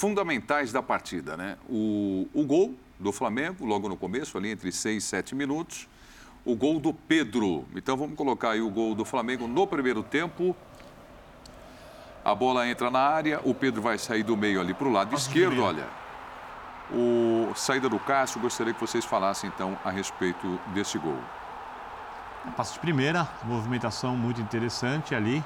fundamentais 0.00 0.72
da 0.72 0.82
partida, 0.82 1.36
né? 1.36 1.58
O, 1.68 2.26
o 2.32 2.42
gol 2.42 2.74
do 2.98 3.12
Flamengo, 3.12 3.66
logo 3.66 3.86
no 3.86 3.98
começo, 3.98 4.38
ali 4.38 4.50
entre 4.50 4.72
6 4.72 5.04
e 5.04 5.06
7 5.06 5.34
minutos. 5.34 5.86
O 6.42 6.56
gol 6.56 6.80
do 6.80 6.94
Pedro. 6.94 7.66
Então 7.76 7.98
vamos 7.98 8.16
colocar 8.16 8.52
aí 8.52 8.62
o 8.62 8.70
gol 8.70 8.94
do 8.94 9.04
Flamengo 9.04 9.46
no 9.46 9.66
primeiro 9.66 10.02
tempo. 10.02 10.56
A 12.24 12.34
bola 12.34 12.66
entra 12.66 12.90
na 12.90 12.98
área, 12.98 13.42
o 13.44 13.54
Pedro 13.54 13.82
vai 13.82 13.98
sair 13.98 14.22
do 14.22 14.38
meio 14.38 14.58
ali 14.58 14.72
para 14.72 14.88
o 14.88 14.90
lado 14.90 15.14
esquerdo, 15.14 15.62
olha. 15.62 15.86
O 16.90 17.52
saída 17.54 17.86
do 17.86 17.98
Cássio, 17.98 18.40
gostaria 18.40 18.72
que 18.72 18.80
vocês 18.80 19.04
falassem 19.04 19.50
então 19.54 19.78
a 19.84 19.90
respeito 19.90 20.58
desse 20.68 20.96
gol. 20.96 21.18
Passo 22.56 22.72
de 22.72 22.80
primeira, 22.80 23.28
movimentação 23.44 24.16
muito 24.16 24.40
interessante 24.40 25.14
ali 25.14 25.44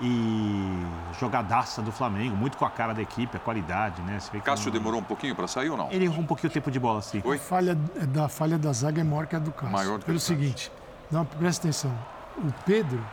e 0.00 0.86
jogadaça 1.18 1.82
do 1.82 1.90
Flamengo, 1.90 2.36
muito 2.36 2.56
com 2.56 2.64
a 2.64 2.70
cara 2.70 2.92
da 2.92 3.02
equipe, 3.02 3.36
a 3.36 3.40
qualidade, 3.40 4.00
né? 4.02 4.20
Você 4.20 4.40
Cássio 4.40 4.70
demorou 4.70 5.00
um 5.00 5.04
pouquinho 5.04 5.34
para 5.34 5.48
sair 5.48 5.70
ou 5.70 5.76
não? 5.76 5.90
Ele 5.90 6.04
errou 6.04 6.20
um 6.20 6.26
pouquinho 6.26 6.50
o 6.50 6.52
tempo 6.52 6.70
de 6.70 6.78
bola, 6.78 7.02
sim. 7.02 7.22
A 7.24 7.38
falha 7.38 7.74
da, 7.74 8.28
falha 8.28 8.58
da 8.58 8.72
zaga 8.72 9.00
é 9.00 9.04
maior 9.04 9.26
que 9.26 9.36
a 9.36 9.38
do 9.38 9.50
Cássio. 9.50 9.70
Maior 9.70 9.98
do 9.98 10.00
que 10.00 10.06
Pelo 10.06 10.20
seguinte, 10.20 10.70
não, 11.10 11.24
presta 11.24 11.66
atenção, 11.66 11.92
o 12.36 12.52
Pedro, 12.64 13.04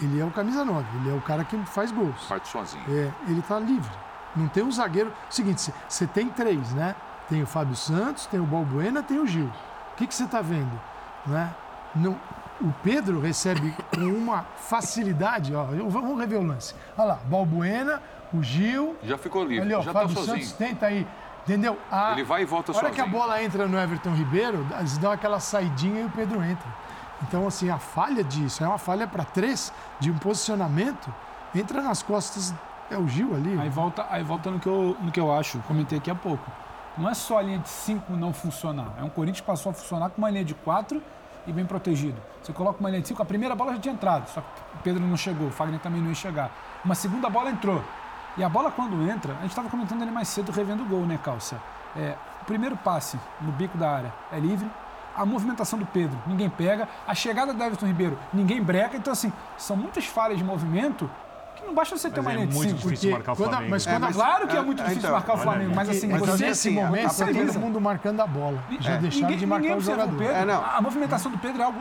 ele 0.00 0.20
é 0.20 0.24
o 0.24 0.30
camisa 0.30 0.64
9, 0.64 0.86
ele 0.98 1.10
é 1.10 1.14
o 1.14 1.20
cara 1.20 1.44
que 1.44 1.56
faz 1.66 1.92
gols. 1.92 2.24
Parte 2.26 2.48
sozinho. 2.48 2.84
É, 2.88 3.12
ele 3.28 3.40
está 3.40 3.58
livre. 3.58 3.92
Não 4.34 4.48
tem 4.48 4.62
um 4.62 4.72
zagueiro... 4.72 5.12
Seguinte, 5.28 5.72
você 5.88 6.06
tem 6.06 6.28
três, 6.28 6.72
né? 6.72 6.94
Tem 7.28 7.42
o 7.42 7.46
Fábio 7.46 7.76
Santos, 7.76 8.26
tem 8.26 8.40
o 8.40 8.46
Balbuena, 8.46 9.02
tem 9.02 9.18
o 9.18 9.26
Gil. 9.26 9.50
O 9.92 9.96
que 9.96 10.12
você 10.12 10.24
está 10.24 10.40
vendo? 10.40 10.80
Né? 11.26 11.54
Não, 11.94 12.18
o 12.60 12.72
Pedro 12.82 13.20
recebe 13.20 13.74
com 13.94 14.00
uma 14.00 14.42
facilidade, 14.56 15.54
ó, 15.54 15.64
vamos 15.88 16.18
rever 16.18 16.38
o 16.38 16.44
lance. 16.44 16.74
Olha 16.96 17.08
lá, 17.08 17.18
Balbuena, 17.24 18.00
o 18.32 18.42
Gil. 18.42 18.96
Já 19.02 19.18
ficou 19.18 19.44
livre, 19.44 19.64
ali, 19.64 19.74
ó, 19.74 19.82
já 19.82 19.92
tá 19.92 20.00
Fábio 20.00 20.14
tá 20.14 20.20
sozinho. 20.22 20.44
Santos 20.44 20.52
tenta 20.52 20.86
aí, 20.86 21.06
entendeu? 21.44 21.78
A, 21.90 22.12
Ele 22.12 22.24
vai 22.24 22.42
e 22.42 22.44
volta 22.44 22.72
sozinho. 22.72 22.86
A 22.86 22.86
hora 22.86 22.94
que 22.94 23.00
a 23.00 23.06
bola 23.06 23.42
entra 23.42 23.66
no 23.66 23.78
Everton 23.78 24.14
Ribeiro, 24.14 24.66
eles 24.78 24.98
dão 24.98 25.10
aquela 25.10 25.40
saidinha 25.40 26.02
e 26.02 26.04
o 26.04 26.10
Pedro 26.10 26.42
entra. 26.42 26.68
Então, 27.22 27.46
assim, 27.46 27.70
a 27.70 27.78
falha 27.78 28.24
disso 28.24 28.64
é 28.64 28.66
uma 28.66 28.78
falha 28.78 29.06
para 29.06 29.24
três 29.24 29.72
de 30.00 30.10
um 30.10 30.18
posicionamento, 30.18 31.12
entra 31.54 31.82
nas 31.82 32.02
costas, 32.02 32.52
é 32.90 32.96
o 32.96 33.06
Gil 33.06 33.34
ali. 33.34 33.58
Aí 33.58 33.68
volta, 33.68 34.06
aí 34.10 34.22
volta 34.22 34.50
no, 34.50 34.58
que 34.58 34.66
eu, 34.66 34.96
no 35.00 35.10
que 35.12 35.20
eu 35.20 35.32
acho, 35.32 35.58
comentei 35.60 35.98
aqui 35.98 36.10
há 36.10 36.14
pouco. 36.14 36.44
Não 36.98 37.08
é 37.08 37.14
só 37.14 37.38
a 37.38 37.42
linha 37.42 37.58
de 37.58 37.68
cinco 37.68 38.12
não 38.14 38.32
funcionar, 38.32 38.92
é 38.98 39.02
um 39.02 39.08
Corinthians 39.08 39.40
que 39.40 39.46
passou 39.46 39.70
a 39.70 39.72
funcionar 39.72 40.10
com 40.10 40.18
uma 40.18 40.30
linha 40.30 40.44
de 40.44 40.54
quatro 40.54 41.02
e 41.46 41.52
bem 41.52 41.64
protegido. 41.64 42.20
Você 42.42 42.52
coloca 42.52 42.80
uma 42.80 42.88
linha 42.88 43.02
de 43.02 43.08
cinco, 43.08 43.22
a 43.22 43.24
primeira 43.24 43.54
bola 43.54 43.72
já 43.74 43.80
tinha 43.80 43.94
entrado, 43.94 44.28
só 44.28 44.40
que 44.40 44.46
o 44.78 44.82
Pedro 44.82 45.02
não 45.02 45.16
chegou, 45.16 45.48
o 45.48 45.50
Fagner 45.50 45.80
também 45.80 46.00
não 46.00 46.08
ia 46.08 46.14
chegar. 46.14 46.50
Uma 46.84 46.94
segunda 46.94 47.28
bola 47.28 47.50
entrou. 47.50 47.82
E 48.36 48.42
a 48.42 48.48
bola 48.48 48.70
quando 48.70 49.02
entra, 49.10 49.34
a 49.34 49.40
gente 49.42 49.50
estava 49.50 49.68
comentando 49.68 50.02
ali 50.02 50.10
mais 50.10 50.28
cedo, 50.28 50.50
revendo 50.50 50.82
o 50.82 50.86
gol, 50.86 51.06
né, 51.06 51.18
Calça? 51.22 51.60
É, 51.96 52.14
o 52.40 52.44
primeiro 52.44 52.76
passe 52.76 53.18
no 53.40 53.52
bico 53.52 53.76
da 53.76 53.90
área 53.90 54.12
é 54.32 54.38
livre, 54.38 54.68
a 55.14 55.26
movimentação 55.26 55.78
do 55.78 55.84
Pedro, 55.84 56.18
ninguém 56.26 56.48
pega, 56.48 56.88
a 57.06 57.14
chegada 57.14 57.52
do 57.52 57.62
Everton 57.62 57.86
Ribeiro, 57.86 58.18
ninguém 58.32 58.62
breca. 58.62 58.96
Então, 58.96 59.12
assim, 59.12 59.30
são 59.58 59.76
muitas 59.76 60.06
falhas 60.06 60.38
de 60.38 60.44
movimento 60.44 61.10
não 61.66 61.74
basta 61.74 61.96
você 61.96 62.10
ter 62.10 62.20
mas 62.22 62.26
uma 62.26 62.32
linha 62.34 62.46
de 62.46 62.52
5. 62.52 62.62
É 62.62 62.66
muito 62.66 62.82
difícil 62.82 63.10
marcar 63.10 63.32
o 63.32 63.36
Flamengo. 63.36 63.70
Mas, 63.70 63.84
quando, 63.84 63.94
é, 63.94 63.98
mas, 63.98 64.16
claro 64.16 64.48
que 64.48 64.56
é 64.56 64.62
muito 64.62 64.78
difícil 64.78 64.98
então, 64.98 65.12
marcar 65.12 65.34
o 65.34 65.38
Flamengo, 65.38 65.74
mas 65.74 65.88
assim, 65.88 66.06
mas 66.08 66.20
você, 66.20 66.46
nesse 66.46 66.68
assim, 66.68 66.76
momento 66.76 67.10
está 67.10 67.26
todo 67.26 67.60
mundo 67.60 67.80
marcando 67.80 68.20
a 68.20 68.26
bola. 68.26 68.62
Já 68.80 68.92
é. 68.92 68.98
deixaram 68.98 69.26
ninguém, 69.26 69.38
de 69.38 69.46
marcar 69.46 69.76
o 69.76 69.80
jogador. 69.80 70.16
Pedro, 70.16 70.34
é, 70.34 70.52
a 70.52 70.80
movimentação 70.80 71.30
do 71.30 71.38
Pedro 71.38 71.62
é 71.62 71.64
algo 71.64 71.80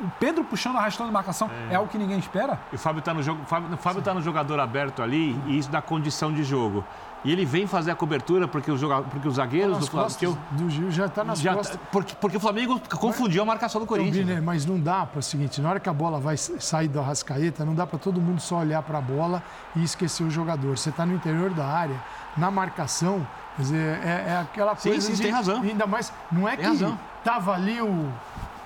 o 0.00 0.10
Pedro 0.18 0.42
puxando, 0.42 0.76
arrastando 0.76 1.10
a 1.10 1.12
marcação 1.12 1.50
é. 1.70 1.74
é 1.74 1.76
algo 1.76 1.90
que 1.90 1.98
ninguém 1.98 2.18
espera. 2.18 2.58
E 2.72 2.76
o 2.76 2.78
Fábio 2.78 3.00
está 3.00 3.12
no 3.12 3.22
jogo, 3.22 3.44
Fábio, 3.44 3.76
Fábio 3.76 4.02
tá 4.02 4.14
no 4.14 4.22
jogador 4.22 4.58
aberto 4.58 5.02
ali 5.02 5.38
e 5.46 5.58
isso 5.58 5.70
dá 5.70 5.82
condição 5.82 6.32
de 6.32 6.42
jogo. 6.42 6.84
E 7.26 7.32
ele 7.32 7.44
vem 7.44 7.66
fazer 7.66 7.90
a 7.90 7.96
cobertura 7.96 8.46
porque 8.46 8.70
os, 8.70 8.80
jogadores, 8.80 9.10
porque 9.12 9.26
os 9.26 9.34
zagueiros 9.34 9.78
do 9.78 9.86
Flamengo. 9.88 10.38
Do 10.52 10.70
Gil 10.70 10.92
já 10.92 11.06
está 11.06 11.24
nas 11.24 11.40
já 11.40 11.50
tá- 11.50 11.56
costas. 11.56 11.76
Tá, 11.76 11.82
porque, 11.90 12.14
porque, 12.20 12.36
o 12.36 12.40
Flamengo 12.40 12.80
confundiu 13.00 13.42
a 13.42 13.44
marcação 13.44 13.80
do 13.80 13.86
Corinthians. 13.86 14.28
Então, 14.28 14.44
mas 14.44 14.64
não 14.64 14.78
dá 14.78 15.04
para 15.04 15.18
o 15.18 15.22
seguinte: 15.22 15.60
na 15.60 15.70
hora 15.70 15.80
que 15.80 15.88
a 15.88 15.92
bola 15.92 16.20
vai 16.20 16.36
sair 16.36 16.86
da 16.86 17.02
rascaeta, 17.02 17.64
não 17.64 17.74
dá 17.74 17.84
para 17.84 17.98
todo 17.98 18.20
mundo 18.20 18.40
só 18.40 18.58
olhar 18.58 18.80
para 18.82 18.98
a 18.98 19.00
bola 19.00 19.42
e 19.74 19.82
esquecer 19.82 20.22
o 20.22 20.30
jogador. 20.30 20.78
Você 20.78 20.90
está 20.90 21.04
no 21.04 21.14
interior 21.16 21.50
da 21.50 21.66
área, 21.66 22.00
na 22.36 22.48
marcação, 22.48 23.26
quer 23.56 23.62
dizer, 23.62 23.98
é, 24.04 24.24
é 24.28 24.38
aquela 24.42 24.76
coisa. 24.76 25.00
Sim, 25.00 25.00
sim, 25.00 25.14
de, 25.14 25.22
tem 25.22 25.32
razão. 25.32 25.62
Ainda 25.62 25.84
mais, 25.84 26.12
não 26.30 26.46
é 26.46 26.52
tem 26.52 26.60
que 26.60 26.66
razão. 26.66 26.96
tava 27.24 27.54
ali 27.54 27.82
o 27.82 28.08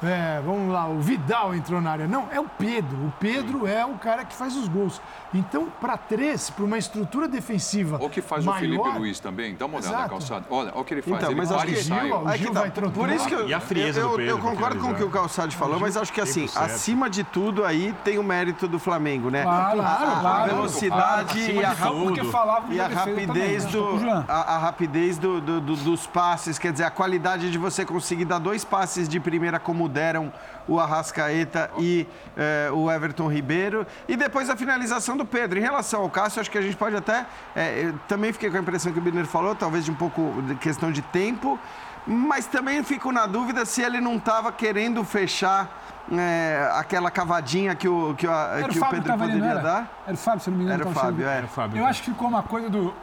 é, 0.03 0.41
vamos 0.45 0.73
lá, 0.73 0.89
o 0.89 0.99
Vidal 0.99 1.55
entrou 1.55 1.81
na 1.81 1.91
área. 1.91 2.09
Não, 2.09 2.27
é 2.33 2.41
o 2.41 2.49
Pedro. 2.49 2.97
O 3.07 3.13
Pedro 3.21 3.67
é 3.67 3.85
o 3.85 3.95
cara 3.99 4.25
que 4.25 4.35
faz 4.35 4.57
os 4.57 4.67
gols. 4.67 5.01
Então, 5.33 5.69
para 5.81 5.97
três, 5.97 6.51
para 6.51 6.65
uma 6.65 6.77
estrutura 6.77 7.29
defensiva. 7.29 7.99
O 8.01 8.11
que 8.11 8.21
faz 8.21 8.45
maior, 8.45 8.57
o 8.57 8.61
Felipe 8.61 8.99
Luiz 8.99 9.21
também. 9.21 9.55
Dá 9.55 9.67
uma 9.67 9.77
olhada 9.79 9.93
na 9.93 9.99
Exato. 10.01 10.11
calçada. 10.11 10.45
Olha, 10.51 10.71
olha 10.73 10.81
o 10.81 10.85
que 10.85 10.95
ele 10.95 11.03
faz. 11.03 11.17
Então, 11.17 11.31
ele 11.31 11.39
mas 11.41 11.53
acho 11.53 11.67
que. 11.67 11.77
Gil, 11.77 11.95
que 11.95 12.39
Gil 12.39 12.53
tá. 12.53 12.61
vai 12.61 12.71
trotando. 12.71 12.99
Por 12.99 13.09
isso 13.11 13.29
que 13.29 13.35
eu, 13.35 13.49
E 13.49 13.55
a 13.55 13.61
frieza 13.61 14.01
eu, 14.01 14.09
do 14.09 14.13
eu- 14.15 14.17
Pedro 14.17 14.33
eu 14.33 14.39
concordo 14.39 14.81
com 14.81 14.91
o 14.91 14.95
que 14.97 15.05
o 15.05 15.11
Calçado 15.11 15.53
falou, 15.55 15.79
mas 15.79 15.97
acho 15.97 16.13
que 16.13 16.21
assim, 16.21 16.49
acima 16.57 17.09
de 17.09 17.23
tudo 17.23 17.65
aí 17.65 17.95
tem 18.05 18.19
o 18.19 18.25
mérito 18.25 18.67
do 18.67 18.79
Flamengo, 18.81 19.31
né? 19.31 19.43
Claro, 19.45 19.81
a, 19.81 19.85
claro, 19.85 20.11
a 20.11 20.21
claro. 20.21 20.51
velocidade 20.51 21.41
Acima 21.43 21.63
e 21.63 21.65
a, 21.65 21.75
tudo, 21.77 22.73
e 22.73 22.81
a 22.81 22.89
rapidez, 22.89 23.27
também, 23.27 23.27
do, 23.59 23.67
estou 23.67 23.89
com 23.91 23.97
o 23.97 24.01
Jean. 24.01 24.25
a, 24.27 24.55
a 24.55 24.59
rapidez 24.59 25.17
do- 25.19 25.41
do- 25.41 25.61
do- 25.61 25.77
dos 25.77 26.07
passes, 26.09 26.59
quer 26.59 26.73
dizer, 26.73 26.85
a 26.85 26.91
qualidade 26.91 27.51
de 27.53 27.59
você 27.59 27.85
conseguir 27.85 28.25
dar 28.25 28.39
dois 28.41 28.65
passes 28.65 29.09
de 29.09 29.21
primeira 29.21 29.61
como 29.61 29.89
deram 29.89 30.33
o 30.67 30.79
Arrascaeta 30.79 31.71
e 31.79 32.07
eh, 32.37 32.71
o 32.73 32.91
Everton 32.91 33.29
Ribeiro. 33.29 33.87
E 34.09 34.17
depois 34.17 34.49
a 34.51 34.57
finalização 34.57 35.17
do 35.21 35.27
Pedro. 35.27 35.59
Em 35.59 35.63
relação 35.63 36.03
ao 36.03 36.11
Cássio, 36.11 36.41
acho 36.41 36.51
que 36.51 36.59
a 36.59 36.63
gente 36.63 36.77
pode 36.77 36.97
até. 36.97 37.27
eu 37.55 37.95
também 38.09 38.33
fiquei 38.33 38.51
com 38.51 38.57
a 38.57 38.61
impressão 38.61 38.93
que 38.93 38.99
o 38.99 39.03
Birner 39.03 39.27
falou, 39.27 39.55
talvez 39.55 39.85
de 39.85 39.91
um 39.91 39.95
pouco 39.95 40.43
de 40.43 40.55
questão 40.57 40.91
de 40.91 41.03
tempo. 41.03 41.59
Mas 42.07 42.47
também 42.47 42.83
fico 42.83 43.13
na 43.13 43.27
dúvida 43.27 43.65
se 43.65 43.83
ele 43.83 44.01
não 44.01 44.17
estava 44.17 44.51
querendo 44.51 45.05
fechar 45.05 45.69
eh, 46.11 46.69
aquela 46.75 47.11
cavadinha 47.11 47.75
que 47.75 47.89
o, 47.89 48.15
que 48.15 48.27
que 48.27 48.79
o 48.79 48.83
o 48.83 48.91
Pedro 48.91 49.19
poderia 49.19 49.45
era? 49.45 49.61
dar. 49.61 50.03
Era 50.07 50.15
o 50.15 50.17
Fábio, 50.17 50.41
se 50.41 50.49
eu 50.49 50.53
não 50.53 50.59
me 50.59 50.65
engano. 50.65 50.81
Era 50.81 50.91
o 50.91 50.95
Fábio, 50.95 51.29
é. 51.29 51.37
Era 51.37 51.47
o 51.47 51.49
Fábio. 51.49 51.79
Eu 51.79 51.87
acho 51.87 52.03
que 52.03 52.11
ficou 52.11 52.29
uma 52.29 52.43
coisa 52.43 52.69
do. 52.71 52.95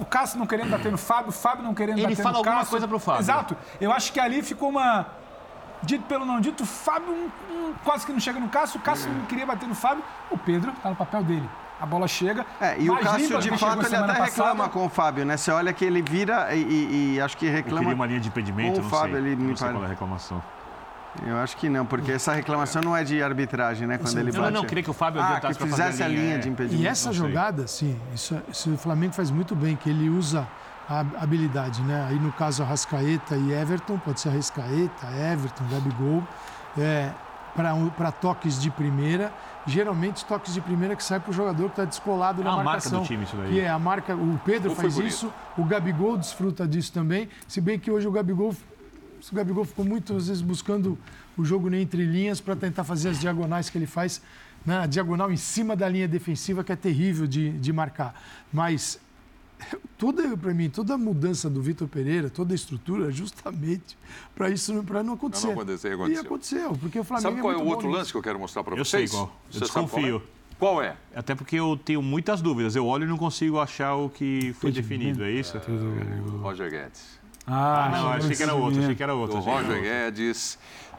o, 0.00 0.04
Cássio 0.04 0.38
não 0.38 0.46
querendo 0.46 0.70
bater 0.70 0.90
no 0.90 0.98
Fábio, 0.98 1.28
o 1.28 1.32
Fábio 1.32 1.62
não 1.62 1.74
querendo 1.74 1.98
Ele 1.98 2.08
bater 2.08 2.22
fala 2.22 2.32
no 2.32 2.38
alguma 2.38 2.56
Cássio. 2.56 2.70
coisa 2.70 2.88
pro 2.88 2.98
Fábio. 2.98 3.20
Exato. 3.20 3.56
Eu 3.80 3.92
acho 3.92 4.12
que 4.12 4.18
ali 4.18 4.42
ficou 4.42 4.70
uma. 4.70 5.06
Dito 5.82 6.04
pelo 6.04 6.24
não 6.24 6.40
dito, 6.40 6.62
o 6.64 6.66
Fábio 6.66 7.12
um- 7.12 7.28
um 7.68 7.72
quase 7.84 8.04
que 8.04 8.12
não 8.12 8.18
chega 8.20 8.40
no 8.40 8.48
Cássio, 8.48 8.80
o 8.80 8.82
Cássio 8.82 9.10
não 9.12 9.24
queria 9.26 9.46
bater 9.46 9.68
no 9.68 9.74
Fábio, 9.74 10.02
o 10.30 10.36
Pedro 10.36 10.72
tá 10.82 10.90
no 10.90 10.96
papel 10.96 11.22
dele. 11.22 11.48
A 11.80 11.86
bola 11.86 12.08
chega. 12.08 12.44
É, 12.60 12.76
e 12.80 12.90
o 12.90 12.94
mais 12.94 13.06
Cássio, 13.06 13.38
limpa 13.38 13.40
de 13.40 13.58
fato, 13.58 13.86
ele 13.86 13.94
até 13.96 14.12
reclama 14.24 14.54
passada. 14.54 14.68
com 14.70 14.86
o 14.86 14.88
Fábio, 14.88 15.24
né? 15.24 15.36
Você 15.36 15.52
olha 15.52 15.72
que 15.72 15.84
ele 15.84 16.02
vira 16.02 16.52
e, 16.52 16.58
e- 16.60 17.14
e 17.14 17.20
acho 17.20 17.36
que 17.36 17.46
Eu 17.46 17.52
reclama. 17.52 17.78
queria 17.80 17.94
uma 17.94 18.06
linha 18.06 18.18
de 18.18 18.26
impedimento, 18.28 18.72
com 18.74 18.80
o 18.80 18.82
não 18.82 18.90
Fábio 18.90 19.14
sei. 19.14 19.22
me 19.22 19.36
não 19.36 19.56
sei 19.56 19.68
parece. 19.68 19.72
qual 19.74 19.82
é 19.82 19.86
a 19.86 19.88
reclamação. 19.90 20.42
Eu 21.24 21.38
acho 21.38 21.56
que 21.56 21.68
não, 21.68 21.86
porque 21.86 22.12
essa 22.12 22.32
reclamação 22.32 22.82
não 22.82 22.96
é 22.96 23.02
de 23.04 23.22
arbitragem, 23.22 23.86
né? 23.86 23.96
Quando 23.98 24.18
ele 24.18 24.30
Não, 24.32 24.40
bate. 24.40 24.52
não, 24.52 24.64
queria 24.64 24.82
que 24.84 24.90
o 24.90 24.92
Fábio 24.92 25.20
Ah, 25.20 25.24
que 25.24 25.30
adiantasse 25.32 25.58
pra 25.58 25.66
fazer 25.68 25.82
fizesse 25.84 26.02
a 26.02 26.08
linha 26.08 26.34
é. 26.34 26.38
de 26.38 26.48
impedimento. 26.48 26.82
E 26.82 26.86
essa 26.86 27.06
não 27.08 27.14
sei. 27.14 27.26
jogada, 27.28 27.66
sim, 27.68 27.98
isso, 28.14 28.40
isso 28.50 28.74
o 28.74 28.76
Flamengo 28.78 29.14
faz 29.14 29.30
muito 29.30 29.54
bem, 29.56 29.74
que 29.76 29.88
ele 29.88 30.08
usa 30.10 30.46
a 30.88 31.00
habilidade, 31.22 31.82
né? 31.82 32.06
Aí 32.08 32.18
no 32.18 32.32
caso 32.32 32.62
Arrascaeta 32.62 33.36
e 33.36 33.52
Everton, 33.52 33.98
pode 33.98 34.20
ser 34.20 34.30
Arrascaeta, 34.30 35.06
Everton, 35.32 35.64
Gabigol, 35.70 36.26
é, 36.78 37.12
para 37.96 38.10
toques 38.12 38.60
de 38.60 38.70
primeira. 38.70 39.32
Geralmente 39.66 40.24
toques 40.24 40.54
de 40.54 40.60
primeira 40.62 40.96
que 40.96 41.04
sai 41.04 41.20
para 41.20 41.30
o 41.30 41.32
jogador 41.34 41.64
que 41.64 41.72
está 41.72 41.84
descolado 41.84 42.42
na 42.42 42.48
É 42.48 42.52
a 42.52 42.56
marca 42.56 42.70
marcação. 42.70 43.02
do 43.02 43.06
time 43.06 43.24
isso 43.24 43.36
daí. 43.36 43.52
Que 43.52 43.60
é 43.60 43.68
a 43.68 43.78
marca, 43.78 44.14
o 44.16 44.40
Pedro 44.44 44.74
faz 44.74 44.94
bonito. 44.94 45.10
isso, 45.12 45.32
o 45.58 45.64
Gabigol 45.64 46.16
desfruta 46.16 46.66
disso 46.66 46.92
também. 46.92 47.28
Se 47.46 47.60
bem 47.60 47.78
que 47.78 47.90
hoje 47.90 48.06
o 48.06 48.10
Gabigol 48.10 48.54
o 49.30 49.34
Gabigol 49.34 49.64
ficou 49.64 49.84
muitas 49.84 50.28
vezes 50.28 50.40
buscando 50.40 50.96
o 51.36 51.44
jogo 51.44 51.74
entre 51.74 52.04
linhas 52.04 52.40
para 52.40 52.54
tentar 52.54 52.84
fazer 52.84 53.10
as 53.10 53.18
diagonais 53.20 53.68
que 53.68 53.76
ele 53.76 53.86
faz, 53.86 54.22
né? 54.64 54.78
a 54.78 54.86
diagonal 54.86 55.30
em 55.32 55.36
cima 55.36 55.74
da 55.74 55.88
linha 55.88 56.06
defensiva, 56.06 56.62
que 56.62 56.70
é 56.72 56.76
terrível 56.76 57.26
de, 57.26 57.50
de 57.58 57.72
marcar. 57.72 58.14
Mas 58.52 58.98
toda, 59.96 60.36
para 60.36 60.54
mim, 60.54 60.70
toda 60.70 60.94
a 60.94 60.98
mudança 60.98 61.48
do 61.50 61.60
Vitor 61.62 61.88
Pereira, 61.88 62.30
toda 62.30 62.52
a 62.52 62.56
estrutura, 62.56 63.08
é 63.08 63.12
justamente 63.12 63.96
para 64.34 64.50
isso 64.50 64.82
para 64.84 65.02
não 65.02 65.14
acontecer. 65.14 65.46
Não 65.48 65.54
acontecer, 65.54 65.88
E 65.88 65.92
aconteceu. 65.94 66.22
aconteceu, 66.24 66.70
porque 66.80 66.98
o 67.00 67.04
Flamengo 67.04 67.28
Sabe 67.30 67.40
qual 67.40 67.52
é 67.52 67.56
o 67.56 67.58
muito 67.58 67.68
bom 67.68 67.74
outro 67.74 67.88
nisso. 67.88 67.98
lance 67.98 68.12
que 68.12 68.18
eu 68.18 68.22
quero 68.22 68.38
mostrar 68.38 68.62
para 68.64 68.74
Eu 68.76 68.84
vocês? 68.84 69.10
sei 69.10 69.18
qual. 69.18 69.26
Eu 69.52 69.58
sabe 69.60 69.70
qual 69.72 69.84
é? 69.84 69.86
desconfio. 69.86 70.22
Qual 70.58 70.82
é? 70.82 70.96
Até 71.14 71.34
porque 71.36 71.54
eu 71.56 71.78
tenho 71.84 72.02
muitas 72.02 72.42
dúvidas. 72.42 72.74
Eu 72.74 72.84
olho 72.86 73.04
e 73.04 73.06
não 73.06 73.16
consigo 73.16 73.60
achar 73.60 73.94
o 73.94 74.08
que 74.10 74.52
foi 74.58 74.72
definido, 74.72 75.22
é 75.22 75.30
isso? 75.30 75.56
Roger 76.40 76.68
Guedes. 76.70 77.18
Ah, 77.46 77.88
Não, 77.92 78.08
achei 78.12 78.36
que 78.36 78.42
era 78.42 78.54
outro, 78.54 78.80
achei 78.82 78.94
que 78.94 79.02
era 79.02 79.14
outro. 79.14 79.36
do 79.38 79.42
Roger 79.42 79.70
outro. 79.76 80.58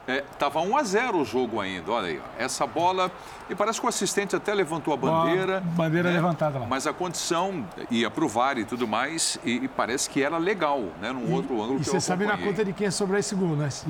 Guedes. 0.09 0.19
É, 0.19 0.23
tava 0.37 0.59
1 0.61 0.77
a 0.77 0.83
0 0.83 1.17
o 1.19 1.25
jogo 1.25 1.59
ainda, 1.59 1.91
olha 1.91 2.07
aí. 2.07 2.19
Ó. 2.19 2.43
Essa 2.43 2.65
bola, 2.65 3.11
e 3.49 3.55
parece 3.55 3.79
que 3.79 3.85
o 3.85 3.89
assistente 3.89 4.35
até 4.35 4.53
levantou 4.53 4.93
a 4.93 4.97
bandeira. 4.97 5.61
bandeira 5.61 6.09
levantada 6.09 6.59
lá. 6.59 6.65
Mas 6.67 6.87
a 6.87 6.93
condição 6.93 7.65
ia 7.91 8.09
pro 8.09 8.27
VAR 8.27 8.57
e 8.57 8.65
tudo 8.65 8.87
mais, 8.87 9.39
e, 9.43 9.65
e 9.65 9.67
parece 9.67 10.09
que 10.09 10.21
era 10.23 10.37
legal, 10.37 10.81
né? 11.01 11.11
Num 11.11 11.31
outro 11.33 11.61
ângulo 11.61 11.79
E 11.79 11.83
que 11.83 11.89
eu 11.89 11.93
você 11.93 11.99
sabe 12.01 12.25
na 12.25 12.37
conta 12.37 12.63
de 12.65 12.73
quem 12.73 12.87
é 12.87 12.91
sobrar 12.91 13.19
esse 13.19 13.35
gol, 13.35 13.55
né? 13.55 13.69
Se, 13.69 13.85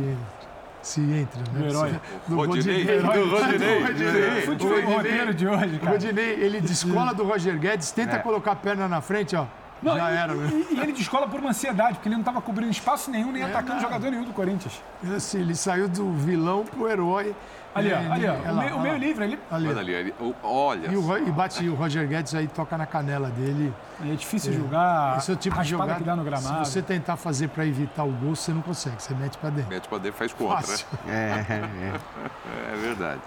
se 0.81 1.01
entra, 1.01 1.39
né? 1.53 1.59
Do 1.59 1.65
herói. 1.67 1.99
Do 2.27 2.35
Rodinei. 2.35 2.99
Rodinei. 2.99 3.23
Do 3.25 3.29
Rodinei. 3.29 4.37
Eu 4.37 4.41
fui 4.43 4.55
de 4.55 4.65
O 4.65 4.69
Rodinei- 4.69 4.95
roteiro 4.95 5.33
de 5.33 5.47
hoje, 5.47 5.75
O 5.75 5.79
cara. 5.79 5.91
Rodinei, 5.91 6.29
ele 6.33 6.61
descola 6.61 7.13
do 7.13 7.23
Roger 7.23 7.57
Guedes, 7.59 7.91
tenta 7.91 8.15
É. 8.17 8.19
colocar 8.19 8.51
a 8.51 8.55
perna 8.55 8.87
na 8.87 9.01
frente, 9.01 9.35
ó. 9.35 9.45
Não, 9.81 9.95
já 9.95 10.11
e, 10.11 10.15
era, 10.15 10.33
né? 10.33 10.65
e, 10.71 10.75
e 10.75 10.79
ele 10.79 10.91
descola 10.91 11.27
por 11.27 11.39
uma 11.39 11.49
ansiedade, 11.49 11.93
porque 11.95 12.07
ele 12.09 12.15
não 12.15 12.21
estava 12.21 12.41
cobrindo 12.41 12.71
espaço 12.71 13.09
nenhum, 13.09 13.31
nem 13.31 13.43
atacando 13.43 13.75
nada. 13.75 13.81
jogador 13.81 14.11
nenhum 14.11 14.25
do 14.25 14.33
Corinthians. 14.33 14.81
Assim, 15.15 15.39
ele 15.39 15.55
saiu 15.55 15.87
do 15.87 16.11
vilão 16.13 16.65
pro 16.65 16.87
herói. 16.89 17.35
Ali, 17.73 17.93
ó, 17.93 17.97
É, 17.97 18.11
ali, 18.11 18.27
ó. 18.27 18.33
é 18.33 18.51
o, 18.51 18.55
lá, 18.55 18.61
meio, 18.63 18.75
o 18.75 18.79
ó 18.79 18.81
meio 18.81 18.93
lá. 18.95 18.99
livre 18.99 19.23
ali. 19.23 19.39
Ali. 19.51 19.67
Olha 19.67 19.79
ali, 19.79 19.95
ali, 19.95 20.13
olha. 20.43 20.91
E, 20.91 20.97
o, 20.97 21.17
e 21.17 21.31
bate 21.31 21.69
o 21.69 21.75
Roger 21.75 22.07
Guedes 22.07 22.33
aí 22.33 22.47
toca 22.47 22.77
na 22.77 22.85
canela 22.85 23.29
dele. 23.29 23.73
É 24.03 24.15
difícil 24.15 24.53
julgar 24.53 25.17
Esse 25.17 25.31
é 25.31 25.33
o 25.33 25.37
tipo 25.37 25.61
de 25.61 25.69
jogada 25.69 25.95
que 25.95 26.03
dá 26.03 26.15
no 26.15 26.23
gramado. 26.23 26.65
Se 26.65 26.71
você 26.71 26.81
tentar 26.81 27.15
fazer 27.15 27.49
para 27.49 27.65
evitar 27.65 28.03
o 28.03 28.11
gol, 28.11 28.35
você 28.35 28.51
não 28.51 28.61
consegue, 28.61 28.95
você 29.01 29.13
mete 29.13 29.37
para 29.37 29.51
dentro. 29.51 29.69
Mete 29.69 29.87
pra 29.87 29.97
dentro, 29.97 30.17
faz 30.17 30.33
contra. 30.33 30.57
Fácil. 30.61 30.87
É, 31.07 31.45
é. 31.49 32.73
É 32.73 32.77
verdade. 32.77 33.21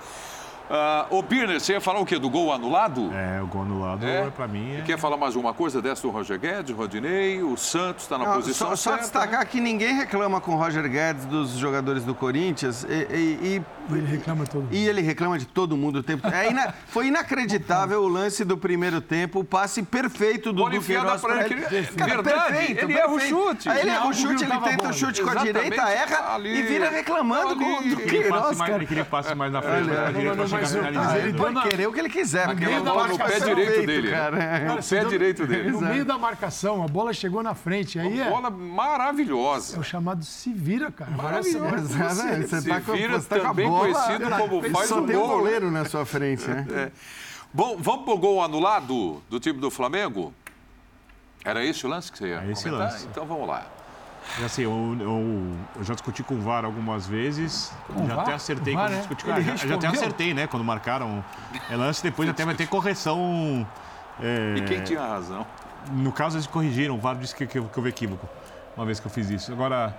Ah, 0.71 1.07
ô, 1.11 1.21
Birner, 1.23 1.61
você 1.61 1.73
ia 1.75 1.81
falar 1.81 2.01
o 2.01 2.07
quê? 2.07 2.19
Do 2.19 2.31
gol 2.31 2.51
anulado? 2.53 3.11
É, 3.13 3.43
o 3.43 3.47
gol 3.47 3.63
anulado, 3.63 4.07
É? 4.07 4.27
é? 4.27 4.31
pra 4.31 4.49
mim, 4.49 4.77
é... 4.79 4.81
quer 4.83 4.99
falar 4.99 5.17
mais 5.19 5.37
uma 5.37 5.53
coisa 5.53 5.83
dessa 5.83 6.03
do 6.03 6.11
Roger 6.11 6.39
Guedes, 6.39 6.75
Rodinei? 6.75 7.43
O 7.43 7.57
Santos 7.59 8.05
está 8.05 8.17
na 8.17 8.25
Não, 8.25 8.33
posição 8.35 8.69
só, 8.69 8.77
só 8.77 8.91
certa, 8.93 9.03
destacar 9.05 9.41
né? 9.41 9.45
que 9.45 9.61
ninguém 9.61 9.95
reclama 9.95 10.41
com 10.41 10.55
o 10.55 10.57
Roger 10.57 10.89
Guedes 10.89 11.27
dos 11.27 11.51
jogadores 11.59 12.05
do 12.05 12.15
Corinthians 12.15 12.85
e, 12.85 12.89
e- 13.15 13.57
e- 13.59 13.63
Ele 13.95 14.07
reclama 14.07 14.47
todo 14.47 14.63
mundo. 14.63 14.73
e 14.75 14.89
ele 14.89 15.03
reclama 15.03 15.39
de 15.39 15.45
todo 15.47 15.77
mundo 15.77 15.97
o 15.99 16.03
tempo 16.03 16.27
é 16.29 16.49
ina- 16.51 16.73
Foi 16.89 17.09
inacreditável 17.09 18.03
o 18.03 18.09
lance 18.09 18.43
do 18.45 18.57
primeiro 18.57 19.01
tempo, 19.01 19.41
o 19.41 19.45
passe 19.45 19.83
perfeito 19.83 20.53
do 20.53 20.61
Bola 20.63 20.71
Duque 20.71 20.79
enfiada 20.83 21.19
Queiroz 21.19 21.21
pra 21.21 21.35
pra 21.35 21.45
ele. 21.47 21.65
ele. 21.77 21.87
Cara, 21.89 22.23
Verdade, 22.23 22.53
perfeito, 22.53 22.85
ele 22.85 22.93
erra 22.95 23.11
o 23.13 23.21
chute. 23.21 23.69
Aí 23.69 23.81
ele 23.81 23.91
erra 23.91 24.07
o 24.09 24.15
chute, 24.15 24.45
ele 24.45 24.59
tenta 24.61 24.89
o 24.89 24.93
chute 24.93 25.23
com 25.23 25.31
a 25.31 25.35
direita, 25.35 25.83
erra 25.91 26.35
ali. 26.35 26.59
e 26.59 26.63
vira 26.63 26.89
reclamando 26.91 27.49
Ali. 27.51 27.59
com 27.59 27.79
o 27.79 27.83
Duque 27.91 28.17
Ele 28.17 28.29
passe 28.29 28.43
mais, 28.57 28.59
cara. 28.59 28.75
ele 28.77 28.87
queria 28.87 29.05
passe 29.05 29.35
mais 29.35 29.53
na 29.53 29.61
frente, 29.61 29.89
mas 30.53 30.75
eu 30.75 30.83
mas 30.93 31.15
ele 31.17 31.33
pode 31.35 31.63
querer 31.63 31.89
o 31.89 31.93
que 31.93 31.99
ele 32.01 32.09
quiser, 32.09 32.49
ele 32.51 32.81
bola 32.81 33.09
no 33.09 33.17
pé 33.19 33.25
marcação 33.25 33.49
direito 33.49 33.73
feito, 33.73 33.87
dele. 33.87 34.11
né? 34.11 34.17
cara. 34.17 34.75
No 34.77 34.83
pé 34.83 35.05
direito 35.05 35.47
dele. 35.47 35.71
No 35.71 35.81
meio 35.81 36.05
da 36.05 36.19
marcação, 36.19 36.83
a 36.83 36.87
bola 36.87 37.13
chegou 37.13 37.43
na 37.43 37.55
frente. 37.55 37.99
Aí 37.99 38.21
é, 38.21 38.29
Bola 38.31 38.49
é 38.49 38.51
maravilhosa. 38.51 39.79
o 39.79 39.83
chamado 39.83 40.25
se 40.25 40.53
vira, 40.53 40.91
cara. 40.91 41.11
Maravilhoso. 41.11 41.75
Exatamente, 41.75 42.49
Você 42.49 42.61
Se 42.61 42.69
tá 42.69 42.81
com, 42.81 42.93
vira, 42.93 43.21
você 43.21 43.29
tá 43.29 43.41
com 43.41 43.47
a 43.47 43.49
também 43.49 43.69
bola, 43.69 43.93
conhecido 43.93 44.31
como 44.31 44.63
faz 44.71 44.89
só 44.89 45.01
o 45.01 45.07
tem 45.07 45.17
um 45.17 45.21
gol, 45.21 45.29
né? 45.29 45.35
goleiro 45.35 45.71
na 45.71 45.85
sua 45.85 46.05
frente, 46.07 46.47
né? 46.49 46.93
Bom, 47.53 47.77
vamos 47.79 48.05
pro 48.05 48.17
gol 48.19 48.43
anulado 48.43 49.23
do 49.29 49.39
time 49.41 49.59
do 49.61 49.71
Flamengo? 49.71 50.33
Era 51.45 51.65
esse 51.65 51.85
o 51.85 51.89
lance 51.89 52.11
que 52.11 52.19
você 52.19 52.29
ia 52.29 52.41
É 52.43 52.51
esse 52.51 52.65
comentar? 52.65 52.93
lance. 52.93 53.07
Então 53.11 53.27
vamos 53.27 53.49
lá. 53.49 53.67
E 54.41 54.45
Assim, 54.45 54.63
eu, 54.63 54.97
eu- 55.01 55.57
eu 55.77 55.85
já 55.85 55.95
discuti 55.95 56.23
com 56.23 56.35
o 56.35 56.41
VAR 56.41 56.65
algumas 56.65 57.07
vezes. 57.07 57.73
Com 57.93 58.07
já 58.07 58.15
VAR? 58.15 58.25
até 58.25 58.35
acertei 58.35 58.75
VAR, 58.75 58.85
quando 58.87 58.95
é? 58.95 58.99
discuti 58.99 59.25
com 59.25 59.31
Ele 59.33 59.41
ah, 59.51 59.57
já- 59.57 59.67
Já 59.69 59.75
até 59.75 59.87
acertei, 59.89 60.35
né? 60.35 60.47
Quando 60.47 60.65
marcaram 60.65 61.25
é 61.71 61.77
lance, 61.77 62.03
depois 62.03 62.29
até 62.29 62.45
vai 62.45 62.55
ter 62.55 62.67
correção. 62.67 63.67
é, 64.21 64.55
E 64.59 64.63
quem 64.63 64.83
tinha 64.83 65.01
razão? 65.01 65.47
No 65.91 66.13
caso, 66.13 66.37
eles 66.37 66.47
corrigiram. 66.47 66.95
O 66.95 66.99
VAR 66.99 67.17
disse 67.17 67.35
que, 67.35 67.47
que, 67.47 67.61
que 67.61 67.77
houve 67.79 67.89
equívoco 67.89 68.29
uma 68.77 68.87
vez 68.87 68.99
que 69.01 69.07
eu 69.07 69.11
fiz 69.11 69.29
isso. 69.29 69.53
Agora, 69.53 69.95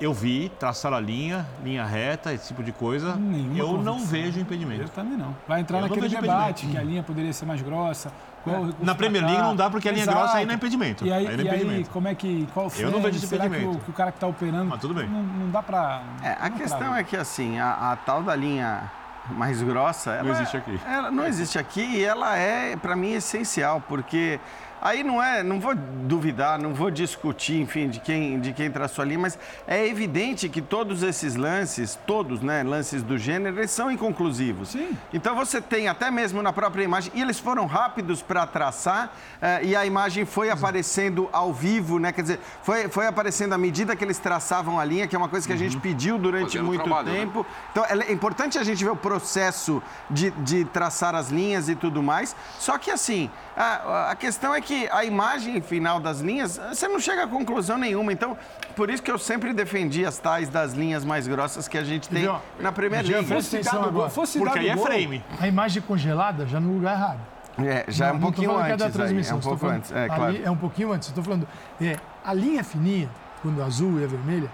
eu 0.00 0.12
vi, 0.12 0.50
traçaram 0.58 0.96
a 0.96 1.00
linha, 1.00 1.46
linha 1.64 1.84
reta, 1.84 2.32
esse 2.32 2.48
tipo 2.48 2.62
de 2.62 2.72
coisa. 2.72 3.16
Nenhuma 3.16 3.58
eu 3.58 3.82
não 3.82 4.04
vejo 4.04 4.38
Eu 4.38 4.42
impedimento. 4.42 4.90
também 4.90 5.16
não. 5.16 5.34
Vai 5.48 5.60
entrar 5.60 5.78
Eu 5.78 5.82
não 5.82 5.88
naquele 5.88 6.08
debate 6.08 6.64
impedimento. 6.66 6.70
que 6.72 6.78
a 6.78 6.82
linha 6.82 7.02
poderia 7.02 7.32
ser 7.32 7.46
mais 7.46 7.62
grossa. 7.62 8.12
qual 8.44 8.56
recurso 8.56 8.84
Na 8.84 8.94
Premier 8.94 9.24
League 9.24 9.40
não 9.42 9.56
dá 9.56 9.70
porque 9.70 9.88
a 9.88 9.92
linha 9.92 10.04
Exato. 10.04 10.18
grossa 10.18 10.36
aí 10.36 10.44
não 10.44 10.52
é 10.52 10.56
impedimento. 10.56 11.04
E 11.06 11.12
aí, 11.12 11.26
Aí 11.26 11.36
não 11.36 11.42
é 11.42 11.46
e 11.46 11.48
aí 11.50 11.56
impedimento. 11.56 11.90
como 11.90 12.08
é 12.08 12.14
que. 12.14 12.46
Qual 12.52 12.70
Eu 12.78 12.90
não 12.90 13.00
vejo 13.00 13.16
esse 13.16 13.26
Será 13.26 13.44
que 13.44 13.50
o, 13.50 13.54
impedimento. 13.56 13.84
que 13.84 13.90
o 13.90 13.94
cara 13.94 14.10
que 14.12 14.16
está 14.18 14.26
operando. 14.26 14.66
Mas 14.66 14.80
tudo 14.80 14.94
bem. 14.94 15.08
Não, 15.08 15.22
não 15.22 15.50
dá 15.50 15.62
pra. 15.62 16.02
É, 16.22 16.36
a 16.40 16.48
não 16.50 16.58
questão 16.58 16.94
é 16.94 17.02
que, 17.02 17.16
assim, 17.16 17.58
a, 17.58 17.92
a 17.92 17.96
tal 17.96 18.22
da 18.22 18.36
linha 18.36 18.90
mais 19.30 19.60
grossa... 19.60 20.12
Ela, 20.12 20.30
existe 20.30 20.56
aqui. 20.56 20.80
Ela 20.86 21.10
não 21.10 21.26
existe 21.26 21.58
aqui 21.58 21.80
e 21.80 22.04
ela 22.04 22.36
é, 22.36 22.76
para 22.76 22.94
mim, 22.94 23.12
essencial, 23.12 23.82
porque 23.88 24.38
Aí 24.80 25.02
não 25.02 25.22
é, 25.22 25.42
não 25.42 25.58
vou 25.58 25.74
duvidar, 25.74 26.58
não 26.58 26.74
vou 26.74 26.90
discutir, 26.90 27.60
enfim, 27.60 27.88
de 27.88 28.00
quem, 28.00 28.38
de 28.38 28.52
quem 28.52 28.70
traçou 28.70 29.02
ali, 29.02 29.16
mas 29.16 29.38
é 29.66 29.86
evidente 29.86 30.48
que 30.48 30.60
todos 30.60 31.02
esses 31.02 31.34
lances, 31.34 31.98
todos, 32.06 32.40
né, 32.40 32.62
lances 32.62 33.02
do 33.02 33.16
gênero, 33.18 33.58
eles 33.58 33.70
são 33.70 33.90
inconclusivos. 33.90 34.70
Sim. 34.70 34.96
Então 35.12 35.34
você 35.34 35.60
tem 35.60 35.88
até 35.88 36.10
mesmo 36.10 36.42
na 36.42 36.52
própria 36.52 36.84
imagem, 36.84 37.10
e 37.14 37.22
eles 37.22 37.38
foram 37.38 37.66
rápidos 37.66 38.22
para 38.22 38.46
traçar, 38.46 39.12
eh, 39.40 39.60
e 39.64 39.76
a 39.76 39.86
imagem 39.86 40.24
foi 40.24 40.50
aparecendo 40.50 41.28
ao 41.32 41.52
vivo, 41.52 41.98
né? 41.98 42.12
Quer 42.12 42.22
dizer, 42.22 42.40
foi, 42.62 42.88
foi 42.88 43.06
aparecendo 43.06 43.54
à 43.54 43.58
medida 43.58 43.96
que 43.96 44.04
eles 44.04 44.18
traçavam 44.18 44.78
a 44.78 44.84
linha, 44.84 45.06
que 45.06 45.16
é 45.16 45.18
uma 45.18 45.28
coisa 45.28 45.46
que 45.46 45.52
a 45.52 45.56
gente 45.56 45.76
pediu 45.78 46.18
durante 46.18 46.52
Fazendo 46.52 46.66
muito 46.66 46.84
trabalho, 46.84 47.08
né? 47.08 47.18
tempo. 47.18 47.46
Então 47.72 47.84
é 47.84 48.12
importante 48.12 48.58
a 48.58 48.64
gente 48.64 48.84
ver 48.84 48.90
o 48.90 48.96
processo 48.96 49.82
de, 50.10 50.30
de 50.30 50.64
traçar 50.66 51.14
as 51.14 51.30
linhas 51.30 51.68
e 51.68 51.74
tudo 51.74 52.02
mais. 52.02 52.36
Só 52.58 52.78
que 52.78 52.90
assim, 52.90 53.30
a, 53.56 54.10
a 54.10 54.16
questão 54.16 54.54
é 54.54 54.60
que 54.60 54.65
a 54.90 55.04
imagem 55.04 55.60
final 55.60 56.00
das 56.00 56.20
linhas, 56.20 56.58
você 56.58 56.88
não 56.88 56.98
chega 56.98 57.24
a 57.24 57.26
conclusão 57.28 57.78
nenhuma. 57.78 58.12
Então, 58.12 58.36
por 58.74 58.90
isso 58.90 59.02
que 59.02 59.10
eu 59.10 59.18
sempre 59.18 59.52
defendi 59.52 60.04
as 60.04 60.18
tais 60.18 60.48
das 60.48 60.72
linhas 60.72 61.04
mais 61.04 61.28
grossas 61.28 61.68
que 61.68 61.78
a 61.78 61.84
gente 61.84 62.08
tem 62.08 62.22
Viu? 62.22 62.36
na 62.58 62.72
Já 62.72 63.16
League. 63.16 63.28
presta 63.28 63.56
atenção 63.56 63.84
agora. 63.84 64.10
fosse 64.10 64.38
Porque 64.38 64.54
dado 64.58 64.64
aí 64.64 64.68
é 64.70 64.76
frame. 64.76 65.24
A 65.40 65.46
imagem 65.48 65.82
congelada 65.82 66.46
já 66.46 66.58
no 66.58 66.74
lugar 66.74 66.94
errado. 66.96 67.20
É, 67.58 67.84
já 67.88 68.08
é 68.08 68.10
um 68.10 68.14
Não, 68.14 68.20
não 68.20 68.32
tô 68.32 68.42
pouquinho 68.42 68.50
que 68.66 68.72
é 68.72 68.76
da 68.76 68.84
antes 68.84 68.84
aí, 68.84 68.88
é 68.88 68.90
transmissão, 69.06 69.36
um 69.38 69.40
pouco 69.40 69.58
falando- 69.58 69.76
antes, 69.76 69.92
é 69.92 69.98
ali 70.00 70.08
claro. 70.08 70.40
É 70.44 70.50
um 70.50 70.56
pouquinho 70.56 70.92
antes. 70.92 71.08
Estou 71.08 71.24
falando, 71.24 71.48
é, 71.80 71.96
a 72.24 72.34
linha 72.34 72.62
fininha, 72.62 73.08
quando 73.40 73.62
a 73.62 73.64
azul 73.64 73.98
e 74.00 74.04
a 74.04 74.06
vermelha, 74.06 74.50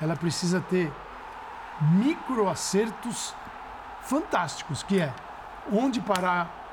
ela 0.00 0.14
precisa 0.14 0.60
ter 0.70 0.92
micro 1.80 2.48
acertos 2.48 3.34
fantásticos, 4.02 4.82
que 4.82 5.00
é 5.00 5.12
onde 5.72 6.00
parar 6.00 6.63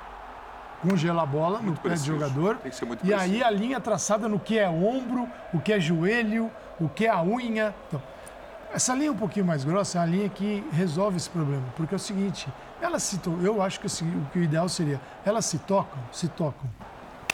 congelar 0.82 1.24
a 1.24 1.26
bola 1.26 1.60
no 1.62 1.74
pé 1.74 1.90
preciso. 1.90 2.14
do 2.14 2.20
jogador. 2.20 2.58
Tem 2.58 2.72
que 2.72 2.76
ser 2.78 2.86
muito 2.86 3.00
e 3.06 3.10
preciso. 3.10 3.24
aí 3.34 3.44
a 3.44 3.50
linha 3.52 3.80
traçada 3.80 4.28
no 4.28 4.40
que 4.40 4.58
é 4.58 4.68
ombro, 4.70 5.28
o 5.54 5.60
que 5.60 5.72
é 5.74 5.80
joelho, 5.80 6.50
o 6.80 6.90
que 6.90 7.06
é 7.06 7.10
a 7.10 7.22
unha. 7.22 7.74
Então, 7.88 8.02
essa 8.74 8.94
linha 8.96 9.12
um 9.12 9.18
pouquinho 9.18 9.46
mais 9.46 9.64
grossa 9.64 10.00
é 10.00 10.02
a 10.02 10.06
linha 10.06 10.30
que 10.30 10.64
resolve 10.72 11.18
esse 11.18 11.30
problema. 11.30 11.64
Porque 11.76 11.94
é 11.94 11.98
o 11.98 12.00
seguinte, 12.00 12.48
elas 12.82 13.04
se 13.04 13.18
to... 13.20 13.38
eu 13.44 13.62
acho 13.62 13.80
que 13.80 13.86
o 13.86 13.90
segui- 13.90 14.16
o 14.18 14.26
que 14.32 14.40
o 14.40 14.44
ideal 14.44 14.68
seria, 14.70 15.00
elas 15.26 15.46
se 15.46 15.60
tocam, 15.60 16.00
se 16.12 16.28
tocam. 16.30 16.70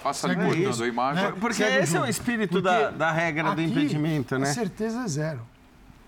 Cortando 0.02 0.56
isso, 0.56 0.84
a 0.84 0.88
imagem. 0.88 1.24
né? 1.24 1.34
Porque 1.39 1.56
Segue 1.56 1.78
esse 1.84 1.98
é 1.98 2.00
o 2.02 2.06
espírito 2.06 2.62
Porque 2.62 2.68
da, 2.70 2.91
da 2.91 3.12
regra 3.12 3.54
do 3.54 3.62
impedimento, 3.62 4.38
né? 4.38 4.50
A 4.50 4.54
certeza 4.54 5.04
é 5.04 5.08
zero. 5.08 5.41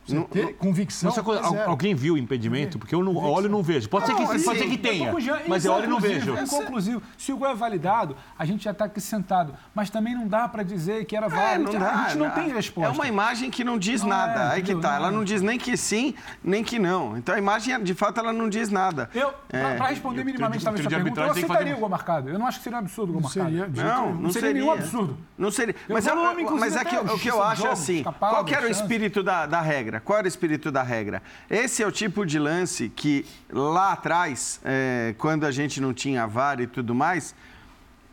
Você 0.10 0.16
Não- 0.16 0.24
ter 0.24 0.53
convicção 0.55 1.10
Essa 1.12 1.22
coisa, 1.24 1.41
é 1.55 1.66
alguém 1.66 1.93
viu 1.93 2.16
o 2.16 2.18
impedimento? 2.18 2.78
Porque 2.80 2.95
eu 2.95 3.03
não 3.03 3.16
olho 3.16 3.45
e 3.45 3.49
não 3.49 3.62
vejo. 3.62 3.88
Pode 3.89 4.05
ser 4.07 4.14
que, 4.16 4.22
Não, 4.22 4.28
sim, 4.28 4.43
pode 4.43 4.57
assim, 4.60 4.70
ser 4.70 4.76
que 4.76 4.78
tenha, 4.78 5.14
mas 5.47 5.66
eu 5.66 5.74
olho 5.74 5.86
e 5.86 5.88
não 5.88 5.99
vejo. 5.99 6.36
É 6.36 6.43
inconclusivo. 6.43 7.01
Se 7.18 7.32
o 7.32 7.38
gol 7.38 7.49
é 7.49 7.55
validado, 7.55 8.16
a 8.38 8.45
gente 8.45 8.64
já 8.64 8.72
está 8.72 8.86
aqui 8.86 8.99
sentado. 9.01 9.53
Mas 9.74 9.89
também 9.89 10.16
não 10.16 10.28
dá 10.28 10.47
para 10.47 10.64
dizer 10.64 11.05
que 11.05 11.16
era 11.16 11.28
É, 11.28 11.30
válido. 11.30 11.72
não 11.74 11.80
dá, 11.80 11.89
a 11.91 12.03
gente 12.10 12.18
não 12.18 12.26
dá. 12.28 12.32
tem 12.34 12.49
resposta. 12.53 12.89
É 12.89 12.93
uma 12.93 13.07
imagem 13.07 13.49
que 13.51 13.64
não 13.64 13.78
diz 13.78 14.01
Não 14.01 14.10
nada. 14.10 14.39
é, 14.41 14.53
Aí 14.55 14.62
que 14.64 14.76
tá. 14.76 14.89
Não 14.89 14.95
Ela 14.95 15.07
é. 15.10 15.12
não 15.12 15.24
diz 15.24 15.41
nem 15.41 15.57
que 15.57 15.78
sim, 15.78 16.14
nem 16.43 16.64
que 16.64 16.80
não. 16.80 17.18
Então 17.18 17.36
a 17.36 17.38
imagem, 17.38 17.82
de 17.84 17.93
fato, 17.93 18.20
ela 18.20 18.34
não 18.34 18.49
diz 18.49 18.70
nada. 18.70 19.10
Eu, 19.14 19.34
É. 19.49 19.76
para 19.76 19.88
responder 19.88 20.24
minimamente 20.24 20.64
talvez 20.64 20.86
trio 20.86 20.95
a 20.95 20.99
de 20.99 21.03
pergunta, 21.03 21.22
eu 21.22 21.32
aceitaria 21.32 21.57
fazer- 21.68 21.74
o 21.76 21.80
gol 21.80 21.89
marcado. 21.89 22.30
Eu 22.30 22.39
não 22.39 22.47
acho 22.47 22.57
que 22.57 22.64
seria 22.64 22.78
um 22.78 22.82
absurdo 22.82 23.10
o 23.12 23.14
gol 23.14 23.22
Não 23.22 23.30
marcado. 23.30 23.51
Não, 23.76 24.05
não, 24.14 24.22
Não 24.22 24.30
seria 24.32 24.47
seria 24.49 24.53
nenhum 24.62 24.72
absurdo. 24.72 25.18
Não 25.38 25.51
seria. 25.51 25.76
Mas, 25.88 26.05
é, 26.07 26.12
é 26.12 26.86
que, 27.18 27.28
eu 27.30 27.43
acho 27.43 27.68
assim, 27.68 28.03
qual 28.03 28.43
que 28.45 28.53
era 28.53 28.66
o 28.68 28.70
espírito 28.70 29.22
da, 29.24 29.45
da 29.45 29.62
regra? 30.00 30.02
Qual 30.02 30.18
era 30.18 30.26
o 30.26 30.28
espírito 30.28 30.72
da 30.72 30.82
regra? 30.82 31.22
Esse 31.50 31.84
é 31.84 31.88
o 31.88 31.91
tipo 31.91 32.26
de 32.26 32.39
lance 32.39 32.89
que 32.89 33.26
lá 33.50 33.91
atrás, 33.93 34.60
é, 34.64 35.14
quando 35.18 35.45
a 35.45 35.52
gente 35.52 35.80
não 35.82 35.93
tinha 35.93 36.26
VAR 36.26 36.60
e 36.62 36.68
tudo 36.68 36.95
mais, 36.95 37.36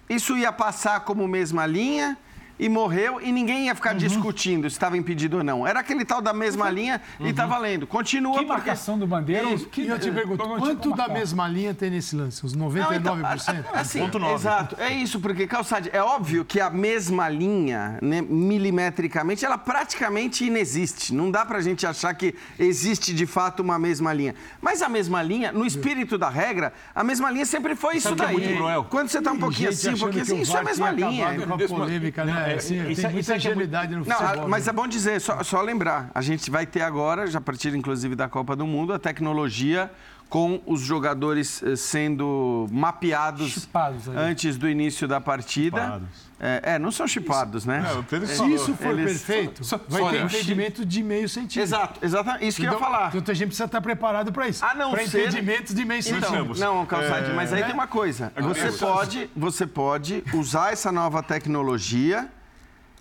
isso 0.08 0.36
ia 0.36 0.52
passar 0.52 1.00
como 1.00 1.26
mesma 1.26 1.66
linha 1.66 2.18
e 2.58 2.68
morreu 2.68 3.20
e 3.20 3.30
ninguém 3.32 3.66
ia 3.66 3.74
ficar 3.74 3.92
Uhum. 3.92 3.98
discutindo 3.98 4.68
se 4.70 4.74
estava 4.76 4.96
impedido 4.96 5.38
ou 5.38 5.44
não. 5.44 5.66
Era 5.66 5.80
aquele 5.80 6.04
tal 6.04 6.20
da 6.22 6.32
mesma 6.32 6.70
linha 6.70 7.00
e 7.20 7.32
tá 7.32 7.46
valendo. 7.46 7.86
Continua 7.86 8.32
Que 8.32 8.38
porque... 8.46 8.52
marcação 8.52 8.98
do 8.98 9.06
Bandeira. 9.06 9.50
E 9.50 9.58
que, 9.66 9.82
e 9.82 9.88
eu 9.88 9.98
te 9.98 10.10
pergunto, 10.10 10.42
eu 10.42 10.56
quanto 10.58 10.80
tinha 10.82 10.96
da 10.96 11.08
mesma 11.08 11.46
linha 11.48 11.74
tem 11.74 11.90
nesse 11.90 12.16
lance? 12.16 12.44
Os 12.44 12.54
Não, 12.54 12.68
então, 12.68 13.16
99%? 13.16 13.64
a- 13.72 13.78
a- 13.78 13.80
assim, 13.80 14.00
Ponto 14.00 14.18
nove. 14.18 14.34
Exato, 14.34 14.76
é 14.80 14.92
isso, 14.92 15.20
porque, 15.20 15.46
Calçade, 15.46 15.90
é 15.92 16.02
óbvio 16.02 16.44
que 16.44 16.60
a 16.60 16.70
mesma 16.70 17.28
linha, 17.28 17.98
né, 18.02 18.22
milimetricamente, 18.22 19.44
ela 19.44 19.58
praticamente 19.58 20.44
inexiste. 20.44 21.14
Não 21.14 21.30
dá 21.30 21.44
pra 21.44 21.60
gente 21.60 21.86
achar 21.86 22.12
que 22.14 22.34
existe 22.58 23.14
de 23.14 23.26
fato 23.26 23.60
uma 23.60 23.78
mesma 23.78 24.12
linha. 24.12 24.34
Mas 24.60 24.82
a 24.82 24.88
mesma 24.88 25.22
linha, 25.22 25.52
no 25.52 25.64
espírito 25.66 26.18
da 26.18 26.28
regra, 26.28 26.72
a 26.94 27.04
mesma 27.04 27.30
linha 27.30 27.46
sempre 27.46 27.74
foi 27.74 27.96
isso 27.96 28.08
Sabe 28.08 28.22
é 28.22 28.24
daí. 28.26 28.32
muito 28.34 28.56
cruel? 28.56 28.84
Quando 28.90 29.08
você 29.08 29.20
tá 29.20 29.32
um 29.32 29.38
pouquinho 29.38 29.68
assim, 29.68 29.90
um 29.94 29.98
pouquinho 29.98 30.22
assim, 30.22 30.40
isso 30.40 30.56
é 30.56 30.60
a 30.60 30.64
mesma 30.64 30.90
linha. 30.90 31.26
com 31.46 31.54
a 31.54 31.56
Mesma- 31.56 31.76
polêmica, 31.78 32.24
né? 32.24 32.45
É- 32.50 32.54
Assim, 32.54 32.74
isso 32.90 33.00
tem 33.02 33.04
é- 33.10 33.12
muita 33.12 33.20
isso 33.20 33.30
é 33.32 33.34
é 33.34 33.36
muito- 33.36 33.46
ingenuidade 33.46 33.92
no 33.96 34.04
Não, 34.04 34.16
futebol. 34.16 34.44
a- 34.44 34.48
mas 34.48 34.66
né? 34.66 34.70
é 34.70 34.72
bom 34.72 34.86
dizer, 34.88 35.20
só, 35.20 35.42
só 35.42 35.60
lembrar, 35.62 36.10
a 36.14 36.20
gente 36.22 36.50
vai 36.50 36.66
ter 36.66 36.82
agora, 36.82 37.26
já 37.26 37.38
a 37.38 37.40
partir 37.40 37.74
inclusive 37.74 38.14
da 38.14 38.28
Copa 38.28 38.54
do 38.56 38.66
Mundo, 38.66 38.92
a 38.92 38.98
tecnologia 38.98 39.90
com 40.28 40.60
os 40.66 40.80
jogadores 40.80 41.62
eh, 41.62 41.76
sendo 41.76 42.66
mapeados 42.72 43.68
antes 44.16 44.56
do 44.56 44.68
início 44.68 45.06
da 45.06 45.20
partida. 45.20 45.80
Chipados. 45.80 46.26
É, 46.38 46.60
é, 46.74 46.78
não 46.78 46.90
são 46.90 47.06
chipados, 47.08 47.64
né? 47.64 47.82
É, 48.12 48.26
Se 48.26 48.36
falou. 48.36 48.54
isso 48.54 48.74
for 48.74 48.90
Eles- 48.98 49.22
perfeito, 49.22 49.64
só- 49.64 49.80
vai 49.88 50.02
só- 50.02 50.10
ter 50.10 50.22
impedimento 50.24 50.84
de 50.84 51.02
meio 51.02 51.28
centímetro. 51.28 51.62
Exato, 51.62 52.00
exatamente. 52.04 52.46
Isso 52.46 52.56
que 52.60 52.66
eu 52.66 52.72
ia 52.72 52.76
Então, 52.76 52.86
falar. 52.90 53.10
Então 53.14 53.32
a 53.32 53.34
gente 53.36 53.46
precisa 53.46 53.64
estar 53.66 53.80
preparado 53.80 54.30
para 54.32 54.48
isso. 54.48 54.62
A 54.64 54.74
não 54.74 54.90
para 54.90 55.06
ser- 55.06 55.20
impedimentos 55.28 55.72
de 55.74 55.84
meio 55.84 56.00
Então, 56.00 56.20
centímetro. 56.20 56.58
não, 56.60 56.84
Calçade, 56.84 57.32
mas 57.32 57.52
aí 57.54 57.60
né? 57.60 57.66
tem 57.66 57.74
uma 57.74 57.86
coisa. 57.86 58.32
É 58.36 58.42
Você 58.42 58.72
pode, 58.72 59.30
você 59.34 59.66
pode 59.66 60.24
usar 60.34 60.72
essa 60.72 60.90
nova 60.92 61.22
tecnologia 61.22 62.28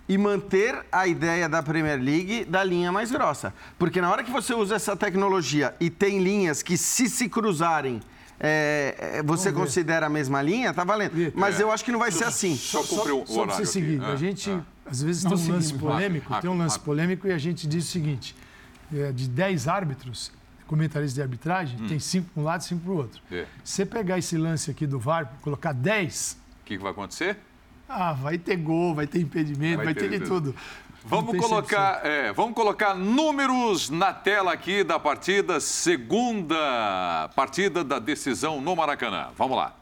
e 0.08 0.16
manter 0.16 0.84
a 0.92 1.06
ideia 1.06 1.48
da 1.48 1.62
Premier 1.62 2.00
League 2.00 2.44
da 2.44 2.62
linha 2.62 2.92
mais 2.92 3.10
grossa. 3.10 3.52
Porque 3.78 4.00
na 4.00 4.10
hora 4.10 4.22
que 4.22 4.30
você 4.30 4.54
usa 4.54 4.76
essa 4.76 4.96
tecnologia 4.96 5.74
e 5.80 5.90
tem 5.90 6.22
linhas 6.22 6.62
que, 6.62 6.76
se 6.78 7.08
se 7.08 7.28
cruzarem, 7.28 8.00
é, 8.38 8.94
é, 9.18 9.22
você 9.22 9.50
considera 9.52 10.06
a 10.06 10.08
mesma 10.08 10.40
linha, 10.42 10.72
tá 10.72 10.84
valendo. 10.84 11.32
Mas 11.34 11.58
eu 11.58 11.72
acho 11.72 11.84
que 11.84 11.90
não 11.90 11.98
vai 11.98 12.12
ser 12.12 12.24
assim. 12.24 12.54
Só 12.56 12.82
cumprir 12.84 13.12
o 13.12 13.26
Só 13.26 13.32
para 13.32 13.42
horário 13.42 13.54
você 13.66 13.78
aqui. 13.78 13.88
seguir, 13.88 14.02
Ah, 14.04 14.12
a 14.12 14.16
gente, 14.16 14.50
ah. 14.50 14.60
às 14.84 15.02
vezes, 15.02 15.24
Não 15.24 15.30
tem 15.36 15.50
um 15.50 15.52
lance 15.54 15.74
polêmico, 15.74 16.28
rápido, 16.28 16.42
tem 16.42 16.50
um 16.50 16.58
lance 16.58 16.72
rápido. 16.74 16.84
polêmico 16.84 17.26
e 17.26 17.32
a 17.32 17.38
gente 17.38 17.66
diz 17.66 17.88
o 17.88 17.90
seguinte, 17.90 18.36
é, 18.94 19.10
de 19.10 19.26
10 19.28 19.66
árbitros, 19.68 20.30
comentaristas 20.66 21.14
de 21.14 21.22
arbitragem, 21.22 21.80
Hum. 21.80 21.86
tem 21.88 21.98
5 21.98 22.28
para 22.34 22.40
um 22.42 22.44
lado 22.44 22.60
e 22.60 22.64
5 22.64 22.80
para 22.82 22.92
o 22.92 22.96
outro. 22.96 23.20
É. 23.32 23.46
Você 23.64 23.86
pegar 23.86 24.18
esse 24.18 24.36
lance 24.36 24.70
aqui 24.70 24.86
do 24.86 24.98
VAR, 25.00 25.32
colocar 25.42 25.72
10, 25.72 26.36
O 26.62 26.64
que, 26.66 26.76
que 26.76 26.82
vai 26.82 26.92
acontecer? 26.92 27.38
Ah, 27.88 28.12
vai 28.12 28.36
ter 28.36 28.56
gol, 28.56 28.94
vai 28.94 29.06
ter 29.06 29.20
impedimento, 29.20 29.76
Vai 29.76 29.86
vai, 29.86 29.94
ter 29.94 30.10
ter 30.10 30.20
de 30.20 30.26
tudo. 30.26 30.54
Vamos 31.04 31.38
colocar, 31.38 32.04
é, 32.04 32.32
vamos 32.32 32.54
colocar 32.54 32.92
números 32.94 33.88
na 33.88 34.12
tela 34.12 34.52
aqui 34.52 34.82
da 34.82 34.98
partida, 34.98 35.60
segunda 35.60 37.30
partida 37.36 37.84
da 37.84 38.00
decisão 38.00 38.60
no 38.60 38.74
Maracanã. 38.74 39.28
Vamos 39.36 39.56
lá. 39.56 39.76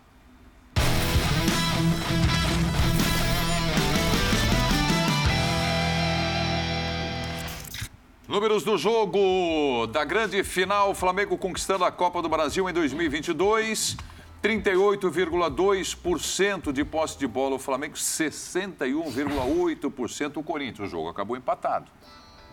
Números 8.28 8.62
do 8.62 8.76
jogo 8.76 9.86
da 9.86 10.04
grande 10.04 10.42
final, 10.42 10.94
Flamengo 10.94 11.38
conquistando 11.38 11.84
a 11.84 11.92
Copa 11.92 12.20
do 12.20 12.28
Brasil 12.28 12.68
em 12.68 12.72
2022. 12.72 13.96
38,2% 14.44 16.70
de 16.70 16.84
posse 16.84 17.18
de 17.18 17.26
bola 17.26 17.56
o 17.56 17.58
Flamengo, 17.58 17.94
61,8% 17.96 20.36
o 20.36 20.42
Corinthians. 20.42 20.88
O 20.88 20.90
jogo 20.90 21.08
acabou 21.08 21.34
empatado. 21.36 21.90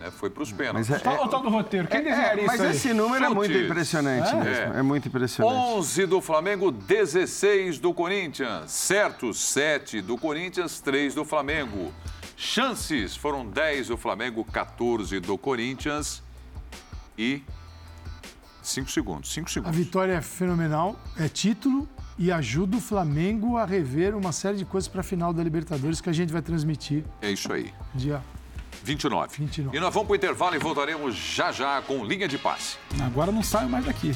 né? 0.00 0.10
Foi 0.10 0.30
para 0.30 0.42
os 0.42 0.50
pênaltis. 0.50 0.88
Mas 0.88 1.04
é- 1.06 1.10
o 1.20 1.28
tal 1.28 1.42
do 1.42 1.48
roteiro. 1.50 1.86
Quem 1.86 2.00
É, 2.00 2.02
desenharia 2.02 2.44
mas 2.46 2.54
isso 2.56 2.64
aí? 2.64 2.70
esse 2.70 2.92
número 2.94 3.24
é 3.24 3.28
muito 3.28 3.52
Chutes. 3.52 3.70
impressionante 3.70 4.30
É? 4.30 4.34
mesmo. 4.42 4.74
É 4.74 4.82
muito 4.82 5.06
impressionante. 5.06 5.54
11 5.54 6.06
do 6.06 6.20
Flamengo, 6.20 6.72
16 6.72 7.78
do 7.78 7.94
Corinthians. 7.94 8.72
Certo, 8.72 9.32
7 9.32 10.00
do 10.02 10.18
Corinthians, 10.18 10.80
3 10.80 11.14
do 11.14 11.24
Flamengo. 11.24 11.92
Chances 12.36 13.14
foram 13.14 13.46
10 13.46 13.86
do 13.88 13.96
Flamengo, 13.96 14.44
14 14.44 15.20
do 15.20 15.38
Corinthians. 15.38 16.20
E 17.16 17.44
5 18.62 18.90
segundos, 18.90 19.32
5 19.32 19.48
A 19.48 19.52
segundos. 19.52 19.76
vitória 19.76 20.12
é 20.12 20.20
fenomenal, 20.22 20.96
é 21.18 21.28
título 21.28 21.88
e 22.18 22.30
ajuda 22.30 22.76
o 22.76 22.80
Flamengo 22.80 23.56
a 23.56 23.64
rever 23.64 24.14
uma 24.16 24.32
série 24.32 24.56
de 24.58 24.64
coisas 24.64 24.86
para 24.88 25.00
a 25.00 25.04
final 25.04 25.32
da 25.32 25.42
Libertadores 25.42 26.00
que 26.00 26.08
a 26.08 26.12
gente 26.12 26.32
vai 26.32 26.42
transmitir 26.42 27.04
É 27.20 27.30
isso 27.30 27.52
aí. 27.52 27.72
dia 27.94 28.22
29. 28.84 29.36
29. 29.38 29.76
E 29.76 29.80
nós 29.80 29.92
vamos 29.92 30.06
para 30.08 30.12
o 30.12 30.16
intervalo 30.16 30.54
e 30.56 30.58
voltaremos 30.58 31.14
já 31.14 31.52
já 31.52 31.80
com 31.82 32.04
linha 32.04 32.26
de 32.26 32.36
passe. 32.38 32.76
Agora 33.00 33.30
não 33.30 33.42
saio 33.42 33.68
mais 33.68 33.84
daqui. 33.84 34.12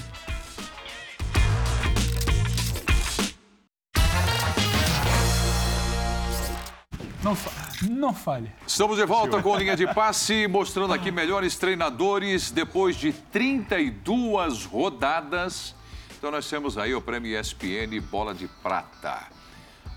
Não, 7.23 7.35
não 7.83 8.15
fale. 8.15 8.51
Estamos 8.67 8.97
de 8.97 9.05
volta 9.05 9.43
com 9.43 9.55
linha 9.57 9.77
de 9.77 9.87
passe, 9.93 10.47
mostrando 10.47 10.93
aqui 10.93 11.11
melhores 11.11 11.57
treinadores 11.57 12.51
depois 12.51 12.97
de 12.97 13.13
32 13.13 14.65
rodadas. 14.65 15.75
Então 16.17 16.31
nós 16.31 16.49
temos 16.49 16.79
aí 16.79 16.95
o 16.95 17.03
prêmio 17.03 17.39
ESPN 17.39 18.01
Bola 18.11 18.35
de 18.35 18.49
Prata. 18.49 19.27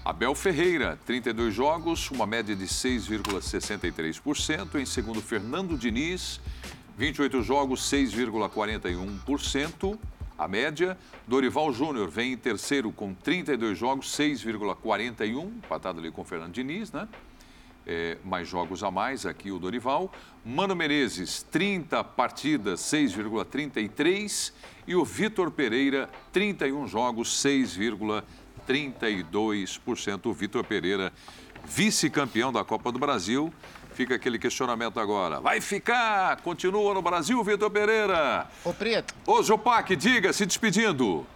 Abel 0.04 0.36
Ferreira, 0.36 1.00
32 1.06 1.54
jogos, 1.54 2.12
uma 2.12 2.26
média 2.26 2.54
de 2.56 2.66
6,63%. 2.66 4.76
Em 4.76 4.86
segundo, 4.86 5.22
Fernando 5.22 5.78
Diniz, 5.78 6.42
28 6.98 7.44
jogos, 7.44 7.82
6,41%. 7.82 9.98
A 10.38 10.48
média. 10.48 10.98
Dorival 11.28 11.74
Júnior 11.74 12.10
vem 12.10 12.32
em 12.34 12.38
terceiro 12.38 12.92
com 12.94 13.14
32 13.14 13.78
jogos, 13.78 14.08
6,41, 14.18 15.58
empatado 15.58 16.00
ali 16.00 16.10
com 16.12 16.24
Fernando 16.24 16.54
Diniz, 16.54 16.94
né? 16.94 17.10
É, 17.88 18.18
mais 18.24 18.48
jogos 18.48 18.84
a 18.84 18.92
mais 18.92 19.26
aqui 19.26 19.52
o 19.52 19.58
Dorival. 19.58 20.12
Mano 20.46 20.76
Menezes, 20.76 21.42
30 21.52 22.04
partidas, 22.04 22.82
6,33. 22.82 24.54
E 24.88 24.96
o 24.96 25.04
Vitor 25.04 25.50
Pereira, 25.52 26.08
31 26.32 26.88
jogos, 26.88 27.30
6,32%. 27.44 30.28
O 30.28 30.34
Vitor 30.34 30.64
Pereira, 30.64 31.12
vice-campeão 31.66 32.54
da 32.54 32.64
Copa 32.64 32.92
do 32.92 33.00
Brasil. 33.00 33.52
Fica 33.94 34.16
aquele 34.16 34.40
questionamento 34.40 35.00
agora. 35.00 35.42
Vai 35.42 35.60
ficar? 35.60 36.40
Continua 36.42 36.94
no 36.94 37.02
Brasil, 37.02 37.44
Vitor 37.44 37.70
Pereira? 37.70 38.48
Ô, 38.64 38.74
Preto. 38.74 39.14
Ô, 39.26 39.44
Jopac, 39.44 39.94
diga, 39.96 40.32
se 40.32 40.46
despedindo. 40.46 41.28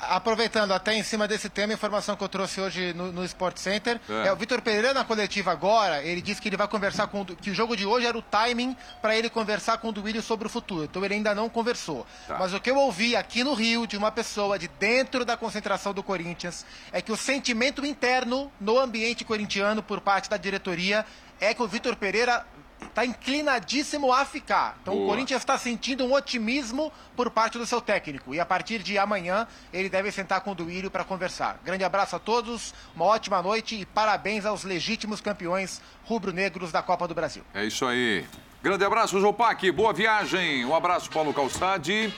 Aproveitando 0.00 0.72
até 0.72 0.94
em 0.94 1.02
cima 1.02 1.26
desse 1.26 1.48
tema, 1.48 1.72
a 1.72 1.74
informação 1.74 2.14
que 2.14 2.22
eu 2.22 2.28
trouxe 2.28 2.60
hoje 2.60 2.92
no, 2.94 3.10
no 3.10 3.24
Sport 3.24 3.56
Center, 3.58 4.00
É. 4.08 4.28
é. 4.28 4.32
o 4.32 4.36
Vitor 4.36 4.62
Pereira 4.62 4.94
na 4.94 5.04
coletiva 5.04 5.50
agora, 5.50 6.02
ele 6.04 6.22
disse 6.22 6.40
que 6.40 6.48
ele 6.48 6.56
vai 6.56 6.68
conversar 6.68 7.08
com 7.08 7.24
que 7.24 7.50
o 7.50 7.54
jogo 7.54 7.76
de 7.76 7.84
hoje 7.84 8.06
era 8.06 8.16
o 8.16 8.22
timing 8.22 8.76
para 9.02 9.16
ele 9.16 9.28
conversar 9.28 9.78
com 9.78 9.88
o 9.88 9.92
Duílio 9.92 10.22
sobre 10.22 10.46
o 10.46 10.50
futuro. 10.50 10.84
Então 10.84 11.04
ele 11.04 11.14
ainda 11.14 11.34
não 11.34 11.48
conversou. 11.48 12.06
Tá. 12.28 12.36
Mas 12.38 12.54
o 12.54 12.60
que 12.60 12.70
eu 12.70 12.76
ouvi 12.76 13.16
aqui 13.16 13.42
no 13.42 13.54
Rio 13.54 13.86
de 13.86 13.96
uma 13.96 14.12
pessoa 14.12 14.58
de 14.58 14.68
dentro 14.68 15.24
da 15.24 15.36
concentração 15.36 15.92
do 15.92 16.02
Corinthians 16.02 16.64
é 16.92 17.02
que 17.02 17.10
o 17.10 17.16
sentimento 17.16 17.84
interno 17.84 18.52
no 18.60 18.78
ambiente 18.78 19.24
corintiano 19.24 19.82
por 19.82 20.00
parte 20.00 20.30
da 20.30 20.36
diretoria 20.36 21.04
é 21.40 21.52
que 21.54 21.62
o 21.62 21.68
Vitor 21.68 21.96
Pereira 21.96 22.46
está 22.80 23.04
inclinadíssimo 23.04 24.12
a 24.12 24.24
ficar. 24.24 24.76
Então 24.82 24.94
Boa. 24.94 25.06
o 25.06 25.08
Corinthians 25.08 25.42
está 25.42 25.56
sentindo 25.56 26.04
um 26.04 26.12
otimismo 26.12 26.92
por 27.16 27.30
parte 27.30 27.58
do 27.58 27.66
seu 27.66 27.80
técnico. 27.80 28.34
E 28.34 28.40
a 28.40 28.46
partir 28.46 28.82
de 28.82 28.98
amanhã 28.98 29.46
ele 29.72 29.88
deve 29.88 30.10
sentar 30.10 30.40
com 30.40 30.52
o 30.52 30.54
Duílio 30.54 30.90
para 30.90 31.04
conversar. 31.04 31.60
Grande 31.64 31.84
abraço 31.84 32.16
a 32.16 32.18
todos, 32.18 32.74
uma 32.94 33.04
ótima 33.04 33.42
noite 33.42 33.80
e 33.80 33.86
parabéns 33.86 34.46
aos 34.46 34.64
legítimos 34.64 35.20
campeões 35.20 35.80
rubro-negros 36.04 36.72
da 36.72 36.82
Copa 36.82 37.06
do 37.06 37.14
Brasil. 37.14 37.44
É 37.54 37.64
isso 37.64 37.86
aí. 37.86 38.24
Grande 38.62 38.84
abraço, 38.84 39.20
Jopac. 39.20 39.70
Boa 39.70 39.92
viagem. 39.92 40.64
Um 40.64 40.74
abraço, 40.74 41.08
Paulo 41.10 41.32
Calçade, 41.32 42.12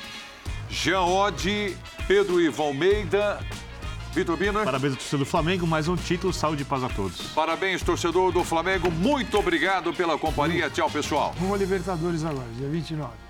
Jean 0.70 1.03
Oddi, 1.03 1.77
Pedro 2.09 2.41
Ivo 2.41 2.62
Almeida, 2.62 3.39
Vitor 4.12 4.37
Biner. 4.37 4.65
Parabéns 4.65 4.93
ao 4.93 4.99
torcedor 4.99 5.19
do 5.20 5.27
Flamengo, 5.27 5.66
mais 5.66 5.87
um 5.87 5.97
título, 5.97 6.32
saúde 6.32 6.62
e 6.62 6.65
paz 6.65 6.82
a 6.82 6.89
todos. 6.89 7.20
Parabéns, 7.35 7.82
torcedor 7.82 8.32
do 8.32 8.43
Flamengo. 8.43 8.91
Muito 8.91 9.39
obrigado 9.39 9.93
pela 9.93 10.19
companhia. 10.19 10.69
Tchau, 10.69 10.91
pessoal. 10.91 11.35
Rumo 11.39 11.55
a 11.55 11.59
Libertadores 11.59 12.24
agora, 12.24 12.49
dia 12.57 12.69
29. 12.69 13.30